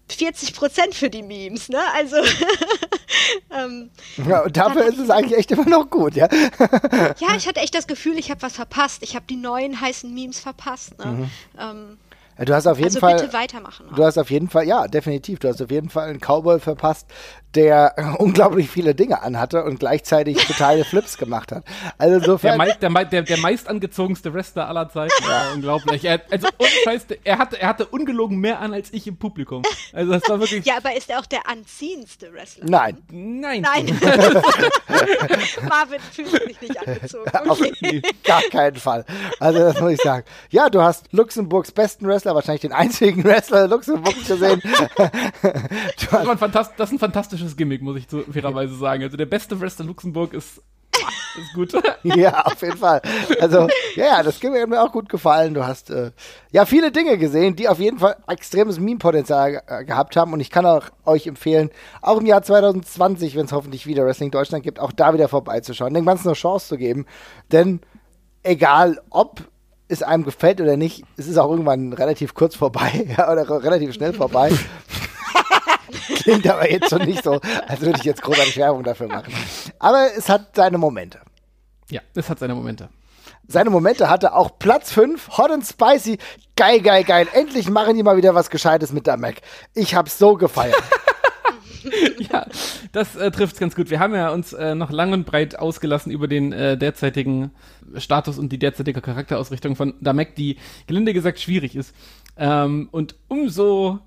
40 0.09 0.55
Prozent 0.55 0.95
für 0.95 1.11
die 1.11 1.23
Memes, 1.23 1.69
ne? 1.69 1.81
Also, 1.95 2.17
ähm, 3.51 3.91
Ja, 4.29 4.43
und 4.45 4.57
dafür 4.57 4.85
ist 4.87 4.99
es 4.99 5.11
eigentlich 5.11 5.39
echt 5.39 5.51
immer 5.53 5.69
noch 5.69 5.91
gut, 5.91 6.15
ja. 6.15 6.29
ja, 7.19 7.37
ich 7.37 7.47
hatte 7.47 7.61
echt 7.61 7.75
das 7.75 7.87
Gefühl, 7.87 8.19
ich 8.19 8.31
habe 8.31 8.43
was 8.43 8.55
verpasst. 8.55 9.03
Ich 9.03 9.15
habe 9.17 9.27
die 9.29 9.37
neuen 9.37 9.81
heißen 9.81 10.13
Memes 10.13 10.41
verpasst, 10.41 10.99
ne? 10.99 11.31
Ähm, 11.59 11.99
Ja, 12.39 12.45
Du 12.45 12.55
hast 12.55 12.67
auf 12.67 12.77
jeden 12.77 12.89
also 12.89 13.01
Fall. 13.01 13.17
bitte 13.17 13.33
weitermachen. 13.33 13.87
Du 13.95 14.05
hast 14.05 14.19
auf 14.19 14.31
jeden 14.31 14.49
Fall, 14.51 14.67
ja, 14.67 14.87
definitiv. 14.89 15.39
Du 15.39 15.49
hast 15.49 15.63
auf 15.63 15.71
jeden 15.71 15.89
Fall 15.89 16.09
einen 16.09 16.21
Cowboy 16.21 16.61
verpasst, 16.61 17.07
der 17.57 17.95
unglaublich 18.19 18.71
viele 18.71 18.95
Dinge 18.95 19.23
anhatte 19.23 19.65
und 19.65 19.81
gleichzeitig 19.81 20.37
totale 20.47 20.85
Flips 20.85 21.19
gemacht 21.19 21.51
hat. 21.53 21.65
Also 21.99 22.15
Der, 22.15 22.19
insofern. 22.21 22.59
mei 22.59 22.71
der, 22.73 22.91
mei 22.91 23.05
der, 23.05 23.23
der 23.23 23.39
meist 23.39 23.69
angezogenste 23.69 24.33
Wrestler 24.33 24.69
aller 24.69 24.89
Zeiten. 24.89 25.13
Ja. 25.29 25.53
Unglaublich. 25.55 26.05
Er, 26.05 26.21
also, 26.31 26.49
ohne 26.59 26.69
Scheiß, 26.85 27.07
er 27.25 27.39
hatte, 27.39 27.61
er 27.61 27.69
hatte 27.69 27.87
ungelogen 27.87 28.39
mehr 28.39 28.61
an 28.61 28.73
als 28.73 28.93
ich 28.93 29.07
im 29.07 29.17
Publikum. 29.17 29.63
Also, 29.93 30.13
das 30.13 30.29
war 30.29 30.39
wirklich. 30.39 30.65
ja, 30.65 30.77
aber 30.77 30.97
ist 30.97 31.11
er 31.11 31.19
auch 31.19 31.27
der 31.27 31.49
anziehendste 31.49 32.33
Wrestler? 32.33 32.67
Nein. 32.69 32.99
Nein. 33.11 33.63
Nein. 33.63 33.87
Marvin 35.69 36.01
fühlt 36.13 36.31
sich 36.31 36.61
nicht 36.61 36.79
angezogen. 36.87 37.31
Auf 37.49 37.61
Okay. 37.61 38.03
gar 38.25 38.43
keinen 38.43 38.77
Fall. 38.77 39.05
Also 39.41 39.59
das 39.59 39.81
muss 39.81 39.93
ich 39.93 40.01
sagen. 40.01 40.25
Ja, 40.51 40.69
du 40.69 40.83
hast 40.83 41.07
Luxemburgs 41.13 41.73
besten 41.73 42.07
Wrestler, 42.07 42.35
wahrscheinlich 42.35 42.63
den 42.63 42.73
einzigen 42.73 43.25
Wrestler 43.25 43.69
Luxemburgs 43.69 44.27
gesehen. 44.27 44.63
das 45.43 46.91
ist 46.91 46.93
ein 46.93 46.99
fantastisches 46.99 47.46
Gimmick, 47.55 47.83
muss 47.83 47.99
ich 47.99 48.07
so 48.09 48.23
fairerweise 48.23 48.75
sagen. 48.75 49.03
Also 49.03 49.19
der 49.19 49.27
beste 49.27 49.61
Wrestler 49.61 49.85
Luxemburg 49.85 50.33
ist 50.33 50.63
ist 51.39 51.53
gut. 51.55 51.73
ja, 52.03 52.43
auf 52.45 52.61
jeden 52.63 52.77
Fall. 52.77 53.01
Also, 53.41 53.69
ja, 53.95 54.23
das 54.23 54.43
hat 54.43 54.69
mir 54.69 54.83
auch 54.83 54.93
gut 54.93 55.09
gefallen. 55.09 55.55
Du 55.55 55.67
hast 55.67 55.91
äh, 55.91 56.13
ja 56.51 56.65
viele 56.65 56.91
Dinge 56.91 57.19
gesehen, 57.19 57.57
die 57.57 57.69
auf 57.69 57.79
jeden 57.79 57.99
Fall 57.99 58.17
extremes 58.29 58.79
Meme-Potenzial 58.79 59.63
äh, 59.67 59.85
gehabt 59.85 60.17
haben. 60.17 60.33
Und 60.33 60.41
ich 60.41 60.51
kann 60.51 60.67
auch 60.67 60.85
euch 61.05 61.27
empfehlen, 61.27 61.71
auch 62.03 62.21
im 62.21 62.27
Jahr 62.27 62.43
2020, 62.43 63.37
wenn 63.37 63.47
es 63.47 63.53
hoffentlich 63.53 63.87
wieder 63.87 64.05
Wrestling 64.05 64.31
Deutschland 64.31 64.65
gibt, 64.65 64.81
auch 64.81 64.93
da 64.93 65.15
wieder 65.15 65.29
vorbeizuschauen, 65.29 65.95
dem 65.95 66.07
Ganzen 66.07 66.29
eine 66.29 66.35
Chance 66.35 66.69
zu 66.69 66.77
geben. 66.77 67.07
Denn 67.53 67.81
egal 68.43 69.01
ob 69.11 69.43
es 69.89 70.03
einem 70.03 70.25
gefällt 70.25 70.61
oder 70.61 70.77
nicht, 70.77 71.05
es 71.17 71.29
ist 71.29 71.39
auch 71.39 71.51
irgendwann 71.51 71.93
relativ 71.93 72.35
kurz 72.35 72.57
vorbei 72.57 73.07
ja, 73.17 73.31
oder 73.31 73.49
relativ 73.63 73.95
schnell 73.95 74.13
vorbei. 74.13 74.51
Klingt 76.17 76.47
aber 76.49 76.71
jetzt 76.71 76.91
schon 76.91 77.03
nicht 77.03 77.23
so, 77.23 77.41
als 77.67 77.81
würde 77.81 77.99
ich 77.99 78.05
jetzt 78.05 78.23
großartig 78.23 78.57
Werbung 78.57 78.83
dafür 78.83 79.09
machen. 79.09 79.33
Aber 79.79 80.09
es 80.17 80.29
hat 80.29 80.57
seine 80.57 80.79
Momente. 80.79 81.21
Ja, 81.91 82.01
es 82.15 82.29
hat 82.29 82.39
seine 82.39 82.55
Momente. 82.55 82.89
Seine 83.49 83.71
Momente 83.71 84.11
hatte 84.11 84.35
auch 84.35 84.59
Platz 84.59 84.93
5, 84.93 85.39
Hot 85.39 85.51
and 85.51 85.65
Spicy. 85.65 86.19
Geil, 86.57 86.81
geil, 86.81 87.05
geil. 87.05 87.29
Endlich 87.33 87.71
machen 87.71 87.97
die 87.97 88.03
mal 88.03 88.17
wieder 88.17 88.35
was 88.35 88.51
Gescheites 88.51 88.93
mit 88.93 89.07
der 89.07 89.17
Mac. 89.17 89.37
Ich 89.75 89.95
hab's 89.95 90.19
so 90.19 90.35
gefeiert. 90.35 90.83
ja, 92.33 92.47
das 92.93 93.15
äh, 93.15 93.31
trifft 93.31 93.59
ganz 93.59 93.77
gut. 93.77 93.91
Wir 93.91 94.01
haben 94.01 94.15
ja 94.15 94.31
uns 94.31 94.53
äh, 94.53 94.75
noch 94.75 94.91
lang 94.91 95.13
und 95.13 95.27
breit 95.27 95.59
ausgelassen 95.59 96.11
über 96.11 96.27
den 96.27 96.53
äh, 96.53 96.77
derzeitigen 96.77 97.53
Status 97.97 98.39
und 98.39 98.51
die 98.51 98.59
derzeitige 98.59 99.01
Charakterausrichtung 99.01 99.77
von 99.77 99.95
Damek, 100.01 100.35
die 100.35 100.57
gelinde 100.87 101.13
gesagt 101.13 101.39
schwierig 101.39 101.77
ist. 101.77 101.95
Ähm, 102.37 102.89
und 102.91 103.15
umso 103.29 104.01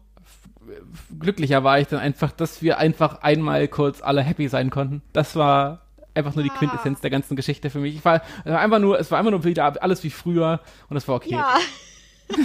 glücklicher 1.20 1.64
war 1.64 1.80
ich 1.80 1.88
dann 1.88 2.00
einfach, 2.00 2.32
dass 2.32 2.62
wir 2.62 2.78
einfach 2.78 3.22
einmal 3.22 3.68
kurz 3.68 4.02
alle 4.02 4.22
happy 4.22 4.48
sein 4.48 4.70
konnten. 4.70 5.02
Das 5.14 5.36
war 5.36 5.82
einfach 6.14 6.36
nur 6.36 6.44
die 6.44 6.50
Quintessenz 6.50 7.02
der 7.02 7.10
ganzen 7.10 7.36
Geschichte 7.36 7.70
für 7.70 7.80
mich. 7.80 7.96
Ich 7.96 8.06
war, 8.06 8.22
es 8.44 8.52
war 8.52 8.60
einfach 8.60 8.80
nur, 8.80 9.00
es 9.00 9.12
war 9.12 9.20
einfach 9.20 9.32
nur 9.32 9.44
wieder 9.44 9.82
alles 9.82 10.04
wie 10.04 10.10
früher 10.10 10.60
und 10.90 10.98
es 10.98 11.08
war 11.08 11.16
okay. 11.16 11.32
Ja. 11.32 11.58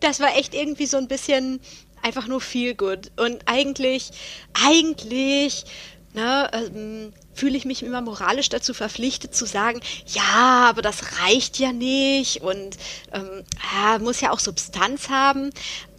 das 0.00 0.20
war 0.20 0.36
echt 0.36 0.54
irgendwie 0.54 0.86
so 0.86 0.96
ein 0.96 1.08
bisschen 1.08 1.60
einfach 2.02 2.26
nur 2.26 2.40
viel 2.40 2.74
gut. 2.74 3.10
Und 3.16 3.42
eigentlich, 3.46 4.10
eigentlich, 4.66 5.64
ne, 6.14 6.50
ähm, 6.52 7.12
fühle 7.34 7.56
ich 7.56 7.64
mich 7.64 7.82
immer 7.82 8.00
moralisch 8.00 8.48
dazu 8.48 8.74
verpflichtet 8.74 9.34
zu 9.34 9.46
sagen, 9.46 9.80
ja, 10.06 10.66
aber 10.68 10.82
das 10.82 11.20
reicht 11.22 11.58
ja 11.58 11.72
nicht 11.72 12.42
und 12.42 12.76
ähm, 13.12 13.44
ja, 13.72 13.98
muss 13.98 14.20
ja 14.20 14.32
auch 14.32 14.40
Substanz 14.40 15.08
haben. 15.08 15.50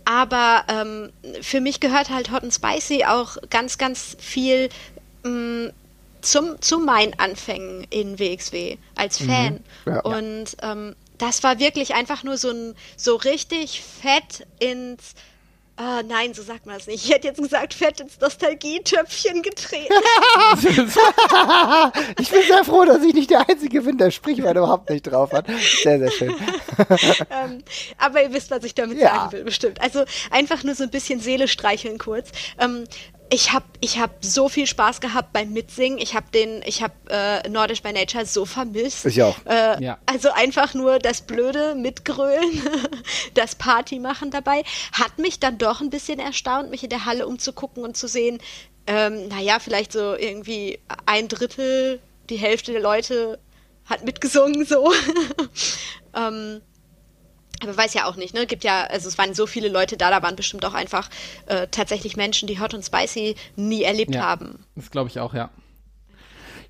Aber 0.05 0.63
ähm, 0.67 1.11
für 1.41 1.61
mich 1.61 1.79
gehört 1.79 2.09
halt 2.09 2.31
Hot 2.31 2.43
and 2.43 2.53
Spicy 2.53 3.05
auch 3.05 3.37
ganz, 3.49 3.77
ganz 3.77 4.15
viel 4.19 4.69
ähm, 5.25 5.71
zum, 6.21 6.61
zu 6.61 6.79
meinen 6.79 7.17
Anfängen 7.19 7.85
in 7.89 8.19
WXW 8.19 8.77
als 8.95 9.19
mhm. 9.19 9.25
Fan. 9.25 9.53
Mhm. 9.85 9.93
Ja, 9.93 9.99
und 10.01 10.57
ähm, 10.61 10.95
das 11.17 11.43
war 11.43 11.59
wirklich 11.59 11.93
einfach 11.95 12.23
nur 12.23 12.37
so 12.37 12.49
ein 12.49 12.75
so 12.95 13.15
richtig 13.15 13.81
fett 13.81 14.47
ins 14.59 15.15
Ah, 15.81 16.03
nein, 16.05 16.33
so 16.33 16.43
sagt 16.43 16.65
man 16.65 16.75
es 16.75 16.87
nicht. 16.87 17.05
Ich 17.05 17.13
hätte 17.13 17.29
jetzt 17.29 17.41
gesagt, 17.41 17.73
fett 17.73 18.01
ins 18.01 18.19
Nostalgietöpfchen 18.19 19.41
getreten. 19.41 19.87
ich 22.19 22.29
bin 22.29 22.41
sehr 22.45 22.65
froh, 22.65 22.83
dass 22.83 23.01
ich 23.01 23.13
nicht 23.13 23.29
der 23.29 23.47
Einzige 23.47 23.83
bin, 23.83 23.97
der 23.97 24.11
Sprichwort 24.11 24.57
überhaupt 24.57 24.89
nicht 24.89 25.03
drauf 25.03 25.31
hat. 25.31 25.45
Sehr, 25.81 25.99
sehr 25.99 26.11
schön. 26.11 26.35
ähm, 27.31 27.63
aber 27.97 28.23
ihr 28.23 28.33
wisst, 28.33 28.51
was 28.51 28.65
ich 28.65 28.75
damit 28.75 28.97
ja. 28.97 29.07
sagen 29.07 29.31
will, 29.31 29.43
bestimmt. 29.45 29.79
Also 29.79 30.03
einfach 30.31 30.65
nur 30.65 30.75
so 30.75 30.83
ein 30.83 30.89
bisschen 30.89 31.21
Seele 31.21 31.47
streicheln 31.47 31.97
kurz. 31.97 32.31
Ähm, 32.59 32.83
ich 33.31 33.53
habe 33.53 33.65
ich 33.79 33.99
hab 33.99 34.23
so 34.23 34.49
viel 34.49 34.65
Spaß 34.65 35.01
gehabt 35.01 35.33
beim 35.33 35.51
Mitsingen. 35.53 35.99
Ich 35.99 36.15
habe 36.15 36.25
den, 36.33 36.61
ich 36.65 36.81
habe 36.81 36.93
äh, 37.09 37.47
Nordisch 37.47 37.81
by 37.81 37.93
Nature 37.93 38.25
so 38.25 38.45
vermisst. 38.45 39.05
Ich 39.05 39.21
auch. 39.21 39.35
Äh, 39.45 39.83
ja. 39.83 39.97
Also 40.05 40.31
einfach 40.31 40.73
nur 40.73 40.99
das 40.99 41.21
blöde 41.21 41.75
Mitgrölen, 41.75 42.61
das 43.35 43.55
Party 43.55 43.99
machen 43.99 44.31
dabei, 44.31 44.63
hat 44.93 45.19
mich 45.19 45.39
dann 45.39 45.57
doch 45.57 45.81
ein 45.81 45.89
bisschen 45.89 46.19
erstaunt, 46.19 46.71
mich 46.71 46.83
in 46.83 46.89
der 46.89 47.05
Halle 47.05 47.27
umzugucken 47.27 47.83
und 47.83 47.95
zu 47.95 48.07
sehen, 48.07 48.39
ähm, 48.87 49.27
naja, 49.27 49.59
vielleicht 49.59 49.91
so 49.91 50.15
irgendwie 50.15 50.79
ein 51.05 51.27
Drittel, 51.27 51.99
die 52.29 52.37
Hälfte 52.37 52.71
der 52.71 52.81
Leute 52.81 53.39
hat 53.85 54.03
mitgesungen 54.03 54.65
so. 54.65 54.91
ähm, 56.15 56.61
aber 57.61 57.75
weiß 57.75 57.93
ja 57.93 58.05
auch 58.05 58.15
nicht, 58.15 58.33
ne? 58.33 58.45
Gibt 58.45 58.63
ja, 58.63 58.83
also 58.85 59.07
es 59.07 59.17
waren 59.17 59.33
so 59.33 59.47
viele 59.47 59.69
Leute 59.69 59.97
da, 59.97 60.09
da 60.09 60.21
waren 60.21 60.35
bestimmt 60.35 60.65
auch 60.65 60.73
einfach 60.73 61.09
äh, 61.47 61.67
tatsächlich 61.69 62.15
Menschen, 62.15 62.47
die 62.47 62.59
Hot 62.59 62.73
und 62.73 62.83
Spicy 62.83 63.35
nie 63.55 63.83
erlebt 63.83 64.15
ja, 64.15 64.21
haben. 64.21 64.65
Das 64.75 64.91
glaube 64.91 65.09
ich 65.09 65.19
auch, 65.19 65.33
ja. 65.33 65.49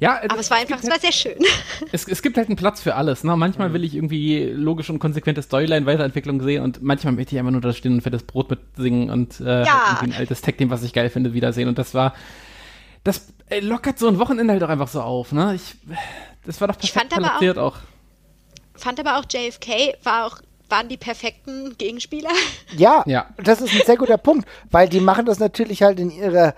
Ja, 0.02 0.22
aber 0.30 0.40
es 0.40 0.50
war 0.50 0.58
einfach, 0.58 0.78
es 0.78 0.86
war 0.86 0.94
halt, 0.94 1.02
sehr 1.02 1.12
schön. 1.12 1.38
Es, 1.92 2.08
es 2.08 2.22
gibt 2.22 2.38
halt 2.38 2.48
einen 2.48 2.56
Platz 2.56 2.80
für 2.80 2.96
alles. 2.96 3.26
Ne? 3.26 3.36
Manchmal 3.36 3.70
mhm. 3.70 3.74
will 3.74 3.84
ich 3.84 3.96
irgendwie 3.96 4.46
logische 4.46 4.94
und 4.94 5.00
konsequente 5.00 5.42
Storyline-Weiterentwicklung 5.42 6.42
sehen 6.42 6.64
und 6.64 6.82
manchmal 6.82 7.14
möchte 7.14 7.36
ich 7.36 7.40
einfach 7.40 7.52
nur 7.52 7.60
da 7.60 7.74
stehen 7.74 7.94
und 7.94 8.02
fettes 8.02 8.24
Brot 8.24 8.50
mitsingen 8.50 9.10
und 9.10 9.42
äh, 9.42 9.66
ja. 9.66 10.00
halt 10.00 10.04
ein 10.04 10.14
altes 10.18 10.42
Tag-Team, 10.42 10.70
was 10.70 10.84
ich 10.84 10.94
geil 10.94 11.10
finde, 11.10 11.34
wiedersehen. 11.34 11.68
Und 11.68 11.78
das 11.78 11.94
war, 11.94 12.14
das 13.04 13.28
ey, 13.48 13.60
lockert 13.60 14.00
so 14.00 14.08
ein 14.08 14.20
Wochenende 14.20 14.54
halt 14.54 14.64
auch 14.64 14.70
einfach 14.70 14.88
so 14.88 15.02
auf. 15.02 15.34
Ne? 15.34 15.56
Ich, 15.56 15.76
das 16.46 16.62
war 16.62 16.70
doch 16.70 16.78
perfekt 16.78 17.14
ich 17.42 17.50
auch, 17.52 17.58
auch. 17.58 17.78
Fand 18.76 19.00
aber 19.02 19.18
auch 19.18 19.26
JFK 19.30 19.98
war 20.04 20.28
auch 20.28 20.40
waren 20.70 20.88
die 20.88 20.98
perfekten 20.98 21.76
Gegenspieler. 21.78 22.30
Ja, 22.78 23.04
ja, 23.08 23.26
das 23.44 23.62
ist 23.62 23.74
ein 23.74 23.82
sehr 23.86 23.98
guter 23.98 24.18
Punkt, 24.18 24.48
weil 24.70 24.88
die 24.88 25.00
machen 25.00 25.26
das 25.26 25.40
natürlich 25.40 25.82
halt 25.82 26.00
in 26.00 26.12
ihrer 26.12 26.54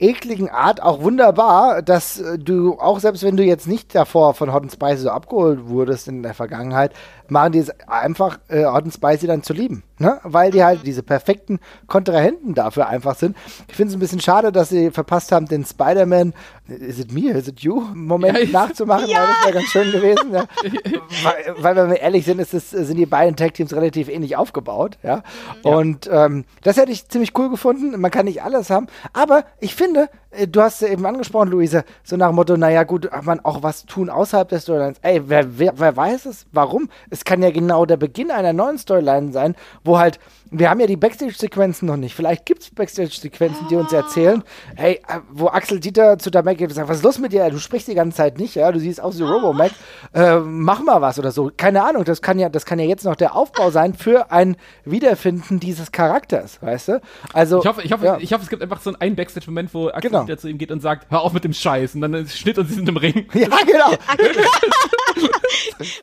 ekligen 0.00 0.48
Art 0.48 0.82
auch 0.82 1.02
wunderbar, 1.02 1.82
dass 1.82 2.18
äh, 2.20 2.38
du 2.38 2.78
auch 2.80 3.00
selbst 3.00 3.22
wenn 3.22 3.36
du 3.36 3.44
jetzt 3.44 3.68
nicht 3.68 3.94
davor 3.94 4.34
von 4.34 4.52
Hot 4.52 4.62
and 4.62 4.72
Spicy 4.72 5.02
so 5.02 5.10
abgeholt 5.10 5.68
wurdest 5.68 6.08
in 6.08 6.22
der 6.22 6.34
Vergangenheit, 6.34 6.92
machen 7.30 7.52
die 7.52 7.58
es 7.60 7.70
einfach 7.86 8.38
äh, 8.48 8.64
and 8.64 8.92
Spicy 8.92 9.26
dann 9.26 9.42
zu 9.42 9.52
lieben 9.52 9.82
ne? 10.00 10.18
weil 10.24 10.50
die 10.50 10.64
halt 10.64 10.84
diese 10.84 11.02
perfekten 11.02 11.60
Kontrahenten 11.86 12.54
dafür 12.54 12.88
einfach 12.88 13.14
sind. 13.14 13.36
Ich 13.68 13.76
finde 13.76 13.90
es 13.90 13.96
ein 13.96 14.00
bisschen 14.00 14.20
schade, 14.20 14.50
dass 14.50 14.70
sie 14.70 14.90
verpasst 14.90 15.30
haben, 15.30 15.46
den 15.46 15.64
Spider-Man, 15.64 16.32
is 16.66 16.98
it 16.98 17.12
me, 17.12 17.30
is 17.30 17.46
it 17.46 17.60
you, 17.60 17.80
Moment 17.94 18.38
ja, 18.38 18.46
nachzumachen, 18.50 19.08
ja. 19.08 19.18
weil 19.18 19.26
das 19.26 19.44
wäre 19.44 19.54
ganz 19.54 19.66
schön 19.66 19.92
gewesen. 19.92 20.32
Ja. 20.32 20.44
weil, 21.22 21.54
weil, 21.62 21.76
wenn 21.76 21.90
wir 21.90 22.00
ehrlich 22.00 22.24
sind, 22.24 22.40
ist 22.40 22.54
das, 22.54 22.70
sind 22.70 22.96
die 22.96 23.06
beiden 23.06 23.36
Tag-Teams 23.36 23.74
relativ 23.74 24.08
ähnlich 24.08 24.36
aufgebaut. 24.36 24.98
Ja? 25.02 25.22
Und 25.62 26.08
ähm, 26.10 26.44
das 26.62 26.76
hätte 26.76 26.92
ich 26.92 27.08
ziemlich 27.08 27.36
cool 27.38 27.50
gefunden. 27.50 28.00
Man 28.00 28.10
kann 28.10 28.24
nicht 28.24 28.42
alles 28.42 28.70
haben, 28.70 28.86
aber 29.12 29.44
ich 29.60 29.74
finde, 29.74 30.08
äh, 30.30 30.48
du 30.48 30.62
hast 30.62 30.80
ja 30.80 30.88
eben 30.88 31.04
angesprochen, 31.04 31.50
Luise, 31.50 31.84
so 32.02 32.16
nach 32.16 32.28
dem 32.28 32.36
Motto, 32.36 32.56
naja 32.56 32.84
gut, 32.84 33.10
man 33.22 33.40
auch 33.40 33.62
was 33.62 33.84
tun 33.84 34.08
außerhalb 34.08 34.48
der 34.48 34.60
Storylines. 34.60 34.98
Ey, 35.02 35.28
wer, 35.28 35.58
wer, 35.58 35.72
wer 35.76 35.96
weiß 35.96 36.26
es? 36.26 36.46
Warum? 36.52 36.88
Es 37.10 37.19
kann 37.24 37.42
ja 37.42 37.50
genau 37.50 37.86
der 37.86 37.96
Beginn 37.96 38.30
einer 38.30 38.52
neuen 38.52 38.78
Storyline 38.78 39.32
sein, 39.32 39.54
wo 39.84 39.98
halt 39.98 40.18
wir 40.50 40.68
haben 40.68 40.80
ja 40.80 40.86
die 40.86 40.96
Backstage-Sequenzen 40.96 41.86
noch 41.86 41.96
nicht. 41.96 42.14
Vielleicht 42.14 42.44
gibt 42.44 42.62
es 42.62 42.70
Backstage-Sequenzen, 42.70 43.68
die 43.68 43.76
uns 43.76 43.92
erzählen, 43.92 44.42
hey, 44.74 45.00
äh, 45.06 45.20
wo 45.30 45.48
Axel 45.48 45.78
Dieter 45.78 46.18
zu 46.18 46.30
der 46.30 46.42
Mac 46.42 46.58
geht 46.58 46.68
und 46.68 46.74
sagt, 46.74 46.88
was 46.88 46.98
ist 46.98 47.04
los 47.04 47.18
mit 47.18 47.32
dir? 47.32 47.48
Du 47.50 47.58
sprichst 47.58 47.88
die 47.88 47.94
ganze 47.94 48.16
Zeit 48.16 48.38
nicht, 48.38 48.56
ja, 48.56 48.70
du 48.72 48.80
siehst 48.80 49.00
aus 49.00 49.18
wie 49.18 49.22
Robo-Mac. 49.22 49.72
Äh, 50.12 50.38
mach 50.40 50.82
mal 50.82 51.00
was 51.00 51.18
oder 51.18 51.30
so. 51.30 51.50
Keine 51.56 51.84
Ahnung, 51.84 52.04
das 52.04 52.20
kann 52.20 52.38
ja, 52.38 52.48
das 52.48 52.66
kann 52.66 52.78
ja 52.78 52.86
jetzt 52.86 53.04
noch 53.04 53.16
der 53.16 53.36
Aufbau 53.36 53.70
sein 53.70 53.94
für 53.94 54.32
ein 54.32 54.56
Wiederfinden 54.84 55.60
dieses 55.60 55.92
Charakters, 55.92 56.60
weißt 56.62 56.88
du? 56.88 57.00
Also. 57.32 57.60
Ich 57.60 57.66
hoffe, 57.66 57.82
ich 57.82 57.92
hoffe, 57.92 58.04
ja. 58.04 58.18
ich 58.18 58.32
hoffe, 58.32 58.42
es 58.42 58.50
gibt 58.50 58.62
einfach 58.62 58.80
so 58.80 58.92
einen 58.98 59.16
Backstage-Moment, 59.16 59.72
wo 59.72 59.88
Axel 59.88 60.10
genau. 60.10 60.24
Dieter 60.24 60.38
zu 60.38 60.48
ihm 60.48 60.58
geht 60.58 60.72
und 60.72 60.80
sagt, 60.80 61.10
hör 61.10 61.22
auf 61.22 61.32
mit 61.32 61.44
dem 61.44 61.52
Scheiß. 61.52 61.94
Und 61.94 62.00
dann 62.00 62.14
ist 62.14 62.36
Schnitt 62.36 62.58
und 62.58 62.66
sie 62.66 62.74
sind 62.74 62.88
im 62.88 62.96
Ring. 62.96 63.26
Ja, 63.40 63.48
genau. 63.64 63.90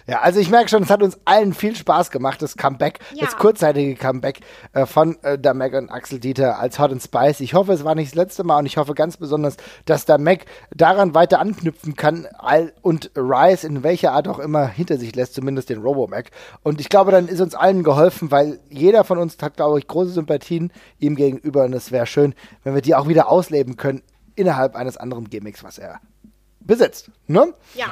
ja, 0.07 0.21
also 0.21 0.39
ich 0.39 0.49
merke 0.49 0.69
schon, 0.69 0.81
es 0.81 0.89
hat 0.89 1.03
uns 1.03 1.19
allen 1.25 1.53
viel 1.53 1.75
Spaß 1.75 2.09
gemacht, 2.09 2.41
das 2.41 2.57
Comeback, 2.57 2.99
ja. 3.13 3.25
das 3.25 3.37
kurzzeitige 3.37 3.95
Comeback 3.95 4.36
äh, 4.73 4.85
von 4.85 5.21
äh, 5.23 5.37
der 5.37 5.53
Mac 5.53 5.73
und 5.73 5.89
Axel 5.89 6.19
Dieter 6.19 6.59
als 6.59 6.79
Hot 6.79 6.91
and 6.91 7.01
Spice. 7.01 7.39
Ich 7.39 7.53
hoffe, 7.53 7.73
es 7.73 7.83
war 7.83 7.95
nicht 7.95 8.11
das 8.11 8.15
letzte 8.15 8.43
Mal 8.43 8.59
und 8.59 8.65
ich 8.65 8.77
hoffe 8.77 8.93
ganz 8.93 9.17
besonders, 9.17 9.57
dass 9.85 10.05
der 10.05 10.17
Mac 10.17 10.45
daran 10.75 11.13
weiter 11.13 11.39
anknüpfen 11.39 11.95
kann 11.95 12.27
all, 12.37 12.73
und 12.81 13.11
Rise 13.15 13.67
in 13.67 13.83
welcher 13.83 14.11
Art 14.13 14.27
auch 14.27 14.39
immer 14.39 14.67
hinter 14.67 14.97
sich 14.97 15.15
lässt, 15.15 15.33
zumindest 15.33 15.69
den 15.69 15.81
Robo-Mac. 15.81 16.31
Und 16.63 16.81
ich 16.81 16.89
glaube, 16.89 17.11
dann 17.11 17.27
ist 17.27 17.41
uns 17.41 17.55
allen 17.55 17.83
geholfen, 17.83 18.31
weil 18.31 18.59
jeder 18.69 19.03
von 19.03 19.17
uns 19.17 19.37
hat, 19.41 19.57
glaube 19.57 19.79
ich, 19.79 19.87
große 19.87 20.11
Sympathien 20.11 20.71
ihm 20.99 21.15
gegenüber 21.15 21.65
und 21.65 21.73
es 21.73 21.91
wäre 21.91 22.05
schön, 22.05 22.33
wenn 22.63 22.75
wir 22.75 22.81
die 22.81 22.95
auch 22.95 23.07
wieder 23.07 23.29
ausleben 23.29 23.77
können 23.77 24.01
innerhalb 24.35 24.75
eines 24.75 24.97
anderen 24.97 25.29
Gimmicks, 25.29 25.63
was 25.63 25.77
er 25.77 25.99
besitzt. 26.59 27.11
Ne? 27.27 27.53
Ja. 27.75 27.87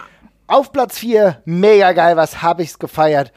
Auf 0.47 0.71
Platz 0.71 0.99
4, 0.99 1.41
mega 1.45 1.93
geil, 1.93 2.17
was 2.17 2.43
habe 2.43 2.61
ich's 2.61 2.77
gefeiert. 2.77 3.33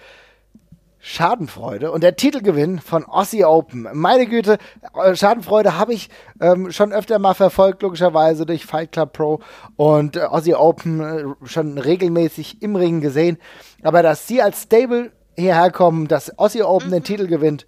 Schadenfreude 1.00 1.92
und 1.92 2.02
der 2.02 2.16
Titelgewinn 2.16 2.80
von 2.80 3.04
Aussie 3.04 3.44
Open. 3.44 3.88
Meine 3.92 4.26
Güte, 4.26 4.58
äh, 4.94 5.14
Schadenfreude 5.14 5.78
habe 5.78 5.94
ich 5.94 6.10
ähm, 6.40 6.72
schon 6.72 6.92
öfter 6.92 7.18
mal 7.18 7.34
verfolgt, 7.34 7.82
logischerweise 7.82 8.46
durch 8.46 8.66
Fight 8.66 8.92
Club 8.92 9.12
Pro 9.12 9.40
und 9.76 10.16
äh, 10.16 10.20
Aussie 10.20 10.54
Open 10.54 11.00
äh, 11.00 11.46
schon 11.46 11.78
regelmäßig 11.78 12.62
im 12.62 12.74
Ring 12.74 13.00
gesehen. 13.00 13.38
Aber 13.82 14.02
dass 14.02 14.26
sie 14.26 14.42
als 14.42 14.62
Stable 14.62 15.12
hierher 15.36 15.70
kommen, 15.70 16.08
dass 16.08 16.36
Aussie 16.38 16.62
Open 16.62 16.88
mhm. 16.88 16.94
den 16.94 17.04
Titel 17.04 17.26
gewinnt, 17.28 17.66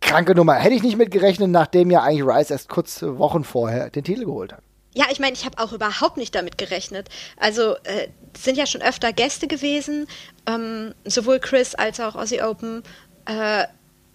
kranke 0.00 0.34
Nummer. 0.34 0.54
Hätte 0.54 0.74
ich 0.74 0.82
nicht 0.82 0.96
mitgerechnet, 0.96 1.50
nachdem 1.50 1.90
ja 1.90 2.02
eigentlich 2.02 2.24
Rice 2.24 2.50
erst 2.50 2.68
kurz 2.68 3.02
Wochen 3.02 3.42
vorher 3.42 3.90
den 3.90 4.04
Titel 4.04 4.24
geholt 4.24 4.52
hat. 4.52 4.62
ja, 4.94 5.06
ich 5.10 5.20
meine, 5.20 5.34
ich 5.34 5.44
habe 5.44 5.58
auch 5.58 5.72
überhaupt 5.72 6.16
nicht 6.16 6.34
damit 6.34 6.56
gerechnet. 6.58 7.08
Also 7.36 7.74
äh, 7.84 8.08
sind 8.36 8.56
ja 8.56 8.66
schon 8.66 8.82
öfter 8.82 9.12
Gäste 9.12 9.46
gewesen, 9.46 10.06
ähm, 10.48 10.94
sowohl 11.04 11.38
Chris 11.38 11.74
als 11.74 12.00
auch 12.00 12.16
Aussie 12.16 12.42
Open. 12.42 12.82
Äh, 13.26 13.66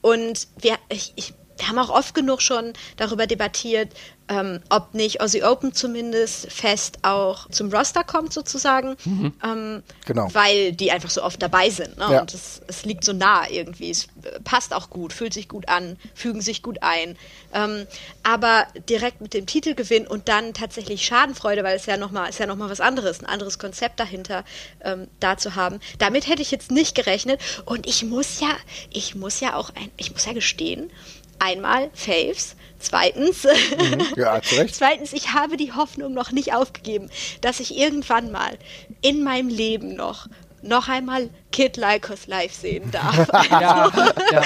und 0.02 0.48
wir, 0.60 0.78
ich, 0.90 1.14
ich, 1.16 1.34
wir 1.58 1.68
haben 1.68 1.80
auch 1.80 1.90
oft 1.90 2.16
genug 2.16 2.42
schon 2.42 2.74
darüber 2.98 3.28
debattiert, 3.28 3.94
ähm, 4.30 4.62
ob 4.70 4.94
nicht 4.94 5.22
Aussie 5.22 5.44
Open 5.44 5.74
zumindest 5.74 6.52
fest 6.52 7.00
auch 7.02 7.50
zum 7.50 7.72
Roster 7.72 8.04
kommt 8.04 8.34
sozusagen, 8.34 8.96
mhm. 9.04 9.34
ähm, 9.44 9.84
genau. 10.06 10.30
weil 10.34 10.72
die 10.72 10.92
einfach 10.92 11.10
so 11.10 11.24
oft 11.24 11.42
dabei 11.42 11.70
sind. 11.70 11.98
Ne? 11.98 12.08
Ja. 12.10 12.22
Und 12.22 12.34
es, 12.34 12.62
es, 12.68 12.86
liegt 12.86 13.04
so 13.04 13.12
nah 13.12 13.50
irgendwie. 13.50 13.90
Es 13.90 14.08
passt 14.44 14.74
auch 14.74 14.90
gut, 14.90 15.12
fühlt 15.12 15.34
sich 15.34 15.50
gut 15.50 15.68
an, 15.68 15.98
fügen 16.14 16.42
sich 16.42 16.64
gut 16.64 16.78
ein. 16.82 17.18
Ähm, 17.54 17.86
aber 18.24 18.68
direkt 18.88 19.20
mit 19.20 19.34
dem 19.34 19.46
Titelgewinn 19.46 20.08
und 20.08 20.30
dann 20.30 20.54
tatsächlich 20.54 21.06
Schadenfreude, 21.06 21.64
weil 21.64 21.76
es 21.76 21.86
ja 21.86 21.98
nochmal 21.98 22.30
ist 22.30 22.40
ja 22.40 22.46
noch 22.46 22.56
mal 22.56 22.70
was 22.70 22.80
anderes, 22.80 23.20
ein 23.20 23.26
anderes 23.26 23.60
Konzept 23.60 24.00
dahinter 24.00 24.46
ähm, 24.82 25.08
da 25.20 25.38
zu 25.38 25.56
haben. 25.56 25.80
Damit 26.00 26.28
hätte 26.28 26.42
ich 26.42 26.52
jetzt 26.52 26.72
nicht 26.72 26.96
gerechnet. 26.96 27.42
Und 27.66 27.88
ich 27.88 28.06
muss 28.06 28.40
ja, 28.40 28.56
ich 28.90 29.16
muss 29.16 29.42
ja 29.42 29.56
auch 29.56 29.70
ein, 29.76 29.92
ich 29.98 30.12
muss 30.14 30.26
ja 30.26 30.34
gestehen, 30.34 30.92
einmal 31.40 31.90
Faves 31.94 32.56
Zweitens, 32.84 33.46
mhm. 33.46 34.06
ja, 34.18 34.42
zweitens, 34.72 35.14
ich 35.14 35.32
habe 35.34 35.56
die 35.56 35.72
Hoffnung 35.72 36.14
noch 36.14 36.32
nicht 36.32 36.54
aufgegeben, 36.54 37.10
dass 37.40 37.62
ich 37.62 37.78
irgendwann 37.78 38.30
mal 38.30 38.58
in 39.02 39.24
meinem 39.24 39.48
Leben 39.48 39.96
noch 39.96 40.28
noch 40.62 40.88
einmal 40.88 41.30
Kid 41.52 41.78
Lycos 41.78 42.28
live 42.28 42.54
sehen 42.54 42.90
darf. 42.92 43.28
ja, 43.52 43.92
ja. 44.32 44.42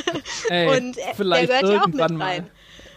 Ey, 0.48 0.76
und 0.76 0.96
der 0.96 1.46
gehört 1.46 1.62
ja 1.62 1.82
auch 1.82 1.86
mit 1.86 2.00
rein. 2.00 2.16
Mal. 2.16 2.46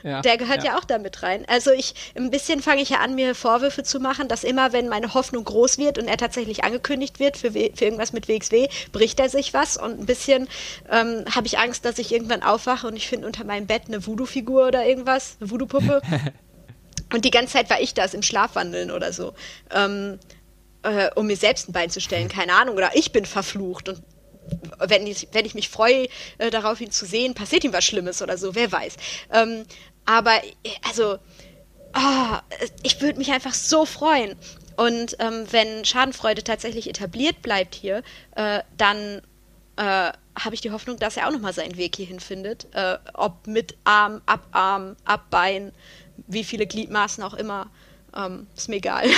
Ja, 0.05 0.21
der 0.21 0.37
gehört 0.37 0.63
ja. 0.63 0.73
ja. 0.73 0.77
auch 0.77 0.83
damit 0.83 1.23
rein. 1.23 1.45
Also 1.47 1.71
ich, 1.71 1.95
ein 2.13 2.29
bisschen 2.29 2.61
fange 2.61 2.83
ich 2.83 2.89
ja 2.89 2.99
an, 2.99 3.15
mir 3.15 3.33
Vorwürfe 3.33 3.81
zu 3.81 3.99
machen, 3.99 4.27
dass 4.27 4.43
immer, 4.43 4.71
wenn 4.71 4.87
meine 4.87 5.15
Hoffnung 5.15 5.43
groß 5.43 5.79
wird 5.79 5.97
und 5.97 6.07
er 6.07 6.17
tatsächlich 6.17 6.63
angekündigt 6.63 7.19
wird 7.19 7.37
für, 7.37 7.51
für 7.51 7.85
irgendwas 7.85 8.13
mit 8.13 8.27
WXW, 8.27 8.67
bricht 8.91 9.19
er 9.19 9.29
sich 9.29 9.55
was 9.55 9.77
und 9.77 9.99
ein 9.99 10.05
bisschen 10.05 10.47
ähm, 10.91 11.25
habe 11.33 11.47
ich 11.47 11.57
Angst, 11.57 11.85
dass 11.85 11.97
ich 11.97 12.13
irgendwann 12.13 12.43
aufwache 12.43 12.85
und 12.85 12.95
ich 12.95 13.07
finde 13.07 13.25
unter 13.25 13.45
meinem 13.45 13.65
Bett 13.65 13.83
eine 13.87 14.05
Voodoo-Figur 14.05 14.67
oder 14.67 14.85
irgendwas, 14.85 15.37
eine 15.39 15.49
Voodoo-Puppe. 15.49 16.03
und 17.13 17.25
die 17.25 17.31
ganze 17.31 17.53
Zeit 17.53 17.71
war 17.71 17.81
ich 17.81 17.95
das 17.95 18.13
im 18.13 18.21
Schlafwandeln 18.21 18.91
oder 18.91 19.11
so. 19.11 19.33
Ähm, 19.73 20.19
äh, 20.83 21.09
um 21.15 21.25
mir 21.25 21.35
selbst 21.35 21.67
ein 21.67 21.73
Bein 21.73 21.89
zu 21.89 21.99
stellen, 21.99 22.29
keine 22.29 22.53
Ahnung. 22.53 22.75
Oder 22.75 22.91
ich 22.93 23.11
bin 23.11 23.25
verflucht 23.25 23.89
und 23.89 24.03
wenn 24.79 25.07
ich, 25.07 25.27
wenn 25.31 25.45
ich 25.45 25.55
mich 25.55 25.69
freue, 25.69 26.07
äh, 26.37 26.51
darauf 26.51 26.81
ihn 26.81 26.91
zu 26.91 27.05
sehen, 27.05 27.33
passiert 27.33 27.63
ihm 27.63 27.73
was 27.73 27.85
Schlimmes 27.85 28.21
oder 28.21 28.37
so, 28.37 28.55
wer 28.55 28.71
weiß. 28.71 28.95
Ähm, 29.33 29.65
aber, 30.05 30.33
also, 30.87 31.17
oh, 31.95 32.37
ich 32.83 33.01
würde 33.01 33.17
mich 33.17 33.31
einfach 33.31 33.53
so 33.53 33.85
freuen. 33.85 34.35
Und 34.77 35.15
ähm, 35.19 35.45
wenn 35.51 35.85
Schadenfreude 35.85 36.43
tatsächlich 36.43 36.89
etabliert 36.89 37.41
bleibt 37.41 37.75
hier, 37.75 38.03
äh, 38.35 38.59
dann 38.77 39.21
äh, 39.77 40.11
habe 40.37 40.53
ich 40.53 40.61
die 40.61 40.71
Hoffnung, 40.71 40.97
dass 40.97 41.17
er 41.17 41.27
auch 41.27 41.31
nochmal 41.31 41.53
seinen 41.53 41.77
Weg 41.77 41.95
hierhin 41.95 42.19
findet. 42.19 42.67
Äh, 42.73 42.97
ob 43.13 43.47
mit 43.47 43.77
Arm, 43.85 44.21
ab 44.25 44.47
Arm, 44.51 44.97
ab 45.05 45.29
Bein, 45.29 45.71
wie 46.27 46.43
viele 46.43 46.67
Gliedmaßen 46.67 47.23
auch 47.23 47.33
immer. 47.33 47.67
Ähm, 48.15 48.47
ist 48.55 48.69
mir 48.69 48.77
egal. 48.77 49.05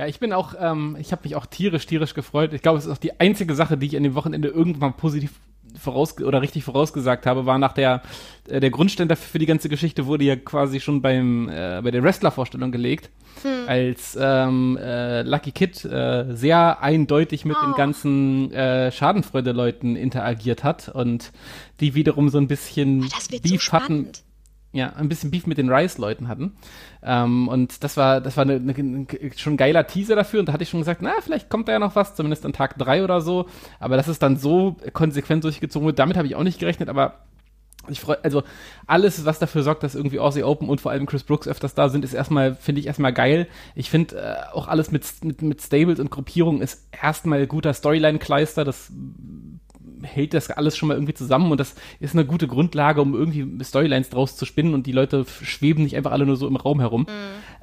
Ja, 0.00 0.06
ich 0.06 0.18
bin 0.18 0.32
auch, 0.32 0.54
ähm, 0.58 0.96
ich 0.98 1.12
habe 1.12 1.24
mich 1.24 1.36
auch 1.36 1.44
tierisch, 1.44 1.84
tierisch 1.84 2.14
gefreut. 2.14 2.54
Ich 2.54 2.62
glaube, 2.62 2.78
es 2.78 2.86
ist 2.86 2.90
auch 2.90 2.96
die 2.96 3.20
einzige 3.20 3.54
Sache, 3.54 3.76
die 3.76 3.86
ich 3.86 3.96
an 3.98 4.02
dem 4.02 4.14
Wochenende 4.14 4.48
irgendwann 4.48 4.94
positiv 4.94 5.32
voraus 5.80 6.20
oder 6.20 6.42
richtig 6.42 6.64
vorausgesagt 6.64 7.26
habe, 7.26 7.46
war 7.46 7.58
nach 7.58 7.72
der 7.72 8.02
äh, 8.48 8.60
der 8.60 8.70
Grundstein 8.70 9.08
dafür 9.08 9.26
für 9.26 9.38
die 9.38 9.46
ganze 9.46 9.68
Geschichte 9.68 10.06
wurde 10.06 10.24
ja 10.24 10.36
quasi 10.36 10.80
schon 10.80 11.02
beim 11.02 11.48
äh, 11.48 11.80
bei 11.82 11.90
der 11.90 12.02
Wrestler-Vorstellung 12.02 12.70
gelegt, 12.70 13.10
hm. 13.42 13.68
als 13.68 14.16
ähm, 14.20 14.78
äh, 14.80 15.22
Lucky 15.22 15.52
Kid 15.52 15.84
äh, 15.84 16.26
sehr 16.34 16.82
eindeutig 16.82 17.44
mit 17.44 17.56
oh. 17.60 17.66
den 17.66 17.74
ganzen 17.74 18.52
äh, 18.52 18.92
Schadenfreude-Leuten 18.92 19.96
interagiert 19.96 20.64
hat 20.64 20.88
und 20.88 21.32
die 21.80 21.94
wiederum 21.94 22.28
so 22.28 22.38
ein 22.38 22.48
bisschen 22.48 23.04
oh, 23.04 23.38
Beef 23.42 23.62
so 23.62 23.72
hatten 23.72 24.10
ja, 24.72 24.92
ein 24.92 25.08
bisschen 25.08 25.30
Beef 25.30 25.46
mit 25.46 25.58
den 25.58 25.68
Rice-Leuten 25.68 26.28
hatten. 26.28 26.56
Ähm, 27.02 27.48
und 27.48 27.82
das 27.82 27.96
war, 27.96 28.20
das 28.20 28.36
war 28.36 28.42
eine, 28.42 28.54
eine, 28.54 29.06
schon 29.36 29.54
ein 29.54 29.56
geiler 29.56 29.86
Teaser 29.86 30.14
dafür. 30.14 30.40
Und 30.40 30.46
da 30.46 30.52
hatte 30.52 30.62
ich 30.62 30.68
schon 30.68 30.80
gesagt, 30.80 31.02
na, 31.02 31.14
vielleicht 31.20 31.48
kommt 31.48 31.66
da 31.66 31.72
ja 31.72 31.78
noch 31.78 31.96
was, 31.96 32.14
zumindest 32.14 32.46
an 32.46 32.52
Tag 32.52 32.78
drei 32.78 33.02
oder 33.02 33.20
so. 33.20 33.46
Aber 33.80 33.96
dass 33.96 34.06
es 34.06 34.20
dann 34.20 34.36
so 34.36 34.76
konsequent 34.92 35.42
durchgezogen 35.44 35.86
wird, 35.86 35.98
damit 35.98 36.16
habe 36.16 36.26
ich 36.26 36.36
auch 36.36 36.44
nicht 36.44 36.60
gerechnet. 36.60 36.88
Aber 36.88 37.14
ich 37.88 38.00
freue, 38.00 38.22
also 38.22 38.42
alles, 38.86 39.24
was 39.24 39.38
dafür 39.38 39.62
sorgt, 39.62 39.82
dass 39.82 39.94
irgendwie 39.94 40.20
Aussie 40.20 40.44
Open 40.44 40.68
und 40.68 40.80
vor 40.80 40.92
allem 40.92 41.06
Chris 41.06 41.24
Brooks 41.24 41.48
öfters 41.48 41.74
da 41.74 41.88
sind, 41.88 42.04
ist 42.04 42.12
erstmal, 42.12 42.54
finde 42.54 42.80
ich 42.80 42.86
erstmal 42.86 43.12
geil. 43.12 43.48
Ich 43.74 43.90
finde 43.90 44.16
äh, 44.16 44.54
auch 44.54 44.68
alles 44.68 44.92
mit, 44.92 45.04
mit, 45.24 45.42
mit 45.42 45.62
Stables 45.62 45.98
und 45.98 46.10
Gruppierungen 46.10 46.62
ist 46.62 46.86
erstmal 46.92 47.46
guter 47.48 47.72
Storyline-Kleister. 47.74 48.64
Das 48.64 48.92
hält 50.02 50.34
das 50.34 50.50
alles 50.50 50.76
schon 50.76 50.88
mal 50.88 50.94
irgendwie 50.94 51.14
zusammen 51.14 51.50
und 51.50 51.58
das 51.58 51.74
ist 51.98 52.14
eine 52.14 52.24
gute 52.24 52.46
Grundlage, 52.46 53.00
um 53.00 53.14
irgendwie 53.14 53.64
Storylines 53.64 54.10
draus 54.10 54.36
zu 54.36 54.44
spinnen 54.44 54.74
und 54.74 54.86
die 54.86 54.92
Leute 54.92 55.24
schweben 55.42 55.84
nicht 55.84 55.96
einfach 55.96 56.12
alle 56.12 56.26
nur 56.26 56.36
so 56.36 56.46
im 56.46 56.56
Raum 56.56 56.80
herum. 56.80 57.02
Mhm. 57.02 57.06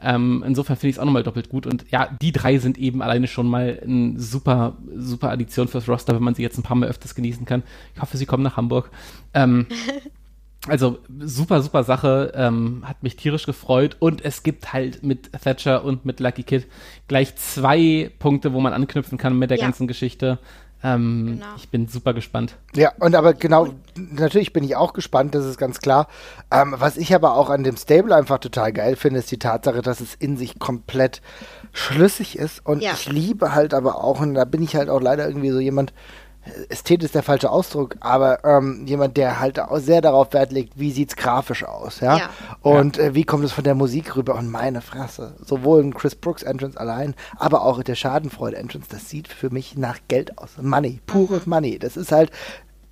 Ähm, 0.01 0.43
insofern 0.45 0.75
finde 0.75 0.89
ich 0.89 0.95
es 0.95 0.99
auch 0.99 1.05
nochmal 1.05 1.23
doppelt 1.23 1.49
gut 1.49 1.65
und 1.65 1.85
ja, 1.91 2.09
die 2.21 2.31
drei 2.31 2.57
sind 2.57 2.77
eben 2.77 3.01
alleine 3.01 3.27
schon 3.27 3.47
mal 3.47 3.79
eine 3.83 4.19
super, 4.19 4.77
super 4.95 5.31
Addition 5.31 5.67
fürs 5.67 5.88
Roster, 5.88 6.15
wenn 6.15 6.23
man 6.23 6.35
sie 6.35 6.43
jetzt 6.43 6.57
ein 6.57 6.63
paar 6.63 6.77
Mal 6.77 6.89
öfters 6.89 7.15
genießen 7.15 7.45
kann. 7.45 7.63
Ich 7.95 8.01
hoffe, 8.01 8.17
sie 8.17 8.25
kommen 8.25 8.43
nach 8.43 8.57
Hamburg. 8.57 8.91
Ähm, 9.33 9.67
Also 10.67 10.99
super, 11.19 11.61
super 11.61 11.83
Sache, 11.83 12.33
ähm, 12.35 12.83
hat 12.83 13.01
mich 13.03 13.15
tierisch 13.15 13.45
gefreut 13.45 13.95
und 13.99 14.23
es 14.25 14.43
gibt 14.43 14.73
halt 14.73 15.01
mit 15.01 15.31
Thatcher 15.31 15.83
und 15.83 16.05
mit 16.05 16.19
Lucky 16.19 16.43
Kid 16.43 16.67
gleich 17.07 17.35
zwei 17.35 18.11
Punkte, 18.19 18.53
wo 18.53 18.59
man 18.59 18.73
anknüpfen 18.73 19.17
kann 19.17 19.38
mit 19.38 19.49
der 19.49 19.59
ja. 19.59 19.65
ganzen 19.65 19.88
Geschichte. 19.88 20.39
Ähm, 20.84 21.39
genau. 21.39 21.55
Ich 21.57 21.69
bin 21.69 21.88
super 21.88 22.13
gespannt. 22.13 22.55
Ja, 22.75 22.91
und 22.99 23.15
aber 23.15 23.34
genau, 23.34 23.69
natürlich 23.95 24.53
bin 24.53 24.63
ich 24.63 24.75
auch 24.75 24.93
gespannt, 24.93 25.34
das 25.34 25.45
ist 25.45 25.57
ganz 25.57 25.80
klar. 25.80 26.07
Ähm, 26.51 26.75
was 26.78 26.97
ich 26.97 27.15
aber 27.15 27.36
auch 27.36 27.49
an 27.49 27.63
dem 27.63 27.78
Stable 27.78 28.15
einfach 28.15 28.38
total 28.38 28.71
geil 28.73 28.95
finde, 28.95 29.19
ist 29.19 29.32
die 29.32 29.39
Tatsache, 29.39 29.82
dass 29.82 30.01
es 30.01 30.13
in 30.13 30.38
sich 30.38 30.59
komplett 30.59 31.21
schlüssig 31.73 32.38
ist. 32.38 32.63
Und 32.65 32.82
ja. 32.82 32.93
ich 32.93 33.09
liebe 33.09 33.55
halt 33.55 33.73
aber 33.73 34.03
auch, 34.03 34.19
und 34.19 34.36
da 34.36 34.45
bin 34.45 34.61
ich 34.61 34.75
halt 34.75 34.89
auch 34.89 35.01
leider 35.01 35.28
irgendwie 35.28 35.51
so 35.51 35.59
jemand, 35.59 35.93
Ästhet 36.70 37.04
ist 37.04 37.16
der 37.16 37.24
falsche 37.24 37.50
Ausdruck, 37.50 37.95
aber 38.00 38.43
ähm, 38.43 38.86
jemand, 38.86 39.18
der 39.18 39.39
halt 39.39 39.60
auch 39.60 39.80
sehr 39.80 40.02
darauf 40.02 40.34
Wert 40.34 40.52
legt, 40.52 40.80
wie 40.80 40.91
sieht 40.91 41.10
es 41.10 41.16
grafisch 41.16 41.64
aus, 41.64 42.00
ja? 42.00 42.18
ja. 42.18 42.30
Und 42.62 42.98
Äh, 42.98 43.14
wie 43.16 43.24
kommt 43.24 43.43
es 43.43 43.52
von 43.52 43.64
der 43.64 43.76
Musik 43.76 44.16
rüber? 44.16 44.36
Und 44.36 44.50
meine 44.50 44.82
Fresse, 44.82 45.36
sowohl 45.43 45.84
ein 45.84 45.93
Chris 45.93 46.16
Brooks 46.16 46.43
Entrance 46.43 46.80
allein, 46.80 47.16
aber 47.38 47.64
auch 47.64 47.82
der 47.84 47.95
Schadenfreude 47.95 48.58
Entrance, 48.58 48.88
das 48.89 49.10
sieht 49.10 49.28
für 49.28 49.50
mich 49.50 49.78
nach 49.78 50.00
Geld 50.08 50.38
aus. 50.38 50.52
Money, 50.62 51.00
pures 51.06 51.45
mhm. 51.45 51.52
Money. 51.52 51.80
Das 51.80 51.98
ist 51.98 52.12
halt 52.12 52.32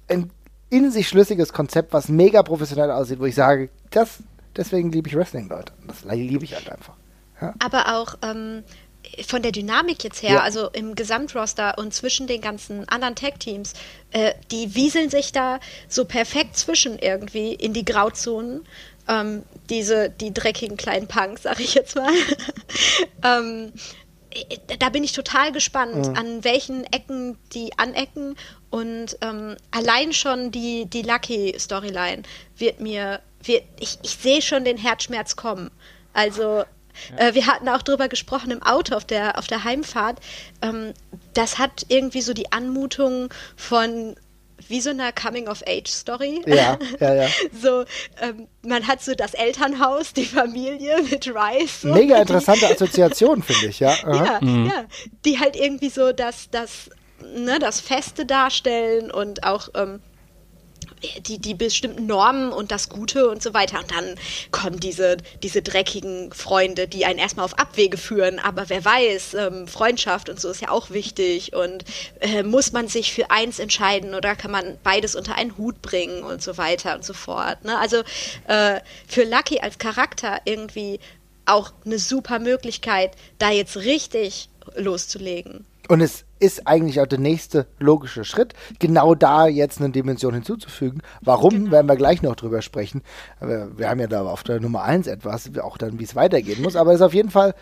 ein 0.08 0.30
in 0.70 0.91
sich 0.91 1.08
schlüssiges 1.08 1.53
Konzept, 1.53 1.93
was 1.93 2.10
mega 2.10 2.43
professionell 2.43 2.91
aussieht, 2.91 3.20
wo 3.20 3.26
ich 3.26 3.36
sage, 3.36 3.70
das, 3.91 4.24
deswegen 4.56 4.91
liebe 4.91 5.08
ich 5.08 5.16
Wrestling, 5.16 5.47
Leute. 5.47 5.72
Das 5.88 6.03
liebe 6.03 6.43
ich 6.43 6.56
halt 6.56 6.70
einfach. 6.70 6.95
Ja? 7.39 7.53
Aber 7.64 7.95
auch 7.95 8.16
ähm, 8.24 8.64
von 9.28 9.41
der 9.41 9.51
Dynamik 9.51 10.03
jetzt 10.03 10.22
her, 10.22 10.36
ja. 10.36 10.41
also 10.41 10.70
im 10.70 10.95
Gesamtroster 10.95 11.78
und 11.78 11.93
zwischen 11.93 12.28
den 12.28 12.41
ganzen 12.41 12.88
anderen 12.89 13.16
Tag-Teams, 13.16 13.74
äh, 14.12 14.34
die 14.51 14.76
wieseln 14.76 15.10
sich 15.10 15.32
da 15.32 15.60
so 15.88 16.06
perfekt 16.06 16.58
zwischen 16.58 16.99
irgendwie 16.99 17.53
in 17.53 17.74
die 17.74 17.86
Grauzonen. 17.86 18.66
Ähm, 19.08 19.43
diese, 19.70 20.10
die 20.10 20.34
dreckigen 20.34 20.78
kleinen 20.78 21.08
Punks, 21.08 21.43
sag 21.43 21.60
ich 21.60 21.76
jetzt 21.76 21.95
mal. 21.95 22.12
ähm, 23.24 23.72
da 24.80 24.89
bin 24.89 25.03
ich 25.03 25.14
total 25.14 25.51
gespannt, 25.51 26.08
mhm. 26.08 26.18
an 26.18 26.43
welchen 26.43 26.84
Ecken 26.86 27.38
die 27.53 27.78
anecken. 27.78 28.36
Und 28.70 29.18
ähm, 29.22 29.56
allein 29.72 30.12
schon 30.12 30.51
die, 30.51 30.86
die 30.88 31.03
Lucky-Storyline 31.03 32.24
wird 32.58 32.80
mir, 32.80 33.22
wird, 33.43 33.64
ich, 33.80 33.99
ich 34.03 34.18
sehe 34.18 34.41
schon 34.41 34.66
den 34.66 34.78
Herzschmerz 34.78 35.36
kommen. 35.36 35.72
Also 36.14 36.64
ja. 37.17 37.27
Äh, 37.27 37.33
wir 37.35 37.47
hatten 37.47 37.69
auch 37.69 37.81
drüber 37.81 38.07
gesprochen 38.07 38.51
im 38.51 38.63
Auto 38.63 38.95
auf 38.95 39.05
der, 39.05 39.37
auf 39.37 39.47
der 39.47 39.63
Heimfahrt. 39.63 40.19
Ähm, 40.61 40.93
das 41.33 41.57
hat 41.57 41.85
irgendwie 41.89 42.21
so 42.21 42.33
die 42.33 42.51
Anmutung 42.51 43.33
von 43.55 44.15
wie 44.67 44.81
so 44.81 44.89
eine 44.89 45.11
Coming-of-Age-Story. 45.13 46.41
Ja, 46.45 46.77
ja, 46.99 47.13
ja. 47.13 47.27
so, 47.61 47.85
ähm, 48.21 48.47
man 48.63 48.87
hat 48.87 49.01
so 49.01 49.13
das 49.13 49.33
Elternhaus, 49.33 50.13
die 50.13 50.25
Familie 50.25 51.01
mit 51.09 51.27
Rice. 51.27 51.81
So. 51.81 51.93
Mega 51.93 52.17
interessante 52.17 52.67
Assoziation, 52.67 53.43
finde 53.43 53.67
ich, 53.67 53.79
ja. 53.79 53.95
Ja, 54.03 54.39
mhm. 54.41 54.67
ja. 54.67 54.85
Die 55.25 55.39
halt 55.39 55.55
irgendwie 55.55 55.89
so 55.89 56.11
das, 56.11 56.49
das, 56.49 56.89
ne, 57.21 57.59
das 57.59 57.79
Feste 57.79 58.25
darstellen 58.25 59.11
und 59.11 59.43
auch 59.43 59.69
ähm, 59.75 60.01
die, 61.20 61.39
die 61.39 61.53
bestimmten 61.53 62.06
Normen 62.06 62.51
und 62.51 62.72
das 62.72 62.89
Gute 62.89 63.30
und 63.30 63.41
so 63.41 63.53
weiter. 63.53 63.80
Und 63.80 63.91
dann 63.91 64.16
kommen 64.51 64.80
diese, 64.80 65.18
diese 65.43 65.62
dreckigen 65.62 66.32
Freunde, 66.34 66.88
die 66.88 67.06
einen 67.06 67.20
erstmal 67.20 67.45
auf 67.45 67.58
Abwege 67.58 67.97
führen. 67.97 68.39
Aber 68.39 68.70
wer 68.70 68.84
weiß, 68.84 69.34
ähm, 69.36 69.68
Freundschaft 69.68 70.30
und 70.30 70.39
so 70.39 70.49
ist 70.49 70.62
ja 70.62 70.70
auch 70.70 70.89
wichtig. 70.89 71.53
Und 71.56 71.86
äh, 72.20 72.43
muss 72.43 72.72
man 72.72 72.88
sich 72.88 73.14
für 73.14 73.32
eins 73.32 73.60
entscheiden 73.60 74.14
oder 74.14 74.36
kann 74.36 74.51
man 74.51 74.78
beides 74.84 75.16
unter 75.16 75.36
einen 75.36 75.58
Hut 75.58 75.82
bringen 75.82 76.24
und 76.24 76.41
so 76.41 76.58
weiter 76.58 76.95
und 76.95 77.03
so 77.03 77.14
fort. 77.14 77.64
Ne? 77.64 77.78
Also 77.80 77.97
äh, 78.47 78.80
für 79.08 79.24
Lucky 79.24 79.60
als 79.60 79.78
Charakter 79.78 80.41
irgendwie 80.45 80.99
auch 81.45 81.72
eine 81.86 81.99
super 81.99 82.39
Möglichkeit, 82.39 83.12
da 83.38 83.51
jetzt 83.51 83.78
richtig 83.78 84.49
loszulegen. 84.76 85.66
Und 85.88 86.01
es 86.01 86.24
ist 86.39 86.67
eigentlich 86.67 86.99
auch 87.01 87.07
der 87.07 87.19
nächste 87.19 87.67
logische 87.79 88.23
Schritt, 88.23 88.53
genau 88.79 89.15
da 89.15 89.47
jetzt 89.47 89.79
eine 89.79 89.89
Dimension 89.89 90.33
hinzuzufügen. 90.33 91.01
Warum, 91.21 91.51
genau. 91.51 91.71
werden 91.71 91.88
wir 91.88 91.95
gleich 91.95 92.21
noch 92.21 92.36
drüber 92.36 92.61
sprechen. 92.61 93.01
Wir 93.39 93.89
haben 93.89 93.99
ja 93.99 94.07
da 94.07 94.25
auf 94.25 94.43
der 94.43 94.59
Nummer 94.59 94.83
1 94.83 95.07
etwas, 95.07 95.49
auch 95.61 95.77
dann, 95.77 95.99
wie 95.99 96.03
es 96.03 96.15
weitergehen 96.15 96.61
muss. 96.61 96.75
Aber 96.75 96.91
es 96.91 96.97
ist 96.97 97.05
auf 97.05 97.13
jeden 97.13 97.31
Fall 97.31 97.55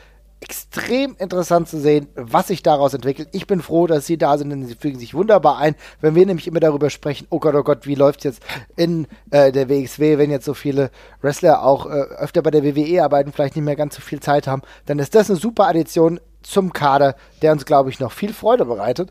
extrem 0.43 1.15
interessant 1.19 1.69
zu 1.69 1.79
sehen, 1.79 2.07
was 2.15 2.47
sich 2.47 2.61
daraus 2.63 2.93
entwickelt. 2.93 3.29
Ich 3.31 3.47
bin 3.47 3.61
froh, 3.61 3.87
dass 3.87 4.05
sie 4.05 4.17
da 4.17 4.37
sind, 4.37 4.49
denn 4.49 4.65
sie 4.65 4.75
fügen 4.75 4.99
sich 4.99 5.13
wunderbar 5.13 5.57
ein. 5.57 5.75
Wenn 6.01 6.15
wir 6.15 6.25
nämlich 6.25 6.47
immer 6.47 6.59
darüber 6.59 6.89
sprechen, 6.89 7.27
oh 7.29 7.39
Gott, 7.39 7.55
oh 7.55 7.63
Gott, 7.63 7.87
wie 7.87 7.95
läuft 7.95 8.19
es 8.19 8.23
jetzt 8.25 8.43
in 8.75 9.07
äh, 9.31 9.53
der 9.53 9.69
WXW, 9.69 10.17
wenn 10.17 10.31
jetzt 10.31 10.43
so 10.43 10.53
viele 10.53 10.91
Wrestler 11.21 11.63
auch 11.63 11.85
äh, 11.85 11.89
öfter 11.89 12.41
bei 12.41 12.51
der 12.51 12.63
WWE 12.63 13.03
arbeiten, 13.03 13.31
vielleicht 13.31 13.55
nicht 13.55 13.63
mehr 13.63 13.77
ganz 13.77 13.95
so 13.95 14.01
viel 14.01 14.19
Zeit 14.19 14.45
haben, 14.45 14.63
dann 14.85 14.99
ist 14.99 15.15
das 15.15 15.29
eine 15.29 15.39
super 15.39 15.67
Addition 15.67 16.19
zum 16.43 16.73
Kader, 16.73 17.15
der 17.41 17.51
uns, 17.51 17.65
glaube 17.65 17.89
ich, 17.89 17.99
noch 17.99 18.11
viel 18.11 18.33
Freude 18.33 18.65
bereitet. 18.65 19.09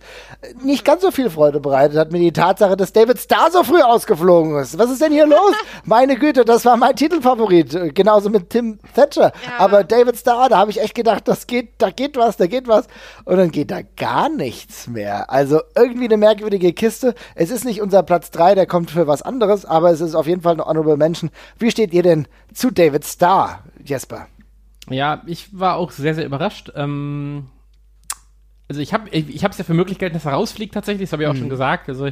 Nicht 0.62 0.85
ganz 0.85 1.03
so 1.03 1.11
viel 1.11 1.30
Freude 1.30 1.61
bereitet 1.61 1.99
hat 1.99 2.12
mir 2.12 2.18
die 2.18 2.33
Tatsache, 2.33 2.76
dass 2.76 2.93
David 2.93 3.18
Starr 3.18 3.51
so 3.51 3.64
früh 3.64 3.80
ausgeflogen 3.80 4.57
ist. 4.59 4.78
Was 4.78 4.91
ist 4.91 5.03
denn 5.03 5.12
hier 5.12 5.26
los? 5.26 5.53
Meine 5.85 6.16
Güte, 6.16 6.45
das 6.45 6.64
war 6.64 6.76
mein 6.76 6.97
Titelfavorit. 6.97 7.95
Genauso 7.95 8.30
mit 8.30 8.51
Tim 8.51 8.78
Thatcher. 8.95 9.33
Ja. 9.47 9.59
Aber 9.59 9.85
David 9.85 10.16
Starr, 10.16 10.49
da 10.49 10.59
habe 10.59 10.70
ich 10.70 10.80
echt 10.80 10.95
gedacht, 10.95 11.26
das 11.26 11.47
geht, 11.47 11.74
da 11.78 11.91
geht 11.91 12.16
was, 12.16 12.37
da 12.37 12.47
geht 12.47 12.68
was. 12.68 12.87
Und 13.24 13.37
dann 13.37 13.51
geht 13.51 13.70
da 13.70 13.80
gar 13.97 14.28
nichts 14.28 14.87
mehr. 14.87 15.30
Also 15.30 15.61
irgendwie 15.76 16.05
eine 16.05 16.16
merkwürdige 16.16 16.72
Kiste. 16.72 17.14
Es 17.35 17.51
ist 17.51 17.64
nicht 17.64 17.80
unser 17.80 18.03
Platz 18.03 18.30
3, 18.30 18.55
der 18.55 18.66
kommt 18.66 18.91
für 18.91 19.07
was 19.07 19.22
anderes, 19.22 19.64
aber 19.64 19.91
es 19.91 20.01
ist 20.01 20.14
auf 20.14 20.26
jeden 20.26 20.43
Fall 20.43 20.55
eine 20.55 20.66
Honorable 20.66 20.97
Mention. 20.97 21.30
Wie 21.59 21.70
steht 21.70 21.93
ihr 21.93 22.03
denn 22.03 22.28
zu 22.55 22.70
David 22.70 23.05
Starr, 23.05 23.61
Jesper? 23.85 24.26
Ja, 24.91 25.22
ich 25.26 25.59
war 25.59 25.76
auch 25.76 25.91
sehr, 25.91 26.14
sehr 26.14 26.26
überrascht. 26.26 26.72
Ähm, 26.74 27.49
also 28.68 28.80
ich 28.80 28.95
habe 28.95 29.09
ich, 29.11 29.28
ich 29.28 29.45
es 29.45 29.59
ja 29.59 29.64
für 29.64 29.74
Möglichkeiten, 29.74 30.14
dass 30.14 30.24
er 30.24 30.33
rausfliegt 30.33 30.74
tatsächlich, 30.74 31.09
das 31.09 31.12
habe 31.12 31.22
ich 31.22 31.28
auch 31.28 31.35
mhm. 31.35 31.41
schon 31.41 31.49
gesagt. 31.51 31.89
Also, 31.89 32.11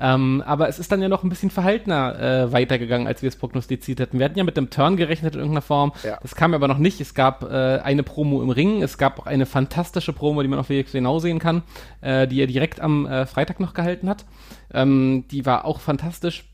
ähm, 0.00 0.42
aber 0.46 0.68
es 0.68 0.78
ist 0.78 0.92
dann 0.92 1.02
ja 1.02 1.08
noch 1.08 1.24
ein 1.24 1.28
bisschen 1.28 1.50
verhaltener 1.50 2.18
äh, 2.18 2.52
weitergegangen, 2.52 3.06
als 3.06 3.20
wir 3.22 3.28
es 3.28 3.36
prognostiziert 3.36 3.98
hätten. 4.00 4.18
Wir 4.18 4.26
hatten 4.26 4.38
ja 4.38 4.44
mit 4.44 4.56
dem 4.56 4.70
Turn 4.70 4.96
gerechnet 4.96 5.34
in 5.34 5.40
irgendeiner 5.40 5.62
Form. 5.62 5.92
Ja. 6.04 6.18
Das 6.22 6.34
kam 6.34 6.54
aber 6.54 6.68
noch 6.68 6.78
nicht. 6.78 7.00
Es 7.00 7.14
gab 7.14 7.42
äh, 7.42 7.80
eine 7.82 8.04
Promo 8.04 8.42
im 8.42 8.50
Ring. 8.50 8.82
Es 8.82 8.96
gab 8.96 9.18
auch 9.18 9.26
eine 9.26 9.44
fantastische 9.44 10.12
Promo, 10.12 10.42
die 10.42 10.48
man 10.48 10.60
auf 10.60 10.70
WXW 10.70 10.98
genau 10.98 11.18
sehen 11.18 11.40
kann, 11.40 11.62
äh, 12.00 12.28
die 12.28 12.40
er 12.40 12.46
direkt 12.46 12.80
am 12.80 13.06
äh, 13.06 13.26
Freitag 13.26 13.58
noch 13.60 13.74
gehalten 13.74 14.08
hat. 14.08 14.24
Ähm, 14.72 15.24
die 15.30 15.44
war 15.46 15.64
auch 15.64 15.80
fantastisch 15.80 16.44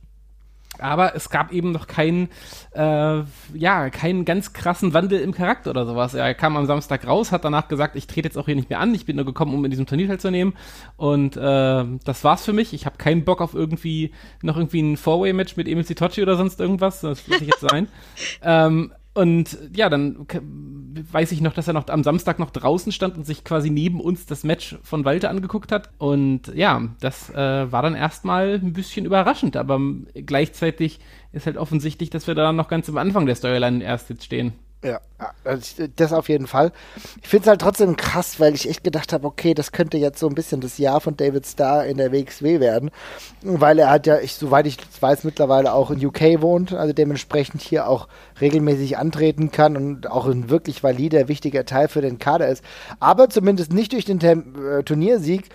aber 0.79 1.14
es 1.14 1.31
gab 1.31 1.53
eben 1.53 1.72
noch 1.72 1.87
keinen, 1.87 2.29
äh, 2.72 3.22
ja, 3.55 3.91
keinen 3.91 4.25
ganz 4.25 4.53
krassen 4.53 4.95
Wandel 4.95 5.20
im 5.20 5.33
Charakter 5.33 5.70
oder 5.70 5.87
sowas. 5.87 6.14
Er 6.14 6.35
kam 6.35 6.57
am 6.57 6.66
Samstag 6.66 7.07
raus, 7.07 7.33
hat 7.33 7.45
danach 7.45 7.68
gesagt, 7.68 7.97
ich 7.97 8.07
trete 8.07 8.29
jetzt 8.29 8.37
auch 8.37 8.47
hier 8.47 8.57
nicht 8.57 8.70
mehr 8.70 8.81
an, 8.81 8.95
ich 8.95 9.07
bin 9.07 9.16
nur 9.16 9.25
gekommen, 9.25 9.55
um 9.55 9.64
in 9.64 9.70
diesem 9.70 9.87
Turnier 9.87 10.09
teilzunehmen. 10.09 10.55
Und 10.97 11.37
äh, 11.37 11.85
das 12.05 12.25
war's 12.25 12.45
für 12.45 12.53
mich. 12.53 12.72
Ich 12.72 12.87
habe 12.87 12.97
keinen 12.97 13.25
Bock 13.25 13.41
auf 13.41 13.55
irgendwie 13.55 14.12
noch 14.43 14.57
irgendwie 14.57 14.83
ein 14.83 14.97
Four-Way-Match 14.97 15.57
mit 15.57 15.68
Emil 15.68 15.85
Sitochi 15.85 16.22
oder 16.22 16.37
sonst 16.37 16.61
irgendwas. 16.61 17.01
Das 17.01 17.27
muss 17.29 17.41
ich 17.41 17.49
jetzt 17.49 17.61
sein. 17.61 17.89
ähm, 18.43 18.93
und 19.15 19.57
ja, 19.73 19.89
dann 19.89 20.27
weiß 21.12 21.31
ich 21.31 21.41
noch, 21.41 21.55
dass 21.55 21.69
er 21.69 21.75
noch 21.75 21.87
am 21.89 22.03
Samstag 22.03 22.41
noch 22.41 22.51
draußen 22.51 22.91
stand 22.91 23.17
und 23.17 23.25
sich 23.25 23.45
quasi 23.45 23.71
neben 23.71 24.01
uns 24.01 24.27
das 24.27 24.43
Match 24.43 24.77
von 24.83 25.05
Walter 25.05 25.31
angeguckt 25.31 25.71
hat. 25.71 25.91
Und 25.99 26.49
ja, 26.55 26.89
das 27.01 27.31
äh, 27.31 27.71
war 27.73 27.83
dann 27.83 27.95
erstmal 27.95 28.55
ein 28.55 28.73
bisschen 28.73 29.07
überraschend, 29.07 29.57
aber 29.57 29.81
gleichzeitig 30.15 30.99
ist 31.33 31.47
halt 31.47 31.57
offensichtlich, 31.57 32.11
dass 32.11 32.27
wir 32.27 32.35
da 32.35 32.53
noch 32.53 32.69
ganz 32.69 32.89
am 32.89 32.99
Anfang 32.99 33.27
der 33.27 33.37
Storyline 33.37 33.85
erst 33.85 34.11
jetzt 34.11 34.25
stehen. 34.25 34.53
Ja, 34.85 35.01
also 35.45 35.87
das 35.97 36.12
auf 36.12 36.28
jeden 36.28 36.47
Fall. 36.47 36.70
Ich 37.22 37.28
finde 37.28 37.45
es 37.45 37.49
halt 37.49 37.62
trotzdem 37.62 37.97
krass, 37.97 38.39
weil 38.39 38.55
ich 38.55 38.68
echt 38.68 38.85
gedacht 38.85 39.14
habe, 39.14 39.26
okay, 39.26 39.55
das 39.55 39.72
könnte 39.72 39.97
jetzt 39.97 40.18
so 40.18 40.28
ein 40.28 40.35
bisschen 40.35 40.61
das 40.61 40.76
Jahr 40.76 41.01
von 41.01 41.16
David 41.16 41.47
Starr 41.47 41.87
in 41.87 41.97
der 41.97 42.12
WXW 42.12 42.61
werden, 42.61 42.91
weil 43.41 43.78
er 43.78 43.89
hat 43.89 44.07
ja, 44.07 44.18
ich, 44.18 44.35
soweit 44.35 44.66
ich 44.66 44.76
weiß, 45.01 45.24
mittlerweile 45.24 45.72
auch 45.72 45.91
in 45.91 46.05
UK 46.05 46.43
wohnt, 46.43 46.74
also 46.74 46.93
dementsprechend 46.93 47.62
hier 47.62 47.89
auch 47.89 48.09
regelmäßig 48.43 48.99
antreten 48.99 49.51
kann 49.51 49.78
und 49.78 50.11
auch 50.11 50.26
ein 50.26 50.51
wirklich 50.51 50.82
valider, 50.82 51.28
wichtiger 51.28 51.64
Teil 51.64 51.89
für 51.89 52.03
den 52.03 52.18
Kader 52.18 52.49
ist. 52.49 52.62
Aber 53.01 53.30
zumindest 53.30 53.72
nicht 53.72 53.93
durch 53.95 54.05
den 54.05 54.20
äh, 54.20 54.82
Turniersieg 54.82 55.49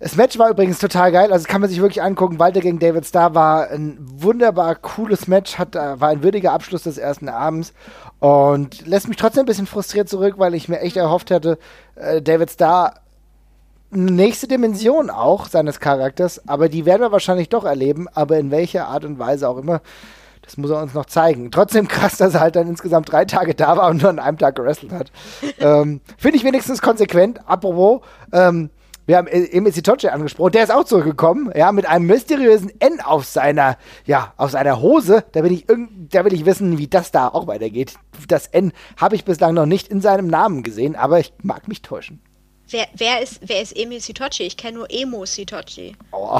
das 0.00 0.16
Match 0.16 0.38
war 0.38 0.48
übrigens 0.48 0.78
total 0.78 1.12
geil, 1.12 1.30
also 1.30 1.46
kann 1.46 1.60
man 1.60 1.68
sich 1.68 1.80
wirklich 1.80 2.02
angucken. 2.02 2.38
Walter 2.38 2.60
gegen 2.60 2.78
David 2.78 3.04
Starr 3.04 3.34
war 3.34 3.68
ein 3.68 3.98
wunderbar 4.00 4.74
cooles 4.74 5.28
Match, 5.28 5.58
hat, 5.58 5.76
äh, 5.76 6.00
war 6.00 6.08
ein 6.08 6.22
würdiger 6.22 6.52
Abschluss 6.52 6.84
des 6.84 6.96
ersten 6.96 7.28
Abends 7.28 7.74
und 8.18 8.86
lässt 8.86 9.08
mich 9.08 9.18
trotzdem 9.18 9.42
ein 9.42 9.46
bisschen 9.46 9.66
frustriert 9.66 10.08
zurück, 10.08 10.34
weil 10.38 10.54
ich 10.54 10.70
mir 10.70 10.80
echt 10.80 10.96
erhofft 10.96 11.28
hätte, 11.28 11.58
äh, 11.96 12.22
David 12.22 12.50
Starr 12.50 12.94
nächste 13.90 14.48
Dimension 14.48 15.10
auch 15.10 15.48
seines 15.48 15.80
Charakters, 15.80 16.48
aber 16.48 16.70
die 16.70 16.86
werden 16.86 17.02
wir 17.02 17.12
wahrscheinlich 17.12 17.50
doch 17.50 17.64
erleben, 17.64 18.08
aber 18.14 18.38
in 18.38 18.50
welcher 18.50 18.88
Art 18.88 19.04
und 19.04 19.18
Weise 19.18 19.48
auch 19.48 19.58
immer. 19.58 19.82
Das 20.42 20.56
muss 20.56 20.70
er 20.70 20.82
uns 20.82 20.94
noch 20.94 21.04
zeigen. 21.04 21.50
Trotzdem 21.50 21.86
krass, 21.86 22.16
dass 22.16 22.34
er 22.34 22.40
halt 22.40 22.56
dann 22.56 22.66
insgesamt 22.66 23.12
drei 23.12 23.26
Tage 23.26 23.54
da 23.54 23.76
war 23.76 23.90
und 23.90 24.00
nur 24.00 24.10
an 24.10 24.18
einem 24.18 24.38
Tag 24.38 24.56
gewrestelt 24.56 24.92
hat. 24.92 25.12
ähm, 25.58 26.00
Finde 26.16 26.38
ich 26.38 26.44
wenigstens 26.44 26.80
konsequent. 26.80 27.46
Apropos, 27.46 28.00
ähm, 28.32 28.70
wir 29.10 29.16
haben 29.16 29.26
Emil 29.26 29.72
Sitoce 29.72 30.04
angesprochen, 30.04 30.52
der 30.52 30.62
ist 30.62 30.70
auch 30.70 30.84
zurückgekommen, 30.84 31.50
ja, 31.56 31.72
mit 31.72 31.84
einem 31.84 32.06
mysteriösen 32.06 32.70
N 32.80 33.00
auf 33.00 33.24
seiner, 33.24 33.76
ja, 34.06 34.32
auf 34.36 34.52
seiner 34.52 34.80
Hose. 34.80 35.24
Da 35.32 35.42
will 35.42 35.50
ich 35.50 35.66
da 35.66 36.24
will 36.24 36.32
ich 36.32 36.46
wissen, 36.46 36.78
wie 36.78 36.86
das 36.86 37.10
da 37.10 37.26
auch 37.26 37.48
weitergeht. 37.48 37.94
Das 38.28 38.46
N 38.46 38.72
habe 38.96 39.16
ich 39.16 39.24
bislang 39.24 39.54
noch 39.54 39.66
nicht 39.66 39.88
in 39.88 40.00
seinem 40.00 40.28
Namen 40.28 40.62
gesehen, 40.62 40.94
aber 40.94 41.18
ich 41.18 41.32
mag 41.42 41.66
mich 41.66 41.82
täuschen. 41.82 42.22
Wer, 42.68 42.86
wer, 42.94 43.20
ist, 43.20 43.40
wer 43.44 43.60
ist 43.60 43.76
Emil 43.76 43.98
Sitoci? 44.00 44.44
Ich 44.44 44.56
kenne 44.56 44.78
nur 44.78 44.86
Emo 44.88 45.26
Sitoci. 45.26 45.96
Oh. 46.12 46.38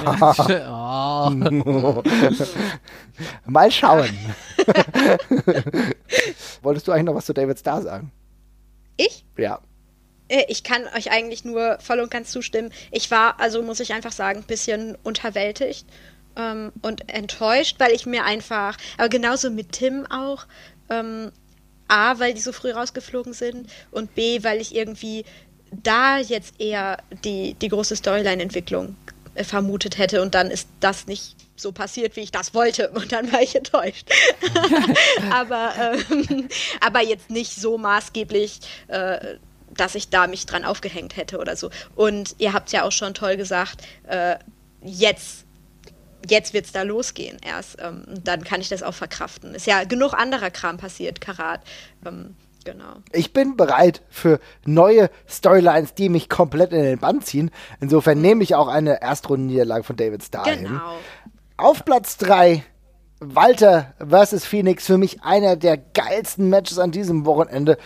oh. 0.71 1.31
Mal 3.47 3.71
schauen. 3.73 4.11
Wolltest 6.63 6.87
du 6.87 6.93
eigentlich 6.93 7.05
noch 7.05 7.17
was 7.17 7.27
zu 7.27 7.35
David 7.35 7.59
Starr 7.59 7.83
sagen? 7.83 8.13
Ich? 8.97 9.25
Ja. 9.37 9.59
Äh, 10.31 10.45
ich 10.49 10.63
kann 10.63 10.87
euch 10.97 11.11
eigentlich 11.11 11.45
nur 11.45 11.79
voll 11.81 12.01
und 12.01 12.11
ganz 12.11 12.31
zustimmen. 12.31 12.73
Ich 12.91 13.11
war, 13.11 13.39
also 13.41 13.63
muss 13.63 13.81
ich 13.81 13.93
einfach 13.93 14.13
sagen, 14.13 14.41
ein 14.41 14.47
bisschen 14.47 14.97
unterwältigt 15.03 15.87
ähm, 16.37 16.73
und 16.83 17.13
enttäuscht, 17.13 17.77
weil 17.79 17.93
ich 17.93 18.07
mir 18.07 18.25
einfach, 18.25 18.77
aber 18.97 19.09
genauso 19.09 19.51
mit 19.51 19.73
Tim 19.73 20.07
auch, 20.07 20.47
ähm, 20.89 21.33
A, 21.89 22.19
weil 22.21 22.35
die 22.35 22.41
so 22.41 22.53
früh 22.53 22.71
rausgeflogen 22.71 23.33
sind 23.33 23.69
und 23.91 24.15
B, 24.15 24.45
weil 24.45 24.61
ich 24.61 24.75
irgendwie 24.75 25.25
da 25.73 26.19
jetzt 26.19 26.61
eher 26.61 26.99
die, 27.25 27.55
die 27.55 27.69
große 27.69 27.97
Storyline-Entwicklung 27.97 28.97
äh, 29.35 29.43
vermutet 29.45 29.99
hätte 29.99 30.23
und 30.23 30.35
dann 30.35 30.51
ist 30.51 30.69
das 30.79 31.07
nicht 31.09 31.37
so 31.57 31.73
passiert, 31.73 32.17
wie 32.17 32.21
ich 32.21 32.33
das 32.33 32.55
wollte. 32.55 32.91
Und 32.91 33.13
dann 33.13 33.31
war 33.33 33.43
ich 33.43 33.55
enttäuscht. 33.55 34.09
aber, 35.31 35.73
ähm, 36.11 36.49
aber 36.81 37.03
jetzt 37.03 37.29
nicht 37.29 37.55
so 37.55 37.77
maßgeblich, 37.77 38.61
äh, 38.89 39.37
dass 39.81 39.95
ich 39.95 40.11
da 40.11 40.27
mich 40.27 40.47
dran 40.47 40.65
aufgehängt 40.65 41.17
hätte 41.17 41.39
oder 41.39 41.57
so. 41.57 41.71
Und 41.95 42.37
ihr 42.39 42.53
habt 42.53 42.71
ja 42.73 42.85
auch 42.85 42.93
schon 42.93 43.15
toll 43.15 43.37
gesagt, 43.37 43.83
äh, 44.07 44.37
jetzt 44.83 45.47
jetzt 46.29 46.53
wird 46.53 46.67
es 46.67 46.73
da 46.73 46.83
losgehen 46.83 47.39
erst. 47.43 47.79
Ähm, 47.81 48.05
dann 48.23 48.45
kann 48.45 48.61
ich 48.61 48.69
das 48.69 48.83
auch 48.83 48.95
verkraften. 48.95 49.55
Ist 49.55 49.67
ja 49.67 49.85
genug 49.85 50.13
anderer 50.13 50.51
Kram 50.51 50.77
passiert, 50.77 51.21
Karat. 51.21 51.63
Ähm, 52.05 52.37
genau. 52.65 52.97
Ich 53.13 53.33
bin 53.33 53.57
bereit 53.57 54.03
für 54.11 54.41
neue 54.67 55.11
Storylines, 55.29 55.95
die 55.95 56.09
mich 56.09 56.29
komplett 56.29 56.73
in 56.73 56.83
den 56.83 56.99
Bann 56.99 57.23
ziehen. 57.23 57.51
Insofern 57.81 58.21
nehme 58.21 58.43
ich 58.43 58.55
auch 58.55 58.69
eine 58.69 59.01
Erstrundenniederlage 59.01 59.85
von 59.85 59.97
David 59.97 60.23
Starr 60.23 60.45
genau. 60.45 60.69
hin. 60.69 60.81
Auf 61.57 61.85
Platz 61.85 62.17
3 62.19 62.65
Walter 63.21 63.93
vs. 63.99 64.47
Phoenix 64.47 64.87
für 64.87 64.97
mich 64.97 65.23
einer 65.23 65.55
der 65.57 65.77
geilsten 65.77 66.49
Matches 66.49 66.79
an 66.79 66.91
diesem 66.91 67.27
Wochenende. 67.27 67.77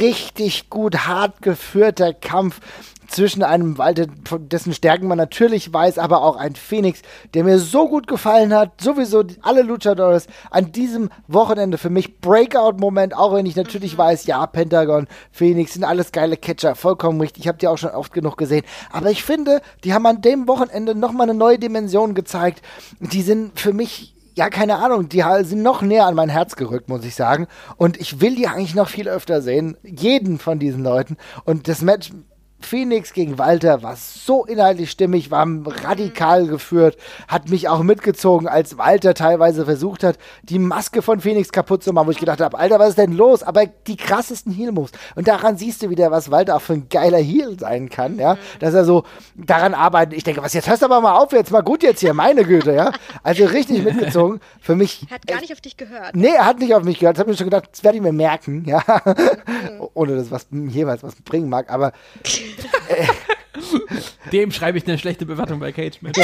Richtig 0.00 0.70
gut, 0.70 1.06
hart 1.06 1.42
geführter 1.42 2.14
Kampf 2.14 2.60
zwischen 3.06 3.42
einem 3.42 3.76
Walter, 3.76 4.06
dessen 4.38 4.72
Stärken 4.72 5.06
man 5.06 5.18
natürlich 5.18 5.72
weiß, 5.72 5.98
aber 5.98 6.22
auch 6.22 6.36
ein 6.36 6.54
Phoenix, 6.54 7.02
der 7.34 7.44
mir 7.44 7.58
so 7.58 7.88
gut 7.88 8.06
gefallen 8.06 8.54
hat. 8.54 8.80
Sowieso 8.80 9.24
alle 9.42 9.62
Luchadores 9.62 10.26
an 10.50 10.72
diesem 10.72 11.10
Wochenende 11.26 11.76
für 11.76 11.90
mich 11.90 12.20
Breakout-Moment, 12.20 13.14
auch 13.14 13.34
wenn 13.34 13.46
ich 13.46 13.56
natürlich 13.56 13.94
mhm. 13.94 13.98
weiß, 13.98 14.26
ja, 14.26 14.46
Pentagon, 14.46 15.06
Phoenix 15.32 15.74
sind 15.74 15.84
alles 15.84 16.12
geile 16.12 16.38
Catcher, 16.38 16.74
vollkommen 16.74 17.20
richtig. 17.20 17.44
Ich 17.44 17.48
habe 17.48 17.58
die 17.58 17.68
auch 17.68 17.78
schon 17.78 17.90
oft 17.90 18.12
genug 18.12 18.38
gesehen. 18.38 18.64
Aber 18.90 19.10
ich 19.10 19.22
finde, 19.22 19.60
die 19.84 19.92
haben 19.92 20.06
an 20.06 20.22
dem 20.22 20.48
Wochenende 20.48 20.94
nochmal 20.94 21.28
eine 21.28 21.38
neue 21.38 21.58
Dimension 21.58 22.14
gezeigt. 22.14 22.62
Die 23.00 23.22
sind 23.22 23.58
für 23.60 23.74
mich 23.74 24.14
ja, 24.38 24.50
keine 24.50 24.76
Ahnung, 24.76 25.08
die 25.08 25.24
sind 25.42 25.62
noch 25.64 25.82
näher 25.82 26.06
an 26.06 26.14
mein 26.14 26.28
Herz 26.28 26.54
gerückt, 26.54 26.88
muss 26.88 27.04
ich 27.04 27.16
sagen. 27.16 27.48
Und 27.76 27.96
ich 27.96 28.20
will 28.20 28.36
die 28.36 28.46
eigentlich 28.46 28.76
noch 28.76 28.88
viel 28.88 29.08
öfter 29.08 29.42
sehen. 29.42 29.76
Jeden 29.82 30.38
von 30.38 30.60
diesen 30.60 30.84
Leuten. 30.84 31.16
Und 31.44 31.66
das 31.66 31.82
Match 31.82 32.12
Phoenix 32.60 33.12
gegen 33.12 33.38
Walter 33.38 33.82
war 33.82 33.96
so 33.96 34.44
inhaltlich 34.44 34.90
stimmig, 34.90 35.30
war 35.30 35.46
radikal 35.84 36.46
geführt, 36.46 36.96
hat 37.28 37.48
mich 37.48 37.68
auch 37.68 37.82
mitgezogen, 37.82 38.48
als 38.48 38.78
Walter 38.78 39.14
teilweise 39.14 39.64
versucht 39.64 40.02
hat, 40.02 40.18
die 40.42 40.58
Maske 40.58 41.02
von 41.02 41.20
Phoenix 41.20 41.52
kaputt 41.52 41.82
zu 41.84 41.92
machen, 41.92 42.08
wo 42.08 42.10
ich 42.10 42.18
gedacht 42.18 42.40
habe, 42.40 42.58
Alter, 42.58 42.78
was 42.78 42.90
ist 42.90 42.98
denn 42.98 43.12
los? 43.12 43.42
Aber 43.42 43.66
die 43.66 43.96
krassesten 43.96 44.52
Heal-Moves. 44.52 44.92
Und 45.14 45.28
daran 45.28 45.56
siehst 45.56 45.82
du 45.82 45.90
wieder, 45.90 46.10
was 46.10 46.30
Walter 46.30 46.56
auch 46.56 46.60
für 46.60 46.74
ein 46.74 46.88
geiler 46.88 47.18
Heal 47.18 47.58
sein 47.58 47.88
kann, 47.88 48.18
ja. 48.18 48.36
Dass 48.58 48.74
er 48.74 48.84
so 48.84 49.04
daran 49.36 49.74
arbeitet. 49.74 50.14
Ich 50.14 50.24
denke, 50.24 50.42
was, 50.42 50.52
jetzt 50.52 50.68
hörst 50.68 50.82
du 50.82 50.86
aber 50.86 51.00
mal 51.00 51.16
auf, 51.16 51.32
jetzt 51.32 51.52
mal 51.52 51.62
gut 51.62 51.82
jetzt 51.82 52.00
hier, 52.00 52.14
meine 52.14 52.44
Güte, 52.44 52.74
ja. 52.74 52.92
Also 53.22 53.44
richtig 53.46 53.84
mitgezogen. 53.84 54.40
Für 54.60 54.74
mich. 54.74 55.06
Hat 55.10 55.26
gar 55.26 55.40
nicht 55.40 55.52
auf 55.52 55.60
dich 55.60 55.76
gehört. 55.76 56.14
Nee, 56.14 56.34
er 56.34 56.46
hat 56.46 56.58
nicht 56.58 56.74
auf 56.74 56.82
mich 56.82 56.98
gehört. 56.98 57.16
Das 57.16 57.20
habe 57.20 57.30
ich 57.30 57.34
mir 57.34 57.38
schon 57.38 57.50
gedacht, 57.50 57.70
das 57.72 57.84
werde 57.84 57.98
ich 57.98 58.02
mir 58.02 58.12
merken, 58.12 58.64
ja. 58.66 58.82
Mhm. 59.04 59.88
Ohne 59.94 60.16
dass 60.16 60.30
was 60.30 60.46
jeweils 60.50 61.02
was 61.02 61.14
bringen 61.16 61.48
mag, 61.48 61.70
aber 61.70 61.92
Dem 64.32 64.52
schreibe 64.52 64.78
ich 64.78 64.86
eine 64.86 64.98
schlechte 64.98 65.26
Bewertung 65.26 65.58
bei 65.58 65.72
Cage 65.72 66.00
Match. 66.02 66.20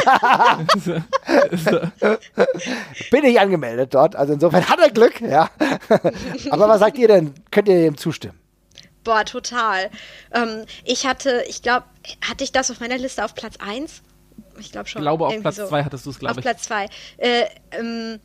Bin 3.10 3.24
ich 3.24 3.40
angemeldet 3.40 3.94
dort, 3.94 4.14
also 4.14 4.34
insofern 4.34 4.68
hat 4.68 4.78
er 4.78 4.90
Glück, 4.90 5.20
ja. 5.20 5.50
Aber 6.50 6.68
was 6.68 6.80
sagt 6.80 6.98
ihr 6.98 7.08
denn? 7.08 7.34
Könnt 7.50 7.68
ihr 7.68 7.76
dem 7.76 7.96
zustimmen? 7.96 8.38
Boah, 9.04 9.24
total. 9.24 9.90
Ähm, 10.32 10.64
ich 10.84 11.06
hatte, 11.06 11.44
ich 11.46 11.62
glaube, 11.62 11.86
hatte 12.26 12.42
ich 12.42 12.52
das 12.52 12.70
auf 12.70 12.80
meiner 12.80 12.98
Liste 12.98 13.24
auf 13.24 13.34
Platz 13.34 13.56
1? 13.58 14.02
Ich 14.58 14.72
glaube 14.72 14.88
schon. 14.88 15.02
Ich 15.02 15.04
glaube, 15.04 15.26
auf 15.26 15.40
Platz 15.40 15.56
2 15.56 15.64
so. 15.66 15.84
hattest 15.84 16.06
du 16.06 16.10
es, 16.10 16.18
glaube 16.18 16.32
ich. 16.32 16.38
Auf 16.38 16.42
Platz 16.42 16.62
2. 16.62 16.88
Äh, 17.18 17.44
ähm, 17.72 18.20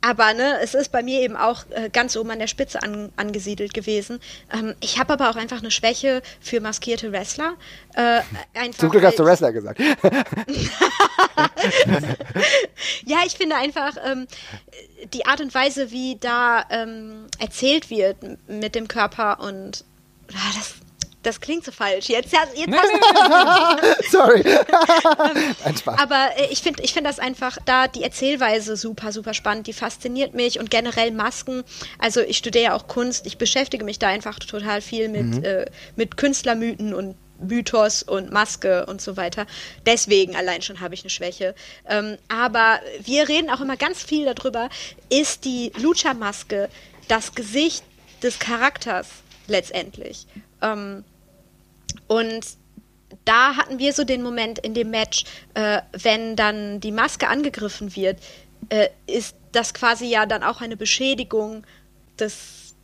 aber 0.00 0.34
ne, 0.34 0.58
es 0.62 0.74
ist 0.74 0.92
bei 0.92 1.02
mir 1.02 1.20
eben 1.20 1.36
auch 1.36 1.64
äh, 1.70 1.90
ganz 1.90 2.16
oben 2.16 2.30
an 2.30 2.38
der 2.38 2.46
Spitze 2.46 2.82
an, 2.82 3.12
angesiedelt 3.16 3.74
gewesen. 3.74 4.20
Ähm, 4.52 4.74
ich 4.80 4.98
habe 4.98 5.12
aber 5.12 5.30
auch 5.30 5.36
einfach 5.36 5.58
eine 5.58 5.70
Schwäche 5.70 6.22
für 6.40 6.60
maskierte 6.60 7.12
Wrestler. 7.12 7.54
Äh, 7.94 8.22
Zum 8.76 8.90
Glück 8.90 9.04
hast 9.04 9.18
du 9.18 9.24
Wrestler 9.24 9.52
gesagt. 9.52 9.80
ja, 13.04 13.18
ich 13.26 13.36
finde 13.36 13.56
einfach 13.56 13.96
ähm, 14.04 14.26
die 15.12 15.26
Art 15.26 15.40
und 15.40 15.54
Weise, 15.54 15.90
wie 15.90 16.16
da 16.18 16.64
ähm, 16.70 17.26
erzählt 17.38 17.90
wird 17.90 18.16
mit 18.48 18.74
dem 18.74 18.88
Körper 18.88 19.40
und 19.40 19.84
ah, 20.32 20.52
das 20.56 20.74
das 21.22 21.40
klingt 21.40 21.64
so 21.64 21.72
falsch. 21.72 22.08
Jetzt, 22.08 22.32
jetzt 22.32 22.56
nee, 22.56 22.64
nee, 22.66 22.76
Sorry. 24.10 24.42
Ein 25.64 25.76
Spaß. 25.76 25.98
Aber 25.98 26.30
äh, 26.36 26.46
ich 26.50 26.62
finde 26.62 26.82
ich 26.82 26.92
find 26.94 27.06
das 27.06 27.18
einfach 27.18 27.58
da 27.64 27.88
die 27.88 28.02
Erzählweise 28.02 28.76
super, 28.76 29.12
super 29.12 29.34
spannend. 29.34 29.66
Die 29.66 29.72
fasziniert 29.72 30.34
mich 30.34 30.58
und 30.58 30.70
generell 30.70 31.10
Masken. 31.10 31.62
Also 31.98 32.20
ich 32.20 32.38
studiere 32.38 32.64
ja 32.64 32.74
auch 32.74 32.86
Kunst. 32.86 33.26
Ich 33.26 33.36
beschäftige 33.38 33.84
mich 33.84 33.98
da 33.98 34.08
einfach 34.08 34.38
total 34.38 34.80
viel 34.80 35.08
mit, 35.08 35.26
mhm. 35.26 35.44
äh, 35.44 35.66
mit 35.96 36.16
Künstlermythen 36.16 36.94
und 36.94 37.16
Mythos 37.38 38.02
und 38.02 38.32
Maske 38.32 38.86
und 38.86 39.00
so 39.00 39.16
weiter. 39.16 39.46
Deswegen 39.86 40.36
allein 40.36 40.62
schon 40.62 40.80
habe 40.80 40.94
ich 40.94 41.02
eine 41.02 41.10
Schwäche. 41.10 41.54
Ähm, 41.88 42.18
aber 42.28 42.80
wir 43.02 43.28
reden 43.28 43.50
auch 43.50 43.60
immer 43.60 43.76
ganz 43.76 44.02
viel 44.02 44.26
darüber, 44.26 44.68
ist 45.08 45.44
die 45.44 45.72
Lucha-Maske 45.78 46.68
das 47.08 47.34
Gesicht 47.34 47.82
des 48.22 48.38
Charakters 48.38 49.08
letztendlich? 49.46 50.26
Ähm, 50.62 51.04
und 52.06 52.44
da 53.24 53.56
hatten 53.56 53.78
wir 53.78 53.92
so 53.92 54.04
den 54.04 54.22
Moment 54.22 54.58
in 54.58 54.74
dem 54.74 54.90
Match, 54.90 55.24
äh, 55.54 55.82
wenn 55.92 56.36
dann 56.36 56.80
die 56.80 56.92
Maske 56.92 57.28
angegriffen 57.28 57.94
wird, 57.96 58.18
äh, 58.68 58.88
ist 59.06 59.36
das 59.52 59.74
quasi 59.74 60.06
ja 60.06 60.26
dann 60.26 60.42
auch 60.42 60.60
eine 60.60 60.76
Beschädigung 60.76 61.64
des 62.18 62.74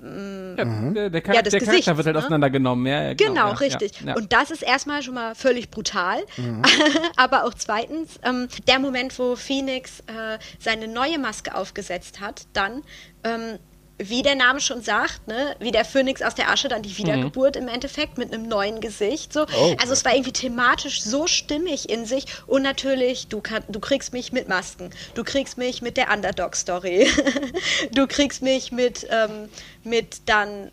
mm, 0.00 0.54
ja, 0.56 0.64
mhm. 0.64 0.94
der, 0.94 1.10
Charakter, 1.10 1.34
ja, 1.34 1.42
der 1.42 1.60
Charakter 1.60 1.96
wird 1.96 2.06
halt 2.06 2.16
ne? 2.16 2.22
auseinandergenommen. 2.22 2.86
Ja, 2.86 3.14
genau, 3.14 3.28
genau 3.28 3.48
ja, 3.48 3.54
richtig. 3.54 3.92
Und 4.14 4.32
das 4.32 4.50
ist 4.50 4.62
erstmal 4.62 5.02
schon 5.02 5.14
mal 5.14 5.34
völlig 5.34 5.70
brutal. 5.70 6.22
Mhm. 6.36 6.62
Aber 7.16 7.44
auch 7.44 7.54
zweitens, 7.54 8.18
ähm, 8.22 8.48
der 8.66 8.78
Moment, 8.78 9.18
wo 9.18 9.36
Phoenix 9.36 10.00
äh, 10.00 10.38
seine 10.58 10.88
neue 10.88 11.18
Maske 11.18 11.54
aufgesetzt 11.54 12.20
hat, 12.20 12.46
dann 12.52 12.82
ähm, 13.22 13.58
wie 13.98 14.22
der 14.22 14.34
Name 14.34 14.60
schon 14.60 14.82
sagt, 14.82 15.28
ne, 15.28 15.54
wie 15.60 15.70
der 15.70 15.84
Phönix 15.84 16.20
aus 16.20 16.34
der 16.34 16.50
Asche, 16.50 16.68
dann 16.68 16.82
die 16.82 16.98
Wiedergeburt 16.98 17.54
mhm. 17.54 17.62
im 17.62 17.68
Endeffekt 17.68 18.18
mit 18.18 18.32
einem 18.32 18.48
neuen 18.48 18.80
Gesicht. 18.80 19.32
So. 19.32 19.42
Oh, 19.42 19.76
also 19.80 19.92
es 19.92 20.04
war 20.04 20.12
irgendwie 20.12 20.32
thematisch 20.32 21.02
so 21.02 21.26
stimmig 21.26 21.88
in 21.88 22.04
sich. 22.04 22.26
Und 22.46 22.62
natürlich, 22.62 23.28
du, 23.28 23.40
kann, 23.40 23.62
du 23.68 23.78
kriegst 23.78 24.12
mich 24.12 24.32
mit 24.32 24.48
Masken. 24.48 24.90
Du 25.14 25.22
kriegst 25.22 25.58
mich 25.58 25.80
mit 25.80 25.96
der 25.96 26.12
Underdog-Story. 26.12 27.08
du 27.92 28.06
kriegst 28.08 28.42
mich 28.42 28.72
mit, 28.72 29.06
ähm, 29.10 29.48
mit 29.84 30.28
dann 30.28 30.72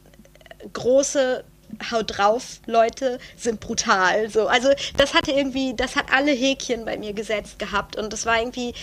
große 0.73 1.43
Haut 1.91 2.17
drauf, 2.17 2.59
Leute 2.65 3.19
sind 3.37 3.59
brutal. 3.59 4.29
So. 4.29 4.47
Also 4.47 4.69
das 4.97 5.13
hatte 5.13 5.31
irgendwie, 5.31 5.75
das 5.75 5.95
hat 5.95 6.05
alle 6.11 6.31
Häkchen 6.31 6.85
bei 6.85 6.97
mir 6.97 7.13
gesetzt 7.13 7.59
gehabt. 7.59 7.95
Und 7.95 8.11
das 8.11 8.25
war 8.25 8.39
irgendwie 8.39 8.73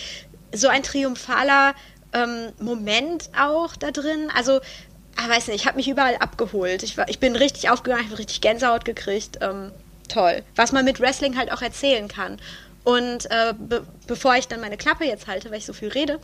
so 0.53 0.67
ein 0.67 0.81
triumphaler 0.81 1.75
ähm, 2.13 2.51
Moment 2.59 3.29
auch 3.39 3.75
da 3.75 3.91
drin. 3.91 4.29
Also, 4.35 4.59
ah, 5.15 5.29
weiß 5.29 5.47
nicht, 5.47 5.61
ich 5.61 5.67
habe 5.67 5.77
mich 5.77 5.87
überall 5.87 6.15
abgeholt. 6.17 6.83
Ich, 6.83 6.97
war, 6.97 7.09
ich 7.09 7.19
bin 7.19 7.35
richtig 7.35 7.69
aufgegangen, 7.69 8.03
ich 8.03 8.09
habe 8.11 8.19
richtig 8.19 8.41
Gänsehaut 8.41 8.85
gekriegt. 8.85 9.39
Ähm, 9.41 9.71
toll. 10.07 10.43
Was 10.55 10.71
man 10.71 10.85
mit 10.85 10.99
Wrestling 10.99 11.37
halt 11.37 11.51
auch 11.51 11.61
erzählen 11.61 12.07
kann. 12.07 12.37
Und 12.83 13.29
äh, 13.29 13.53
be 13.57 13.85
bevor 14.07 14.35
ich 14.35 14.47
dann 14.47 14.61
meine 14.61 14.77
Klappe 14.77 15.05
jetzt 15.05 15.27
halte, 15.27 15.51
weil 15.51 15.59
ich 15.59 15.65
so 15.65 15.73
viel 15.73 15.89
rede, 15.89 16.19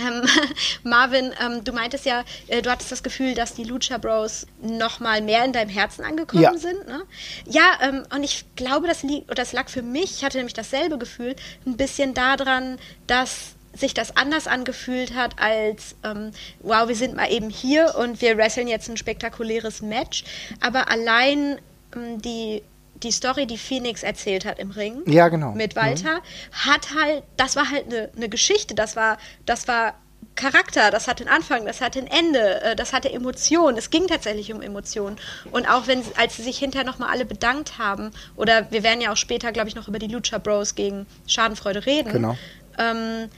ähm, 0.00 0.26
Marvin, 0.84 1.32
ähm, 1.44 1.64
du 1.64 1.72
meintest 1.72 2.06
ja, 2.06 2.24
äh, 2.48 2.62
du 2.62 2.70
hattest 2.70 2.92
das 2.92 3.02
Gefühl, 3.02 3.34
dass 3.34 3.54
die 3.54 3.64
Lucha 3.64 3.98
Bros 3.98 4.46
noch 4.60 5.00
mal 5.00 5.20
mehr 5.20 5.44
in 5.44 5.52
deinem 5.52 5.68
Herzen 5.68 6.04
angekommen 6.04 6.42
ja. 6.42 6.56
sind. 6.56 6.86
Ne? 6.86 7.02
Ja, 7.46 7.78
ähm, 7.82 8.04
und 8.14 8.22
ich 8.22 8.44
glaube, 8.56 8.86
das, 8.86 9.04
das 9.34 9.52
lag 9.52 9.68
für 9.68 9.82
mich, 9.82 10.18
ich 10.18 10.24
hatte 10.24 10.38
nämlich 10.38 10.54
dasselbe 10.54 10.98
Gefühl, 10.98 11.36
ein 11.66 11.76
bisschen 11.76 12.14
daran, 12.14 12.78
dass 13.06 13.54
sich 13.74 13.94
das 13.94 14.16
anders 14.16 14.46
angefühlt 14.46 15.14
hat 15.14 15.38
als, 15.38 15.94
ähm, 16.04 16.32
wow, 16.60 16.88
wir 16.88 16.96
sind 16.96 17.16
mal 17.16 17.30
eben 17.30 17.50
hier 17.50 17.94
und 17.98 18.20
wir 18.20 18.36
wresteln 18.36 18.68
jetzt 18.68 18.88
ein 18.88 18.96
spektakuläres 18.96 19.82
Match. 19.82 20.24
Aber 20.60 20.90
allein 20.90 21.58
ähm, 21.94 22.20
die, 22.20 22.62
die 23.02 23.10
Story, 23.10 23.46
die 23.46 23.58
Phoenix 23.58 24.02
erzählt 24.02 24.44
hat 24.44 24.58
im 24.58 24.70
Ring 24.70 25.02
ja, 25.06 25.28
genau. 25.28 25.52
mit 25.52 25.74
Walter, 25.74 26.16
mhm. 26.16 26.70
hat 26.70 26.88
halt, 26.94 27.22
das 27.36 27.56
war 27.56 27.70
halt 27.70 27.86
eine 27.86 28.10
ne 28.14 28.28
Geschichte, 28.28 28.74
das 28.74 28.96
war, 28.96 29.18
das 29.46 29.66
war 29.68 29.94
Charakter, 30.34 30.90
das 30.90 31.08
hat 31.08 31.20
ein 31.20 31.28
Anfang, 31.28 31.66
das 31.66 31.80
hat 31.80 31.96
ein 31.96 32.06
Ende, 32.06 32.62
äh, 32.62 32.76
das 32.76 32.92
hatte 32.92 33.12
Emotionen. 33.12 33.76
Es 33.76 33.90
ging 33.90 34.06
tatsächlich 34.06 34.52
um 34.52 34.62
Emotionen. 34.62 35.16
Und 35.50 35.68
auch 35.68 35.86
wenn, 35.86 36.02
als 36.16 36.36
sie 36.36 36.42
sich 36.42 36.58
hinterher 36.58 36.86
nochmal 36.86 37.10
alle 37.10 37.24
bedankt 37.24 37.78
haben, 37.78 38.12
oder 38.36 38.70
wir 38.70 38.82
werden 38.82 39.00
ja 39.00 39.12
auch 39.12 39.16
später, 39.16 39.52
glaube 39.52 39.68
ich, 39.68 39.74
noch 39.74 39.88
über 39.88 39.98
die 39.98 40.06
Lucha 40.06 40.38
Bros 40.38 40.74
gegen 40.74 41.06
Schadenfreude 41.26 41.84
reden. 41.86 42.12
Genau. 42.12 42.36
Ähm, 42.78 43.28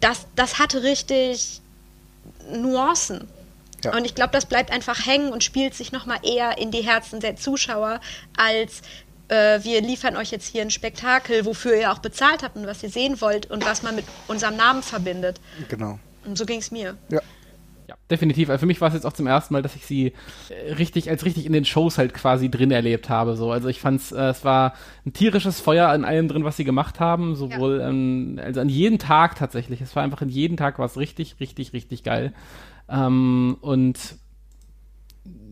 das, 0.00 0.26
das 0.36 0.58
hatte 0.58 0.82
richtig 0.82 1.60
Nuancen. 2.50 3.28
Ja. 3.84 3.96
Und 3.96 4.04
ich 4.04 4.14
glaube, 4.14 4.32
das 4.32 4.46
bleibt 4.46 4.70
einfach 4.70 5.06
hängen 5.06 5.32
und 5.32 5.42
spielt 5.42 5.74
sich 5.74 5.92
nochmal 5.92 6.18
eher 6.22 6.58
in 6.58 6.70
die 6.70 6.82
Herzen 6.82 7.20
der 7.20 7.36
Zuschauer, 7.36 8.00
als 8.36 8.82
äh, 9.28 9.62
wir 9.64 9.80
liefern 9.80 10.16
euch 10.16 10.30
jetzt 10.30 10.46
hier 10.46 10.62
ein 10.62 10.70
Spektakel, 10.70 11.44
wofür 11.44 11.74
ihr 11.74 11.92
auch 11.92 11.98
bezahlt 11.98 12.42
habt 12.42 12.56
und 12.56 12.66
was 12.66 12.82
ihr 12.82 12.90
sehen 12.90 13.20
wollt 13.20 13.50
und 13.50 13.64
was 13.64 13.82
man 13.82 13.96
mit 13.96 14.04
unserem 14.28 14.56
Namen 14.56 14.82
verbindet. 14.82 15.40
Genau. 15.68 15.98
Und 16.24 16.38
so 16.38 16.46
ging 16.46 16.60
es 16.60 16.70
mir. 16.70 16.96
Ja. 17.08 17.20
Ja, 17.92 17.98
definitiv. 18.10 18.48
Also 18.48 18.60
für 18.60 18.66
mich 18.66 18.80
war 18.80 18.88
es 18.88 18.94
jetzt 18.94 19.04
auch 19.04 19.12
zum 19.12 19.26
ersten 19.26 19.52
Mal, 19.52 19.60
dass 19.60 19.76
ich 19.76 19.84
sie 19.84 20.14
äh, 20.48 20.72
richtig, 20.72 21.10
als 21.10 21.26
richtig 21.26 21.44
in 21.44 21.52
den 21.52 21.66
Shows 21.66 21.98
halt 21.98 22.14
quasi 22.14 22.50
drin 22.50 22.70
erlebt 22.70 23.10
habe. 23.10 23.36
So. 23.36 23.52
Also 23.52 23.68
ich 23.68 23.80
fand 23.80 24.00
äh, 24.12 24.30
es 24.30 24.46
war 24.46 24.72
ein 25.04 25.12
tierisches 25.12 25.60
Feuer 25.60 25.88
an 25.88 26.06
allem 26.06 26.26
drin, 26.26 26.44
was 26.44 26.56
sie 26.56 26.64
gemacht 26.64 27.00
haben. 27.00 27.34
Sowohl, 27.34 27.80
ja. 27.80 27.90
ähm, 27.90 28.40
also 28.42 28.60
an 28.60 28.70
jedem 28.70 28.98
Tag 28.98 29.36
tatsächlich. 29.36 29.82
Es 29.82 29.94
war 29.94 30.02
einfach 30.02 30.22
in 30.22 30.30
jedem 30.30 30.56
Tag 30.56 30.78
was 30.78 30.96
richtig, 30.96 31.36
richtig, 31.38 31.74
richtig 31.74 32.02
geil. 32.02 32.32
Ähm, 32.88 33.58
und 33.60 33.98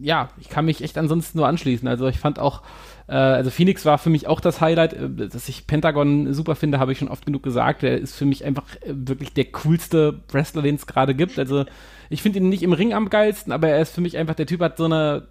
ja, 0.01 0.31
ich 0.41 0.49
kann 0.49 0.65
mich 0.65 0.83
echt 0.83 0.99
ansonsten 0.99 1.39
nur 1.39 1.47
anschließen. 1.47 1.87
Also 1.87 2.07
ich 2.09 2.19
fand 2.19 2.39
auch, 2.39 2.63
äh, 3.07 3.15
also 3.15 3.51
Phoenix 3.51 3.85
war 3.85 3.99
für 3.99 4.11
mich 4.11 4.27
auch 4.27 4.41
das 4.41 4.61
Highlight, 4.61 4.95
äh, 4.95 5.29
dass 5.29 5.49
ich 5.49 5.67
Pentagon 5.67 6.33
super 6.33 6.55
finde, 6.55 6.79
habe 6.79 6.93
ich 6.93 6.99
schon 6.99 7.09
oft 7.09 7.27
genug 7.27 7.43
gesagt. 7.43 7.83
Der 7.83 7.99
ist 7.99 8.17
für 8.17 8.27
mich 8.27 8.45
einfach 8.45 8.65
äh, 8.81 8.93
wirklich 8.95 9.33
der 9.33 9.47
coolste 9.47 10.21
Wrestler, 10.31 10.63
den 10.63 10.77
es 10.77 10.87
gerade 10.87 11.15
gibt. 11.15 11.39
Also 11.39 11.65
ich 12.09 12.23
finde 12.23 12.39
ihn 12.39 12.49
nicht 12.49 12.63
im 12.63 12.73
Ring 12.73 12.95
am 12.95 13.11
geilsten, 13.11 13.53
aber 13.53 13.69
er 13.69 13.81
ist 13.81 13.95
für 13.95 14.01
mich 14.01 14.17
einfach, 14.17 14.35
der 14.35 14.47
Typ 14.47 14.61
hat 14.61 14.77
so 14.77 14.85
eine, 14.87 15.29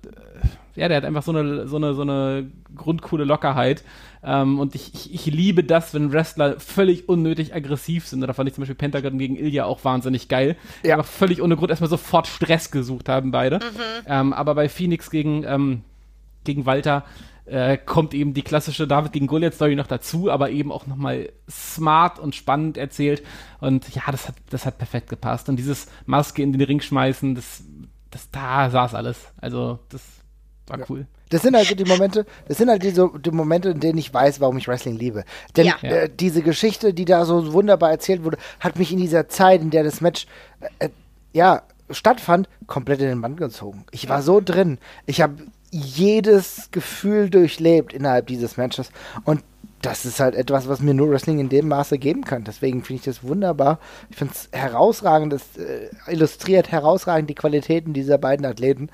ja, 0.79 0.87
der 0.87 0.97
hat 0.97 1.05
einfach 1.05 1.23
so 1.23 1.31
eine, 1.31 1.67
so 1.67 1.75
eine, 1.75 1.93
so 1.93 2.01
eine 2.01 2.49
grundcoole 2.75 3.25
Lockerheit. 3.25 3.83
Ähm, 4.23 4.59
und 4.59 4.75
ich, 4.75 4.93
ich, 4.93 5.13
ich, 5.13 5.25
liebe 5.27 5.63
das, 5.63 5.93
wenn 5.93 6.11
Wrestler 6.11 6.59
völlig 6.59 7.07
unnötig 7.07 7.53
aggressiv 7.53 8.07
sind. 8.07 8.21
Da 8.21 8.33
fand 8.33 8.49
ich 8.49 8.55
zum 8.55 8.63
Beispiel 8.63 8.75
Pentagon 8.75 9.17
gegen 9.17 9.35
Ilya 9.35 9.65
auch 9.65 9.83
wahnsinnig 9.83 10.27
geil. 10.27 10.55
Ja. 10.83 10.95
Aber 10.95 11.03
völlig 11.03 11.41
ohne 11.41 11.55
Grund 11.55 11.69
erstmal 11.69 11.89
sofort 11.89 12.27
Stress 12.27 12.71
gesucht 12.71 13.09
haben 13.09 13.31
beide. 13.31 13.57
Mhm. 13.57 14.05
Ähm, 14.07 14.33
aber 14.33 14.55
bei 14.55 14.69
Phoenix 14.69 15.09
gegen, 15.09 15.43
ähm, 15.45 15.83
gegen 16.43 16.65
Walter, 16.65 17.05
äh, 17.49 17.77
kommt 17.77 18.13
eben 18.13 18.33
die 18.33 18.43
klassische 18.43 18.87
David 18.87 19.11
gegen 19.11 19.27
Goliath-Story 19.27 19.75
noch 19.75 19.87
dazu, 19.87 20.29
aber 20.29 20.51
eben 20.51 20.71
auch 20.71 20.85
nochmal 20.87 21.31
smart 21.49 22.19
und 22.19 22.35
spannend 22.35 22.77
erzählt. 22.77 23.23
Und 23.59 23.93
ja, 23.95 24.03
das 24.11 24.27
hat, 24.27 24.35
das 24.49 24.65
hat 24.65 24.77
perfekt 24.77 25.09
gepasst. 25.09 25.49
Und 25.49 25.55
dieses 25.55 25.87
Maske 26.05 26.43
in 26.43 26.53
den 26.53 26.61
Ring 26.61 26.79
schmeißen, 26.79 27.35
das, 27.35 27.63
das 28.11 28.29
da 28.29 28.69
saß 28.69 28.93
alles. 28.93 29.31
Also, 29.41 29.79
das 29.89 30.03
war 30.69 30.79
cool. 30.89 31.07
Das 31.29 31.43
sind 31.43 31.55
also 31.55 31.75
die 31.75 31.85
Momente, 31.85 32.25
das 32.47 32.57
sind 32.57 32.69
halt 32.69 32.81
diese 32.83 33.09
die 33.23 33.31
Momente, 33.31 33.69
in 33.69 33.79
denen 33.79 33.97
ich 33.97 34.13
weiß, 34.13 34.39
warum 34.39 34.57
ich 34.57 34.67
Wrestling 34.67 34.97
liebe. 34.97 35.23
Denn 35.55 35.67
Ja. 35.67 35.75
äh, 35.81 36.09
diese 36.09 36.41
Geschichte, 36.41 36.93
die 36.93 37.05
da 37.05 37.25
so 37.25 37.53
wunderbar 37.53 37.91
erzählt 37.91 38.23
wurde, 38.23 38.37
hat 38.59 38.77
mich 38.79 38.91
in 38.91 38.97
dieser 38.99 39.27
Zeit, 39.29 39.61
in 39.61 39.69
der 39.69 39.83
das 39.83 40.01
Match 40.01 40.25
äh, 40.79 40.89
ja 41.33 41.61
stattfand, 41.91 42.47
komplett 42.67 43.01
in 43.01 43.07
den 43.07 43.21
Bann 43.21 43.35
gezogen. 43.35 43.85
Ich 43.91 44.09
war 44.09 44.21
so 44.21 44.41
drin. 44.43 44.77
Ich 45.05 45.21
habe 45.21 45.35
jedes 45.71 46.69
Gefühl 46.71 47.29
durchlebt 47.29 47.93
innerhalb 47.93 48.27
dieses 48.27 48.57
Matches 48.57 48.91
und 49.23 49.43
das 49.81 50.05
ist 50.05 50.19
halt 50.19 50.35
etwas, 50.35 50.67
was 50.67 50.81
mir 50.81 50.93
nur 50.93 51.09
Wrestling 51.09 51.39
in 51.39 51.47
dem 51.49 51.67
Maße 51.69 51.97
geben 51.97 52.25
kann. 52.25 52.43
Deswegen 52.43 52.83
finde 52.83 52.99
ich 52.99 53.05
das 53.05 53.23
wunderbar. 53.23 53.79
Ich 54.09 54.17
finde 54.17 54.33
es 54.33 54.49
herausragend, 54.51 55.31
das 55.31 55.41
äh, 55.57 55.89
illustriert 56.11 56.71
herausragend 56.71 57.29
die 57.29 57.35
Qualitäten 57.35 57.93
dieser 57.93 58.17
beiden 58.17 58.45
Athleten. 58.45 58.89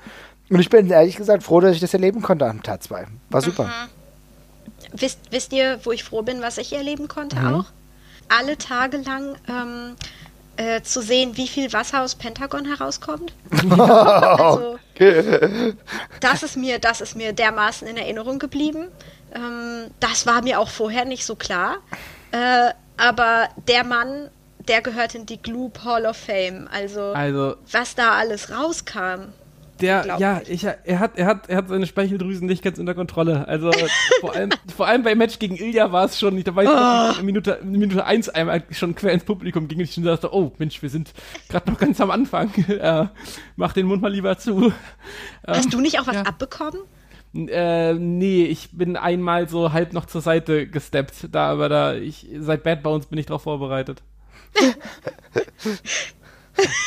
Und 0.48 0.60
ich 0.60 0.70
bin 0.70 0.88
ehrlich 0.90 1.16
gesagt 1.16 1.42
froh, 1.42 1.60
dass 1.60 1.74
ich 1.74 1.80
das 1.80 1.92
erleben 1.92 2.22
konnte 2.22 2.46
am 2.46 2.62
Tag 2.62 2.82
2. 2.82 3.06
War 3.30 3.42
super. 3.42 3.70
Wisst, 4.92 5.18
wisst 5.30 5.52
ihr, 5.52 5.80
wo 5.84 5.92
ich 5.92 6.04
froh 6.04 6.22
bin, 6.22 6.40
was 6.42 6.58
ich 6.58 6.72
erleben 6.72 7.08
konnte 7.08 7.36
Mhm. 7.36 7.54
auch? 7.54 7.64
Alle 8.28 8.56
Tage 8.58 8.98
lang 8.98 9.36
ähm, 9.48 9.96
äh, 10.56 10.82
zu 10.82 11.02
sehen, 11.02 11.36
wie 11.36 11.48
viel 11.48 11.72
Wasser 11.72 12.02
aus 12.02 12.14
Pentagon 12.14 12.64
herauskommt. 12.64 13.32
also, 13.78 14.78
das 16.20 16.42
ist 16.42 16.56
mir, 16.56 16.78
das 16.78 17.00
ist 17.00 17.16
mir 17.16 17.32
dermaßen 17.32 17.86
in 17.86 17.96
Erinnerung 17.96 18.38
geblieben. 18.38 18.88
Ähm, 19.34 19.90
das 20.00 20.26
war 20.26 20.42
mir 20.42 20.58
auch 20.60 20.70
vorher 20.70 21.04
nicht 21.04 21.24
so 21.26 21.34
klar. 21.36 21.76
Äh, 22.32 22.70
aber 22.96 23.48
der 23.68 23.84
Mann, 23.84 24.30
der 24.68 24.80
gehört 24.80 25.14
in 25.14 25.26
die 25.26 25.40
Gloop 25.40 25.84
Hall 25.84 26.06
of 26.06 26.16
Fame. 26.16 26.68
Also, 26.72 27.12
Also, 27.12 27.56
was 27.70 27.94
da 27.94 28.12
alles 28.14 28.50
rauskam. 28.50 29.32
Der, 29.80 30.02
Glaub 30.02 30.20
ja, 30.20 30.40
ich. 30.46 30.64
er 30.64 30.98
hat, 30.98 31.18
er 31.18 31.26
hat, 31.26 31.48
er 31.48 31.56
hat 31.58 31.68
seine 31.68 31.86
Speicheldrüsen 31.86 32.46
nicht 32.46 32.62
ganz 32.62 32.78
unter 32.78 32.94
Kontrolle. 32.94 33.46
Also, 33.48 33.70
vor 34.20 34.34
allem, 34.34 34.50
vor 34.74 34.86
allem 34.86 35.02
beim 35.02 35.18
Match 35.18 35.38
gegen 35.38 35.56
Ilya 35.56 35.92
war 35.92 36.06
es 36.06 36.18
schon, 36.18 36.42
da 36.42 36.54
war 36.54 37.12
ich 37.12 37.18
in 37.18 37.26
Minute, 37.26 37.58
in 37.62 37.72
Minute 37.72 38.04
eins 38.04 38.28
einmal 38.28 38.62
schon 38.70 38.94
quer 38.94 39.12
ins 39.12 39.24
Publikum 39.24 39.68
ging 39.68 39.78
und 39.78 39.84
ich 39.84 39.94
schon 39.94 40.04
dachte, 40.04 40.32
oh 40.32 40.52
Mensch, 40.58 40.82
wir 40.82 40.90
sind 40.90 41.12
gerade 41.48 41.70
noch 41.70 41.78
ganz 41.78 42.00
am 42.00 42.10
Anfang. 42.10 42.50
Äh, 42.76 43.06
mach 43.56 43.72
den 43.72 43.86
Mund 43.86 44.02
mal 44.02 44.12
lieber 44.12 44.36
zu. 44.38 44.72
Hast 45.46 45.72
du 45.72 45.80
nicht 45.80 45.98
auch 45.98 46.06
was 46.06 46.16
ja. 46.16 46.22
abbekommen? 46.22 46.80
Äh, 47.34 47.94
nee, 47.94 48.44
ich 48.44 48.70
bin 48.72 48.96
einmal 48.96 49.48
so 49.48 49.72
halb 49.72 49.92
noch 49.92 50.06
zur 50.06 50.20
Seite 50.20 50.66
gesteppt, 50.66 51.28
da, 51.32 51.50
aber 51.50 51.68
da, 51.68 51.94
ich, 51.94 52.28
seit 52.38 52.62
Bad 52.64 52.82
Bones 52.82 53.06
bin 53.06 53.18
ich 53.18 53.26
drauf 53.26 53.42
vorbereitet. 53.42 54.02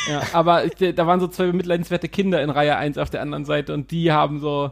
ja, 0.07 0.21
aber 0.33 0.67
da 0.67 1.07
waren 1.07 1.19
so 1.19 1.27
zwei 1.27 1.45
bemitleidenswerte 1.47 2.07
Kinder 2.09 2.41
in 2.41 2.49
Reihe 2.49 2.75
1 2.77 2.97
auf 2.97 3.09
der 3.09 3.21
anderen 3.21 3.45
Seite 3.45 3.73
und 3.73 3.91
die 3.91 4.11
haben 4.11 4.39
so, 4.39 4.71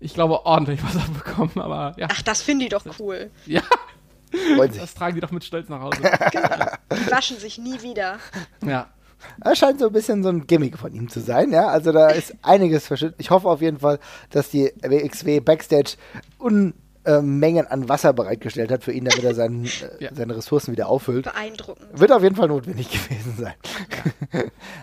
ich 0.00 0.14
glaube, 0.14 0.44
ordentlich 0.46 0.80
was 0.84 0.96
abbekommen, 0.96 1.52
aber 1.56 1.94
ja, 1.98 2.08
Ach, 2.10 2.22
das 2.22 2.42
finde 2.42 2.64
ich 2.66 2.70
doch 2.70 2.84
cool. 2.98 3.30
ja, 3.46 3.62
Freuen 4.56 4.72
sich. 4.72 4.80
das 4.82 4.94
tragen 4.94 5.14
die 5.14 5.20
doch 5.20 5.30
mit 5.30 5.44
Stolz 5.44 5.68
nach 5.68 5.80
Hause. 5.80 5.98
Die 6.02 7.10
waschen 7.10 7.38
sich 7.38 7.58
nie 7.58 7.80
wieder. 7.82 8.18
ja. 8.64 8.88
Das 9.40 9.58
scheint 9.58 9.80
so 9.80 9.88
ein 9.88 9.92
bisschen 9.92 10.22
so 10.22 10.28
ein 10.28 10.46
Gimmick 10.46 10.78
von 10.78 10.92
ihm 10.94 11.08
zu 11.08 11.18
sein, 11.18 11.50
ja. 11.50 11.66
Also 11.66 11.90
da 11.90 12.10
ist 12.10 12.36
einiges 12.42 12.86
verschüttet. 12.86 13.16
Ich 13.18 13.30
hoffe 13.30 13.48
auf 13.48 13.60
jeden 13.60 13.80
Fall, 13.80 13.98
dass 14.30 14.48
die 14.50 14.72
WXW 14.80 15.40
Backstage 15.40 15.96
Unmengen 17.16 17.66
an 17.66 17.88
Wasser 17.88 18.12
bereitgestellt 18.12 18.70
hat 18.70 18.84
für 18.84 18.92
ihn, 18.92 19.04
damit 19.06 19.24
er 19.24 19.34
seinen, 19.34 19.64
äh, 20.00 20.04
Ja. 20.04 20.10
seine 20.14 20.36
Ressourcen 20.36 20.72
wieder 20.72 20.88
auffüllt. 20.88 21.24
Beeindruckend. 21.24 21.86
Wird 21.98 22.12
auf 22.12 22.22
jeden 22.22 22.36
Fall 22.36 22.48
notwendig 22.48 22.88
gewesen 23.08 23.34
sein. 23.38 23.54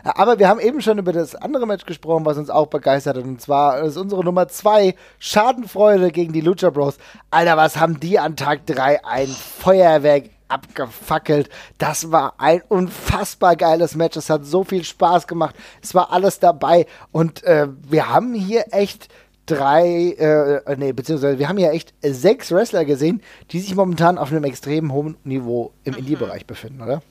Aber 0.03 0.39
wir 0.39 0.47
haben 0.47 0.59
eben 0.59 0.81
schon 0.81 0.97
über 0.97 1.13
das 1.13 1.35
andere 1.35 1.67
Match 1.67 1.85
gesprochen, 1.85 2.25
was 2.25 2.37
uns 2.37 2.49
auch 2.49 2.67
begeistert 2.67 3.17
hat. 3.17 3.23
Und 3.23 3.41
zwar 3.41 3.81
ist 3.81 3.97
unsere 3.97 4.23
Nummer 4.23 4.47
zwei 4.47 4.95
Schadenfreude 5.19 6.11
gegen 6.11 6.33
die 6.33 6.41
Lucha 6.41 6.69
Bros. 6.69 6.97
Alter, 7.31 7.57
was 7.57 7.77
haben 7.77 7.99
die 7.99 8.19
an 8.19 8.35
Tag 8.35 8.65
drei 8.65 9.03
Ein 9.05 9.27
Feuerwerk 9.27 10.25
abgefackelt. 10.47 11.49
Das 11.77 12.11
war 12.11 12.35
ein 12.37 12.61
unfassbar 12.69 13.55
geiles 13.55 13.95
Match. 13.95 14.15
Es 14.15 14.29
hat 14.29 14.45
so 14.45 14.63
viel 14.63 14.83
Spaß 14.83 15.27
gemacht. 15.27 15.55
Es 15.81 15.95
war 15.95 16.11
alles 16.11 16.39
dabei. 16.39 16.85
Und 17.11 17.43
äh, 17.43 17.67
wir 17.87 18.09
haben 18.09 18.33
hier 18.33 18.65
echt 18.71 19.07
drei, 19.45 20.15
äh, 20.17 20.75
nee, 20.77 20.93
beziehungsweise 20.93 21.39
wir 21.39 21.49
haben 21.49 21.57
hier 21.57 21.71
echt 21.71 21.93
sechs 22.01 22.51
Wrestler 22.51 22.85
gesehen, 22.85 23.21
die 23.51 23.59
sich 23.59 23.75
momentan 23.75 24.17
auf 24.17 24.31
einem 24.31 24.43
extrem 24.43 24.91
hohen 24.91 25.17
Niveau 25.23 25.71
im 25.83 25.93
Indie-Bereich 25.95 26.45
befinden, 26.45 26.81
oder? 26.81 27.01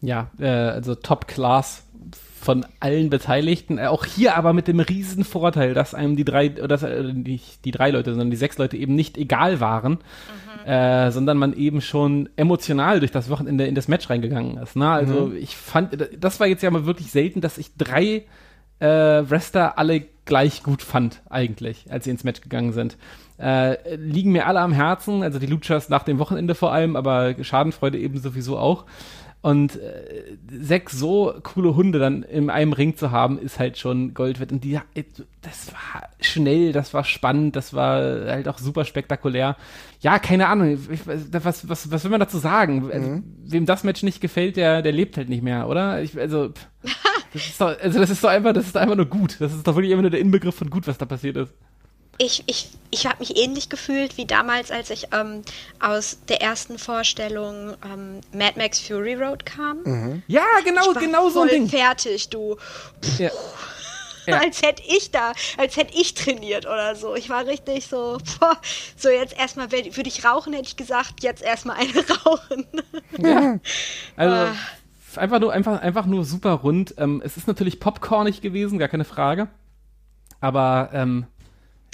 Ja, 0.00 0.30
äh, 0.38 0.46
also 0.46 0.94
Top 0.94 1.26
Class 1.26 1.84
von 2.44 2.66
allen 2.78 3.08
Beteiligten. 3.10 3.78
Äh, 3.78 3.86
auch 3.86 4.04
hier 4.04 4.36
aber 4.36 4.52
mit 4.52 4.68
dem 4.68 4.80
riesen 4.80 5.24
Vorteil, 5.24 5.74
dass 5.74 5.94
einem 5.94 6.16
die 6.16 6.24
drei, 6.24 6.50
oder 6.52 6.68
dass, 6.68 6.82
äh, 6.82 7.02
nicht 7.02 7.64
die 7.64 7.70
drei 7.70 7.90
Leute, 7.90 8.10
sondern 8.10 8.30
die 8.30 8.36
sechs 8.36 8.58
Leute 8.58 8.76
eben 8.76 8.94
nicht 8.94 9.16
egal 9.16 9.60
waren, 9.60 9.98
äh, 10.66 11.10
sondern 11.10 11.38
man 11.38 11.54
eben 11.54 11.80
schon 11.80 12.28
emotional 12.36 13.00
durch 13.00 13.12
das 13.12 13.30
Wochenende 13.30 13.66
in 13.66 13.74
das 13.74 13.88
Match 13.88 14.08
reingegangen 14.10 14.58
ist. 14.58 14.76
Ne? 14.76 14.88
Also 14.88 15.32
ich 15.32 15.56
fand, 15.56 16.08
das 16.18 16.38
war 16.40 16.46
jetzt 16.46 16.62
ja 16.62 16.70
mal 16.70 16.86
wirklich 16.86 17.10
selten, 17.10 17.40
dass 17.40 17.58
ich 17.58 17.76
drei 17.76 18.24
äh, 18.78 18.86
Wrestler 18.86 19.78
alle 19.78 20.04
gleich 20.24 20.62
gut 20.62 20.82
fand, 20.82 21.22
eigentlich, 21.28 21.86
als 21.90 22.04
sie 22.04 22.10
ins 22.10 22.24
Match 22.24 22.40
gegangen 22.40 22.72
sind. 22.72 22.96
Äh, 23.38 23.96
liegen 23.96 24.32
mir 24.32 24.46
alle 24.46 24.60
am 24.60 24.72
Herzen, 24.72 25.22
also 25.22 25.38
die 25.38 25.46
Luchas 25.46 25.88
nach 25.88 26.04
dem 26.04 26.18
Wochenende 26.18 26.54
vor 26.54 26.72
allem, 26.72 26.96
aber 26.96 27.34
Schadenfreude 27.42 27.98
eben 27.98 28.18
sowieso 28.18 28.58
auch. 28.58 28.84
Und 29.44 29.76
äh, 29.76 30.38
sechs 30.50 30.98
so 30.98 31.34
coole 31.42 31.76
Hunde 31.76 31.98
dann 31.98 32.22
in 32.22 32.48
einem 32.48 32.72
Ring 32.72 32.96
zu 32.96 33.10
haben, 33.10 33.38
ist 33.38 33.58
halt 33.58 33.76
schon 33.76 34.14
Gold 34.14 34.40
wert. 34.40 34.52
Und 34.52 34.64
die, 34.64 34.80
das 35.42 35.70
war 35.70 36.08
schnell, 36.18 36.72
das 36.72 36.94
war 36.94 37.04
spannend, 37.04 37.54
das 37.54 37.74
war 37.74 38.00
halt 38.24 38.48
auch 38.48 38.56
super 38.56 38.86
spektakulär. 38.86 39.56
Ja, 40.00 40.18
keine 40.18 40.48
Ahnung, 40.48 40.78
ich, 40.90 41.06
was, 41.06 41.68
was, 41.68 41.90
was 41.90 42.04
will 42.04 42.10
man 42.10 42.20
dazu 42.20 42.38
sagen? 42.38 42.90
Also, 42.90 43.20
wem 43.44 43.66
das 43.66 43.84
Match 43.84 44.02
nicht 44.02 44.22
gefällt, 44.22 44.56
der, 44.56 44.80
der 44.80 44.92
lebt 44.92 45.18
halt 45.18 45.28
nicht 45.28 45.42
mehr, 45.42 45.68
oder? 45.68 46.00
Ich, 46.00 46.18
also, 46.18 46.48
pff, 46.48 46.96
das 47.34 47.46
ist 47.46 47.60
doch, 47.60 47.78
also 47.78 47.98
das 48.00 48.08
ist 48.08 48.24
doch 48.24 48.30
einfach, 48.30 48.54
das 48.54 48.64
ist 48.64 48.74
doch 48.74 48.80
einfach 48.80 48.96
nur 48.96 49.04
gut. 49.04 49.36
Das 49.40 49.52
ist 49.52 49.66
doch 49.66 49.76
wirklich 49.76 49.92
immer 49.92 50.00
nur 50.00 50.10
der 50.10 50.20
Inbegriff 50.20 50.54
von 50.54 50.70
gut, 50.70 50.86
was 50.86 50.96
da 50.96 51.04
passiert 51.04 51.36
ist. 51.36 51.52
Ich, 52.18 52.42
ich, 52.46 52.68
ich 52.90 53.06
habe 53.06 53.16
mich 53.20 53.36
ähnlich 53.36 53.68
gefühlt 53.68 54.16
wie 54.16 54.24
damals, 54.26 54.70
als 54.70 54.90
ich 54.90 55.08
ähm, 55.12 55.42
aus 55.80 56.18
der 56.28 56.42
ersten 56.42 56.78
Vorstellung 56.78 57.74
ähm, 57.84 58.20
Mad 58.32 58.54
Max 58.56 58.78
Fury 58.80 59.14
Road 59.14 59.44
kam. 59.44 60.22
Ja, 60.26 60.42
genau, 60.64 60.82
Ich 60.90 60.94
war 60.94 61.02
genau 61.02 61.28
so 61.30 61.42
ein 61.42 61.48
Ding. 61.48 61.68
fertig, 61.68 62.28
du. 62.30 62.56
Ja. 63.18 63.30
Ja. 64.26 64.38
Als 64.38 64.62
hätte 64.62 64.82
ich 64.88 65.10
da, 65.10 65.32
als 65.58 65.76
hätte 65.76 65.92
ich 66.00 66.14
trainiert 66.14 66.64
oder 66.64 66.96
so. 66.96 67.14
Ich 67.14 67.28
war 67.28 67.44
richtig 67.46 67.86
so, 67.88 68.16
boah, 68.40 68.56
so 68.96 69.10
jetzt 69.10 69.38
erstmal, 69.38 69.70
würde 69.70 69.90
ich 70.08 70.24
rauchen, 70.24 70.54
hätte 70.54 70.66
ich 70.68 70.78
gesagt, 70.78 71.22
jetzt 71.22 71.42
erstmal 71.42 71.76
eine 71.76 71.92
rauchen. 72.24 72.66
Also 74.16 74.34
Ah. 74.34 74.54
einfach 75.16 75.40
nur, 75.40 75.52
einfach, 75.52 75.78
einfach 75.82 76.06
nur 76.06 76.24
super 76.24 76.52
rund. 76.52 76.94
Ähm, 76.96 77.20
es 77.22 77.36
ist 77.36 77.46
natürlich 77.46 77.80
popcornig 77.80 78.40
gewesen, 78.40 78.78
gar 78.78 78.88
keine 78.88 79.04
Frage. 79.04 79.48
Aber 80.40 80.88
ähm, 80.94 81.26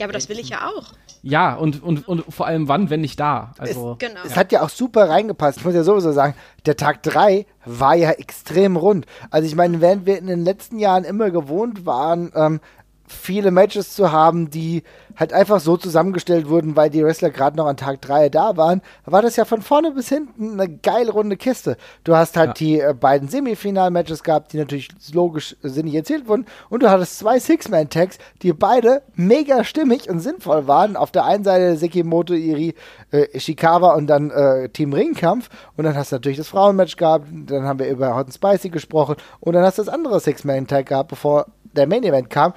Ja, 0.00 0.06
aber 0.06 0.12
das 0.12 0.28
will 0.28 0.38
ich 0.38 0.48
ja 0.48 0.66
auch. 0.66 0.86
ja, 1.22 1.54
und, 1.54 1.82
und, 1.82 2.08
und 2.08 2.24
vor 2.32 2.46
allem 2.46 2.68
wann, 2.68 2.88
wenn 2.90 3.02
nicht 3.02 3.20
da. 3.20 3.52
Also 3.58 3.96
Genau. 3.98 4.20
Es 4.24 4.34
hat 4.36 4.50
ja 4.50 4.62
auch 4.62 4.70
super 4.70 5.08
reingepasst. 5.10 5.58
Ich 5.58 5.64
muss 5.64 5.74
ja 5.74 5.84
sowieso 5.84 6.12
sagen, 6.12 6.34
der 6.66 6.76
Tag 6.76 7.02
3 7.02 7.46
war 7.66 7.94
ja 7.94 8.10
extrem 8.12 8.76
rund. 8.76 9.06
Also 9.30 9.46
ich 9.46 9.54
meine, 9.54 9.80
während 9.80 10.06
wir 10.06 10.18
in 10.18 10.26
den 10.26 10.42
letzten 10.44 10.78
Jahren 10.78 11.04
immer 11.04 11.30
gewohnt 11.30 11.84
waren, 11.84 12.32
ähm, 12.34 12.60
viele 13.06 13.50
Matches 13.50 13.94
zu 13.94 14.10
haben, 14.12 14.50
die 14.50 14.82
halt 15.20 15.32
einfach 15.34 15.60
so 15.60 15.76
zusammengestellt 15.76 16.48
wurden, 16.48 16.74
weil 16.76 16.88
die 16.90 17.04
Wrestler 17.04 17.30
gerade 17.30 17.56
noch 17.56 17.66
an 17.66 17.76
Tag 17.76 18.00
3 18.00 18.30
da 18.30 18.56
waren, 18.56 18.80
war 19.04 19.20
das 19.22 19.36
ja 19.36 19.44
von 19.44 19.60
vorne 19.62 19.92
bis 19.92 20.08
hinten 20.08 20.58
eine 20.58 20.68
geil 20.68 21.10
runde 21.10 21.36
Kiste. 21.36 21.76
Du 22.04 22.16
hast 22.16 22.36
halt 22.38 22.48
Ja. 22.48 22.54
die 22.54 22.80
äh, 22.80 22.94
beiden 22.98 23.28
Semifinal-Matches 23.28 24.22
gehabt, 24.22 24.52
die 24.54 24.56
natürlich 24.56 24.88
logisch 25.12 25.54
äh, 25.62 25.68
sinnig 25.68 25.94
erzählt 25.94 26.26
wurden, 26.26 26.46
und 26.70 26.82
du 26.82 26.90
hattest 26.90 27.18
zwei 27.18 27.38
Six-Man-Tags, 27.38 28.18
die 28.42 28.52
beide 28.54 29.02
mega 29.14 29.62
stimmig 29.62 30.08
und 30.08 30.20
sinnvoll 30.20 30.66
waren. 30.66 30.96
Auf 30.96 31.10
der 31.10 31.24
einen 31.26 31.44
Seite 31.44 31.76
Sekimoto, 31.76 32.32
Iri, 32.32 32.74
äh, 33.12 33.26
Ishikawa 33.36 33.94
und 33.94 34.06
dann 34.06 34.30
äh, 34.30 34.70
Team 34.70 34.92
Ringkampf, 34.94 35.50
und 35.76 35.84
dann 35.84 35.94
hast 35.96 36.12
du 36.12 36.16
natürlich 36.16 36.38
das 36.38 36.48
Frauenmatch 36.48 36.96
gehabt, 36.96 37.26
dann 37.46 37.64
haben 37.64 37.78
wir 37.78 37.88
über 37.88 38.16
Hot 38.16 38.24
and 38.26 38.34
Spicy 38.34 38.70
gesprochen, 38.70 39.16
und 39.40 39.52
dann 39.52 39.64
hast 39.64 39.76
du 39.76 39.82
das 39.82 39.92
andere 39.92 40.18
Six-Man-Tag 40.18 40.86
gehabt, 40.86 41.10
bevor 41.10 41.44
der 41.76 41.86
Main 41.86 42.02
Event 42.02 42.30
kam. 42.30 42.52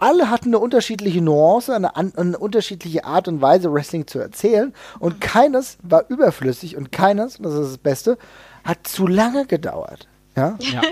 Alle 0.00 0.30
hatten 0.30 0.48
eine 0.48 0.58
unterschiedliche 0.58 1.22
Nuance, 1.22 1.74
eine, 1.74 1.96
an, 2.16 2.28
eine 2.28 2.38
unterschiedliche 2.38 3.04
Art 3.04 3.28
und 3.28 3.40
Weise, 3.40 3.72
Wrestling 3.72 4.06
zu 4.06 4.18
erzählen. 4.18 4.72
Und 4.98 5.20
keines 5.20 5.78
war 5.82 6.04
überflüssig 6.08 6.76
und 6.76 6.92
keines, 6.92 7.36
und 7.36 7.44
das 7.44 7.54
ist 7.54 7.70
das 7.70 7.78
Beste, 7.78 8.18
hat 8.64 8.86
zu 8.86 9.06
lange 9.06 9.46
gedauert. 9.46 10.08
Ja? 10.36 10.56
Ja. 10.60 10.82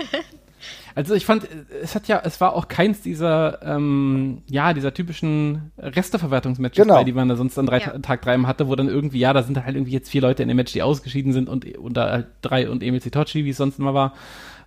Also 0.95 1.13
ich 1.13 1.27
fand, 1.27 1.47
es 1.83 1.93
hat 1.93 2.07
ja, 2.07 2.19
es 2.25 2.41
war 2.41 2.55
auch 2.55 2.67
keins 2.67 3.01
dieser, 3.01 3.61
ähm, 3.61 4.41
ja, 4.49 4.73
dieser 4.73 4.95
typischen 4.95 5.71
Resteverwertungsmatches, 5.77 6.83
Genau. 6.83 6.95
bei, 6.95 7.03
die 7.03 7.13
man 7.13 7.29
da 7.29 7.35
sonst 7.35 7.55
an 7.59 7.67
drei, 7.67 7.77
Ja. 7.77 7.99
Tag 7.99 8.23
drei 8.23 8.35
hatte, 8.39 8.67
wo 8.67 8.75
dann 8.75 8.89
irgendwie, 8.89 9.19
ja, 9.19 9.31
da 9.31 9.43
sind 9.43 9.63
halt 9.63 9.75
irgendwie 9.75 9.91
jetzt 9.91 10.09
vier 10.09 10.21
Leute 10.21 10.41
in 10.41 10.47
dem 10.49 10.55
Match, 10.57 10.73
die 10.73 10.81
ausgeschieden 10.81 11.33
sind 11.33 11.49
und, 11.49 11.65
halt 11.95 12.25
drei 12.41 12.67
und 12.67 12.81
Emil 12.81 12.99
Zitochi, 12.99 13.45
wie 13.45 13.51
es 13.51 13.57
sonst 13.57 13.77
immer 13.77 13.93
war. 13.93 14.13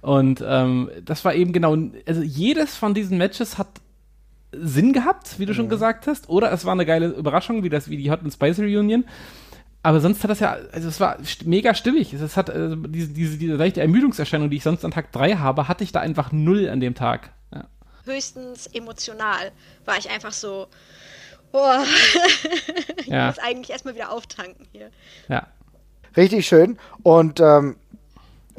Und 0.03 0.43
ähm, 0.47 0.89
das 1.05 1.25
war 1.25 1.35
eben 1.35 1.53
genau, 1.53 1.77
also 2.07 2.23
jedes 2.23 2.77
von 2.77 2.95
diesen 2.95 3.19
Matches 3.19 3.59
hat 3.59 3.67
Sinn 4.53 4.93
gehabt, 4.93 5.39
wie 5.39 5.47
du 5.47 5.53
mhm. 5.53 5.57
schon 5.57 5.69
gesagt 5.69 6.07
hast, 6.07 6.29
oder 6.29 6.53
es 6.53 6.65
war 6.65 6.73
eine 6.73 6.87
geile 6.87 7.09
Überraschung, 7.09 7.63
wie 7.63 7.69
das, 7.69 7.89
wie 7.89 7.97
die 7.97 8.11
Hot 8.11 8.21
and 8.21 8.33
Spice 8.33 8.59
Reunion. 8.59 9.05
Aber 9.83 10.01
sonst 10.01 10.23
hat 10.23 10.31
das 10.31 10.41
ja, 10.41 10.59
also 10.73 10.89
es 10.89 11.01
war 11.01 11.17
mega 11.45 11.75
stimmig. 11.75 12.13
Es 12.13 12.37
hat 12.37 12.51
also 12.51 12.77
diese, 12.77 13.09
diese, 13.09 13.39
diese 13.39 13.55
leichte 13.55 13.81
Ermüdungserscheinung, 13.81 14.51
die 14.51 14.59
ich 14.59 14.63
sonst 14.63 14.85
an 14.85 14.91
Tag 14.91 15.11
3 15.13 15.37
habe, 15.37 15.69
hatte 15.69 15.85
ich 15.85 15.93
da 15.93 16.01
einfach 16.01 16.33
null 16.33 16.69
an 16.69 16.81
dem 16.81 16.95
Tag. 16.95 17.31
Ja. 17.55 17.65
Höchstens 18.05 18.67
emotional 18.67 19.53
war 19.87 19.97
ich 19.97 20.11
einfach 20.11 20.33
so, 20.33 20.67
oh, 21.53 21.77
ich 22.99 23.07
ja. 23.07 23.29
muss 23.29 23.39
eigentlich 23.39 23.71
erstmal 23.71 23.95
wieder 23.95 24.13
auftanken 24.13 24.67
hier. 24.71 24.91
Ja. 25.29 25.47
Richtig 26.17 26.47
schön. 26.47 26.79
Und 27.03 27.41
ähm, 27.41 27.77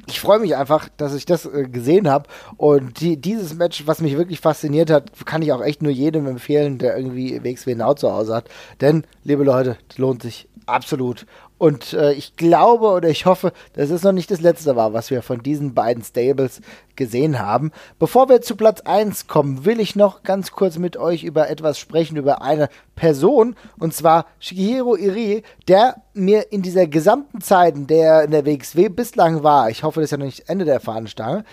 ich 0.07 0.19
freue 0.19 0.39
mich 0.39 0.55
einfach, 0.55 0.89
dass 0.97 1.13
ich 1.13 1.25
das 1.25 1.45
äh, 1.45 1.63
gesehen 1.63 2.09
habe. 2.09 2.27
Und 2.57 2.99
die, 3.01 3.17
dieses 3.17 3.55
Match, 3.55 3.87
was 3.87 4.01
mich 4.01 4.17
wirklich 4.17 4.39
fasziniert 4.39 4.89
hat, 4.89 5.11
kann 5.25 5.41
ich 5.41 5.51
auch 5.51 5.63
echt 5.63 5.81
nur 5.81 5.91
jedem 5.91 6.27
empfehlen, 6.27 6.77
der 6.77 6.97
irgendwie 6.97 7.43
WXW 7.43 7.75
Now 7.75 7.93
zu 7.93 8.11
Hause 8.11 8.35
hat. 8.35 8.49
Denn, 8.81 9.03
liebe 9.23 9.43
Leute, 9.43 9.77
lohnt 9.97 10.21
sich 10.21 10.47
absolut. 10.71 11.25
Und 11.57 11.93
äh, 11.93 12.13
ich 12.13 12.35
glaube 12.35 12.87
oder 12.87 13.09
ich 13.09 13.25
hoffe, 13.25 13.53
dass 13.73 13.91
es 13.91 14.03
noch 14.03 14.13
nicht 14.13 14.31
das 14.31 14.41
letzte 14.41 14.75
war, 14.75 14.93
was 14.93 15.11
wir 15.11 15.21
von 15.21 15.43
diesen 15.43 15.73
beiden 15.73 16.03
Stables 16.03 16.61
gesehen 16.95 17.39
haben. 17.39 17.71
Bevor 17.99 18.29
wir 18.29 18.41
zu 18.41 18.55
Platz 18.55 18.81
1 18.81 19.27
kommen, 19.27 19.63
will 19.63 19.79
ich 19.79 19.95
noch 19.95 20.23
ganz 20.23 20.51
kurz 20.51 20.77
mit 20.77 20.97
euch 20.97 21.23
über 21.23 21.49
etwas 21.49 21.77
sprechen, 21.77 22.17
über 22.17 22.41
eine 22.41 22.69
Person, 22.95 23.55
und 23.77 23.93
zwar 23.93 24.25
Shigehiro 24.39 24.95
Iri, 24.95 25.43
der 25.67 26.01
mir 26.13 26.51
in 26.51 26.61
dieser 26.61 26.87
gesamten 26.87 27.41
Zeit, 27.41 27.75
in 27.75 27.87
der 27.87 28.23
in 28.23 28.31
der 28.31 28.45
WXW 28.45 28.89
bislang 28.89 29.43
war, 29.43 29.69
ich 29.69 29.83
hoffe, 29.83 29.99
das 29.99 30.07
ist 30.07 30.11
ja 30.11 30.17
noch 30.17 30.25
nicht 30.25 30.49
Ende 30.49 30.65
der 30.65 30.79
Fahnenstange, 30.79 31.43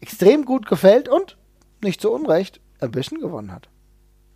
extrem 0.00 0.44
gut 0.44 0.66
gefällt 0.66 1.08
und 1.08 1.36
nicht 1.82 2.00
zu 2.00 2.10
Unrecht 2.10 2.60
ein 2.80 2.90
bisschen 2.90 3.20
gewonnen 3.20 3.52
hat. 3.52 3.68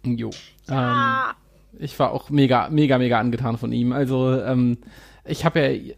Jo. 0.04 0.30
Ja. 0.68 1.30
Ähm, 1.30 1.36
ich 1.78 1.98
war 1.98 2.12
auch 2.12 2.30
mega, 2.30 2.68
mega, 2.70 2.98
mega 2.98 3.18
angetan 3.18 3.58
von 3.58 3.72
ihm. 3.72 3.92
Also, 3.92 4.40
ähm, 4.40 4.78
ich 5.24 5.44
habe 5.44 5.60
ja 5.60 5.94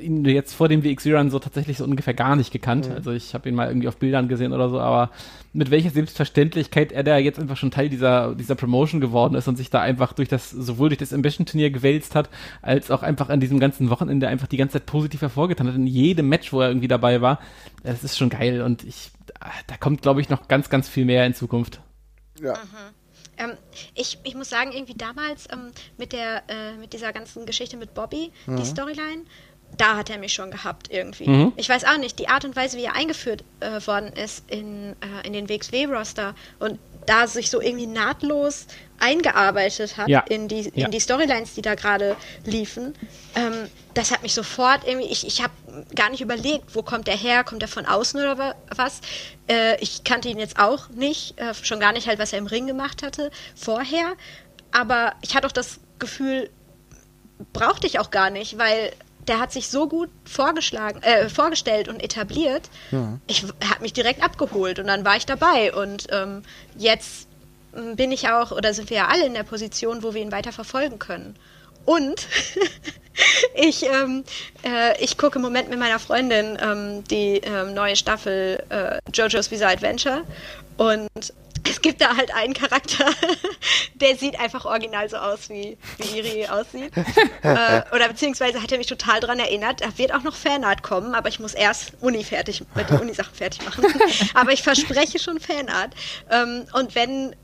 ihn 0.00 0.24
jetzt 0.24 0.54
vor 0.54 0.68
dem 0.68 0.82
WX-Run 0.82 1.30
so 1.30 1.38
tatsächlich 1.38 1.78
so 1.78 1.84
ungefähr 1.84 2.12
gar 2.12 2.36
nicht 2.36 2.52
gekannt. 2.52 2.88
Mhm. 2.88 2.94
Also 2.94 3.12
ich 3.12 3.34
habe 3.34 3.48
ihn 3.48 3.54
mal 3.54 3.68
irgendwie 3.68 3.88
auf 3.88 3.96
Bildern 3.96 4.28
gesehen 4.28 4.52
oder 4.52 4.68
so, 4.68 4.80
aber 4.80 5.10
mit 5.52 5.70
welcher 5.70 5.90
Selbstverständlichkeit 5.90 6.92
er 6.92 7.04
da 7.04 7.16
jetzt 7.18 7.38
einfach 7.38 7.56
schon 7.56 7.70
Teil 7.70 7.88
dieser, 7.88 8.34
dieser 8.34 8.56
Promotion 8.56 9.00
geworden 9.00 9.34
ist 9.36 9.48
und 9.48 9.56
sich 9.56 9.70
da 9.70 9.80
einfach 9.80 10.12
durch 10.12 10.28
das, 10.28 10.50
sowohl 10.50 10.88
durch 10.88 10.98
das 10.98 11.12
Ambition-Turnier 11.12 11.70
gewälzt 11.70 12.14
hat, 12.14 12.30
als 12.62 12.90
auch 12.90 13.02
einfach 13.02 13.28
an 13.28 13.40
diesem 13.40 13.60
ganzen 13.60 13.90
Wochenende 13.90 14.28
einfach 14.28 14.48
die 14.48 14.56
ganze 14.56 14.74
Zeit 14.74 14.86
positiv 14.86 15.22
hervorgetan 15.22 15.68
hat. 15.68 15.76
In 15.76 15.86
jedem 15.86 16.28
Match, 16.28 16.52
wo 16.52 16.60
er 16.60 16.68
irgendwie 16.68 16.88
dabei 16.88 17.20
war. 17.20 17.38
Das 17.82 18.04
ist 18.04 18.18
schon 18.18 18.28
geil 18.28 18.62
und 18.62 18.84
ich, 18.84 19.10
da 19.66 19.76
kommt, 19.78 20.02
glaube 20.02 20.20
ich, 20.20 20.28
noch 20.28 20.48
ganz, 20.48 20.68
ganz 20.68 20.88
viel 20.88 21.04
mehr 21.04 21.24
in 21.26 21.34
Zukunft. 21.34 21.80
Ja. 22.42 22.54
Mhm. 22.54 22.99
Ähm, 23.40 23.56
ich, 23.94 24.18
ich 24.22 24.34
muss 24.34 24.50
sagen, 24.50 24.72
irgendwie 24.72 24.94
damals 24.94 25.48
ähm, 25.50 25.72
mit, 25.96 26.12
der, 26.12 26.42
äh, 26.48 26.76
mit 26.78 26.92
dieser 26.92 27.12
ganzen 27.12 27.46
Geschichte 27.46 27.76
mit 27.76 27.94
Bobby, 27.94 28.32
mhm. 28.46 28.56
die 28.56 28.64
Storyline, 28.64 29.24
da 29.76 29.96
hat 29.96 30.10
er 30.10 30.18
mich 30.18 30.32
schon 30.32 30.50
gehabt 30.50 30.88
irgendwie. 30.90 31.28
Mhm. 31.28 31.52
Ich 31.56 31.68
weiß 31.68 31.84
auch 31.84 31.98
nicht, 31.98 32.18
die 32.18 32.28
Art 32.28 32.44
und 32.44 32.56
Weise, 32.56 32.76
wie 32.76 32.84
er 32.84 32.96
eingeführt 32.96 33.44
äh, 33.60 33.84
worden 33.86 34.12
ist 34.12 34.50
in, 34.50 34.96
äh, 35.00 35.26
in 35.26 35.32
den 35.32 35.48
WXW-Roster 35.48 36.34
und 36.58 36.78
da 37.10 37.26
sich 37.26 37.50
so 37.50 37.60
irgendwie 37.60 37.88
nahtlos 37.88 38.66
eingearbeitet 39.00 39.96
hat 39.96 40.08
ja. 40.08 40.20
in, 40.20 40.46
die, 40.46 40.70
ja. 40.74 40.86
in 40.86 40.92
die 40.92 41.00
Storylines, 41.00 41.54
die 41.54 41.62
da 41.62 41.74
gerade 41.74 42.16
liefen, 42.44 42.94
ähm, 43.34 43.68
das 43.94 44.12
hat 44.12 44.22
mich 44.22 44.32
sofort 44.32 44.86
irgendwie, 44.86 45.08
ich, 45.08 45.26
ich 45.26 45.42
habe 45.42 45.52
gar 45.96 46.10
nicht 46.10 46.20
überlegt, 46.20 46.76
wo 46.76 46.82
kommt 46.82 47.08
der 47.08 47.16
her, 47.16 47.42
kommt 47.42 47.62
er 47.62 47.68
von 47.68 47.86
außen 47.86 48.20
oder 48.20 48.54
was. 48.76 49.00
Äh, 49.48 49.80
ich 49.80 50.04
kannte 50.04 50.28
ihn 50.28 50.38
jetzt 50.38 50.58
auch 50.58 50.88
nicht, 50.90 51.38
äh, 51.40 51.52
schon 51.54 51.80
gar 51.80 51.92
nicht 51.92 52.06
halt, 52.06 52.20
was 52.20 52.32
er 52.32 52.38
im 52.38 52.46
Ring 52.46 52.68
gemacht 52.68 53.02
hatte 53.02 53.32
vorher, 53.56 54.12
aber 54.70 55.14
ich 55.22 55.34
hatte 55.34 55.48
auch 55.48 55.52
das 55.52 55.80
Gefühl, 55.98 56.48
brauchte 57.52 57.88
ich 57.88 57.98
auch 57.98 58.10
gar 58.12 58.30
nicht, 58.30 58.58
weil 58.58 58.92
der 59.28 59.38
hat 59.38 59.52
sich 59.52 59.68
so 59.68 59.88
gut 59.88 60.10
vorgeschlagen, 60.24 61.02
äh, 61.02 61.28
vorgestellt 61.28 61.88
und 61.88 62.02
etabliert. 62.02 62.70
Ja. 62.90 63.18
Ich 63.26 63.44
hat 63.64 63.80
mich 63.80 63.92
direkt 63.92 64.22
abgeholt 64.22 64.78
und 64.78 64.86
dann 64.86 65.04
war 65.04 65.16
ich 65.16 65.26
dabei 65.26 65.72
und 65.72 66.06
ähm, 66.10 66.42
jetzt 66.76 67.28
bin 67.94 68.10
ich 68.10 68.28
auch, 68.28 68.50
oder 68.50 68.74
sind 68.74 68.90
wir 68.90 68.98
ja 68.98 69.08
alle 69.08 69.26
in 69.26 69.34
der 69.34 69.44
Position, 69.44 70.02
wo 70.02 70.14
wir 70.14 70.22
ihn 70.22 70.32
weiter 70.32 70.52
verfolgen 70.52 70.98
können. 70.98 71.36
Und 71.84 72.26
ich, 73.54 73.86
ähm, 73.86 74.24
äh, 74.64 75.02
ich 75.02 75.16
gucke 75.16 75.36
im 75.36 75.42
Moment 75.42 75.70
mit 75.70 75.78
meiner 75.78 75.98
Freundin 75.98 76.58
ähm, 76.60 77.04
die 77.04 77.38
ähm, 77.38 77.74
neue 77.74 77.96
Staffel 77.96 78.62
äh, 78.68 78.98
JoJo's 79.12 79.48
Bizarre 79.48 79.72
Adventure 79.72 80.22
und 80.76 81.32
es 81.68 81.80
gibt 81.80 82.00
da 82.00 82.16
halt 82.16 82.34
einen 82.34 82.54
Charakter, 82.54 83.06
der 83.94 84.16
sieht 84.16 84.38
einfach 84.38 84.64
original 84.64 85.08
so 85.08 85.16
aus, 85.16 85.48
wie, 85.48 85.76
wie 85.98 86.18
Iri 86.18 86.46
aussieht. 86.46 86.92
äh, 87.42 87.82
oder 87.94 88.08
beziehungsweise 88.08 88.62
hat 88.62 88.72
er 88.72 88.78
mich 88.78 88.86
total 88.86 89.20
daran 89.20 89.38
erinnert. 89.38 89.80
Da 89.80 89.96
wird 89.98 90.12
auch 90.12 90.22
noch 90.22 90.36
Fanart 90.36 90.82
kommen, 90.82 91.14
aber 91.14 91.28
ich 91.28 91.40
muss 91.40 91.54
erst 91.54 91.92
Uni 92.00 92.24
fertig, 92.24 92.62
mit 92.74 92.88
den 92.88 93.00
Uni-Sachen 93.00 93.34
fertig 93.34 93.64
machen. 93.64 93.84
aber 94.34 94.52
ich 94.52 94.62
verspreche 94.62 95.18
schon 95.18 95.40
Fanart. 95.40 95.94
Ähm, 96.30 96.66
und 96.72 96.94
wenn 96.94 97.34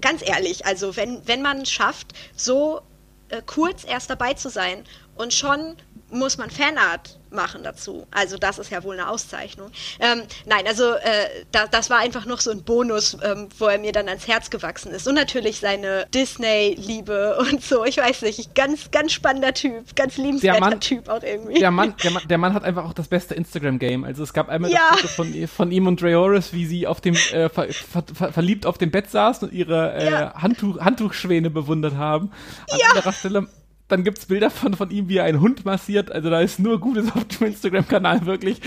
ganz 0.00 0.26
ehrlich, 0.26 0.66
also 0.66 0.96
wenn, 0.96 1.26
wenn 1.26 1.42
man 1.42 1.66
schafft, 1.66 2.12
so 2.36 2.80
äh, 3.28 3.42
kurz 3.44 3.84
erst 3.84 4.10
dabei 4.10 4.34
zu 4.34 4.48
sein 4.48 4.84
und 5.16 5.32
schon 5.32 5.76
muss 6.10 6.38
man 6.38 6.50
Fanart 6.50 7.18
machen 7.34 7.62
dazu. 7.64 8.06
Also 8.10 8.38
das 8.38 8.58
ist 8.58 8.70
ja 8.70 8.82
wohl 8.84 8.98
eine 8.98 9.08
Auszeichnung. 9.08 9.70
Ähm, 9.98 10.22
nein, 10.46 10.66
also 10.66 10.92
äh, 10.92 11.44
da, 11.52 11.66
das 11.66 11.90
war 11.90 11.98
einfach 11.98 12.26
noch 12.26 12.40
so 12.40 12.50
ein 12.50 12.62
Bonus, 12.62 13.16
ähm, 13.22 13.48
wo 13.58 13.66
er 13.66 13.78
mir 13.78 13.92
dann 13.92 14.08
ans 14.08 14.26
Herz 14.28 14.50
gewachsen 14.50 14.92
ist. 14.92 15.06
Und 15.08 15.16
natürlich 15.16 15.58
seine 15.58 16.06
Disney-Liebe 16.14 17.38
und 17.50 17.62
so. 17.62 17.84
Ich 17.84 17.98
weiß 17.98 18.22
nicht, 18.22 18.54
ganz, 18.54 18.90
ganz 18.90 19.12
spannender 19.12 19.52
Typ, 19.52 19.96
ganz 19.96 20.16
liebenswerter 20.16 20.60
Mann, 20.60 20.80
Typ 20.80 21.08
auch 21.08 21.22
irgendwie. 21.22 21.58
Der 21.58 21.70
Mann, 21.70 21.94
der, 22.02 22.10
Mann, 22.12 22.22
der 22.28 22.38
Mann 22.38 22.54
hat 22.54 22.64
einfach 22.64 22.84
auch 22.84 22.94
das 22.94 23.08
beste 23.08 23.34
Instagram-Game. 23.34 24.04
Also 24.04 24.22
es 24.22 24.32
gab 24.32 24.48
einmal 24.48 24.70
ja. 24.70 24.90
das 24.92 25.00
Foto 25.00 25.14
von, 25.14 25.48
von 25.48 25.72
ihm 25.72 25.86
und 25.86 26.00
Dreoris, 26.00 26.52
wie 26.52 26.66
sie 26.66 26.86
auf 26.86 27.00
dem 27.00 27.14
äh, 27.14 27.48
ver, 27.48 27.68
ver, 27.72 28.04
ver, 28.14 28.32
verliebt 28.32 28.66
auf 28.66 28.78
dem 28.78 28.90
Bett 28.90 29.10
saßen 29.10 29.48
und 29.48 29.54
ihre 29.54 29.94
äh, 29.94 30.10
ja. 30.10 30.34
Handtuch, 30.34 30.78
Handtuchschwäne 30.78 31.50
bewundert 31.50 31.94
haben. 31.94 32.30
An 32.70 32.78
ja. 32.78 32.86
anderer 32.90 33.12
Stelle 33.12 33.48
dann 33.94 34.02
gibt 34.02 34.18
es 34.18 34.26
Bilder 34.26 34.50
von, 34.50 34.74
von 34.74 34.90
ihm, 34.90 35.08
wie 35.08 35.18
er 35.18 35.24
einen 35.24 35.40
Hund 35.40 35.64
massiert. 35.64 36.10
Also 36.10 36.28
da 36.28 36.40
ist 36.40 36.58
nur 36.58 36.80
Gutes 36.80 37.14
auf 37.14 37.24
dem 37.26 37.46
Instagram-Kanal 37.46 38.26
wirklich. 38.26 38.60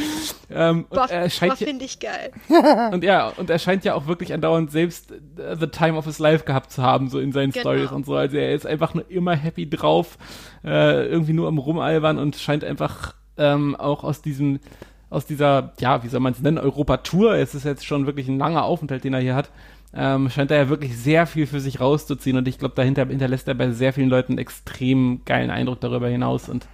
Ähm, 0.49 0.85
Boah, 0.89 1.09
finde 1.29 1.83
ich 1.83 1.99
geil. 1.99 2.31
und 2.93 3.03
ja, 3.03 3.27
und 3.35 3.49
er 3.49 3.59
scheint 3.59 3.83
ja 3.83 3.93
auch 3.93 4.07
wirklich 4.07 4.33
andauernd 4.33 4.71
selbst 4.71 5.11
uh, 5.11 5.55
the 5.59 5.67
time 5.67 5.97
of 5.97 6.05
his 6.05 6.19
life 6.19 6.45
gehabt 6.45 6.71
zu 6.71 6.81
haben, 6.81 7.09
so 7.09 7.19
in 7.19 7.33
seinen 7.33 7.51
genau. 7.51 7.61
Stories 7.61 7.91
und 7.91 8.05
so. 8.05 8.15
Also 8.15 8.37
er 8.37 8.55
ist 8.55 8.65
einfach 8.65 8.93
nur 8.93 9.11
immer 9.11 9.35
happy 9.35 9.69
drauf, 9.69 10.17
äh, 10.63 11.05
irgendwie 11.07 11.33
nur 11.33 11.49
am 11.49 11.57
Rumalbern 11.57 12.19
und 12.19 12.37
scheint 12.37 12.63
einfach 12.63 13.13
ähm, 13.37 13.75
auch 13.75 14.05
aus 14.05 14.21
diesem 14.21 14.61
aus 15.09 15.25
dieser, 15.25 15.71
ja, 15.79 16.03
wie 16.03 16.09
soll 16.09 16.19
man 16.19 16.33
es 16.33 16.41
nennen, 16.41 16.57
Europa-Tour, 16.57 17.35
es 17.35 17.55
ist 17.55 17.63
jetzt 17.63 17.85
schon 17.85 18.05
wirklich 18.05 18.27
ein 18.27 18.37
langer 18.37 18.63
Aufenthalt, 18.63 19.05
den 19.05 19.13
er 19.13 19.21
hier 19.21 19.35
hat, 19.35 19.49
ähm, 19.97 20.29
scheint 20.29 20.51
er 20.51 20.57
ja 20.57 20.69
wirklich 20.69 20.95
sehr 20.95 21.25
viel 21.25 21.47
für 21.47 21.59
sich 21.59 21.79
rauszuziehen 21.79 22.37
und 22.37 22.47
ich 22.47 22.59
glaube, 22.59 22.75
dahinter 22.75 23.07
hinterlässt 23.07 23.47
er 23.47 23.55
bei 23.55 23.71
sehr 23.71 23.93
vielen 23.93 24.09
Leuten 24.09 24.33
einen 24.33 24.39
extrem 24.39 25.21
geilen 25.25 25.49
Eindruck 25.49 25.81
darüber 25.81 26.07
hinaus 26.07 26.49
und 26.49 26.67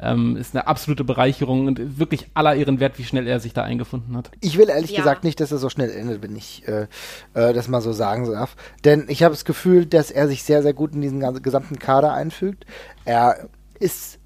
ähm, 0.00 0.36
ist 0.36 0.56
eine 0.56 0.66
absolute 0.66 1.04
Bereicherung 1.04 1.68
und 1.68 1.98
wirklich 1.98 2.26
aller 2.34 2.56
ihren 2.56 2.80
Wert, 2.80 2.98
wie 2.98 3.04
schnell 3.04 3.28
er 3.28 3.38
sich 3.38 3.52
da 3.52 3.62
eingefunden 3.62 4.16
hat. 4.16 4.30
Ich 4.40 4.58
will 4.58 4.68
ehrlich 4.68 4.90
ja. 4.90 4.98
gesagt 4.98 5.22
nicht, 5.22 5.38
dass 5.40 5.52
er 5.52 5.58
so 5.58 5.70
schnell 5.70 5.90
endet, 5.90 6.20
wenn 6.20 6.34
ich 6.34 6.66
äh, 6.66 6.88
äh, 7.34 7.52
das 7.52 7.68
mal 7.68 7.80
so 7.80 7.92
sagen 7.92 8.28
darf. 8.28 8.56
Denn 8.84 9.04
ich 9.06 9.22
habe 9.22 9.32
das 9.32 9.44
Gefühl, 9.44 9.86
dass 9.86 10.10
er 10.10 10.26
sich 10.26 10.42
sehr, 10.42 10.62
sehr 10.62 10.74
gut 10.74 10.94
in 10.94 11.00
diesen 11.00 11.20
gesamten 11.42 11.78
Kader 11.78 12.12
einfügt. 12.12 12.66
Er 13.04 13.48
ist 13.78 14.18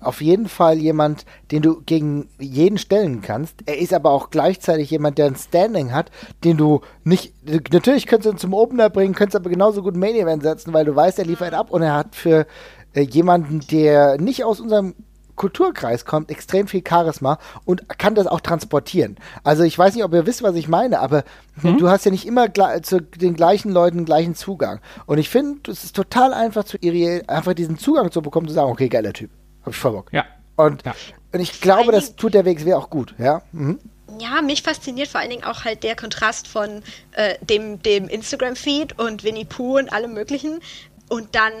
auf 0.00 0.20
jeden 0.20 0.48
Fall 0.48 0.78
jemand, 0.78 1.24
den 1.50 1.62
du 1.62 1.82
gegen 1.82 2.28
jeden 2.38 2.78
stellen 2.78 3.20
kannst. 3.20 3.56
Er 3.66 3.78
ist 3.78 3.92
aber 3.92 4.10
auch 4.10 4.30
gleichzeitig 4.30 4.90
jemand, 4.90 5.18
der 5.18 5.26
ein 5.26 5.36
Standing 5.36 5.92
hat, 5.92 6.10
den 6.44 6.56
du 6.56 6.80
nicht. 7.04 7.34
Natürlich 7.72 8.06
könntest 8.06 8.26
du 8.26 8.36
ihn 8.36 8.38
zum 8.38 8.54
Opener 8.54 8.90
bringen, 8.90 9.14
könntest 9.14 9.36
aber 9.36 9.50
genauso 9.50 9.82
gut 9.82 9.96
Main 9.96 10.14
Event 10.14 10.42
setzen, 10.42 10.72
weil 10.72 10.84
du 10.84 10.94
weißt, 10.94 11.18
er 11.18 11.24
liefert 11.24 11.54
ab 11.54 11.70
und 11.70 11.82
er 11.82 11.94
hat 11.94 12.14
für 12.14 12.46
äh, 12.94 13.02
jemanden, 13.02 13.60
der 13.70 14.20
nicht 14.20 14.44
aus 14.44 14.60
unserem 14.60 14.94
Kulturkreis 15.38 16.04
kommt, 16.04 16.30
extrem 16.30 16.66
viel 16.66 16.82
Charisma 16.86 17.38
und 17.64 17.88
kann 17.98 18.14
das 18.14 18.26
auch 18.26 18.40
transportieren. 18.40 19.16
Also 19.44 19.62
ich 19.62 19.78
weiß 19.78 19.94
nicht, 19.94 20.04
ob 20.04 20.12
ihr 20.12 20.26
wisst, 20.26 20.42
was 20.42 20.56
ich 20.56 20.68
meine, 20.68 21.00
aber 21.00 21.24
mhm. 21.62 21.78
du 21.78 21.88
hast 21.88 22.04
ja 22.04 22.10
nicht 22.10 22.26
immer 22.26 22.52
zu 22.82 23.00
den 23.00 23.34
gleichen 23.34 23.72
Leuten 23.72 24.04
gleichen 24.04 24.34
Zugang. 24.34 24.80
Und 25.06 25.16
ich 25.18 25.30
finde, 25.30 25.70
es 25.70 25.84
ist 25.84 25.96
total 25.96 26.34
einfach 26.34 26.64
zu 26.64 26.76
Iriel, 26.78 27.22
einfach 27.26 27.54
diesen 27.54 27.78
Zugang 27.78 28.10
zu 28.10 28.20
bekommen, 28.20 28.48
zu 28.48 28.54
sagen, 28.54 28.70
okay, 28.70 28.88
geiler 28.88 29.14
Typ. 29.14 29.30
Hab 29.68 29.74
ich 29.74 29.80
voll 29.80 29.92
Bock. 29.92 30.12
Ja. 30.12 30.24
Und, 30.56 30.84
ja. 30.84 30.94
und 31.32 31.40
ich 31.40 31.60
glaube, 31.60 31.92
das 31.92 32.16
tut 32.16 32.34
der 32.34 32.44
WXW 32.44 32.74
auch 32.74 32.90
gut, 32.90 33.14
ja. 33.18 33.42
Mhm. 33.52 33.78
Ja, 34.18 34.42
mich 34.42 34.62
fasziniert 34.62 35.08
vor 35.08 35.20
allen 35.20 35.30
Dingen 35.30 35.44
auch 35.44 35.64
halt 35.64 35.84
der 35.84 35.94
Kontrast 35.94 36.48
von 36.48 36.82
äh, 37.12 37.36
dem, 37.42 37.80
dem 37.82 38.08
Instagram-Feed 38.08 38.98
und 38.98 39.22
Winnie 39.22 39.44
Pooh 39.44 39.78
und 39.78 39.92
allem 39.92 40.14
möglichen. 40.14 40.60
Und 41.08 41.34
dann 41.34 41.52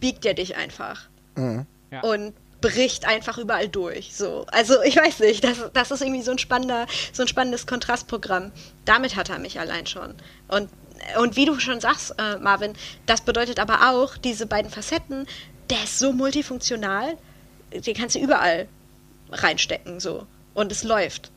biegt 0.00 0.24
er 0.24 0.34
dich 0.34 0.56
einfach. 0.56 1.08
Mhm. 1.36 1.66
Ja. 1.92 2.00
Und 2.00 2.34
bricht 2.60 3.06
einfach 3.06 3.36
überall 3.36 3.68
durch. 3.68 4.14
So. 4.14 4.46
Also 4.50 4.82
ich 4.82 4.96
weiß 4.96 5.20
nicht, 5.20 5.44
das, 5.44 5.70
das 5.74 5.90
ist 5.90 6.00
irgendwie 6.00 6.22
so 6.22 6.32
ein 6.32 6.38
spannender, 6.38 6.86
so 7.12 7.22
ein 7.22 7.28
spannendes 7.28 7.66
Kontrastprogramm. 7.66 8.50
Damit 8.86 9.16
hat 9.16 9.28
er 9.28 9.38
mich 9.38 9.60
allein 9.60 9.86
schon. 9.86 10.14
Und 10.48 10.70
und 11.20 11.36
wie 11.36 11.44
du 11.44 11.58
schon 11.58 11.80
sagst, 11.80 12.14
äh, 12.18 12.38
Marvin, 12.38 12.72
das 13.06 13.20
bedeutet 13.20 13.60
aber 13.60 13.90
auch, 13.90 14.16
diese 14.16 14.46
beiden 14.46 14.70
Facetten, 14.70 15.26
der 15.70 15.82
ist 15.84 15.98
so 15.98 16.12
multifunktional, 16.12 17.16
den 17.80 17.94
kannst 17.94 18.14
du 18.14 18.20
überall 18.20 18.68
reinstecken, 19.30 20.00
so. 20.00 20.26
Und 20.54 20.70
es 20.72 20.84
läuft. 20.84 21.30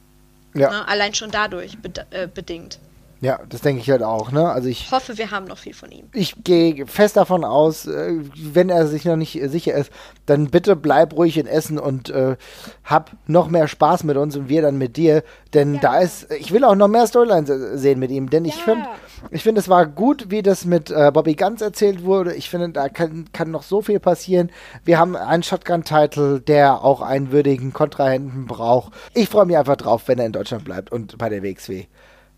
Ja. 0.54 0.70
Ne? 0.70 0.88
Allein 0.88 1.14
schon 1.14 1.32
dadurch 1.32 1.78
bed 1.78 2.06
äh, 2.12 2.28
bedingt. 2.28 2.80
Ja, 3.20 3.40
das 3.50 3.62
denke 3.62 3.82
ich 3.82 3.90
halt 3.90 4.04
auch, 4.04 4.32
ne? 4.32 4.48
Also 4.50 4.70
ich 4.70 4.84
Ich 4.86 4.92
hoffe, 4.92 5.18
wir 5.18 5.32
haben 5.32 5.46
noch 5.46 5.58
viel 5.58 5.74
von 5.74 5.92
ihm. 5.92 6.06
ich 6.14 6.36
gehe 6.44 6.86
fest 6.86 7.18
davon 7.18 7.44
aus, 7.44 7.88
äh, 7.88 8.14
wenn 8.36 8.70
er 8.70 8.86
sich 8.86 9.06
noch 9.06 9.16
nicht 9.16 9.42
äh, 9.42 9.48
sicher 9.50 9.74
ist, 9.74 9.92
dann 10.28 10.52
bitte 10.52 10.76
bleib 10.76 11.14
ruhig 11.16 11.38
in 11.40 11.48
Essen 11.48 11.80
und 11.80 12.10
äh, 12.12 12.36
hab 12.84 13.12
noch 13.26 13.50
mehr 13.50 13.68
Spaß 13.68 14.04
mit 14.04 14.18
uns 14.18 14.36
und 14.36 14.50
wir 14.50 14.62
dann 14.62 14.78
mit 14.78 14.98
dir. 14.98 15.24
Denn 15.56 15.76
Ja. 15.76 15.80
da 15.80 16.00
ist, 16.00 16.32
ich 16.32 16.52
will 16.52 16.64
auch 16.64 16.76
noch 16.76 16.88
mehr 16.88 17.08
Storylines 17.08 17.50
äh, 17.50 17.78
sehen 17.78 17.98
mit 18.00 18.12
ihm, 18.12 18.30
denn 18.30 18.46
ich 18.46 18.56
Ja. 18.58 18.64
finde, 18.64 18.86
ich 19.32 19.42
finde, 19.42 19.62
es 19.62 19.68
war 19.70 19.88
gut, 19.88 20.30
wie 20.30 20.44
das 20.44 20.66
mit 20.66 20.92
äh, 20.92 21.12
Bobby 21.12 21.34
Ganz 21.34 21.62
erzählt 21.62 22.04
wurde. 22.06 22.36
Ich 22.36 22.52
finde, 22.52 22.70
da 22.70 22.88
kann, 22.88 23.26
kann 23.34 23.50
noch 23.50 23.64
so 23.64 23.82
viel 23.82 24.00
passieren. 24.00 24.52
Wir 24.84 25.00
haben 25.00 25.16
einen 25.16 25.42
Shotgun-Title, 25.42 26.40
der 26.42 26.84
auch 26.84 27.02
einen 27.02 27.32
würdigen 27.32 27.74
Kontrahenten 27.74 28.46
braucht. 28.46 28.94
Ich 29.16 29.28
freue 29.30 29.46
mich 29.48 29.58
einfach 29.58 29.76
drauf, 29.78 30.04
wenn 30.08 30.20
er 30.20 30.28
in 30.28 30.34
Deutschland 30.34 30.66
bleibt 30.66 30.92
und 30.92 31.18
bei 31.18 31.30
der 31.30 31.42
WXW 31.42 31.86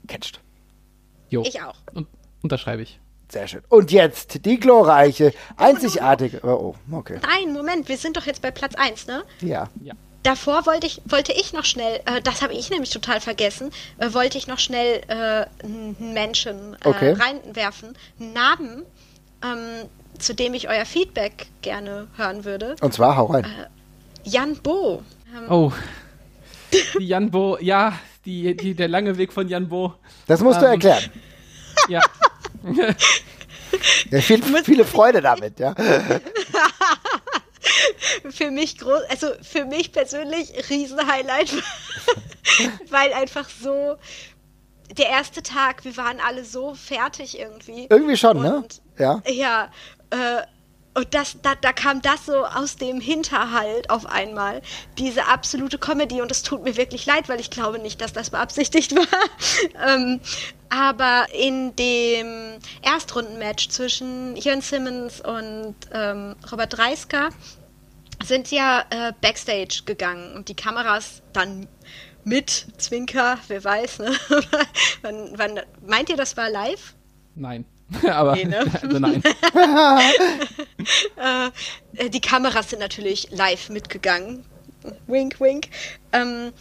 catcht. 0.08 0.40
Jo. 1.30 1.44
Ich 1.46 1.62
auch. 1.62 1.76
Und, 1.94 2.08
unterschreibe 2.42 2.82
ich. 2.82 3.00
Sehr 3.32 3.48
schön. 3.48 3.62
Und 3.70 3.92
jetzt 3.92 4.46
die 4.46 4.60
glorreiche, 4.60 5.34
einzigartige. 5.56 6.40
Oh, 6.44 6.74
oh, 6.92 6.96
okay. 6.96 7.20
Nein, 7.22 7.54
Moment, 7.54 7.88
wir 7.88 7.98
sind 7.98 8.18
doch 8.18 8.26
jetzt 8.26 8.42
bei 8.42 8.50
Platz 8.52 8.74
1, 8.76 9.06
ne? 9.08 9.24
Ja. 9.42 9.70
Ja. 9.84 9.94
Davor 10.24 10.66
wollte 10.66 10.88
ich, 10.88 11.02
wollte 11.06 11.32
ich 11.32 11.54
noch 11.54 11.64
schnell, 11.64 12.02
äh, 12.06 12.22
das 12.22 12.42
habe 12.42 12.54
ich 12.54 12.70
nämlich 12.72 12.90
total 12.90 13.22
vergessen, 13.22 13.72
äh, 14.00 14.14
wollte 14.14 14.38
ich 14.38 14.48
noch 14.48 14.60
schnell 14.60 15.02
äh, 15.08 15.46
einen 15.64 16.14
Menschen 16.14 16.74
äh, 16.84 16.88
Okay. 16.88 17.12
reinwerfen. 17.14 17.96
Einen 18.20 18.34
Namen, 18.34 18.86
ähm, 19.44 19.88
zu 20.18 20.34
dem 20.34 20.54
ich 20.56 20.68
euer 20.68 20.86
Feedback 20.86 21.48
gerne 21.62 22.08
hören 22.18 22.44
würde. 22.46 22.76
Und 22.82 22.94
zwar 22.94 23.16
hau 23.16 23.28
rein. 23.28 23.46
Jan 24.24 24.56
Bo. 24.58 25.04
Ähm, 25.38 25.52
Oh. 25.52 25.72
Die 27.00 27.04
Jan 27.06 27.32
Bo, 27.32 27.58
ja, 27.62 27.94
die, 28.30 28.56
die, 28.56 28.76
der 28.76 28.88
lange 28.88 29.18
Weg 29.18 29.34
von 29.34 29.48
Jan 29.50 29.68
Bo. 29.70 29.96
Das 30.28 30.42
musst 30.42 30.62
du 30.62 30.66
ähm, 30.66 30.72
erklären. 30.74 31.04
Ja. 31.90 32.02
Ja, 34.10 34.20
viel, 34.20 34.42
viele 34.64 34.84
Freude 34.84 35.22
damit, 35.22 35.60
ja. 35.60 35.76
für 38.32 38.50
mich 38.52 38.80
groß, 38.80 39.02
also 39.10 39.28
für 39.44 39.64
mich 39.66 39.92
persönlich 39.92 40.52
Riesenhighlight, 40.70 41.54
weil 42.90 43.14
einfach 43.14 43.48
so 43.48 43.96
der 44.98 45.08
erste 45.10 45.44
Tag, 45.44 45.86
wir 45.86 45.96
waren 45.98 46.20
alle 46.20 46.44
so 46.44 46.74
fertig 46.74 47.38
irgendwie. 47.40 47.86
Irgendwie 47.92 48.18
schon, 48.18 48.42
ne? 48.42 48.56
Und- 48.58 48.82
Ja. 48.98 49.22
Ja, 49.28 49.72
äh, 50.10 50.42
und 50.96 51.14
das, 51.14 51.38
da, 51.42 51.56
da 51.56 51.72
kam 51.72 52.02
das 52.02 52.26
so 52.26 52.46
aus 52.46 52.76
dem 52.76 53.00
Hinterhalt 53.00 53.90
auf 53.90 54.06
einmal, 54.06 54.62
diese 54.98 55.28
absolute 55.28 55.78
Comedy 55.78 56.22
und 56.22 56.32
es 56.32 56.44
tut 56.44 56.64
mir 56.64 56.78
wirklich 56.78 57.06
leid, 57.06 57.30
weil 57.30 57.40
ich 57.40 57.50
glaube 57.50 57.80
nicht, 57.80 58.02
dass 58.02 58.12
das 58.14 58.32
beabsichtigt 58.32 58.96
war. 58.96 59.88
ähm, 59.88 60.20
aber 60.70 61.28
in 61.34 61.76
dem 61.76 62.60
Erstrundenmatch 62.82 63.70
zwischen 63.70 64.36
Jörn 64.36 64.62
Simmons 64.62 65.22
und 65.22 65.76
ähm, 65.94 66.36
Robert 66.52 66.78
Dreisker 66.78 67.30
sind 68.24 68.52
ja 68.52 68.84
äh, 68.90 69.14
Backstage 69.22 69.84
gegangen 69.86 70.36
und 70.36 70.50
die 70.50 70.56
Kameras 70.56 71.22
dann 71.34 71.68
mit 72.24 72.68
Zwinker, 72.78 73.38
wer 73.48 73.64
weiß, 73.64 74.00
ne? 74.00 74.16
wann, 75.02 75.32
wann, 75.38 75.60
meint 75.86 76.10
ihr, 76.10 76.18
das 76.18 76.36
war 76.36 76.50
live? 76.50 76.94
Nein. 77.36 77.66
Aber, 78.10 78.36
Nee, 78.36 78.46
ne? 78.46 78.60
also 78.82 79.00
nein. 79.00 79.24
Äh, 81.18 82.10
die 82.10 82.22
Kameras 82.22 82.70
sind 82.70 82.80
natürlich 82.80 83.30
live 83.32 83.70
mitgegangen. 83.70 84.46
Wink, 85.08 85.40
wink. 85.42 85.68
Ähm, 86.14 86.52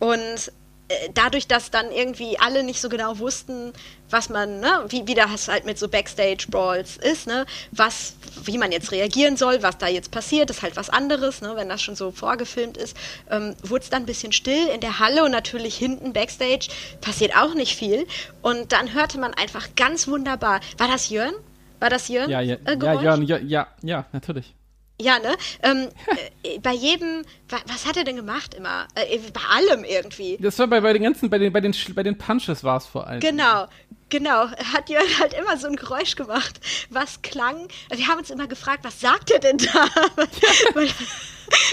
und 0.00 0.52
äh, 0.88 1.08
dadurch, 1.14 1.46
dass 1.46 1.70
dann 1.70 1.92
irgendwie 1.92 2.38
alle 2.38 2.64
nicht 2.64 2.80
so 2.80 2.88
genau 2.88 3.18
wussten, 3.18 3.72
was 4.10 4.28
man, 4.28 4.60
ne, 4.60 4.84
wie, 4.88 5.06
wie 5.06 5.14
das 5.14 5.48
halt 5.48 5.64
mit 5.64 5.78
so 5.78 5.88
Backstage-Brawls 5.88 6.96
ist, 6.96 7.26
ne, 7.26 7.46
was, 7.72 8.14
wie 8.44 8.58
man 8.58 8.72
jetzt 8.72 8.92
reagieren 8.92 9.36
soll, 9.36 9.62
was 9.62 9.78
da 9.78 9.88
jetzt 9.88 10.10
passiert, 10.10 10.50
ist 10.50 10.62
halt 10.62 10.76
was 10.76 10.90
anderes, 10.90 11.40
ne, 11.40 11.52
wenn 11.56 11.68
das 11.68 11.82
schon 11.82 11.96
so 11.96 12.10
vorgefilmt 12.10 12.76
ist, 12.76 12.96
ähm, 13.30 13.54
wurde 13.62 13.84
es 13.84 13.90
dann 13.90 14.02
ein 14.02 14.06
bisschen 14.06 14.32
still 14.32 14.68
in 14.68 14.80
der 14.80 14.98
Halle 14.98 15.24
und 15.24 15.30
natürlich 15.30 15.76
hinten 15.76 16.12
Backstage 16.12 16.68
passiert 17.00 17.36
auch 17.36 17.54
nicht 17.54 17.76
viel. 17.76 18.06
Und 18.42 18.72
dann 18.72 18.94
hörte 18.94 19.18
man 19.18 19.34
einfach 19.34 19.68
ganz 19.76 20.08
wunderbar, 20.08 20.60
war 20.78 20.88
das 20.88 21.08
Jörn? 21.08 21.34
War 21.78 21.90
das 21.90 22.08
Jörn? 22.08 22.30
Ja, 22.30 22.40
ja, 22.40 22.56
äh, 22.56 22.58
ja, 22.68 22.74
Geräusch? 22.74 23.28
ja, 23.28 23.38
ja, 23.38 23.66
ja, 23.82 24.06
natürlich. 24.12 24.54
Ja, 25.00 25.18
ne? 25.18 25.34
Ähm, 25.62 25.88
äh, 26.42 26.58
bei 26.58 26.74
jedem, 26.74 27.22
wa 27.48 27.56
was 27.66 27.86
hat 27.86 27.96
er 27.96 28.04
denn 28.04 28.16
gemacht 28.16 28.54
immer? 28.54 28.86
Äh, 28.94 29.18
bei 29.32 29.40
allem 29.56 29.84
irgendwie. 29.84 30.36
Das 30.38 30.58
war 30.58 30.66
bei, 30.66 30.80
bei 30.80 30.92
den 30.92 31.02
ganzen, 31.02 31.30
bei 31.30 31.38
den, 31.38 31.52
bei 31.52 31.60
den, 31.60 31.74
bei 31.94 32.02
den 32.02 32.18
Punches 32.18 32.62
war 32.62 32.76
es 32.76 32.86
vor 32.86 33.06
allem. 33.06 33.20
Genau, 33.20 33.66
genau. 34.10 34.50
Hat 34.50 34.88
Jörn 34.88 35.18
halt 35.18 35.32
immer 35.34 35.56
so 35.56 35.68
ein 35.68 35.76
Geräusch 35.76 36.16
gemacht, 36.16 36.60
was 36.90 37.22
klang. 37.22 37.68
Wir 37.90 38.08
haben 38.08 38.18
uns 38.18 38.30
immer 38.30 38.46
gefragt, 38.46 38.84
was 38.84 39.00
sagt 39.00 39.30
er 39.30 39.38
denn 39.38 39.58
da? 39.58 39.88
weil, 40.74 40.90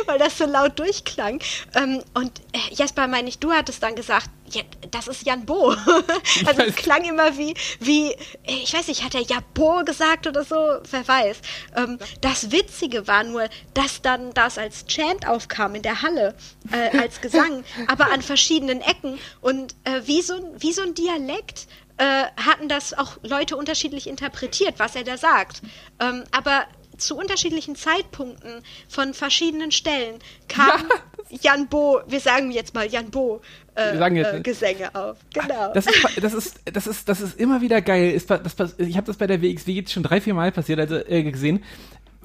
weil 0.06 0.20
das 0.20 0.38
so 0.38 0.46
laut 0.46 0.80
durchklang. 0.80 1.42
Ähm, 1.76 2.02
und 2.14 2.40
äh, 2.54 2.74
Jesper, 2.74 3.08
meine 3.08 3.28
ich, 3.30 3.40
du 3.40 3.52
hattest 3.52 3.84
dann 3.84 3.96
gesagt, 3.96 4.30
ja, 4.50 4.62
das 4.92 5.08
ist 5.08 5.26
Jan 5.26 5.46
Bo. 5.46 5.70
also 6.46 6.62
es 6.62 6.76
klang 6.76 7.04
immer 7.04 7.38
wie, 7.38 7.54
wie, 7.80 8.12
äh, 8.12 8.64
ich 8.64 8.74
weiß 8.74 8.88
nicht, 8.88 9.04
hat 9.04 9.16
er 9.16 9.22
ja 9.22 9.40
Bo 9.54 9.84
gesagt 9.84 10.28
oder 10.28 10.44
so? 10.44 10.56
Wer 10.90 11.08
weiß. 11.08 11.38
Ähm, 11.76 11.98
das 12.22 12.52
Witzige 12.52 13.08
war 13.08 13.24
nur, 13.24 13.50
dass 13.74 14.02
dann 14.02 14.34
das 14.34 14.58
als 14.58 14.86
Chant 14.88 15.28
aufkam 15.28 15.76
in 15.76 15.82
der 15.82 16.02
Halle, 16.02 16.36
äh, 16.72 16.98
als 16.98 17.22
Gesang, 17.22 17.64
aber 17.88 18.12
an 18.12 18.22
verschiedenen 18.22 18.82
Ecken 18.82 19.20
und 19.42 19.76
wie, 20.04 20.22
so, 20.22 20.34
wie 20.60 20.74
so 20.74 20.82
ein 20.82 20.94
Dialekt 20.94 21.68
äh, 21.98 22.24
hatten 22.38 22.70
das 22.70 22.94
auch 22.94 23.18
Leute 23.24 23.58
unterschiedlich 23.58 24.08
interpretiert, 24.08 24.76
was 24.78 24.96
er 24.96 25.04
da 25.04 25.18
sagt. 25.18 25.62
Ähm, 26.00 26.24
aber 26.32 26.66
zu 26.98 27.16
unterschiedlichen 27.16 27.76
Zeitpunkten 27.76 28.64
von 28.90 29.14
verschiedenen 29.14 29.72
Stellen 29.72 30.20
kamen 30.48 30.86
Jan 31.30 31.68
Bo, 31.68 32.02
wir 32.08 32.20
sagen 32.20 32.52
jetzt 32.52 32.74
mal 32.74 32.88
Jan 32.88 33.10
Bo, 33.10 33.42
äh, 33.76 33.98
äh, 33.98 34.42
Gesänge 34.42 34.94
auf. 34.96 35.18
Genau. 35.34 35.74
Das 35.74 35.86
ist, 35.86 36.24
das 36.24 36.34
ist, 36.34 36.62
das 36.66 36.88
ist, 36.88 37.10
das 37.10 37.22
ist 37.22 37.40
immer 37.40 37.62
wieder 37.62 37.82
geil. 37.82 38.12
Ist, 38.12 38.30
das, 38.30 38.76
ich 38.78 38.98
habe 38.98 39.08
das 39.08 39.18
bei 39.18 39.28
der 39.28 39.42
WXW 39.42 39.72
jetzt 39.72 39.92
schon 39.92 40.04
drei, 40.04 40.22
vier 40.22 40.34
Mal 40.34 40.52
passiert, 40.52 40.80
also 40.80 40.96
äh, 40.96 41.24
gesehen. 41.24 41.64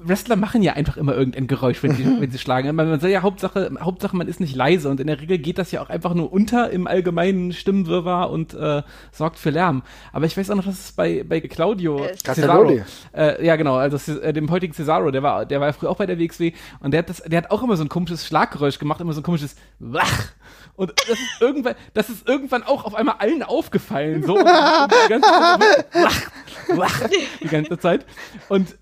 Wrestler 0.07 0.35
machen 0.35 0.61
ja 0.61 0.73
einfach 0.73 0.97
immer 0.97 1.15
irgendein 1.15 1.47
Geräusch, 1.47 1.81
wenn 1.83 1.95
sie, 1.95 2.05
wenn 2.19 2.31
sie 2.31 2.37
schlagen. 2.37 2.75
Man, 2.75 2.89
man 2.89 2.99
soll 2.99 3.09
ja 3.09 3.21
Hauptsache, 3.21 3.71
Hauptsache, 3.79 4.15
man 4.15 4.27
ist 4.27 4.39
nicht 4.39 4.55
leise 4.55 4.89
und 4.89 4.99
in 4.99 5.07
der 5.07 5.19
Regel 5.19 5.37
geht 5.37 5.57
das 5.57 5.71
ja 5.71 5.81
auch 5.81 5.89
einfach 5.89 6.13
nur 6.13 6.31
unter 6.31 6.69
im 6.69 6.87
allgemeinen 6.87 7.53
Stimmenwirrwarr 7.53 8.29
und 8.29 8.53
äh, 8.53 8.83
sorgt 9.11 9.39
für 9.39 9.49
Lärm. 9.49 9.83
Aber 10.11 10.25
ich 10.25 10.37
weiß 10.37 10.49
auch 10.51 10.55
noch, 10.55 10.65
dass 10.65 10.79
es 10.79 10.91
bei, 10.91 11.23
bei 11.23 11.41
Claudio 11.41 12.03
Äh, 12.03 12.15
Cesaro, 12.15 12.81
äh, 13.15 13.45
ja 13.45 13.55
genau, 13.55 13.75
also 13.75 14.19
äh, 14.19 14.33
dem 14.33 14.49
heutigen 14.49 14.73
Cesaro, 14.73 15.11
der 15.11 15.23
war, 15.23 15.45
der 15.45 15.59
war 15.59 15.67
ja 15.67 15.73
früher 15.73 15.89
auch 15.89 15.97
bei 15.97 16.05
der 16.05 16.19
WXW 16.19 16.53
und 16.79 16.91
der 16.91 16.99
hat 16.99 17.09
das, 17.09 17.17
der 17.23 17.37
hat 17.37 17.51
auch 17.51 17.63
immer 17.63 17.77
so 17.77 17.83
ein 17.83 17.89
komisches 17.89 18.25
Schlaggeräusch 18.25 18.79
gemacht, 18.79 19.01
immer 19.01 19.13
so 19.13 19.21
ein 19.21 19.23
komisches 19.23 19.55
Wach. 19.79 20.33
Und 20.75 20.91
das 21.07 21.19
ist 21.19 21.41
irgendwann, 21.41 21.75
das 21.93 22.09
ist 22.09 22.27
irgendwann 22.27 22.63
auch 22.63 22.85
auf 22.85 22.95
einmal 22.95 23.15
allen 23.19 23.43
aufgefallen, 23.43 24.23
so 24.23 24.35
und 24.35 24.45
die 24.45 25.09
ganze 25.09 25.29
wach, 25.93 26.21
wach, 26.69 27.09
die 27.41 27.47
ganze 27.47 27.77
Zeit. 27.77 28.05
Und 28.49 28.75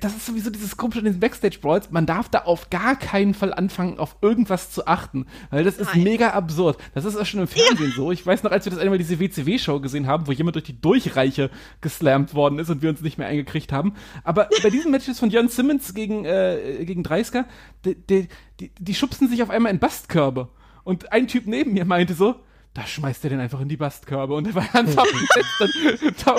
das 0.00 0.14
ist 0.16 0.26
sowieso 0.26 0.50
dieses 0.50 0.76
komische 0.76 1.00
in 1.00 1.06
diesen 1.06 1.20
Backstage-Brawls. 1.20 1.90
Man 1.90 2.06
darf 2.06 2.28
da 2.28 2.40
auf 2.40 2.70
gar 2.70 2.96
keinen 2.96 3.34
Fall 3.34 3.52
anfangen, 3.52 3.98
auf 3.98 4.16
irgendwas 4.20 4.70
zu 4.70 4.86
achten. 4.86 5.26
Weil 5.50 5.64
das 5.64 5.78
ist 5.78 5.94
Nein. 5.94 6.04
mega 6.04 6.30
absurd. 6.30 6.78
Das 6.94 7.04
ist 7.04 7.16
auch 7.16 7.26
schon 7.26 7.40
im 7.40 7.48
Fernsehen 7.48 7.92
so. 7.94 8.12
Ich 8.12 8.24
weiß 8.24 8.42
noch, 8.42 8.50
als 8.50 8.64
wir 8.64 8.70
das 8.70 8.80
einmal 8.80 8.98
diese 8.98 9.18
WCW-Show 9.18 9.80
gesehen 9.80 10.06
haben, 10.06 10.26
wo 10.26 10.32
jemand 10.32 10.56
durch 10.56 10.64
die 10.64 10.80
Durchreiche 10.80 11.50
geslammt 11.80 12.34
worden 12.34 12.58
ist 12.58 12.70
und 12.70 12.82
wir 12.82 12.90
uns 12.90 13.00
nicht 13.00 13.18
mehr 13.18 13.28
eingekriegt 13.28 13.72
haben. 13.72 13.94
Aber 14.24 14.48
bei 14.62 14.70
diesen 14.70 14.90
Matches 14.90 15.18
von 15.18 15.30
Jon 15.30 15.48
Simmons 15.48 15.94
gegen, 15.94 16.24
äh, 16.24 16.84
gegen 16.84 17.02
Dreisker, 17.02 17.46
die, 17.84 17.94
die, 17.94 18.28
die, 18.60 18.70
die 18.78 18.94
schubsen 18.94 19.28
sich 19.28 19.42
auf 19.42 19.50
einmal 19.50 19.72
in 19.72 19.78
Bastkörbe. 19.78 20.48
Und 20.84 21.12
ein 21.12 21.28
Typ 21.28 21.46
neben 21.46 21.72
mir 21.74 21.84
meinte 21.84 22.14
so, 22.14 22.36
da 22.74 22.86
schmeißt 22.86 23.24
er 23.24 23.30
den 23.30 23.40
einfach 23.40 23.60
in 23.60 23.68
die 23.68 23.76
Bastkörbe 23.76 24.34
und 24.34 24.44
der 24.44 24.54
war 24.54 24.66
ernsthaft 24.74 25.12
gesetzt. 25.60 26.24
Da, 26.24 26.36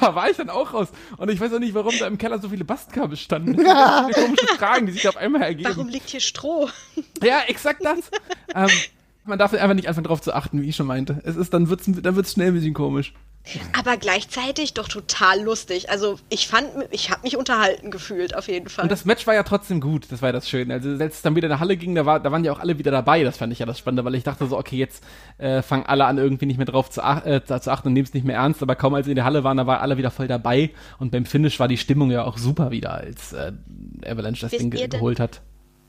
da, 0.00 0.14
war 0.14 0.28
ich 0.28 0.36
dann 0.36 0.50
auch 0.50 0.74
raus. 0.74 0.88
Und 1.16 1.30
ich 1.30 1.40
weiß 1.40 1.52
auch 1.54 1.58
nicht, 1.58 1.74
warum 1.74 1.94
da 1.98 2.06
im 2.06 2.18
Keller 2.18 2.38
so 2.38 2.50
viele 2.50 2.64
Bastkörbe 2.64 3.16
standen. 3.16 3.56
Das 3.56 3.64
sind 3.64 3.74
ganz 3.74 4.14
viele 4.14 4.26
komische 4.26 4.46
Fragen, 4.58 4.86
die 4.86 4.92
sich 4.92 5.08
auf 5.08 5.16
einmal 5.16 5.42
ergeben. 5.42 5.70
Warum 5.70 5.88
liegt 5.88 6.10
hier 6.10 6.20
Stroh? 6.20 6.68
Ja, 7.22 7.42
exakt 7.46 7.82
das. 7.84 8.10
ähm, 8.54 8.68
Man 9.24 9.38
darf 9.38 9.54
einfach 9.54 9.74
nicht 9.74 9.88
einfach 9.88 10.02
drauf 10.02 10.20
zu 10.20 10.34
achten, 10.34 10.60
wie 10.60 10.68
ich 10.68 10.76
schon 10.76 10.86
meinte. 10.86 11.20
Es 11.24 11.36
ist, 11.36 11.54
dann 11.54 11.68
wird's, 11.68 11.86
dann 11.86 12.16
wird's 12.16 12.32
schnell 12.32 12.48
ein 12.48 12.54
bisschen 12.54 12.74
komisch. 12.74 13.14
Aber 13.78 13.98
gleichzeitig 13.98 14.72
doch 14.72 14.88
total 14.88 15.42
lustig. 15.42 15.90
Also 15.90 16.18
ich 16.30 16.48
fand, 16.48 16.68
ich 16.90 17.10
habe 17.10 17.22
mich 17.22 17.36
unterhalten 17.36 17.90
gefühlt, 17.90 18.34
auf 18.34 18.48
jeden 18.48 18.70
Fall. 18.70 18.84
Und 18.84 18.92
das 18.92 19.04
Match 19.04 19.26
war 19.26 19.34
ja 19.34 19.42
trotzdem 19.42 19.80
gut, 19.80 20.10
das 20.10 20.22
war 20.22 20.30
ja 20.30 20.32
das 20.32 20.48
Schöne. 20.48 20.72
Also 20.72 20.90
als 20.90 21.16
es 21.16 21.22
dann 21.22 21.36
wieder 21.36 21.46
in 21.46 21.50
der 21.50 21.60
Halle 21.60 21.76
ging, 21.76 21.94
da, 21.94 22.06
war, 22.06 22.20
da 22.20 22.32
waren 22.32 22.42
ja 22.42 22.52
auch 22.52 22.60
alle 22.60 22.78
wieder 22.78 22.90
dabei, 22.90 23.22
das 23.22 23.36
fand 23.36 23.52
ich 23.52 23.58
ja 23.58 23.66
das 23.66 23.78
Spannende, 23.78 24.04
weil 24.04 24.14
ich 24.14 24.24
dachte 24.24 24.46
so, 24.46 24.56
okay, 24.56 24.76
jetzt 24.76 25.04
äh, 25.36 25.60
fangen 25.60 25.84
alle 25.84 26.06
an, 26.06 26.16
irgendwie 26.16 26.46
nicht 26.46 26.56
mehr 26.56 26.66
drauf 26.66 26.88
zu, 26.88 27.04
ach, 27.04 27.26
äh, 27.26 27.44
zu 27.44 27.70
achten 27.70 27.88
und 27.88 27.92
nehmen 27.92 28.06
es 28.06 28.14
nicht 28.14 28.24
mehr 28.24 28.36
ernst, 28.36 28.62
aber 28.62 28.76
kaum 28.76 28.94
als 28.94 29.04
sie 29.04 29.12
in 29.12 29.16
der 29.16 29.26
Halle 29.26 29.44
waren, 29.44 29.58
da 29.58 29.66
waren 29.66 29.80
alle 29.80 29.98
wieder 29.98 30.10
voll 30.10 30.26
dabei 30.26 30.70
und 30.98 31.12
beim 31.12 31.26
Finish 31.26 31.60
war 31.60 31.68
die 31.68 31.76
Stimmung 31.76 32.10
ja 32.10 32.24
auch 32.24 32.38
super 32.38 32.70
wieder, 32.70 32.94
als 32.94 33.34
äh, 33.34 33.52
Avalanche 34.06 34.40
das 34.40 34.52
Wisst 34.52 34.62
Ding 34.62 34.70
ge 34.70 34.88
geholt 34.88 35.20
hat. 35.20 35.42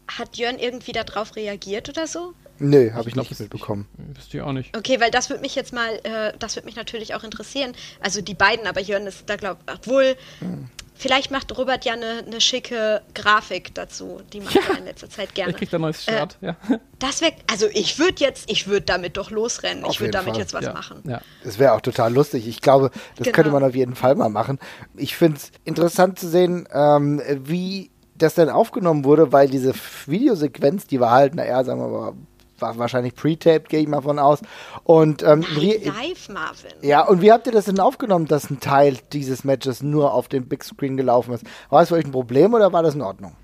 Hat 0.07 0.36
Jörn 0.36 0.60
irgendwie 0.60 0.91
darauf 0.91 1.38
reagiert 1.38 1.88
oder 1.90 2.06
so? 2.06 2.34
Nö, 2.60 2.91
habe 2.94 3.07
ich, 3.10 3.14
glaub, 3.14 3.23
nicht 3.26 3.32
das- 3.32 3.40
mitbekommen. 3.40 3.88
Wisst 4.14 4.34
ihr 4.34 4.45
auch 4.45 4.52
nicht. 4.53 4.76
Okay, 4.77 4.99
weil 5.02 5.11
das 5.11 5.30
würde 5.30 5.41
mich 5.41 5.56
jetzt 5.56 5.73
mal, 5.73 5.99
äh, 6.03 6.34
das 6.40 6.56
würde 6.56 6.65
mich 6.65 6.76
natürlich 6.76 7.14
auch 7.15 7.23
interessieren. 7.23 7.73
Also 7.99 8.22
die 8.22 8.34
beiden, 8.34 8.65
aber 8.68 8.80
Jörn 8.82 9.06
ist 9.07 9.23
da 9.30 9.36
glaubt, 9.36 9.69
obwohl, 9.72 10.15
vielleicht 10.98 11.32
macht 11.32 11.56
Robert 11.57 11.84
ja 11.84 11.94
eine 11.94 12.23
eine 12.26 12.40
schicke 12.40 13.02
Grafik 13.14 13.73
dazu. 13.76 14.22
Die 14.32 14.40
macht 14.40 14.56
Ja. 14.56 14.61
er 14.72 14.77
in 14.80 14.86
letzter 14.86 15.10
Zeit 15.10 15.36
gerne. 15.36 15.52
Ich 15.52 15.57
krieg 15.57 15.69
da 15.69 15.77
ein 15.77 15.82
neues 15.82 16.03
Shirt, 16.06 16.38
ja. 16.41 16.56
Das 16.99 17.19
wäre, 17.22 17.34
also 17.52 17.68
ich 17.73 17.99
würde 17.99 18.15
jetzt, 18.23 18.49
ich 18.49 18.68
würde 18.68 18.86
damit 18.86 19.18
doch 19.18 19.30
losrennen. 19.32 19.84
Auf 19.84 19.91
ich 19.94 19.99
würde 19.99 20.11
damit 20.11 20.30
Fall. 20.32 20.40
jetzt 20.40 20.53
was 20.53 20.64
ja. 20.65 20.72
machen. 20.73 21.02
Ja. 21.06 21.22
Das 21.44 21.60
wäre 21.60 21.73
auch 21.73 21.82
total 21.82 22.14
lustig. 22.14 22.48
Ich 22.48 22.61
glaube, 22.61 22.90
das 23.18 23.26
Genau. 23.26 23.36
könnte 23.36 23.52
man 23.52 23.64
auf 23.64 23.76
jeden 23.76 23.95
Fall 23.95 24.15
mal 24.15 24.30
machen. 24.30 24.60
Ich 24.95 25.18
finde 25.18 25.38
es 25.38 25.52
interessant 25.65 26.18
zu 26.19 26.30
sehen, 26.30 26.68
ähm, 26.72 27.22
wie 27.27 27.91
das 28.18 28.36
denn 28.36 28.48
aufgenommen 28.49 29.03
wurde, 29.03 29.34
weil 29.34 29.49
diese 29.49 29.73
Videosequenz, 30.06 30.88
die 30.88 31.02
war 31.02 31.11
halt, 31.11 31.36
naja, 31.36 31.61
sagen 31.65 31.82
wir 31.82 31.88
mal, 31.90 32.14
war 32.60 32.77
wahrscheinlich 32.77 33.15
pre-taped, 33.15 33.69
gehe 33.69 33.82
ich 33.82 33.88
mal 33.88 34.02
von 34.02 34.19
aus. 34.19 34.41
Und 34.84 35.23
ähm, 35.23 35.40
Nein, 35.40 35.61
wie, 35.61 35.73
live, 35.73 36.30
Marvin. 36.30 36.72
ja, 36.82 37.06
und 37.06 37.22
wie 37.22 37.32
habt 37.32 37.48
ihr 37.48 37.53
das 37.53 37.65
denn 37.65 37.80
aufgenommen, 37.80 38.26
dass 38.26 38.49
ein 38.49 38.60
Teil 38.60 38.98
dieses 39.14 39.44
Matches 39.44 39.84
nur 39.84 40.14
auf 40.14 40.27
dem 40.27 40.48
Big 40.48 40.64
Screen 40.64 40.98
gelaufen 40.98 41.34
ist? 41.34 41.44
War 41.69 41.82
das 41.82 41.90
für 41.90 41.95
euch 41.95 42.06
ein 42.06 42.11
Problem 42.11 42.53
oder 42.53 42.73
war 42.73 42.84
das 42.84 42.95
in 42.95 43.02
Ordnung? 43.02 43.36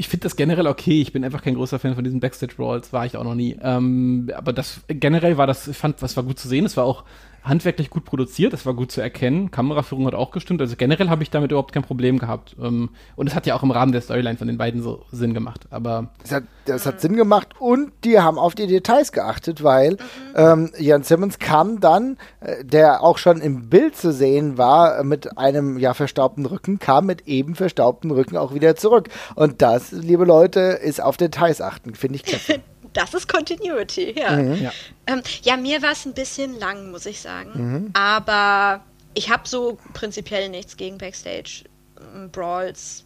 ich 0.00 0.08
finde 0.08 0.22
das 0.22 0.34
generell 0.34 0.66
okay. 0.66 1.02
Ich 1.02 1.12
bin 1.12 1.24
einfach 1.24 1.42
kein 1.42 1.56
großer 1.56 1.78
Fan 1.78 1.94
von 1.94 2.02
diesen 2.02 2.20
Backstage 2.20 2.54
Brawls, 2.56 2.90
war 2.90 3.04
ich 3.04 3.18
auch 3.18 3.24
noch 3.24 3.34
nie. 3.34 3.58
Ähm, 3.60 4.30
aber 4.34 4.54
das 4.54 4.80
generell 4.88 5.36
war 5.36 5.46
das, 5.46 5.68
ich 5.68 5.76
fand, 5.76 6.00
was 6.00 6.16
war 6.16 6.24
gut 6.24 6.38
zu 6.38 6.48
sehen. 6.48 6.64
Es 6.64 6.78
war 6.78 6.84
auch 6.86 7.04
handwerklich 7.42 7.90
gut 7.90 8.04
produziert, 8.04 8.52
es 8.52 8.66
war 8.66 8.74
gut 8.74 8.92
zu 8.92 9.00
erkennen. 9.00 9.50
Kameraführung 9.50 10.06
hat 10.06 10.14
auch 10.14 10.30
gestimmt. 10.30 10.60
Also 10.60 10.76
generell 10.76 11.08
habe 11.08 11.22
ich 11.22 11.30
damit 11.30 11.50
überhaupt 11.50 11.72
kein 11.72 11.82
Problem 11.82 12.18
gehabt. 12.18 12.56
Ähm, 12.60 12.90
und 13.16 13.26
es 13.26 13.34
hat 13.34 13.46
ja 13.46 13.54
auch 13.54 13.62
im 13.62 13.70
Rahmen 13.70 13.92
der 13.92 14.00
Storyline 14.00 14.36
von 14.36 14.46
den 14.46 14.58
beiden 14.58 14.82
so 14.82 15.04
Sinn 15.10 15.34
gemacht. 15.34 15.66
Aber 15.70 16.10
Das 16.22 16.32
hat, 16.32 16.44
das 16.66 16.86
hat 16.86 17.00
Sinn 17.00 17.16
gemacht 17.16 17.48
und 17.58 17.92
die 18.04 18.20
haben 18.20 18.38
auf 18.38 18.54
die 18.54 18.66
Details 18.66 19.12
geachtet, 19.12 19.62
weil 19.62 19.96
ähm, 20.36 20.70
Jan 20.78 21.02
Simmons 21.02 21.38
kam 21.38 21.80
dann, 21.80 22.18
äh, 22.40 22.64
der 22.64 23.02
auch 23.02 23.18
schon 23.18 23.40
im 23.40 23.68
Bild 23.68 23.96
zu 23.96 24.12
sehen 24.12 24.58
war, 24.58 25.02
mit 25.04 25.38
einem 25.38 25.78
ja 25.78 25.94
verstaubten 25.94 26.46
Rücken, 26.46 26.78
kam 26.78 27.06
mit 27.06 27.26
eben 27.26 27.54
verstaubtem 27.54 28.10
Rücken 28.10 28.36
auch 28.36 28.54
wieder 28.54 28.76
zurück. 28.76 29.08
Und 29.34 29.62
das, 29.62 29.92
liebe 29.92 30.24
Leute, 30.24 30.60
ist 30.60 31.02
auf 31.02 31.16
Details 31.16 31.60
achten, 31.60 31.94
finde 31.94 32.16
ich 32.16 32.24
klasse. 32.24 32.60
Das 32.92 33.14
ist 33.14 33.28
Continuity, 33.28 34.18
ja. 34.18 34.38
ja. 34.38 34.72
Ähm, 35.06 35.22
ja, 35.42 35.56
mir 35.56 35.80
war 35.82 35.92
es 35.92 36.04
ein 36.06 36.14
bisschen 36.14 36.58
lang, 36.58 36.90
muss 36.90 37.06
ich 37.06 37.20
sagen. 37.20 37.90
Aber 37.94 38.84
ich 39.14 39.30
habe 39.30 39.48
so 39.48 39.78
prinzipiell 39.92 40.48
nichts 40.48 40.76
gegen 40.76 40.98
Backstage-Brawls. 40.98 43.04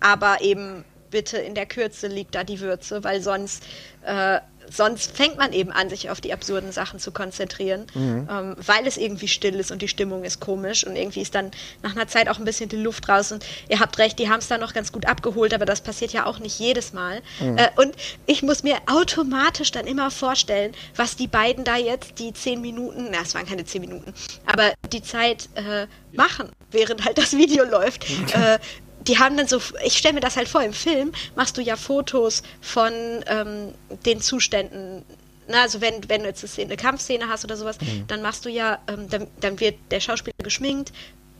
Aber 0.00 0.40
eben 0.40 0.84
bitte 1.10 1.38
in 1.38 1.54
der 1.54 1.66
Kürze 1.66 2.08
liegt 2.08 2.34
da 2.34 2.42
die 2.42 2.58
Würze, 2.58 3.04
weil 3.04 3.22
sonst, 3.22 3.64
äh, 4.04 4.40
sonst 4.70 5.16
fängt 5.16 5.38
man 5.38 5.52
eben 5.52 5.70
an, 5.70 5.88
sich 5.88 6.10
auf 6.10 6.20
die 6.20 6.32
absurden 6.32 6.72
Sachen 6.72 6.98
zu 6.98 7.12
konzentrieren, 7.12 7.86
ähm, 7.94 8.56
weil 8.56 8.86
es 8.86 8.96
irgendwie 8.96 9.28
still 9.28 9.58
ist 9.58 9.70
und 9.70 9.82
die 9.82 9.88
Stimmung 9.88 10.24
ist 10.24 10.40
komisch 10.40 10.84
und 10.86 10.96
irgendwie 10.96 11.20
ist 11.20 11.34
dann 11.34 11.50
nach 11.82 11.94
einer 11.94 12.08
Zeit 12.08 12.28
auch 12.28 12.38
ein 12.38 12.44
bisschen 12.44 12.68
die 12.68 12.76
Luft 12.76 13.08
raus. 13.08 13.32
Und 13.32 13.44
ihr 13.68 13.80
habt 13.80 13.98
recht, 13.98 14.18
die 14.18 14.28
haben 14.28 14.38
es 14.38 14.48
dann 14.48 14.60
noch 14.60 14.72
ganz 14.72 14.92
gut 14.92 15.06
abgeholt, 15.06 15.54
aber 15.54 15.64
das 15.64 15.80
passiert 15.80 16.12
ja 16.12 16.26
auch 16.26 16.38
nicht 16.38 16.58
jedes 16.58 16.92
Mal. 16.92 17.22
Äh, 17.40 17.68
und 17.76 17.94
ich 18.26 18.42
muss 18.42 18.62
mir 18.62 18.76
automatisch 18.86 19.70
dann 19.70 19.86
immer 19.86 20.10
vorstellen, 20.10 20.72
was 20.96 21.16
die 21.16 21.26
beiden 21.26 21.64
da 21.64 21.76
jetzt 21.76 22.18
die 22.18 22.32
zehn 22.32 22.60
Minuten, 22.60 23.08
na, 23.10 23.18
es 23.22 23.34
waren 23.34 23.46
keine 23.46 23.64
zehn 23.64 23.80
Minuten, 23.80 24.12
aber 24.46 24.72
die 24.92 25.02
Zeit 25.02 25.48
äh, 25.54 25.86
machen, 26.12 26.50
während 26.70 27.04
halt 27.04 27.18
das 27.18 27.32
Video 27.36 27.64
läuft. 27.64 28.04
äh, 28.34 28.58
die 29.06 29.18
haben 29.18 29.36
dann 29.36 29.46
so, 29.46 29.60
ich 29.84 29.98
stelle 29.98 30.14
mir 30.14 30.20
das 30.20 30.36
halt 30.36 30.48
vor, 30.48 30.62
im 30.62 30.72
Film 30.72 31.12
machst 31.36 31.56
du 31.56 31.62
ja 31.62 31.76
Fotos 31.76 32.42
von 32.60 32.92
ähm, 33.26 33.74
den 34.04 34.20
Zuständen. 34.20 35.04
Na, 35.46 35.62
also 35.62 35.80
wenn, 35.80 36.08
wenn 36.08 36.22
du 36.22 36.28
jetzt 36.28 36.42
eine, 36.42 36.48
Szene, 36.48 36.68
eine 36.68 36.76
Kampfszene 36.76 37.28
hast 37.28 37.44
oder 37.44 37.56
sowas, 37.56 37.76
dann 38.06 38.22
machst 38.22 38.44
du 38.46 38.48
ja, 38.48 38.78
ähm, 38.88 39.08
dann, 39.10 39.26
dann 39.40 39.60
wird 39.60 39.76
der 39.90 40.00
Schauspieler 40.00 40.34
geschminkt 40.42 40.92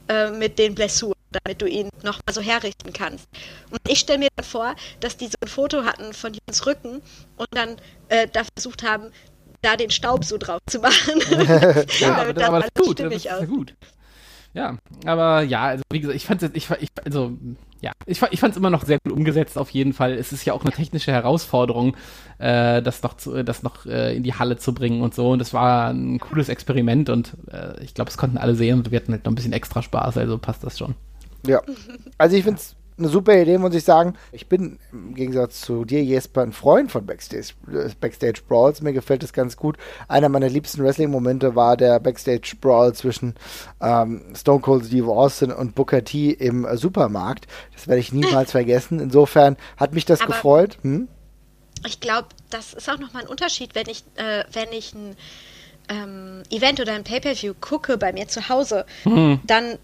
äh, 0.08 0.30
mit 0.30 0.58
den 0.58 0.74
Blessuren, 0.74 1.14
damit 1.30 1.62
du 1.62 1.66
ihn 1.66 1.88
nochmal 2.02 2.32
so 2.34 2.42
herrichten 2.42 2.92
kannst. 2.92 3.26
Und 3.70 3.80
ich 3.88 4.00
stelle 4.00 4.18
mir 4.18 4.28
dann 4.36 4.44
vor, 4.44 4.74
dass 5.00 5.16
die 5.16 5.26
so 5.26 5.36
ein 5.40 5.48
Foto 5.48 5.84
hatten 5.84 6.12
von 6.12 6.34
Jens 6.34 6.66
Rücken 6.66 7.00
und 7.36 7.48
dann 7.52 7.76
äh, 8.08 8.28
da 8.30 8.42
versucht 8.54 8.82
haben, 8.82 9.10
da 9.62 9.76
den 9.76 9.90
Staub 9.90 10.24
so 10.24 10.36
drauf 10.36 10.60
zu 10.68 10.80
machen. 10.80 11.14
Ja, 11.98 12.14
aber, 12.14 12.34
Damit 12.34 12.36
das, 12.36 12.48
aber 12.48 12.60
das 12.60 12.64
alles 12.64 12.64
ist 12.74 12.84
gut. 12.84 13.00
Das 13.00 13.24
ist 13.24 13.48
gut. 13.48 13.74
Ja, 14.54 14.78
aber 15.04 15.42
ja, 15.42 15.64
also 15.64 15.82
wie 15.90 16.00
gesagt, 16.00 16.16
ich 16.16 16.26
fand 16.26 16.42
es 16.42 16.50
ich, 16.54 16.70
ich, 16.80 16.88
also 17.04 17.36
ja, 17.80 17.90
ich, 18.06 18.22
ich 18.22 18.42
es 18.42 18.56
immer 18.56 18.70
noch 18.70 18.84
sehr 18.84 18.98
gut 19.04 19.12
umgesetzt 19.12 19.58
auf 19.58 19.70
jeden 19.70 19.92
Fall. 19.92 20.12
Es 20.14 20.32
ist 20.32 20.44
ja 20.44 20.52
auch 20.52 20.62
eine 20.62 20.70
technische 20.70 21.10
Herausforderung, 21.10 21.96
äh, 22.38 22.80
das 22.80 23.02
noch 23.02 23.16
zu, 23.16 23.42
das 23.42 23.64
noch 23.64 23.84
äh, 23.84 24.16
in 24.16 24.22
die 24.22 24.32
Halle 24.32 24.56
zu 24.56 24.72
bringen 24.72 25.02
und 25.02 25.12
so. 25.12 25.30
Und 25.30 25.40
das 25.40 25.52
war 25.52 25.90
ein 25.90 26.20
cooles 26.20 26.48
Experiment 26.48 27.10
und 27.10 27.36
äh, 27.50 27.82
ich 27.82 27.94
glaube, 27.94 28.10
es 28.10 28.16
konnten 28.16 28.38
alle 28.38 28.54
sehen 28.54 28.78
und 28.78 28.90
wir 28.92 29.00
hatten 29.00 29.12
halt 29.12 29.24
noch 29.24 29.32
ein 29.32 29.34
bisschen 29.34 29.52
extra 29.52 29.82
Spaß, 29.82 30.16
also 30.16 30.38
passt 30.38 30.62
das 30.62 30.78
schon. 30.78 30.94
Ja. 31.46 31.60
Also 32.16 32.36
ich 32.36 32.44
finde 32.44 32.60
es 32.60 32.76
eine 32.96 33.08
super 33.08 33.36
Idee, 33.36 33.58
muss 33.58 33.74
ich 33.74 33.82
sagen. 33.84 34.14
Ich 34.30 34.48
bin 34.48 34.78
im 34.92 35.14
Gegensatz 35.14 35.60
zu 35.60 35.84
dir, 35.84 36.02
Jesper, 36.04 36.42
ein 36.42 36.52
Freund 36.52 36.92
von 36.92 37.04
Backstage, 37.06 37.54
Backstage 38.00 38.42
Brawls. 38.46 38.80
Mir 38.82 38.92
gefällt 38.92 39.22
das 39.22 39.32
ganz 39.32 39.56
gut. 39.56 39.76
Einer 40.06 40.28
meiner 40.28 40.48
liebsten 40.48 40.82
Wrestling-Momente 40.82 41.56
war 41.56 41.76
der 41.76 41.98
Backstage 42.00 42.54
Brawl 42.60 42.92
zwischen 42.94 43.34
ähm, 43.80 44.22
Stone 44.36 44.60
Cold 44.60 44.86
Steve 44.86 45.08
Austin 45.10 45.50
und 45.50 45.74
Booker 45.74 46.04
T 46.04 46.30
im 46.30 46.64
äh, 46.64 46.76
Supermarkt. 46.76 47.46
Das 47.74 47.88
werde 47.88 48.00
ich 48.00 48.12
niemals 48.12 48.50
vergessen. 48.52 49.00
Insofern 49.00 49.56
hat 49.76 49.92
mich 49.92 50.04
das 50.04 50.20
Aber- 50.20 50.32
gefreut. 50.32 50.78
Hm? 50.82 51.08
ich 51.86 52.00
glaube, 52.00 52.28
das 52.48 52.72
ist 52.72 52.88
auch 52.88 52.98
nochmal 52.98 53.24
ein 53.24 53.28
Unterschied, 53.28 53.74
wenn 53.74 53.86
ich, 53.88 54.04
äh, 54.14 54.44
wenn 54.52 54.72
ich 54.72 54.94
ein 54.94 55.16
ähm, 55.90 56.42
Event 56.48 56.80
oder 56.80 56.94
ein 56.94 57.04
Pay-Per-View 57.04 57.52
gucke 57.60 57.98
bei 57.98 58.10
mir 58.12 58.26
zu 58.26 58.48
Hause, 58.48 58.86
dann, 59.04 59.78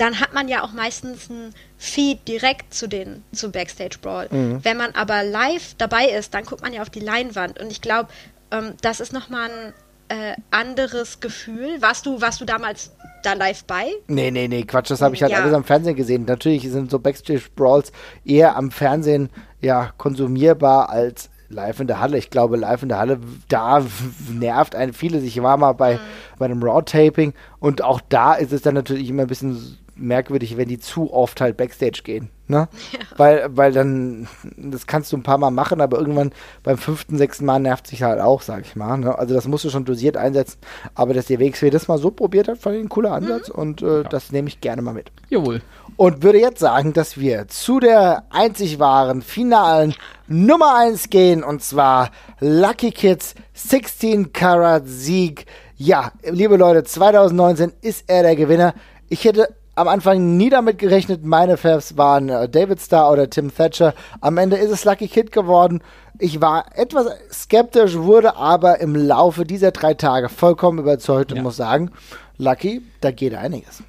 dann 0.00 0.20
hat 0.20 0.32
man 0.34 0.48
ja 0.48 0.62
auch 0.62 0.72
meistens 0.72 1.28
ein 1.30 1.54
Feed 1.76 2.26
direkt 2.28 2.74
zu 2.74 2.88
den 2.88 3.22
zum 3.32 3.52
Backstage 3.52 3.98
Brawl. 4.00 4.28
Wenn 4.30 4.76
man 4.76 4.92
aber 4.94 5.22
live 5.24 5.74
dabei 5.78 6.06
ist, 6.06 6.34
dann 6.34 6.44
guckt 6.44 6.62
man 6.62 6.72
ja 6.72 6.82
auf 6.82 6.90
die 6.90 7.00
Leinwand 7.00 7.58
und 7.60 7.70
ich 7.70 7.80
glaube, 7.80 8.08
ähm, 8.50 8.74
das 8.80 9.00
ist 9.00 9.12
nochmal 9.12 9.50
ein 9.50 9.72
äh, 10.10 10.34
anderes 10.50 11.20
Gefühl. 11.20 11.80
Warst 11.82 12.06
du, 12.06 12.20
warst 12.20 12.40
du 12.40 12.44
damals 12.46 12.92
da 13.22 13.34
live 13.34 13.64
bei? 13.64 13.92
Nee, 14.06 14.30
nee, 14.30 14.48
nee, 14.48 14.62
Quatsch, 14.62 14.90
das 14.90 15.02
habe 15.02 15.14
ich 15.14 15.22
halt 15.22 15.32
Ja. 15.32 15.42
alles 15.42 15.52
am 15.54 15.64
Fernsehen 15.64 15.96
gesehen. 15.96 16.24
Natürlich 16.24 16.62
sind 16.70 16.90
so 16.90 16.98
Backstage-Brawls 16.98 17.92
eher 18.24 18.56
am 18.56 18.70
Fernsehen 18.70 19.28
ja 19.60 19.92
konsumierbar 19.98 20.88
als 20.88 21.28
live 21.50 21.80
in 21.80 21.86
der 21.86 22.00
Halle. 22.00 22.16
Ich 22.18 22.30
glaube, 22.30 22.56
live 22.56 22.82
in 22.82 22.88
der 22.90 22.98
Halle, 22.98 23.20
da 23.48 23.84
nervt 24.30 24.74
einen 24.74 24.92
vieles. 24.92 25.24
Ich 25.24 25.42
war 25.42 25.56
mal 25.56 25.72
bei, 25.72 25.98
bei 26.38 26.44
einem 26.46 26.62
Raw-Taping 26.62 27.34
und 27.58 27.82
auch 27.82 28.00
da 28.08 28.34
ist 28.34 28.52
es 28.52 28.62
dann 28.62 28.74
natürlich 28.74 29.08
immer 29.08 29.22
ein 29.22 29.28
bisschen 29.28 29.78
merkwürdig, 29.98 30.56
wenn 30.56 30.68
die 30.68 30.78
zu 30.78 31.12
oft 31.12 31.40
halt 31.40 31.56
Backstage 31.56 32.02
gehen. 32.04 32.30
Ne? 32.50 32.68
Weil, 33.18 33.48
weil 33.50 33.72
dann, 33.72 34.26
das 34.56 34.86
kannst 34.86 35.12
du 35.12 35.16
ein 35.16 35.22
paar 35.22 35.38
Mal 35.38 35.50
machen, 35.50 35.80
aber 35.80 35.98
irgendwann 35.98 36.32
beim 36.62 36.78
fünften, 36.78 37.18
sechsten 37.18 37.44
Mal 37.44 37.58
nervt 37.58 37.86
sich 37.86 38.04
halt 38.04 38.20
auch, 38.20 38.42
sag 38.42 38.64
ich 38.64 38.76
mal. 38.76 38.96
Ne? 38.96 39.18
Also 39.18 39.34
das 39.34 39.46
musst 39.48 39.64
du 39.64 39.70
schon 39.70 39.84
dosiert 39.84 40.16
einsetzen. 40.16 40.58
Aber 40.94 41.12
dass 41.12 41.26
der 41.26 41.40
WXW 41.40 41.68
das 41.68 41.88
mal 41.88 41.98
so 41.98 42.10
probiert 42.10 42.48
hat, 42.48 42.58
fand 42.58 42.76
ich 42.76 42.82
ein 42.82 42.88
cooler 42.88 43.12
Ansatz 43.12 43.48
und 43.48 43.82
äh, 43.82 44.04
das 44.08 44.32
nehme 44.32 44.48
ich 44.48 44.60
gerne 44.60 44.82
mal 44.82 44.94
mit. 44.94 45.10
Jawohl. 45.28 45.62
Und 45.96 46.22
würde 46.22 46.38
jetzt 46.38 46.60
sagen, 46.60 46.92
dass 46.92 47.18
wir 47.18 47.48
zu 47.48 47.80
der 47.80 48.24
einzig 48.30 48.78
wahren, 48.78 49.20
finalen 49.20 49.94
Nummer 50.28 50.76
1 50.76 51.10
gehen 51.10 51.42
und 51.42 51.62
zwar 51.62 52.10
Lucky 52.40 52.92
Kids 52.92 53.34
16 53.54 54.32
Karat 54.32 54.84
Sieg. 54.86 55.46
Ja, 55.76 56.12
liebe 56.22 56.56
Leute, 56.56 56.84
2019 56.84 57.72
ist 57.82 58.04
er 58.06 58.22
der 58.22 58.36
Gewinner. 58.36 58.74
Ich 59.08 59.24
hätte 59.24 59.48
am 59.78 59.88
Anfang 59.88 60.36
nie 60.36 60.50
damit 60.50 60.78
gerechnet, 60.78 61.24
meine 61.24 61.56
Favs 61.56 61.96
waren 61.96 62.28
äh, 62.28 62.48
David 62.48 62.80
Starr 62.80 63.10
oder 63.12 63.30
Tim 63.30 63.54
Thatcher. 63.54 63.94
Am 64.20 64.36
Ende 64.36 64.56
ist 64.56 64.70
es 64.70 64.84
Lucky 64.84 65.08
Kid 65.08 65.32
geworden. 65.32 65.80
Ich 66.18 66.40
war 66.40 66.66
etwas 66.76 67.06
skeptisch, 67.32 67.96
wurde 67.96 68.36
aber 68.36 68.80
im 68.80 68.94
Laufe 68.96 69.44
dieser 69.44 69.70
drei 69.70 69.94
Tage 69.94 70.28
vollkommen 70.28 70.78
überzeugt 70.78 71.30
und 71.32 71.38
Ja. 71.38 71.42
muss 71.42 71.56
sagen, 71.56 71.90
Lucky, 72.36 72.82
da 73.00 73.10
geht 73.10 73.34
einiges. 73.34 73.82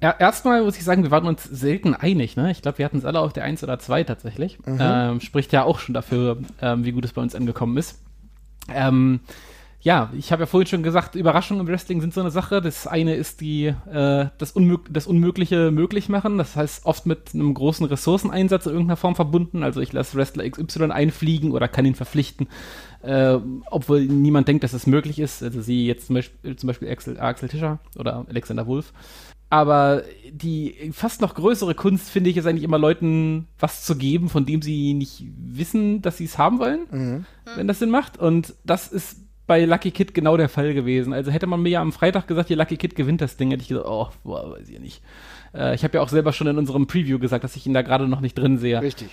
Ja, 0.00 0.14
erstmal 0.18 0.62
muss 0.62 0.76
ich 0.78 0.84
sagen, 0.84 1.02
wir 1.02 1.10
waren 1.10 1.26
uns 1.26 1.42
selten 1.44 1.94
einig. 1.94 2.36
Ne? 2.36 2.50
Ich 2.52 2.62
glaube, 2.62 2.78
wir 2.78 2.84
hatten 2.84 2.98
es 2.98 3.04
alle 3.04 3.20
auf 3.20 3.32
der 3.32 3.44
1 3.44 3.62
oder 3.64 3.78
2 3.78 4.04
tatsächlich. 4.04 4.58
Ähm, 4.66 5.20
spricht 5.20 5.52
ja 5.52 5.64
auch 5.64 5.78
schon 5.80 5.92
dafür, 5.94 6.38
ähm, 6.62 6.84
wie 6.84 6.92
gut 6.92 7.04
es 7.04 7.12
bei 7.12 7.20
uns 7.20 7.34
angekommen 7.34 7.76
ist. 7.76 7.98
Ähm, 8.72 9.20
ja, 9.80 10.10
ich 10.16 10.32
habe 10.32 10.42
ja 10.42 10.46
vorhin 10.46 10.66
schon 10.66 10.82
gesagt, 10.82 11.14
Überraschungen 11.14 11.60
im 11.60 11.68
Wrestling 11.68 12.00
sind 12.00 12.12
so 12.12 12.20
eine 12.20 12.32
Sache. 12.32 12.60
Das 12.60 12.88
eine 12.88 13.14
ist 13.14 13.40
die 13.40 13.66
äh, 13.66 14.26
das, 14.36 14.50
Unmög 14.52 14.92
das 14.92 15.06
Unmögliche 15.06 15.70
möglich 15.70 16.08
machen. 16.08 16.36
Das 16.36 16.56
heißt 16.56 16.84
oft 16.84 17.06
mit 17.06 17.32
einem 17.32 17.54
großen 17.54 17.86
Ressourceneinsatz 17.86 18.66
in 18.66 18.72
irgendeiner 18.72 18.96
Form 18.96 19.14
verbunden. 19.14 19.62
Also 19.62 19.80
ich 19.80 19.92
lasse 19.92 20.16
Wrestler 20.16 20.50
XY 20.50 20.90
einfliegen 20.90 21.52
oder 21.52 21.68
kann 21.68 21.86
ihn 21.86 21.94
verpflichten, 21.94 22.48
äh, 23.02 23.38
obwohl 23.70 24.04
niemand 24.04 24.48
denkt, 24.48 24.64
dass 24.64 24.72
es 24.72 24.88
möglich 24.88 25.20
ist. 25.20 25.44
Also 25.44 25.62
sie 25.62 25.86
jetzt 25.86 26.08
zum 26.08 26.14
Beispiel, 26.14 26.56
zum 26.56 26.66
Beispiel 26.66 26.90
Axel, 26.90 27.20
Axel 27.20 27.48
Tischer 27.48 27.78
oder 27.96 28.26
Alexander 28.28 28.66
Wolf. 28.66 28.92
Aber 29.48 30.02
die 30.30 30.90
fast 30.92 31.20
noch 31.20 31.34
größere 31.34 31.74
Kunst, 31.74 32.10
finde 32.10 32.30
ich, 32.30 32.36
ist 32.36 32.46
eigentlich 32.46 32.64
immer 32.64 32.78
Leuten 32.78 33.46
was 33.58 33.84
zu 33.84 33.96
geben, 33.96 34.28
von 34.28 34.44
dem 34.44 34.60
sie 34.60 34.92
nicht 34.92 35.24
wissen, 35.38 36.02
dass 36.02 36.18
sie 36.18 36.24
es 36.24 36.36
haben 36.36 36.58
wollen, 36.58 36.80
mhm. 36.90 37.26
wenn 37.56 37.68
das 37.68 37.78
Sinn 37.78 37.90
macht. 37.90 38.18
Und 38.18 38.54
das 38.64 38.88
ist 38.88 39.27
bei 39.48 39.64
Lucky 39.64 39.90
Kid 39.90 40.14
genau 40.14 40.36
der 40.36 40.48
Fall 40.48 40.74
gewesen. 40.74 41.12
Also 41.12 41.32
hätte 41.32 41.48
man 41.48 41.62
mir 41.62 41.70
ja 41.70 41.80
am 41.80 41.90
Freitag 41.90 42.28
gesagt, 42.28 42.48
hier 42.48 42.56
Lucky 42.56 42.76
Kid 42.76 42.94
gewinnt 42.94 43.20
das 43.20 43.36
Ding, 43.36 43.50
hätte 43.50 43.62
ich 43.62 43.68
gesagt, 43.68 43.88
oh, 43.88 44.08
boah, 44.22 44.52
weiß 44.52 44.68
ich 44.68 44.78
nicht. 44.78 45.02
Äh, 45.54 45.74
ich 45.74 45.82
habe 45.82 45.96
ja 45.96 46.02
auch 46.02 46.10
selber 46.10 46.32
schon 46.32 46.46
in 46.46 46.58
unserem 46.58 46.86
Preview 46.86 47.18
gesagt, 47.18 47.42
dass 47.42 47.56
ich 47.56 47.66
ihn 47.66 47.74
da 47.74 47.82
gerade 47.82 48.06
noch 48.06 48.20
nicht 48.20 48.38
drin 48.38 48.58
sehe. 48.58 48.80
Richtig. 48.80 49.08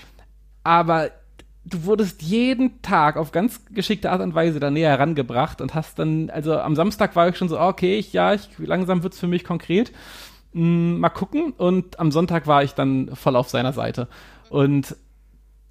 Aber 0.64 1.10
du 1.64 1.86
wurdest 1.86 2.22
jeden 2.22 2.82
Tag 2.82 3.16
auf 3.16 3.32
ganz 3.32 3.66
geschickte 3.74 4.12
Art 4.12 4.22
und 4.22 4.36
Weise 4.36 4.60
da 4.60 4.70
näher 4.70 4.92
herangebracht 4.92 5.62
und 5.62 5.74
hast 5.74 5.98
dann, 6.00 6.30
also 6.30 6.60
am 6.60 6.76
Samstag 6.76 7.16
war 7.16 7.30
ich 7.30 7.38
schon 7.38 7.50
so, 7.50 7.60
okay, 7.60 7.98
ich, 7.98 8.14
ja, 8.14 8.34
ich, 8.34 8.50
langsam 8.60 9.04
wird's 9.04 9.20
für 9.20 9.28
mich 9.28 9.46
konkret. 9.46 9.94
Hm, 10.54 11.00
mal 11.00 11.10
gucken. 11.10 11.54
Und 11.54 11.98
am 12.00 12.12
Sonntag 12.12 12.46
war 12.46 12.62
ich 12.62 12.74
dann 12.74 13.16
voll 13.16 13.38
auf 13.38 13.50
seiner 13.50 13.74
Seite. 13.74 14.10
Und 14.50 14.96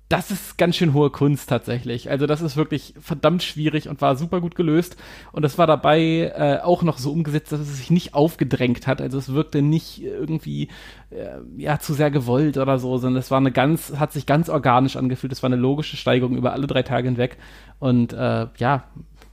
das 0.08 0.30
ist 0.30 0.58
ganz 0.58 0.76
schön 0.76 0.92
hohe 0.92 1.10
Kunst 1.10 1.48
tatsächlich. 1.48 2.10
Also 2.10 2.26
das 2.26 2.42
ist 2.42 2.56
wirklich 2.56 2.94
verdammt 3.00 3.42
schwierig 3.42 3.88
und 3.88 4.02
war 4.02 4.16
super 4.16 4.40
gut 4.40 4.54
gelöst. 4.54 4.96
Und 5.32 5.42
das 5.42 5.56
war 5.56 5.66
dabei 5.66 6.32
äh, 6.36 6.60
auch 6.62 6.82
noch 6.82 6.98
so 6.98 7.10
umgesetzt, 7.10 7.52
dass 7.52 7.60
es 7.60 7.78
sich 7.78 7.90
nicht 7.90 8.14
aufgedrängt 8.14 8.86
hat. 8.86 9.00
Also 9.00 9.16
es 9.18 9.32
wirkte 9.32 9.62
nicht 9.62 10.02
irgendwie 10.02 10.68
äh, 11.10 11.38
ja 11.56 11.78
zu 11.78 11.94
sehr 11.94 12.10
gewollt 12.10 12.58
oder 12.58 12.78
so, 12.78 12.98
sondern 12.98 13.20
es 13.20 13.30
war 13.30 13.38
eine 13.38 13.52
ganz, 13.52 13.94
hat 13.96 14.12
sich 14.12 14.26
ganz 14.26 14.48
organisch 14.48 14.96
angefühlt. 14.96 15.32
Es 15.32 15.42
war 15.42 15.48
eine 15.48 15.56
logische 15.56 15.96
Steigerung 15.96 16.36
über 16.36 16.52
alle 16.52 16.66
drei 16.66 16.82
Tage 16.82 17.08
hinweg. 17.08 17.38
Und 17.78 18.12
äh, 18.12 18.46
ja, 18.58 18.84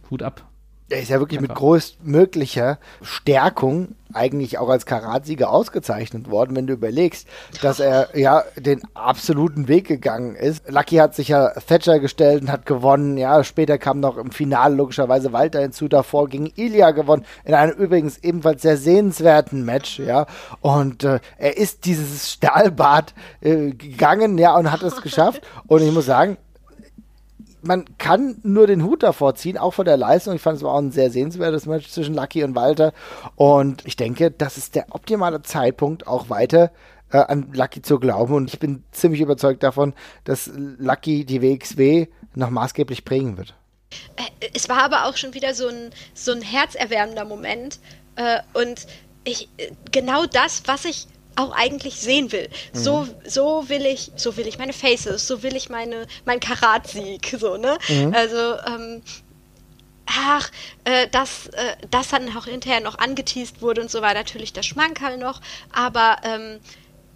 Hut 0.10 0.24
ab. 0.24 0.51
Er 0.92 1.02
ist 1.02 1.10
ja 1.10 1.20
wirklich 1.20 1.40
Einfach. 1.40 1.56
mit 1.56 1.58
größtmöglicher 1.58 2.78
Stärkung 3.02 3.96
eigentlich 4.14 4.58
auch 4.58 4.70
als 4.70 4.86
Karatsieger 4.86 5.50
ausgezeichnet 5.50 6.30
worden, 6.30 6.56
wenn 6.56 6.68
du 6.68 6.74
überlegst, 6.74 7.28
dass 7.62 7.80
er 7.80 8.10
ja 8.18 8.44
den 8.58 8.82
absoluten 8.94 9.70
Weg 9.70 9.88
gegangen 9.88 10.36
ist. 10.36 10.70
Lucky 10.70 10.98
hat 10.98 11.16
sich 11.16 11.30
ja 11.30 11.52
Thatcher 11.52 12.00
gestellt 12.00 12.42
und 12.42 12.52
hat 12.52 12.66
gewonnen. 12.66 13.18
Ja, 13.18 13.44
später 13.46 13.78
kam 13.78 14.02
noch 14.02 14.18
im 14.18 14.32
Finale 14.32 14.76
logischerweise 14.76 15.32
Walter 15.32 15.62
hinzu. 15.62 15.88
Davor 15.88 16.28
gegen 16.28 16.52
Ilya 16.56 16.92
gewonnen 16.92 17.26
in 17.46 17.54
einem 17.54 17.72
übrigens 17.72 18.18
ebenfalls 18.18 18.62
sehr 18.62 18.78
sehenswerten 18.78 19.64
Match. 19.64 20.00
Ja, 20.00 20.26
und 20.60 21.04
äh, 21.06 21.20
er 21.38 21.58
ist 21.58 21.86
dieses 21.86 22.32
Stahlbad 22.32 23.14
äh, 23.40 23.72
gegangen, 23.72 24.38
ja, 24.38 24.56
und 24.58 24.72
hat 24.72 24.84
es 24.84 25.02
geschafft. 25.02 25.42
Und 25.68 25.82
ich 25.82 25.92
muss 25.92 26.06
sagen, 26.06 26.38
man 27.62 27.86
kann 27.98 28.40
nur 28.44 28.68
den 28.68 28.84
Hut 28.84 29.04
davor 29.04 29.36
ziehen, 29.36 29.58
auch 29.58 29.74
von 29.74 29.86
der 29.86 29.98
Leistung. 29.98 30.36
Ich 30.36 30.42
fand 30.42 30.58
es 30.58 30.64
war 30.64 30.74
auch 30.74 30.80
ein 30.80 30.92
sehr 30.92 31.12
sehenswertes 31.12 31.66
Match 31.66 31.90
zwischen 31.90 32.16
Lucky 32.16 32.44
und 32.44 32.56
Walter. 32.56 32.94
Und 33.36 33.86
ich 33.86 33.96
denke, 33.96 34.32
das 34.32 34.58
ist 34.58 34.76
der 34.76 34.88
optimale 34.90 35.42
Zeitpunkt, 35.42 36.08
auch 36.08 36.30
weiter 36.30 36.72
äh, 37.12 37.18
an 37.18 37.52
Lucky 37.54 37.82
zu 37.82 38.00
glauben. 38.00 38.34
Und 38.34 38.54
ich 38.54 38.60
bin 38.60 38.84
ziemlich 38.92 39.22
überzeugt 39.22 39.64
davon, 39.64 39.94
dass 40.24 40.52
Lucky 40.54 41.26
die 41.26 41.42
WXW 41.42 42.08
noch 42.36 42.50
maßgeblich 42.50 43.06
prägen 43.06 43.38
wird. 43.38 43.56
Äh, 44.16 44.48
es 44.54 44.70
war 44.70 44.84
aber 44.84 45.06
auch 45.06 45.18
schon 45.18 45.34
wieder 45.34 45.54
so 45.54 45.68
ein, 45.68 45.92
so 46.14 46.32
ein 46.32 46.42
herzerwärmender 46.42 47.26
Moment. 47.26 47.80
Äh, 48.16 48.40
und 48.54 48.88
ich, 49.24 49.50
äh, 49.58 49.72
genau 49.92 50.26
das, 50.26 50.64
was 50.66 50.86
ich 50.86 51.08
auch 51.36 51.52
eigentlich 51.52 51.96
sehen 51.96 52.32
will. 52.32 52.50
Mhm. 52.74 52.78
So, 52.78 53.08
so 53.26 53.70
will 53.70 53.86
ich, 53.86 54.12
so 54.16 54.38
will 54.38 54.48
ich 54.48 54.58
meine 54.58 54.74
Faces, 54.74 55.28
so 55.28 55.44
will 55.44 55.56
ich 55.56 55.70
meine, 55.70 56.08
mein 56.26 56.40
Karatsieg, 56.40 57.36
so, 57.40 57.58
ne? 57.58 57.78
Mhm. 57.88 58.14
Also, 58.14 58.58
ähm, 58.68 59.02
ach, 60.06 60.52
äh, 60.84 61.08
dass 61.10 61.48
äh, 61.48 61.76
das 61.90 62.10
dann 62.10 62.36
auch 62.36 62.46
hinterher 62.46 62.82
noch 62.82 62.98
angeteased 62.98 63.62
wurde 63.62 63.82
und 63.82 63.92
so 63.92 64.02
war 64.02 64.14
natürlich 64.14 64.54
der 64.54 64.64
Schmankerl 64.64 65.18
noch, 65.18 65.42
aber 65.72 66.18
ähm, 66.24 66.60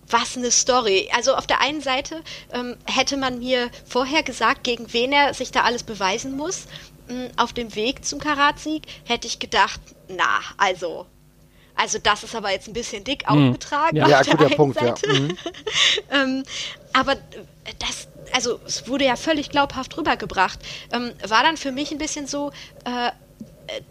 was 0.10 0.38
eine 0.38 0.52
Story. 0.52 1.10
Also 1.14 1.36
auf 1.36 1.48
der 1.48 1.62
einen 1.62 1.82
Seite 1.82 2.22
ähm, 2.54 2.78
hätte 2.86 3.18
man 3.18 3.40
mir 3.40 3.70
vorher 3.86 4.24
gesagt, 4.24 4.64
gegen 4.64 4.94
wen 4.94 5.12
er 5.12 5.34
sich 5.34 5.52
da 5.52 5.62
alles 5.64 5.84
beweisen 5.84 6.38
muss. 6.38 6.66
Ähm, 7.10 7.30
auf 7.38 7.54
dem 7.54 7.76
Weg 7.76 8.06
zum 8.06 8.20
Karatsieg 8.20 8.84
hätte 9.06 9.28
ich 9.28 9.40
gedacht, 9.40 9.80
na, 10.08 10.42
also 10.58 11.08
also 11.76 12.00
das 12.00 12.24
ist 12.24 12.36
aber 12.36 12.52
jetzt 12.52 12.68
ein 12.68 12.74
bisschen 12.74 13.04
dick 13.04 13.30
mhm. 13.30 13.50
aufgetragen. 13.50 13.98
Ja, 13.98 14.08
ja 14.08 14.22
guter 14.22 14.50
Punkt, 14.50 14.80
Seite. 14.80 15.12
ja. 15.12 15.20
Mhm. 15.20 15.38
ähm, 16.12 16.44
aber 16.94 17.16
das, 17.80 18.08
also 18.34 18.60
es 18.66 18.88
wurde 18.88 19.06
ja 19.06 19.16
völlig 19.16 19.50
glaubhaft 19.50 19.98
rübergebracht. 19.98 20.60
Ähm, 20.92 21.12
war 21.28 21.44
dann 21.44 21.58
für 21.58 21.72
mich 21.72 21.92
ein 21.92 21.98
bisschen 21.98 22.28
so, 22.28 22.52
äh, 22.86 23.12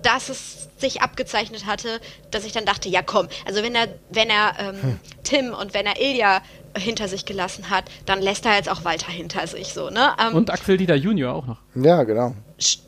dass 0.03 0.29
es 0.29 0.69
sich 0.79 1.03
abgezeichnet 1.03 1.67
hatte, 1.67 2.01
dass 2.31 2.45
ich 2.45 2.53
dann 2.53 2.65
dachte, 2.65 2.89
ja 2.89 3.03
komm, 3.03 3.29
also 3.47 3.63
wenn 3.63 3.75
er, 3.75 3.89
wenn 4.11 4.31
er 4.31 4.55
ähm, 4.59 4.83
hm. 4.83 5.01
Tim 5.23 5.55
und 5.55 5.75
wenn 5.75 5.87
er 5.87 6.01
Ilja 6.01 6.43
hinter 6.77 7.09
sich 7.09 7.25
gelassen 7.25 7.71
hat, 7.71 7.85
dann 8.07 8.21
lässt 8.21 8.47
er 8.47 8.57
jetzt 8.57 8.69
auch 8.69 8.85
Walter 8.85 9.11
hinter 9.11 9.47
sich 9.47 9.73
so, 9.73 9.91
ne? 9.91 10.13
Ähm, 10.21 10.35
und 10.35 10.51
Axel 10.51 10.77
Dieter 10.77 10.97
Junior 10.97 11.35
auch 11.35 11.47
noch. 11.47 11.59
Ja, 11.75 12.03
genau. 12.03 12.35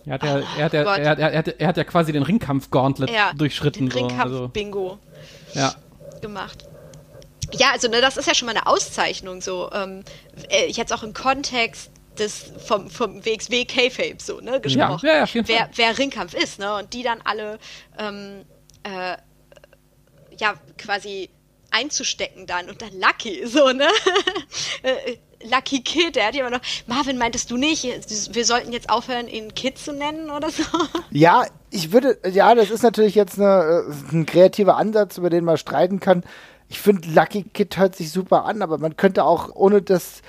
Er 0.06 0.14
hat 0.14 0.22
ja, 0.22 0.38
er 0.38 0.64
hat 0.64 0.72
ja, 0.72 0.80
er 0.82 1.10
hat, 1.10 1.18
er 1.18 1.38
hat, 1.38 1.48
er 1.48 1.68
hat 1.68 1.76
ja 1.76 1.84
quasi 1.84 2.12
den 2.12 2.22
Ringkampf-Gauntlet 2.22 3.10
ja, 3.10 3.32
durchschritten. 3.34 3.88
Den 3.88 4.08
Ringkampf-Bingo 4.08 4.98
so. 5.54 5.60
also. 5.60 5.76
ja. 5.76 6.20
gemacht. 6.20 6.64
Ja, 7.52 7.68
also 7.72 7.88
ne, 7.88 8.00
das 8.00 8.16
ist 8.16 8.26
ja 8.26 8.34
schon 8.34 8.46
mal 8.46 8.56
eine 8.56 8.66
Auszeichnung 8.66 9.40
so. 9.40 9.70
Ähm, 9.72 10.02
äh, 10.48 10.70
jetzt 10.70 10.92
auch 10.92 11.02
im 11.02 11.14
Kontext 11.14 11.90
des 12.18 12.52
vom, 12.64 12.90
vom 12.90 13.24
WXW 13.24 13.64
K-Fape 13.64 14.16
so, 14.18 14.40
ne, 14.40 14.60
gesprochen. 14.60 15.06
Ja, 15.06 15.24
ja, 15.24 15.28
wer, 15.46 15.70
wer 15.74 15.98
Ringkampf 15.98 16.34
ist, 16.34 16.58
ne? 16.58 16.76
Und 16.76 16.92
die 16.92 17.02
dann 17.02 17.20
alle 17.24 17.58
ähm, 17.98 18.44
äh, 18.82 19.16
ja 20.38 20.54
quasi 20.78 21.30
einzustecken 21.70 22.46
dann 22.46 22.68
und 22.68 22.80
dann 22.82 22.90
Lucky, 22.98 23.46
so, 23.46 23.70
ne? 23.70 23.88
Äh, 24.82 25.16
Lucky 25.50 25.82
Kid, 25.82 26.16
der 26.16 26.26
hat 26.26 26.34
ja 26.34 26.40
immer 26.46 26.56
noch, 26.56 26.64
Marvin, 26.86 27.18
meintest 27.18 27.50
du 27.50 27.56
nicht, 27.56 27.84
wir 28.34 28.44
sollten 28.44 28.72
jetzt 28.72 28.88
aufhören, 28.88 29.28
ihn 29.28 29.54
Kid 29.54 29.78
zu 29.78 29.92
nennen 29.92 30.30
oder 30.30 30.50
so? 30.50 30.62
Ja, 31.10 31.46
ich 31.70 31.92
würde, 31.92 32.18
ja, 32.30 32.54
das 32.54 32.70
ist 32.70 32.82
natürlich 32.82 33.14
jetzt 33.14 33.38
eine, 33.38 33.84
äh, 33.88 34.14
ein 34.14 34.26
kreativer 34.26 34.76
Ansatz, 34.76 35.18
über 35.18 35.30
den 35.30 35.44
man 35.44 35.58
streiten 35.58 36.00
kann. 36.00 36.24
Ich 36.68 36.80
finde, 36.80 37.08
Lucky 37.10 37.44
Kid 37.44 37.76
hört 37.76 37.96
sich 37.96 38.10
super 38.10 38.44
an, 38.44 38.62
aber 38.62 38.78
man 38.78 38.96
könnte 38.96 39.24
auch, 39.24 39.54
ohne 39.54 39.82
das 39.82 40.22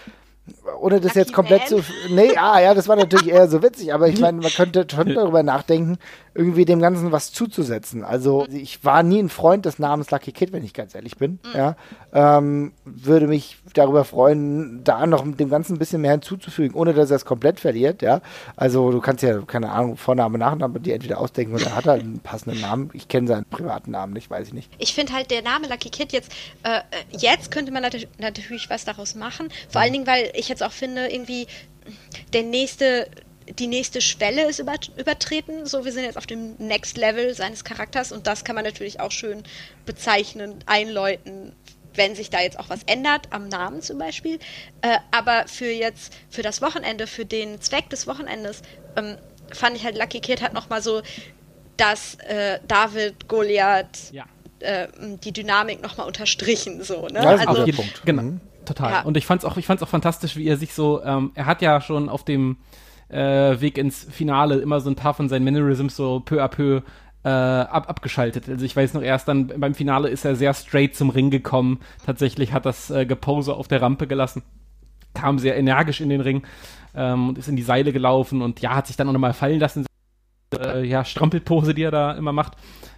ohne 0.79 0.95
das 0.99 1.09
Lucky 1.09 1.19
jetzt 1.19 1.33
komplett 1.33 1.71
Man. 1.71 1.83
zu. 1.83 1.93
Nee, 2.09 2.35
ah, 2.37 2.59
ja, 2.59 2.73
das 2.73 2.87
war 2.87 2.95
natürlich 2.95 3.29
eher 3.29 3.47
so 3.47 3.61
witzig, 3.63 3.93
aber 3.93 4.07
ich 4.07 4.19
meine, 4.19 4.41
man 4.41 4.51
könnte 4.51 4.85
schon 4.89 5.13
darüber 5.13 5.43
nachdenken, 5.43 5.97
irgendwie 6.33 6.65
dem 6.65 6.79
Ganzen 6.79 7.11
was 7.11 7.31
zuzusetzen. 7.31 8.03
Also, 8.03 8.45
ich 8.49 8.85
war 8.85 9.01
nie 9.01 9.19
ein 9.19 9.29
Freund 9.29 9.65
des 9.65 9.79
Namens 9.79 10.11
Lucky 10.11 10.31
Kid, 10.31 10.51
wenn 10.51 10.63
ich 10.63 10.73
ganz 10.73 10.93
ehrlich 10.93 11.17
bin. 11.17 11.39
Mhm. 11.43 11.57
Ja, 11.57 11.75
ähm, 12.13 12.73
würde 12.85 13.27
mich 13.27 13.57
darüber 13.73 14.05
freuen, 14.05 14.83
da 14.83 15.07
noch 15.07 15.25
dem 15.25 15.49
Ganzen 15.49 15.75
ein 15.75 15.79
bisschen 15.79 16.01
mehr 16.01 16.11
hinzuzufügen, 16.11 16.75
ohne 16.75 16.93
dass 16.93 17.09
er 17.09 17.15
es 17.15 17.25
komplett 17.25 17.59
verliert. 17.59 18.01
Ja, 18.03 18.21
also, 18.55 18.91
du 18.91 19.01
kannst 19.01 19.23
ja, 19.23 19.41
keine 19.41 19.71
Ahnung, 19.71 19.97
Vorname, 19.97 20.37
Nachname 20.37 20.79
dir 20.79 20.93
entweder 20.93 21.19
ausdenken 21.19 21.55
oder 21.55 21.75
hat 21.75 21.87
er 21.87 21.93
einen 21.93 22.19
passenden 22.19 22.61
Namen. 22.61 22.91
Ich 22.93 23.07
kenne 23.07 23.27
seinen 23.27 23.45
privaten 23.45 23.91
Namen 23.91 24.13
nicht, 24.13 24.29
weiß 24.29 24.47
ich 24.47 24.53
nicht. 24.53 24.71
Ich 24.77 24.93
finde 24.93 25.13
halt, 25.13 25.31
der 25.31 25.41
Name 25.41 25.67
Lucky 25.67 25.89
Kid 25.89 26.11
jetzt, 26.13 26.31
äh, 26.63 26.81
jetzt 27.09 27.49
könnte 27.49 27.71
man 27.71 27.83
natürlich 28.19 28.69
was 28.69 28.85
daraus 28.85 29.15
machen. 29.15 29.49
Vor 29.69 29.81
allen 29.81 29.93
Dingen, 29.93 30.05
weil 30.07 30.31
ich 30.35 30.49
jetzt 30.49 30.56
auch 30.61 30.71
finde, 30.71 31.07
irgendwie 31.07 31.47
der 32.33 32.43
nächste 32.43 33.07
die 33.59 33.67
nächste 33.67 34.01
Schwelle 34.01 34.49
ist 34.49 34.59
übertreten. 34.59 35.65
So, 35.65 35.85
wir 35.85 35.91
sind 35.91 36.03
jetzt 36.03 36.17
auf 36.17 36.27
dem 36.27 36.55
Next 36.57 36.97
Level 36.97 37.33
seines 37.33 37.63
Charakters 37.63 38.11
und 38.11 38.27
das 38.27 38.43
kann 38.43 38.55
man 38.55 38.65
natürlich 38.65 38.99
auch 38.99 39.11
schön 39.11 39.43
bezeichnen, 39.85 40.55
einläuten, 40.65 41.53
wenn 41.95 42.15
sich 42.15 42.29
da 42.29 42.41
jetzt 42.41 42.59
auch 42.59 42.69
was 42.69 42.83
ändert, 42.85 43.27
am 43.31 43.47
Namen 43.47 43.81
zum 43.81 43.97
Beispiel. 43.97 44.39
Äh, 44.81 44.97
aber 45.11 45.45
für 45.47 45.71
jetzt, 45.71 46.13
für 46.29 46.41
das 46.41 46.61
Wochenende, 46.61 47.07
für 47.07 47.25
den 47.25 47.61
Zweck 47.61 47.89
des 47.89 48.05
Wochenendes, 48.05 48.61
ähm, 48.95 49.17
fand 49.51 49.75
ich 49.77 49.83
halt 49.83 49.97
Lucky 49.97 50.19
Kid 50.19 50.41
hat 50.41 50.53
nochmal 50.53 50.81
so, 50.81 51.01
dass 51.77 52.15
äh, 52.15 52.59
David 52.67 53.27
Goliath 53.27 54.11
ja. 54.11 54.25
äh, 54.59 54.87
die 55.23 55.31
Dynamik 55.31 55.81
nochmal 55.81 56.07
unterstrichen, 56.07 56.83
so, 56.83 57.07
ne? 57.07 57.21
Ja, 57.23 57.29
also, 57.29 57.47
auf 57.47 57.65
jeden 57.65 57.75
Punkt. 57.75 58.01
Genau. 58.05 58.39
Total. 58.67 58.91
Ja. 58.91 59.01
Und 59.01 59.15
ich 59.17 59.25
fand's 59.25 59.45
auch, 59.45 59.57
ich 59.57 59.65
fand's 59.65 59.81
auch 59.81 59.87
fantastisch, 59.87 60.35
wie 60.35 60.45
er 60.45 60.57
sich 60.57 60.73
so, 60.73 61.01
ähm, 61.03 61.31
er 61.35 61.45
hat 61.45 61.61
ja 61.61 61.79
schon 61.79 62.09
auf 62.09 62.25
dem 62.25 62.57
äh, 63.09 63.61
Weg 63.61 63.77
ins 63.77 64.03
Finale 64.03 64.55
immer 64.55 64.81
so 64.81 64.89
ein 64.89 64.95
paar 64.95 65.13
von 65.13 65.29
seinen 65.29 65.45
Mannerisms 65.45 65.95
so 65.95 66.19
peu 66.19 66.43
à 66.43 66.49
peu 66.49 66.81
äh, 67.23 67.29
ab, 67.29 67.89
abgeschaltet. 67.89 68.49
Also 68.49 68.65
ich 68.65 68.75
weiß 68.75 68.93
noch, 68.93 69.01
erst 69.01 69.27
dann 69.29 69.47
beim 69.47 69.73
Finale 69.73 70.09
ist 70.09 70.25
er 70.25 70.35
sehr 70.35 70.53
straight 70.53 70.95
zum 70.95 71.09
Ring 71.09 71.29
gekommen. 71.29 71.79
Tatsächlich 72.05 72.51
hat 72.51 72.65
das 72.65 72.89
äh, 72.89 73.05
Gepose 73.05 73.53
auf 73.53 73.69
der 73.69 73.81
Rampe 73.81 74.05
gelassen, 74.05 74.43
kam 75.13 75.39
sehr 75.39 75.55
energisch 75.55 76.01
in 76.01 76.09
den 76.09 76.21
Ring 76.21 76.43
ähm, 76.93 77.29
und 77.29 77.37
ist 77.37 77.47
in 77.47 77.55
die 77.55 77.63
Seile 77.63 77.93
gelaufen 77.93 78.41
und 78.41 78.59
ja, 78.59 78.75
hat 78.75 78.87
sich 78.87 78.97
dann 78.97 79.07
auch 79.07 79.13
nochmal 79.13 79.33
fallen 79.33 79.59
lassen 79.59 79.85
äh, 80.55 80.85
ja, 80.85 81.05
Strampelpose, 81.05 81.73
die 81.73 81.83
er 81.83 81.91
da 81.91 82.11
immer 82.13 82.33
macht. 82.33 82.53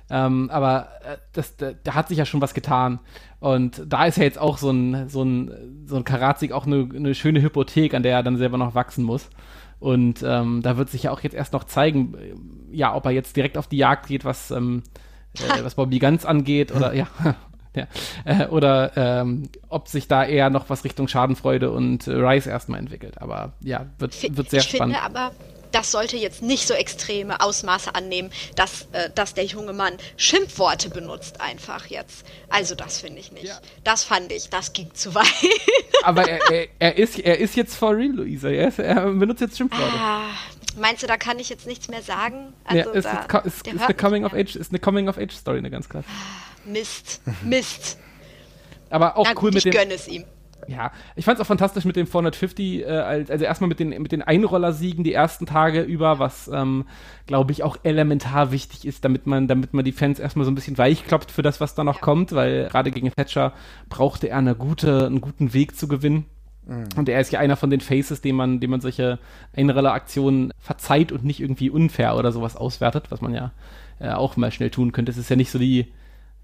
Ähm, 0.10 0.50
aber 0.50 0.90
äh, 1.04 1.18
das, 1.34 1.56
da, 1.58 1.72
da, 1.84 1.94
hat 1.94 2.08
sich 2.08 2.18
ja 2.18 2.26
schon 2.26 2.42
was 2.42 2.54
getan. 2.54 3.00
Und 3.40 3.84
da 3.88 4.06
ist 4.06 4.18
ja 4.18 4.24
jetzt 4.24 4.40
auch 4.40 4.58
so 4.58 4.72
ein, 4.72 5.08
so 5.08 5.24
ein, 5.24 5.86
so 5.86 5.96
ein 5.96 6.04
Karatsig 6.04 6.52
auch 6.52 6.66
eine, 6.66 6.90
eine 6.96 7.14
schöne 7.16 7.42
Hypothek, 7.42 7.94
an 7.94 8.04
der 8.04 8.18
er 8.18 8.24
dann 8.24 8.38
selber 8.38 8.58
noch 8.58 8.76
wachsen 8.76 9.04
muss. 9.04 9.30
Und 9.80 10.24
ähm, 10.24 10.62
da 10.62 10.78
wird 10.78 10.90
sich 10.90 11.04
ja 11.04 11.12
auch 11.12 11.22
jetzt 11.22 11.36
erst 11.36 11.54
noch 11.54 11.64
zeigen, 11.64 12.68
ja, 12.72 12.94
ob 12.96 13.06
er 13.06 13.12
jetzt 13.12 13.36
direkt 13.36 13.58
auf 13.58 13.68
die 13.68 13.78
Jagd 13.78 14.08
geht, 14.08 14.26
was, 14.26 14.52
ähm, 14.52 14.84
äh, 15.36 15.64
was 15.64 15.76
Bobby 15.76 16.00
Ganz 16.00 16.26
angeht 16.26 16.76
oder 16.76 16.94
ja. 16.94 17.08
ja 17.76 17.88
äh, 18.26 18.48
oder 18.48 18.92
ähm, 18.98 19.44
ob 19.70 19.88
sich 19.88 20.08
da 20.08 20.26
eher 20.26 20.50
noch 20.50 20.70
was 20.70 20.84
Richtung 20.84 21.08
Schadenfreude 21.08 21.72
und 21.72 22.08
äh, 22.08 22.12
Rice 22.12 22.48
erstmal 22.48 22.80
entwickelt. 22.80 23.22
Aber 23.22 23.54
ja, 23.62 23.86
wird, 24.00 24.22
wird 24.36 24.50
sehr 24.50 24.60
ich 24.60 24.70
spannend. 24.70 24.98
Finde 24.98 25.20
aber, 25.20 25.32
das 25.72 25.92
sollte 25.92 26.18
jetzt 26.18 26.42
nicht 26.42 26.68
so 26.68 26.74
extreme 26.74 27.42
Ausmaße 27.42 27.94
annehmen, 27.96 28.32
dass, 28.56 28.88
äh, 28.92 29.10
dass 29.14 29.34
der 29.34 29.46
junge 29.46 29.74
Mann 29.74 29.98
Schimpfworte 30.18 30.90
benutzt 30.90 31.42
einfach 31.42 31.86
jetzt. 31.88 32.26
Also 32.50 32.76
das 32.76 33.00
finde 33.00 33.20
ich 33.20 33.32
nicht. 33.32 33.46
Ja. 33.46 33.60
Das 33.84 34.04
fand 34.04 34.32
ich, 34.32 34.50
das 34.50 34.74
ging 34.74 34.94
zu 34.94 35.14
weit. 35.16 35.26
Aber 36.04 36.28
er, 36.28 36.40
er, 36.52 36.68
er, 36.80 36.98
ist, 36.98 37.20
er 37.20 37.40
ist 37.40 37.56
jetzt 37.56 37.76
for 37.76 37.96
real, 37.96 38.12
Luisa. 38.16 38.50
Er, 38.50 38.68
ist, 38.70 38.80
er 38.80 39.12
benutzt 39.12 39.42
jetzt 39.42 39.58
Schimpfworte. 39.58 39.94
Ah, 39.96 40.32
meinst 40.78 41.04
du, 41.04 41.08
da 41.08 41.18
kann 41.18 41.40
ich 41.40 41.50
jetzt 41.50 41.68
nichts 41.68 41.88
mehr 41.88 42.02
sagen? 42.02 42.54
Also 42.64 42.90
ja, 42.90 42.96
ist, 42.96 43.06
da, 43.06 43.40
ist, 43.40 43.68
ist, 43.68 43.82
eine 43.82 43.94
Coming 43.94 44.26
of 44.26 44.34
Age, 44.34 44.56
ist 44.56 44.72
eine 44.72 44.80
Coming 44.80 45.10
of 45.10 45.18
Age 45.18 45.34
Story, 45.34 45.60
eine 45.60 45.70
ganz 45.70 45.88
klar. 45.90 46.04
Mist, 46.66 47.22
Mist. 47.44 47.98
Aber 48.90 49.18
auch 49.18 49.26
Na, 49.26 49.40
cool 49.42 49.52
mit 49.52 49.58
ich 49.58 49.64
dem. 49.64 49.72
Ich 49.72 49.78
gönne 49.78 49.94
es 49.94 50.08
ihm 50.08 50.26
ja, 50.68 50.92
ich 51.16 51.26
fand 51.26 51.38
es 51.38 51.42
auch 51.42 51.48
fantastisch 51.48 51.86
mit 51.86 51.96
dem 51.96 52.08
450, 52.08 52.82
äh, 52.82 52.86
also 52.86 53.46
erstmal 53.46 53.68
mit 53.68 53.80
den, 53.80 53.90
mit 53.90 54.12
den 54.12 54.22
Einrollersiegen 54.22 55.04
die 55.04 55.14
ersten 55.14 55.46
Tage 55.46 55.82
über, 55.82 56.20
was, 56.20 56.50
ähm, 56.54 56.86
glaube 57.26 57.52
ich, 57.52 57.64
auch 57.64 57.78
elementar 57.84 58.52
wichtig 58.52 58.86
ist, 58.86 59.06
damit 59.06 59.28
man, 59.28 59.48
damit 59.48 59.74
man 59.74 59.86
die 59.86 59.92
Fans 59.92 60.20
erstmal 60.20 60.46
so 60.46 60.52
ein 60.52 60.56
bisschen 60.56 60.78
weich 60.78 61.06
kloppt 61.06 61.32
für 61.32 61.42
das, 61.42 61.62
was 61.62 61.76
da 61.76 61.84
noch 61.84 61.96
ja. 61.96 62.02
kommt, 62.02 62.34
weil 62.34 62.68
gerade 62.70 62.92
gegen 62.92 63.12
Thatcher 63.12 63.54
brauchte 63.90 64.30
er 64.30 64.38
eine 64.38 64.56
gute, 64.56 65.06
einen 65.06 65.22
guten 65.22 65.54
Weg 65.54 65.78
zu 65.78 65.88
gewinnen. 65.88 66.26
Mhm. 66.68 66.88
Und 66.96 67.10
er 67.10 67.20
ist 67.20 67.32
ja 67.32 67.40
einer 67.40 67.56
von 67.56 67.70
den 67.70 67.82
Faces, 67.82 68.22
dem 68.22 68.36
man, 68.36 68.60
dem 68.60 68.72
man 68.72 68.82
solche 68.82 69.20
Einroller-Aktionen 69.56 70.54
verzeiht 70.60 71.12
und 71.12 71.24
nicht 71.24 71.40
irgendwie 71.40 71.70
unfair 71.70 72.16
oder 72.16 72.32
sowas 72.32 72.56
auswertet, 72.56 73.06
was 73.10 73.22
man 73.22 73.34
ja 73.34 73.52
äh, 74.00 74.12
auch 74.12 74.38
mal 74.38 74.52
schnell 74.52 74.70
tun 74.70 74.92
könnte. 74.92 75.12
Es 75.12 75.18
ist 75.18 75.30
ja 75.30 75.36
nicht 75.36 75.52
so 75.52 75.60
die, 75.60 75.92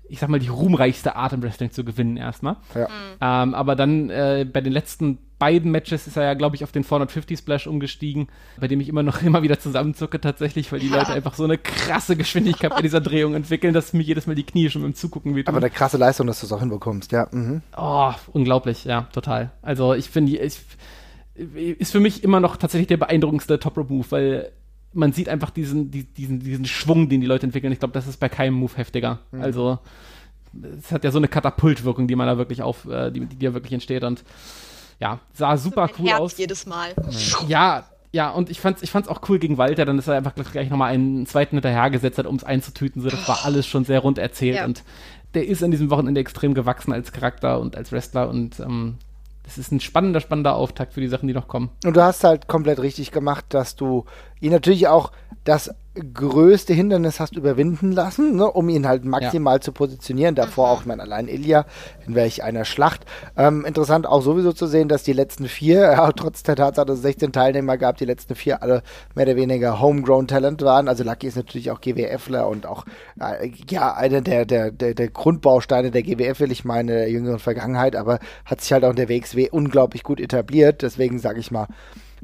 ich 0.09 0.19
sag 0.19 0.29
mal, 0.29 0.39
die 0.39 0.47
ruhmreichste 0.47 1.15
Art 1.15 1.33
im 1.33 1.41
Wrestling 1.41 1.71
zu 1.71 1.83
gewinnen 1.83 2.17
erstmal. 2.17 2.57
Ja. 2.73 2.87
Mhm. 2.87 2.89
Ähm, 3.21 3.53
aber 3.55 3.75
dann 3.75 4.09
äh, 4.09 4.45
bei 4.51 4.61
den 4.61 4.73
letzten 4.73 5.19
beiden 5.39 5.71
Matches 5.71 6.07
ist 6.07 6.17
er 6.17 6.23
ja, 6.23 6.33
glaube 6.33 6.55
ich, 6.55 6.63
auf 6.63 6.71
den 6.71 6.83
450 6.83 7.37
Splash 7.37 7.67
umgestiegen, 7.67 8.27
bei 8.59 8.67
dem 8.67 8.79
ich 8.79 8.89
immer 8.89 9.03
noch 9.03 9.21
immer 9.23 9.43
wieder 9.43 9.59
zusammenzucke 9.59 10.21
tatsächlich, 10.21 10.71
weil 10.71 10.79
die 10.79 10.89
ja. 10.89 10.97
Leute 10.97 11.13
einfach 11.13 11.33
so 11.33 11.43
eine 11.43 11.57
krasse 11.57 12.15
Geschwindigkeit 12.15 12.71
bei 12.71 12.81
dieser 12.81 13.01
Drehung 13.01 13.35
entwickeln, 13.35 13.73
dass 13.73 13.93
mir 13.93 14.03
jedes 14.03 14.27
Mal 14.27 14.35
die 14.35 14.45
Knie 14.45 14.69
schon 14.69 14.81
beim 14.81 14.95
Zugucken 14.95 15.35
wehtun. 15.35 15.53
Aber 15.53 15.63
eine 15.63 15.73
krasse 15.73 15.97
Leistung, 15.97 16.27
dass 16.27 16.39
du 16.39 16.45
es 16.45 16.51
auch 16.51 16.59
hinbekommst, 16.59 17.11
ja. 17.11 17.27
Mhm. 17.31 17.61
Oh, 17.77 18.13
unglaublich, 18.31 18.85
ja, 18.85 19.07
total. 19.13 19.51
Also 19.61 19.93
ich 19.93 20.09
finde, 20.09 20.37
ich, 20.37 20.59
ist 21.35 21.91
für 21.91 21.99
mich 21.99 22.23
immer 22.23 22.39
noch 22.39 22.57
tatsächlich 22.57 22.87
der 22.87 22.97
beeindruckendste 22.97 23.59
Top 23.59 23.77
Rope 23.77 23.93
Move, 23.93 24.05
weil 24.09 24.51
man 24.95 25.13
sieht 25.13 25.29
einfach 25.29 25.49
diesen, 25.49 25.91
diesen, 25.91 26.39
diesen 26.39 26.65
Schwung, 26.65 27.09
den 27.09 27.21
die 27.21 27.27
Leute 27.27 27.45
entwickeln. 27.45 27.73
Ich 27.73 27.79
glaube, 27.79 27.93
das 27.93 28.07
ist 28.07 28.19
bei 28.19 28.29
keinem 28.29 28.55
Move 28.55 28.75
heftiger. 28.75 29.19
Mhm. 29.31 29.41
Also 29.41 29.79
es 30.79 30.91
hat 30.91 31.03
ja 31.03 31.11
so 31.11 31.17
eine 31.17 31.27
Katapultwirkung, 31.27 32.07
die 32.07 32.15
man 32.15 32.27
da 32.27 32.37
wirklich 32.37 32.61
auf, 32.61 32.85
äh, 32.85 33.11
die, 33.11 33.25
die 33.25 33.45
ja 33.45 33.53
wirklich 33.53 33.73
entsteht 33.73 34.03
und 34.03 34.23
ja, 34.99 35.19
sah 35.33 35.57
super 35.57 35.89
cool 35.99 36.07
Herz 36.07 36.19
aus. 36.19 36.37
jedes 36.37 36.65
Mal. 36.65 36.93
Ja, 37.47 37.83
ja, 38.13 38.29
und 38.29 38.49
ich 38.49 38.61
fand's, 38.61 38.81
ich 38.81 38.91
fand's 38.91 39.09
auch 39.09 39.21
cool 39.27 39.39
gegen 39.39 39.57
Walter, 39.57 39.83
dann 39.83 39.99
ist 39.99 40.07
er 40.07 40.15
einfach 40.15 40.33
gleich 40.33 40.69
nochmal 40.69 40.93
einen 40.93 41.25
zweiten 41.25 41.57
hinterhergesetzt 41.57 42.17
hat, 42.17 42.25
um 42.25 42.37
es 42.37 42.45
einzutüten. 42.45 43.01
So, 43.01 43.09
das 43.09 43.27
war 43.27 43.43
alles 43.43 43.67
schon 43.67 43.83
sehr 43.83 43.99
rund 43.99 44.17
erzählt 44.17 44.57
ja. 44.57 44.65
und 44.65 44.83
der 45.33 45.45
ist 45.45 45.61
an 45.63 45.71
diesem 45.71 45.89
Wochenende 45.89 46.21
extrem 46.21 46.53
gewachsen 46.53 46.93
als 46.93 47.11
Charakter 47.11 47.59
und 47.59 47.75
als 47.75 47.91
Wrestler 47.91 48.29
und 48.29 48.61
ähm, 48.61 48.95
das 49.45 49.57
ist 49.59 49.71
ein 49.71 49.79
spannender, 49.79 50.19
spannender 50.19 50.55
Auftakt 50.55 50.93
für 50.93 51.01
die 51.01 51.07
Sachen, 51.07 51.27
die 51.27 51.33
noch 51.33 51.47
kommen. 51.47 51.69
Und 51.85 51.95
du 51.95 52.03
hast 52.03 52.23
halt 52.23 52.47
komplett 52.47 52.79
richtig 52.79 53.11
gemacht, 53.11 53.45
dass 53.49 53.75
du 53.75 54.05
ihn 54.41 54.51
natürlich 54.51 54.87
auch 54.87 55.11
das 55.43 55.73
größte 55.95 56.73
Hindernis 56.73 57.19
hast 57.19 57.35
überwinden 57.35 57.91
lassen, 57.91 58.35
ne, 58.35 58.51
um 58.51 58.67
ihn 58.67 58.87
halt 58.87 59.05
maximal 59.05 59.55
ja. 59.55 59.61
zu 59.61 59.71
positionieren. 59.71 60.35
Davor 60.35 60.69
auch, 60.69 60.81
ich 60.81 60.85
meine, 60.85 61.01
allein 61.01 61.27
Ilya 61.27 61.65
in 62.05 62.15
welch 62.15 62.43
einer 62.43 62.65
Schlacht. 62.65 63.05
Ähm, 63.37 63.65
interessant 63.65 64.05
auch 64.05 64.21
sowieso 64.21 64.51
zu 64.51 64.67
sehen, 64.67 64.89
dass 64.89 65.03
die 65.03 65.13
letzten 65.13 65.47
vier, 65.47 65.81
ja, 65.81 66.11
trotz 66.15 66.43
der 66.43 66.57
Tatsache, 66.57 66.85
dass 66.85 66.97
es 66.97 67.03
16 67.03 67.31
Teilnehmer 67.31 67.77
gab, 67.77 67.97
die 67.97 68.05
letzten 68.05 68.35
vier 68.35 68.61
alle 68.61 68.83
mehr 69.15 69.25
oder 69.25 69.35
weniger 69.37 69.79
Homegrown 69.79 70.27
Talent 70.27 70.61
waren. 70.63 70.89
Also 70.89 71.03
Lucky 71.03 71.27
ist 71.27 71.37
natürlich 71.37 71.71
auch 71.71 71.79
GWFler 71.79 72.47
und 72.47 72.65
auch, 72.65 72.85
äh, 73.19 73.51
ja, 73.69 73.93
einer 73.93 74.21
der, 74.21 74.45
der, 74.45 74.71
der, 74.71 74.93
der 74.93 75.09
Grundbausteine 75.09 75.91
der 75.91 76.03
GWF, 76.03 76.41
will 76.41 76.51
ich 76.51 76.65
meine, 76.65 76.91
der 76.91 77.09
jüngeren 77.09 77.39
Vergangenheit, 77.39 77.95
aber 77.95 78.19
hat 78.43 78.61
sich 78.61 78.73
halt 78.73 78.83
auch 78.83 78.89
in 78.89 78.97
der 78.97 79.09
WXW 79.09 79.49
unglaublich 79.49 80.03
gut 80.03 80.19
etabliert. 80.19 80.81
Deswegen 80.81 81.19
sage 81.19 81.39
ich 81.39 81.51
mal, 81.51 81.67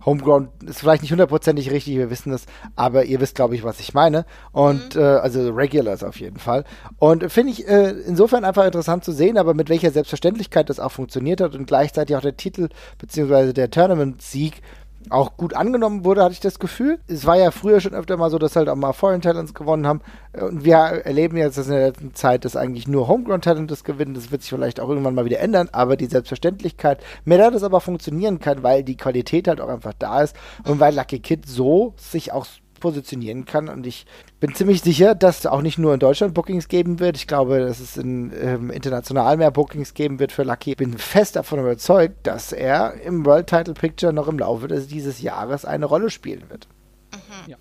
Homegrown 0.05 0.49
ist 0.65 0.79
vielleicht 0.79 1.01
nicht 1.01 1.11
hundertprozentig 1.11 1.71
richtig, 1.71 1.97
wir 1.97 2.09
wissen 2.09 2.33
es, 2.33 2.45
aber 2.75 3.05
ihr 3.05 3.19
wisst, 3.19 3.35
glaube 3.35 3.55
ich, 3.55 3.63
was 3.63 3.79
ich 3.79 3.93
meine. 3.93 4.25
Und 4.51 4.95
mhm. 4.95 5.01
äh, 5.01 5.05
also 5.05 5.51
Regulars 5.51 6.03
auf 6.03 6.19
jeden 6.19 6.39
Fall. 6.39 6.63
Und 6.97 7.31
finde 7.31 7.53
ich 7.53 7.67
äh, 7.67 7.91
insofern 8.07 8.45
einfach 8.45 8.65
interessant 8.65 9.03
zu 9.03 9.11
sehen, 9.11 9.37
aber 9.37 9.53
mit 9.53 9.69
welcher 9.69 9.91
Selbstverständlichkeit 9.91 10.69
das 10.69 10.79
auch 10.79 10.91
funktioniert 10.91 11.41
hat 11.41 11.55
und 11.55 11.65
gleichzeitig 11.65 12.15
auch 12.15 12.21
der 12.21 12.37
Titel 12.37 12.69
bzw. 12.99 13.53
der 13.53 13.69
Tournament-Sieg 13.69 14.61
auch 15.09 15.37
gut 15.37 15.55
angenommen 15.55 16.05
wurde, 16.05 16.23
hatte 16.23 16.33
ich 16.33 16.39
das 16.39 16.59
Gefühl. 16.59 16.99
Es 17.07 17.25
war 17.25 17.37
ja 17.37 17.51
früher 17.51 17.79
schon 17.79 17.93
öfter 17.93 18.17
mal 18.17 18.29
so, 18.29 18.37
dass 18.37 18.55
halt 18.55 18.69
auch 18.69 18.75
mal 18.75 18.93
Foreign 18.93 19.21
Talents 19.21 19.53
gewonnen 19.53 19.87
haben. 19.87 20.01
Und 20.33 20.63
wir 20.63 20.75
erleben 20.75 21.37
jetzt 21.37 21.57
dass 21.57 21.67
in 21.67 21.73
der 21.73 21.87
letzten 21.87 22.13
Zeit, 22.13 22.45
dass 22.45 22.55
eigentlich 22.55 22.87
nur 22.87 23.07
Homegrown 23.07 23.41
Talent 23.41 23.71
das 23.71 23.83
gewinnen. 23.83 24.13
Das 24.13 24.31
wird 24.31 24.41
sich 24.41 24.51
vielleicht 24.51 24.79
auch 24.79 24.89
irgendwann 24.89 25.15
mal 25.15 25.25
wieder 25.25 25.39
ändern, 25.39 25.69
aber 25.71 25.97
die 25.97 26.05
Selbstverständlichkeit, 26.05 27.03
mehr 27.25 27.37
da 27.37 27.51
das 27.51 27.63
aber 27.63 27.81
funktionieren 27.81 28.39
kann, 28.39 28.63
weil 28.63 28.83
die 28.83 28.97
Qualität 28.97 29.47
halt 29.47 29.61
auch 29.61 29.69
einfach 29.69 29.93
da 29.97 30.21
ist 30.21 30.35
und 30.65 30.79
weil 30.79 30.95
Lucky 30.95 31.19
Kid 31.19 31.45
so 31.47 31.93
sich 31.97 32.31
auch 32.31 32.45
positionieren 32.81 33.45
kann. 33.45 33.69
Und 33.69 33.87
ich 33.87 34.05
bin 34.41 34.53
ziemlich 34.53 34.81
sicher, 34.81 35.15
dass 35.15 35.39
es 35.39 35.45
auch 35.45 35.61
nicht 35.61 35.77
nur 35.77 35.93
in 35.93 36.01
Deutschland 36.01 36.33
Bookings 36.33 36.67
geben 36.67 36.99
wird. 36.99 37.15
Ich 37.15 37.27
glaube, 37.27 37.59
dass 37.61 37.79
es 37.79 37.95
in, 37.95 38.33
ähm, 38.41 38.69
international 38.69 39.37
mehr 39.37 39.51
Bookings 39.51 39.93
geben 39.93 40.19
wird 40.19 40.33
für 40.33 40.43
Lucky. 40.43 40.71
Ich 40.71 40.77
bin 40.77 40.97
fest 40.97 41.37
davon 41.37 41.59
überzeugt, 41.59 42.27
dass 42.27 42.51
er 42.51 42.95
im 43.01 43.25
World 43.25 43.47
Title 43.47 43.73
Picture 43.73 44.11
noch 44.11 44.27
im 44.27 44.39
Laufe 44.39 44.67
dieses 44.67 45.21
Jahres 45.21 45.63
eine 45.63 45.85
Rolle 45.85 46.09
spielen 46.09 46.43
wird. 46.49 46.67
Mhm. 47.13 47.51
Ja. 47.51 47.57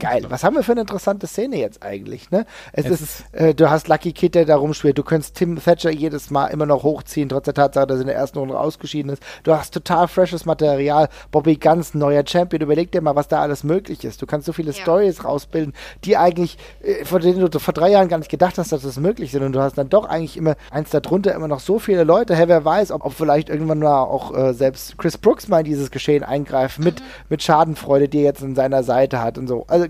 Geil. 0.00 0.24
Was 0.28 0.42
haben 0.42 0.56
wir 0.56 0.64
für 0.64 0.72
eine 0.72 0.80
interessante 0.80 1.28
Szene 1.28 1.56
jetzt 1.56 1.82
eigentlich, 1.84 2.30
ne? 2.32 2.46
Es, 2.72 2.86
es 2.86 3.00
ist, 3.00 3.24
äh, 3.32 3.54
du 3.54 3.70
hast 3.70 3.86
Lucky 3.86 4.12
Kid, 4.12 4.34
der 4.34 4.44
da 4.44 4.56
rumspielt. 4.56 4.98
Du 4.98 5.04
könntest 5.04 5.36
Tim 5.36 5.62
Thatcher 5.62 5.90
jedes 5.90 6.30
Mal 6.30 6.48
immer 6.48 6.66
noch 6.66 6.82
hochziehen, 6.82 7.28
trotz 7.28 7.44
der 7.44 7.54
Tatsache, 7.54 7.86
dass 7.86 7.98
er 7.98 8.00
in 8.00 8.06
der 8.08 8.16
ersten 8.16 8.40
Runde 8.40 8.58
ausgeschieden 8.58 9.12
ist. 9.12 9.22
Du 9.44 9.52
hast 9.52 9.72
total 9.72 10.08
freshes 10.08 10.46
Material. 10.46 11.08
Bobby 11.30 11.56
ganz 11.56 11.94
neuer 11.94 12.24
Champion. 12.26 12.62
Überleg 12.62 12.90
dir 12.90 13.02
mal, 13.02 13.14
was 13.14 13.28
da 13.28 13.40
alles 13.40 13.62
möglich 13.62 14.04
ist. 14.04 14.20
Du 14.20 14.26
kannst 14.26 14.46
so 14.46 14.52
viele 14.52 14.72
ja. 14.72 14.82
Stories 14.82 15.24
rausbilden, 15.24 15.74
die 16.04 16.16
eigentlich, 16.16 16.58
äh, 16.82 17.04
von 17.04 17.22
denen 17.22 17.48
du 17.48 17.58
vor 17.60 17.74
drei 17.74 17.90
Jahren 17.90 18.08
gar 18.08 18.18
nicht 18.18 18.30
gedacht 18.30 18.58
hast, 18.58 18.72
dass 18.72 18.82
das 18.82 18.98
möglich 18.98 19.30
sind. 19.30 19.44
Und 19.44 19.52
du 19.52 19.60
hast 19.60 19.78
dann 19.78 19.88
doch 19.88 20.06
eigentlich 20.06 20.36
immer 20.36 20.56
eins 20.72 20.90
darunter 20.90 21.34
immer 21.34 21.48
noch 21.48 21.60
so 21.60 21.78
viele 21.78 22.02
Leute. 22.02 22.34
Hey, 22.34 22.48
wer 22.48 22.64
weiß, 22.64 22.90
ob, 22.90 23.04
ob 23.04 23.12
vielleicht 23.12 23.48
irgendwann 23.48 23.78
mal 23.78 24.02
auch 24.02 24.36
äh, 24.36 24.54
selbst 24.54 24.98
Chris 24.98 25.18
Brooks 25.18 25.46
mal 25.46 25.60
in 25.60 25.66
dieses 25.66 25.92
Geschehen 25.92 26.24
eingreift 26.24 26.80
mit, 26.80 26.98
mhm. 26.98 27.04
mit 27.28 27.42
Schadenfreude, 27.44 28.08
die 28.08 28.18
er 28.18 28.24
jetzt 28.24 28.42
an 28.42 28.56
seiner 28.56 28.82
Seite 28.82 29.22
hat 29.22 29.38
und 29.38 29.46
so. 29.46 29.64
Also 29.68 29.83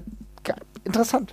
interessant. 0.84 1.32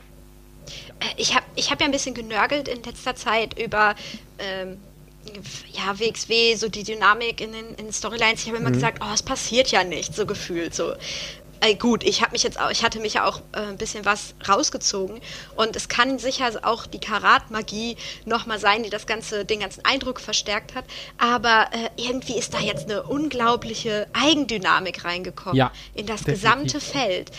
Äh, 1.00 1.06
ich 1.18 1.36
habe 1.36 1.46
ich 1.56 1.72
hab 1.72 1.80
ja 1.80 1.86
ein 1.86 1.92
bisschen 1.92 2.14
genörgelt 2.14 2.68
in 2.68 2.84
letzter 2.84 3.16
Zeit 3.16 3.60
über 3.60 3.96
ähm, 4.40 4.78
ja, 5.72 6.00
WXW, 6.00 6.56
so 6.56 6.68
die 6.70 6.84
Dynamik 6.84 7.42
in 7.42 7.52
den, 7.52 7.76
in 7.76 7.94
Storylines. 7.94 8.42
Ich 8.42 8.48
habe 8.48 8.58
immer 8.58 8.70
mhm. 8.70 8.74
gesagt, 8.74 9.00
oh, 9.02 9.14
es 9.14 9.24
passiert 9.24 9.70
ja 9.70 9.84
nicht, 9.84 10.16
so 10.16 10.26
gefühlt. 10.26 10.74
So. 10.74 10.94
Äh, 11.64 11.76
gut, 11.76 12.04
ich 12.04 12.24
habe 12.24 12.32
mich 12.32 12.42
jetzt 12.42 12.60
auch, 12.60 12.72
ich 12.72 12.84
hatte 12.84 13.00
mich 13.00 13.14
ja 13.14 13.26
auch 13.26 13.40
äh, 13.52 13.60
ein 13.60 13.78
bisschen 13.78 14.04
was 14.04 14.34
rausgezogen 14.50 15.22
und 15.56 15.76
es 15.76 15.90
kann 15.90 16.18
sicher 16.18 16.50
auch 16.64 16.88
die 16.88 17.00
Karat-Magie 17.00 17.98
nochmal 18.26 18.58
sein, 18.60 18.82
die 18.82 18.90
das 18.90 19.06
ganze, 19.06 19.46
den 19.46 19.60
ganzen 19.60 19.86
Eindruck 19.86 20.20
verstärkt 20.20 20.74
hat. 20.74 20.86
Aber 21.20 21.68
äh, 21.72 21.90
irgendwie 21.98 22.36
ist 22.36 22.56
da 22.56 22.60
jetzt 22.60 22.90
eine 22.90 23.04
unglaubliche 23.04 24.08
Eigendynamik 24.14 25.06
reingekommen 25.06 25.56
ja, 25.56 25.72
in 25.94 26.08
das 26.08 26.22
definitiv. 26.22 26.42
gesamte 26.42 26.80
Feld. 26.80 27.32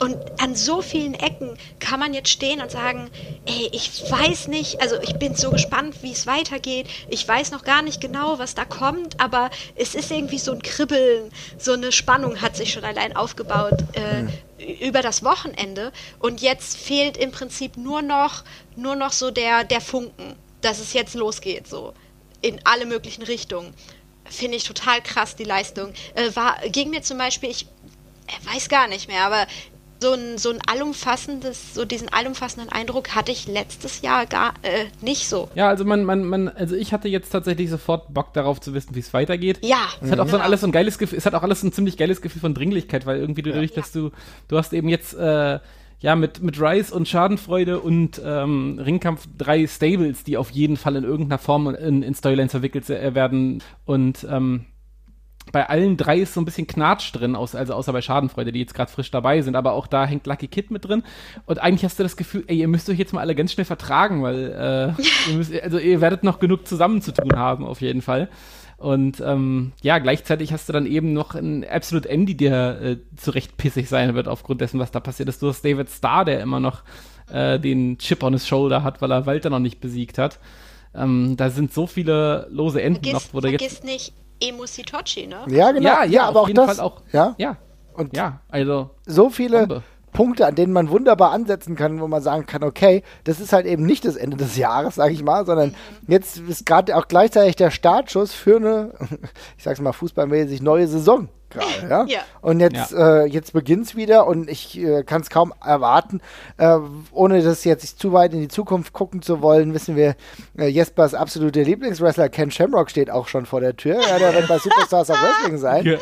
Und 0.00 0.16
an 0.40 0.54
so 0.54 0.80
vielen 0.80 1.14
Ecken 1.14 1.58
kann 1.80 1.98
man 1.98 2.14
jetzt 2.14 2.28
stehen 2.28 2.60
und 2.60 2.70
sagen, 2.70 3.10
ey, 3.46 3.68
ich 3.72 4.08
weiß 4.08 4.46
nicht, 4.46 4.80
also 4.80 4.96
ich 5.02 5.14
bin 5.14 5.34
so 5.34 5.50
gespannt, 5.50 5.96
wie 6.02 6.12
es 6.12 6.26
weitergeht. 6.26 6.86
Ich 7.08 7.26
weiß 7.26 7.50
noch 7.50 7.64
gar 7.64 7.82
nicht 7.82 8.00
genau, 8.00 8.38
was 8.38 8.54
da 8.54 8.64
kommt, 8.64 9.20
aber 9.20 9.50
es 9.74 9.96
ist 9.96 10.10
irgendwie 10.12 10.38
so 10.38 10.52
ein 10.52 10.62
Kribbeln, 10.62 11.30
so 11.58 11.72
eine 11.72 11.90
Spannung 11.90 12.40
hat 12.40 12.56
sich 12.56 12.72
schon 12.72 12.84
allein 12.84 13.16
aufgebaut 13.16 13.84
äh, 13.94 14.22
mhm. 14.22 14.30
über 14.80 15.02
das 15.02 15.24
Wochenende. 15.24 15.92
Und 16.20 16.42
jetzt 16.42 16.76
fehlt 16.76 17.16
im 17.16 17.32
Prinzip 17.32 17.76
nur 17.76 18.00
noch, 18.02 18.44
nur 18.76 18.94
noch 18.94 19.12
so 19.12 19.32
der, 19.32 19.64
der 19.64 19.80
Funken, 19.80 20.36
dass 20.60 20.78
es 20.78 20.92
jetzt 20.92 21.14
losgeht, 21.14 21.66
so 21.66 21.92
in 22.40 22.60
alle 22.64 22.86
möglichen 22.86 23.22
Richtungen. 23.22 23.74
Finde 24.24 24.58
ich 24.58 24.64
total 24.64 25.02
krass, 25.02 25.34
die 25.34 25.44
Leistung. 25.44 25.92
Äh, 26.14 26.36
war, 26.36 26.56
ging 26.68 26.90
mir 26.90 27.02
zum 27.02 27.18
Beispiel, 27.18 27.50
ich 27.50 27.66
weiß 28.44 28.68
gar 28.68 28.86
nicht 28.86 29.08
mehr, 29.08 29.24
aber 29.24 29.46
so 30.00 30.12
ein, 30.12 30.38
so 30.38 30.50
ein 30.50 30.58
allumfassendes, 30.66 31.74
so 31.74 31.84
diesen 31.84 32.08
allumfassenden 32.08 32.70
Eindruck 32.70 33.14
hatte 33.14 33.32
ich 33.32 33.46
letztes 33.46 34.02
Jahr 34.02 34.26
gar 34.26 34.54
äh, 34.62 34.86
nicht 35.00 35.28
so. 35.28 35.48
Ja, 35.54 35.68
also 35.68 35.84
man, 35.84 36.04
man, 36.04 36.24
man, 36.24 36.48
also 36.48 36.76
ich 36.76 36.92
hatte 36.92 37.08
jetzt 37.08 37.30
tatsächlich 37.30 37.70
sofort 37.70 38.12
Bock 38.12 38.32
darauf 38.32 38.60
zu 38.60 38.74
wissen, 38.74 38.94
wie 38.94 39.00
es 39.00 39.12
weitergeht. 39.12 39.58
Ja. 39.62 39.88
Es 40.00 40.10
hat 40.10 40.20
auch 40.20 40.28
so 40.28 40.36
ein, 40.36 40.42
alles 40.42 40.60
so 40.60 40.66
ein 40.66 40.72
geiles 40.72 40.98
Gefühl, 40.98 41.18
es 41.18 41.26
hat 41.26 41.34
auch 41.34 41.42
alles 41.42 41.60
so 41.60 41.66
ein 41.66 41.72
ziemlich 41.72 41.96
geiles 41.96 42.22
Gefühl 42.22 42.40
von 42.40 42.54
Dringlichkeit, 42.54 43.06
weil 43.06 43.18
irgendwie 43.18 43.42
du 43.42 43.50
dadurch, 43.50 43.72
dass 43.72 43.92
du, 43.92 44.10
du 44.48 44.56
hast 44.56 44.72
eben 44.72 44.88
jetzt, 44.88 45.14
äh, 45.14 45.58
ja, 46.00 46.14
mit, 46.14 46.42
mit 46.42 46.60
Rise 46.60 46.94
und 46.94 47.08
Schadenfreude 47.08 47.80
und 47.80 48.22
ähm, 48.24 48.78
Ringkampf 48.78 49.26
drei 49.36 49.66
Stables, 49.66 50.22
die 50.22 50.36
auf 50.36 50.50
jeden 50.50 50.76
Fall 50.76 50.94
in 50.94 51.04
irgendeiner 51.04 51.38
Form 51.38 51.74
in, 51.74 52.02
in 52.02 52.14
Storylines 52.14 52.52
verwickelt 52.52 52.88
äh, 52.88 53.14
werden 53.14 53.62
und 53.84 54.24
ähm, 54.30 54.66
bei 55.52 55.68
allen 55.68 55.96
drei 55.96 56.18
ist 56.18 56.34
so 56.34 56.40
ein 56.40 56.44
bisschen 56.44 56.66
Knatsch 56.66 57.14
drin, 57.14 57.36
also 57.36 57.74
außer 57.74 57.92
bei 57.92 58.02
Schadenfreude, 58.02 58.52
die 58.52 58.60
jetzt 58.60 58.74
gerade 58.74 58.90
frisch 58.90 59.10
dabei 59.10 59.42
sind, 59.42 59.56
aber 59.56 59.72
auch 59.72 59.86
da 59.86 60.06
hängt 60.06 60.26
Lucky 60.26 60.48
Kid 60.48 60.70
mit 60.70 60.84
drin. 60.84 61.02
Und 61.46 61.58
eigentlich 61.58 61.84
hast 61.84 61.98
du 61.98 62.02
das 62.02 62.16
Gefühl, 62.16 62.44
ey, 62.46 62.58
ihr 62.58 62.68
müsst 62.68 62.88
euch 62.90 62.98
jetzt 62.98 63.12
mal 63.12 63.20
alle 63.20 63.34
ganz 63.34 63.52
schnell 63.52 63.64
vertragen, 63.64 64.22
weil 64.22 64.94
äh, 64.98 65.30
ihr 65.30 65.36
müsst, 65.36 65.52
also 65.62 65.78
ihr 65.78 66.00
werdet 66.00 66.24
noch 66.24 66.38
genug 66.38 66.66
zusammen 66.66 67.02
zu 67.02 67.12
tun 67.12 67.32
haben, 67.36 67.64
auf 67.64 67.80
jeden 67.80 68.02
Fall. 68.02 68.28
Und 68.78 69.20
ähm, 69.20 69.72
ja, 69.82 69.98
gleichzeitig 69.98 70.52
hast 70.52 70.68
du 70.68 70.72
dann 70.72 70.86
eben 70.86 71.12
noch 71.12 71.34
einen 71.34 71.64
Absolute 71.64 72.08
Andy, 72.08 72.36
der 72.36 72.80
äh, 72.80 72.96
zurecht 73.16 73.56
pissig 73.56 73.88
sein 73.88 74.14
wird 74.14 74.28
aufgrund 74.28 74.60
dessen, 74.60 74.78
was 74.78 74.92
da 74.92 75.00
passiert 75.00 75.28
ist. 75.28 75.42
Du 75.42 75.48
hast 75.48 75.64
David 75.64 75.90
Starr, 75.90 76.24
der 76.24 76.40
immer 76.40 76.60
noch 76.60 76.82
äh, 77.28 77.58
den 77.58 77.98
Chip 77.98 78.22
on 78.22 78.34
his 78.34 78.46
shoulder 78.46 78.84
hat, 78.84 79.02
weil 79.02 79.10
er 79.10 79.26
Walter 79.26 79.50
noch 79.50 79.58
nicht 79.58 79.80
besiegt 79.80 80.16
hat. 80.16 80.38
Ähm, 80.94 81.36
da 81.36 81.50
sind 81.50 81.72
so 81.72 81.88
viele 81.88 82.46
lose 82.50 82.80
Enden 82.80 83.02
Vergiss, 83.02 83.12
noch, 83.12 83.34
wo 83.34 83.40
der 83.40 83.50
jetzt 83.50 83.62
vergiss 83.62 83.82
nicht 83.82 84.12
Emo 84.40 84.66
Sitochi, 84.66 85.26
ne? 85.26 85.44
Ja, 85.48 85.72
genau. 85.72 85.88
Ja, 85.88 86.04
ja, 86.04 86.22
aber 86.24 86.40
auf 86.40 86.44
auch 86.44 86.48
jeden 86.48 86.56
das. 86.66 86.76
Fall 86.76 86.84
auch. 86.84 87.02
Ja. 87.12 87.34
Ja, 87.38 87.56
Und 87.94 88.16
ja, 88.16 88.40
also 88.48 88.90
so 89.06 89.30
viele 89.30 89.60
Bombe. 89.66 89.82
Punkte, 90.12 90.46
an 90.46 90.54
denen 90.54 90.72
man 90.72 90.90
wunderbar 90.90 91.32
ansetzen 91.32 91.76
kann, 91.76 92.00
wo 92.00 92.08
man 92.08 92.22
sagen 92.22 92.46
kann, 92.46 92.64
okay, 92.64 93.02
das 93.24 93.40
ist 93.40 93.52
halt 93.52 93.66
eben 93.66 93.84
nicht 93.84 94.04
das 94.04 94.16
Ende 94.16 94.36
des 94.36 94.56
Jahres, 94.56 94.96
sage 94.96 95.12
ich 95.12 95.22
mal, 95.22 95.44
sondern 95.46 95.74
jetzt 96.06 96.38
ist 96.38 96.66
gerade 96.66 96.96
auch 96.96 97.08
gleichzeitig 97.08 97.56
der 97.56 97.70
Startschuss 97.70 98.32
für 98.32 98.56
eine, 98.56 98.92
ich 99.56 99.64
sag's 99.64 99.80
mal 99.80 99.92
fußballmäßig, 99.92 100.62
neue 100.62 100.88
Saison 100.88 101.28
gerade, 101.50 101.66
ja? 101.88 102.04
Ja. 102.06 102.20
Und 102.40 102.60
jetzt, 102.60 102.92
äh, 102.92 103.24
jetzt 103.24 103.52
beginnt's 103.52 103.96
wieder 103.96 104.26
und 104.26 104.48
ich 104.48 104.78
äh, 104.78 105.02
kann 105.02 105.22
es 105.22 105.30
kaum 105.30 105.52
erwarten, 105.64 106.20
äh, 106.56 106.78
ohne 107.12 107.42
das 107.42 107.64
jetzt 107.64 107.98
zu 107.98 108.12
weit 108.12 108.32
in 108.32 108.40
die 108.40 108.48
Zukunft 108.48 108.92
gucken 108.92 109.22
zu 109.22 109.42
wollen, 109.42 109.74
wissen 109.74 109.96
wir, 109.96 110.16
äh, 110.58 110.66
Jespers 110.66 111.14
absolute 111.14 111.62
Lieblingswrestler 111.62 112.28
Ken 112.28 112.50
Shamrock 112.50 112.90
steht 112.90 113.10
auch 113.10 113.28
schon 113.28 113.46
vor 113.46 113.60
der 113.60 113.76
Tür. 113.76 114.00
Ja, 114.00 114.18
der 114.18 114.34
wird 114.34 114.48
bei 114.48 114.58
Superstars 114.68 115.10
of 115.10 115.18
Wrestling 115.22 115.58
sein. 115.58 115.84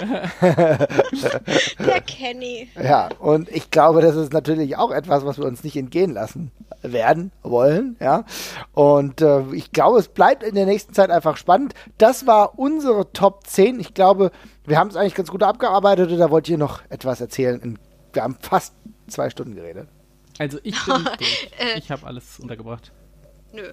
Der 1.79 2.01
Kenny. 2.01 2.69
Ja, 2.83 3.09
und 3.19 3.49
ich 3.51 3.71
glaube, 3.71 4.01
das 4.01 4.17
ist 4.17 4.33
natürlich 4.33 4.77
auch 4.77 4.91
etwas, 4.91 5.25
was 5.25 5.39
wir 5.39 5.45
uns 5.45 5.65
nicht 5.65 5.77
entgehen 5.77 6.13
lassen 6.13 6.51
werden 6.83 7.33
wollen, 7.43 7.97
ja. 8.01 8.25
Und 8.75 9.21
äh, 9.21 9.43
ich 9.53 9.73
glaube, 9.73 9.99
es 9.99 10.09
bleibt 10.09 10.43
in 10.43 10.55
der 10.55 10.67
nächsten 10.67 10.95
Zeit 10.95 11.11
einfach 11.11 11.37
spannend. 11.37 11.75
Das 11.99 12.27
war 12.27 12.59
unsere 12.59 13.13
Top 13.13 13.47
10. 13.47 13.81
Ich 13.81 13.95
glaube, 13.95 14.31
wir 14.67 14.79
haben 14.79 14.91
es 14.91 14.97
eigentlich 14.97 15.15
ganz 15.15 15.31
gut 15.31 15.43
abgearbeitet 15.43 16.11
oder 16.11 16.31
wollt 16.31 16.49
ihr 16.49 16.59
noch 16.59 16.83
etwas 16.89 17.21
erzählen? 17.21 17.79
Wir 18.13 18.23
haben 18.23 18.37
fast 18.41 18.75
zwei 19.07 19.31
Stunden 19.31 19.55
geredet. 19.55 19.89
Also 20.39 20.59
ich 20.63 20.75
bin 20.85 21.05
durch. 21.05 21.51
Ich 21.77 21.91
habe 21.91 22.07
alles 22.07 22.39
untergebracht. 22.41 22.93
Nö. 23.53 23.73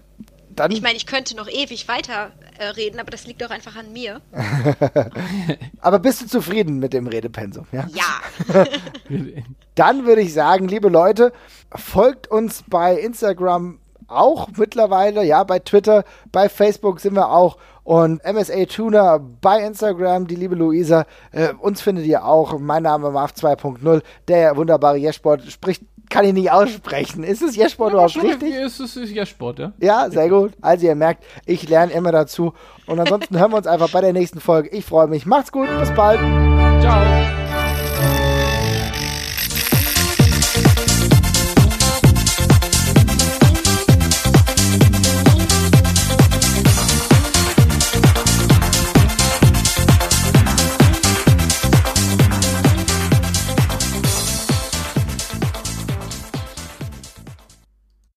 Dann, 0.55 0.71
Ich 0.71 0.81
meine, 0.81 0.95
ich 0.95 1.07
könnte 1.07 1.35
noch 1.35 1.47
ewig 1.49 1.87
weiter 1.87 2.31
äh, 2.59 2.65
reden, 2.65 2.99
aber 2.99 3.09
das 3.09 3.25
liegt 3.25 3.41
doch 3.41 3.49
einfach 3.49 3.75
an 3.75 3.91
mir. 3.91 4.21
aber 5.81 5.99
bist 5.99 6.21
du 6.21 6.27
zufrieden 6.27 6.77
mit 6.77 6.93
dem 6.93 7.07
Redepensum? 7.07 7.65
Ja? 7.71 7.87
Ja. 7.91 8.63
Dann 9.75 10.05
würde 10.05 10.21
ich 10.21 10.33
sagen, 10.33 10.67
liebe 10.67 10.89
Leute, 10.89 11.33
folgt 11.75 12.27
uns 12.27 12.63
bei 12.67 12.95
Instagram 12.99 13.79
auch 14.07 14.49
mittlerweile, 14.55 15.23
ja, 15.23 15.43
bei 15.43 15.59
Twitter, 15.59 16.03
bei 16.31 16.49
Facebook 16.49 16.99
sind 16.99 17.15
wir 17.15 17.29
auch 17.29 17.57
und 17.83 18.21
MSA 18.23 18.65
Tuner 18.65 19.19
bei 19.19 19.61
Instagram, 19.65 20.27
die 20.27 20.35
liebe 20.35 20.55
Luisa, 20.55 21.05
äh, 21.31 21.53
uns 21.59 21.81
findet 21.81 22.05
ihr 22.05 22.25
auch. 22.25 22.57
Mein 22.59 22.83
Name 22.83 23.11
Marv 23.11 23.33
2.0, 23.33 24.01
der 24.27 24.55
wunderbare 24.55 24.97
Jeschport 24.97 25.43
spricht, 25.51 25.83
kann 26.09 26.25
ich 26.25 26.33
nicht 26.33 26.51
aussprechen. 26.51 27.23
Ist 27.23 27.41
es 27.41 27.55
Jeschport 27.55 27.93
überhaupt 27.93 28.21
richtig? 28.21 28.53
Es 28.53 28.79
ist, 28.79 28.95
ist 28.95 29.11
ja 29.11 29.25
Sport, 29.25 29.59
ja. 29.59 29.73
Ja, 29.79 30.09
sehr 30.09 30.29
gut. 30.29 30.53
Also 30.61 30.85
ihr 30.85 30.95
merkt, 30.95 31.23
ich 31.45 31.67
lerne 31.67 31.91
immer 31.91 32.11
dazu. 32.11 32.53
Und 32.85 32.99
ansonsten 32.99 33.39
hören 33.39 33.51
wir 33.51 33.57
uns 33.57 33.67
einfach 33.67 33.91
bei 33.91 34.01
der 34.01 34.13
nächsten 34.13 34.39
Folge. 34.39 34.69
Ich 34.69 34.85
freue 34.85 35.07
mich. 35.07 35.25
Macht's 35.25 35.51
gut, 35.51 35.67
bis 35.79 35.91
bald. 35.91 36.19
Ciao. 36.81 37.42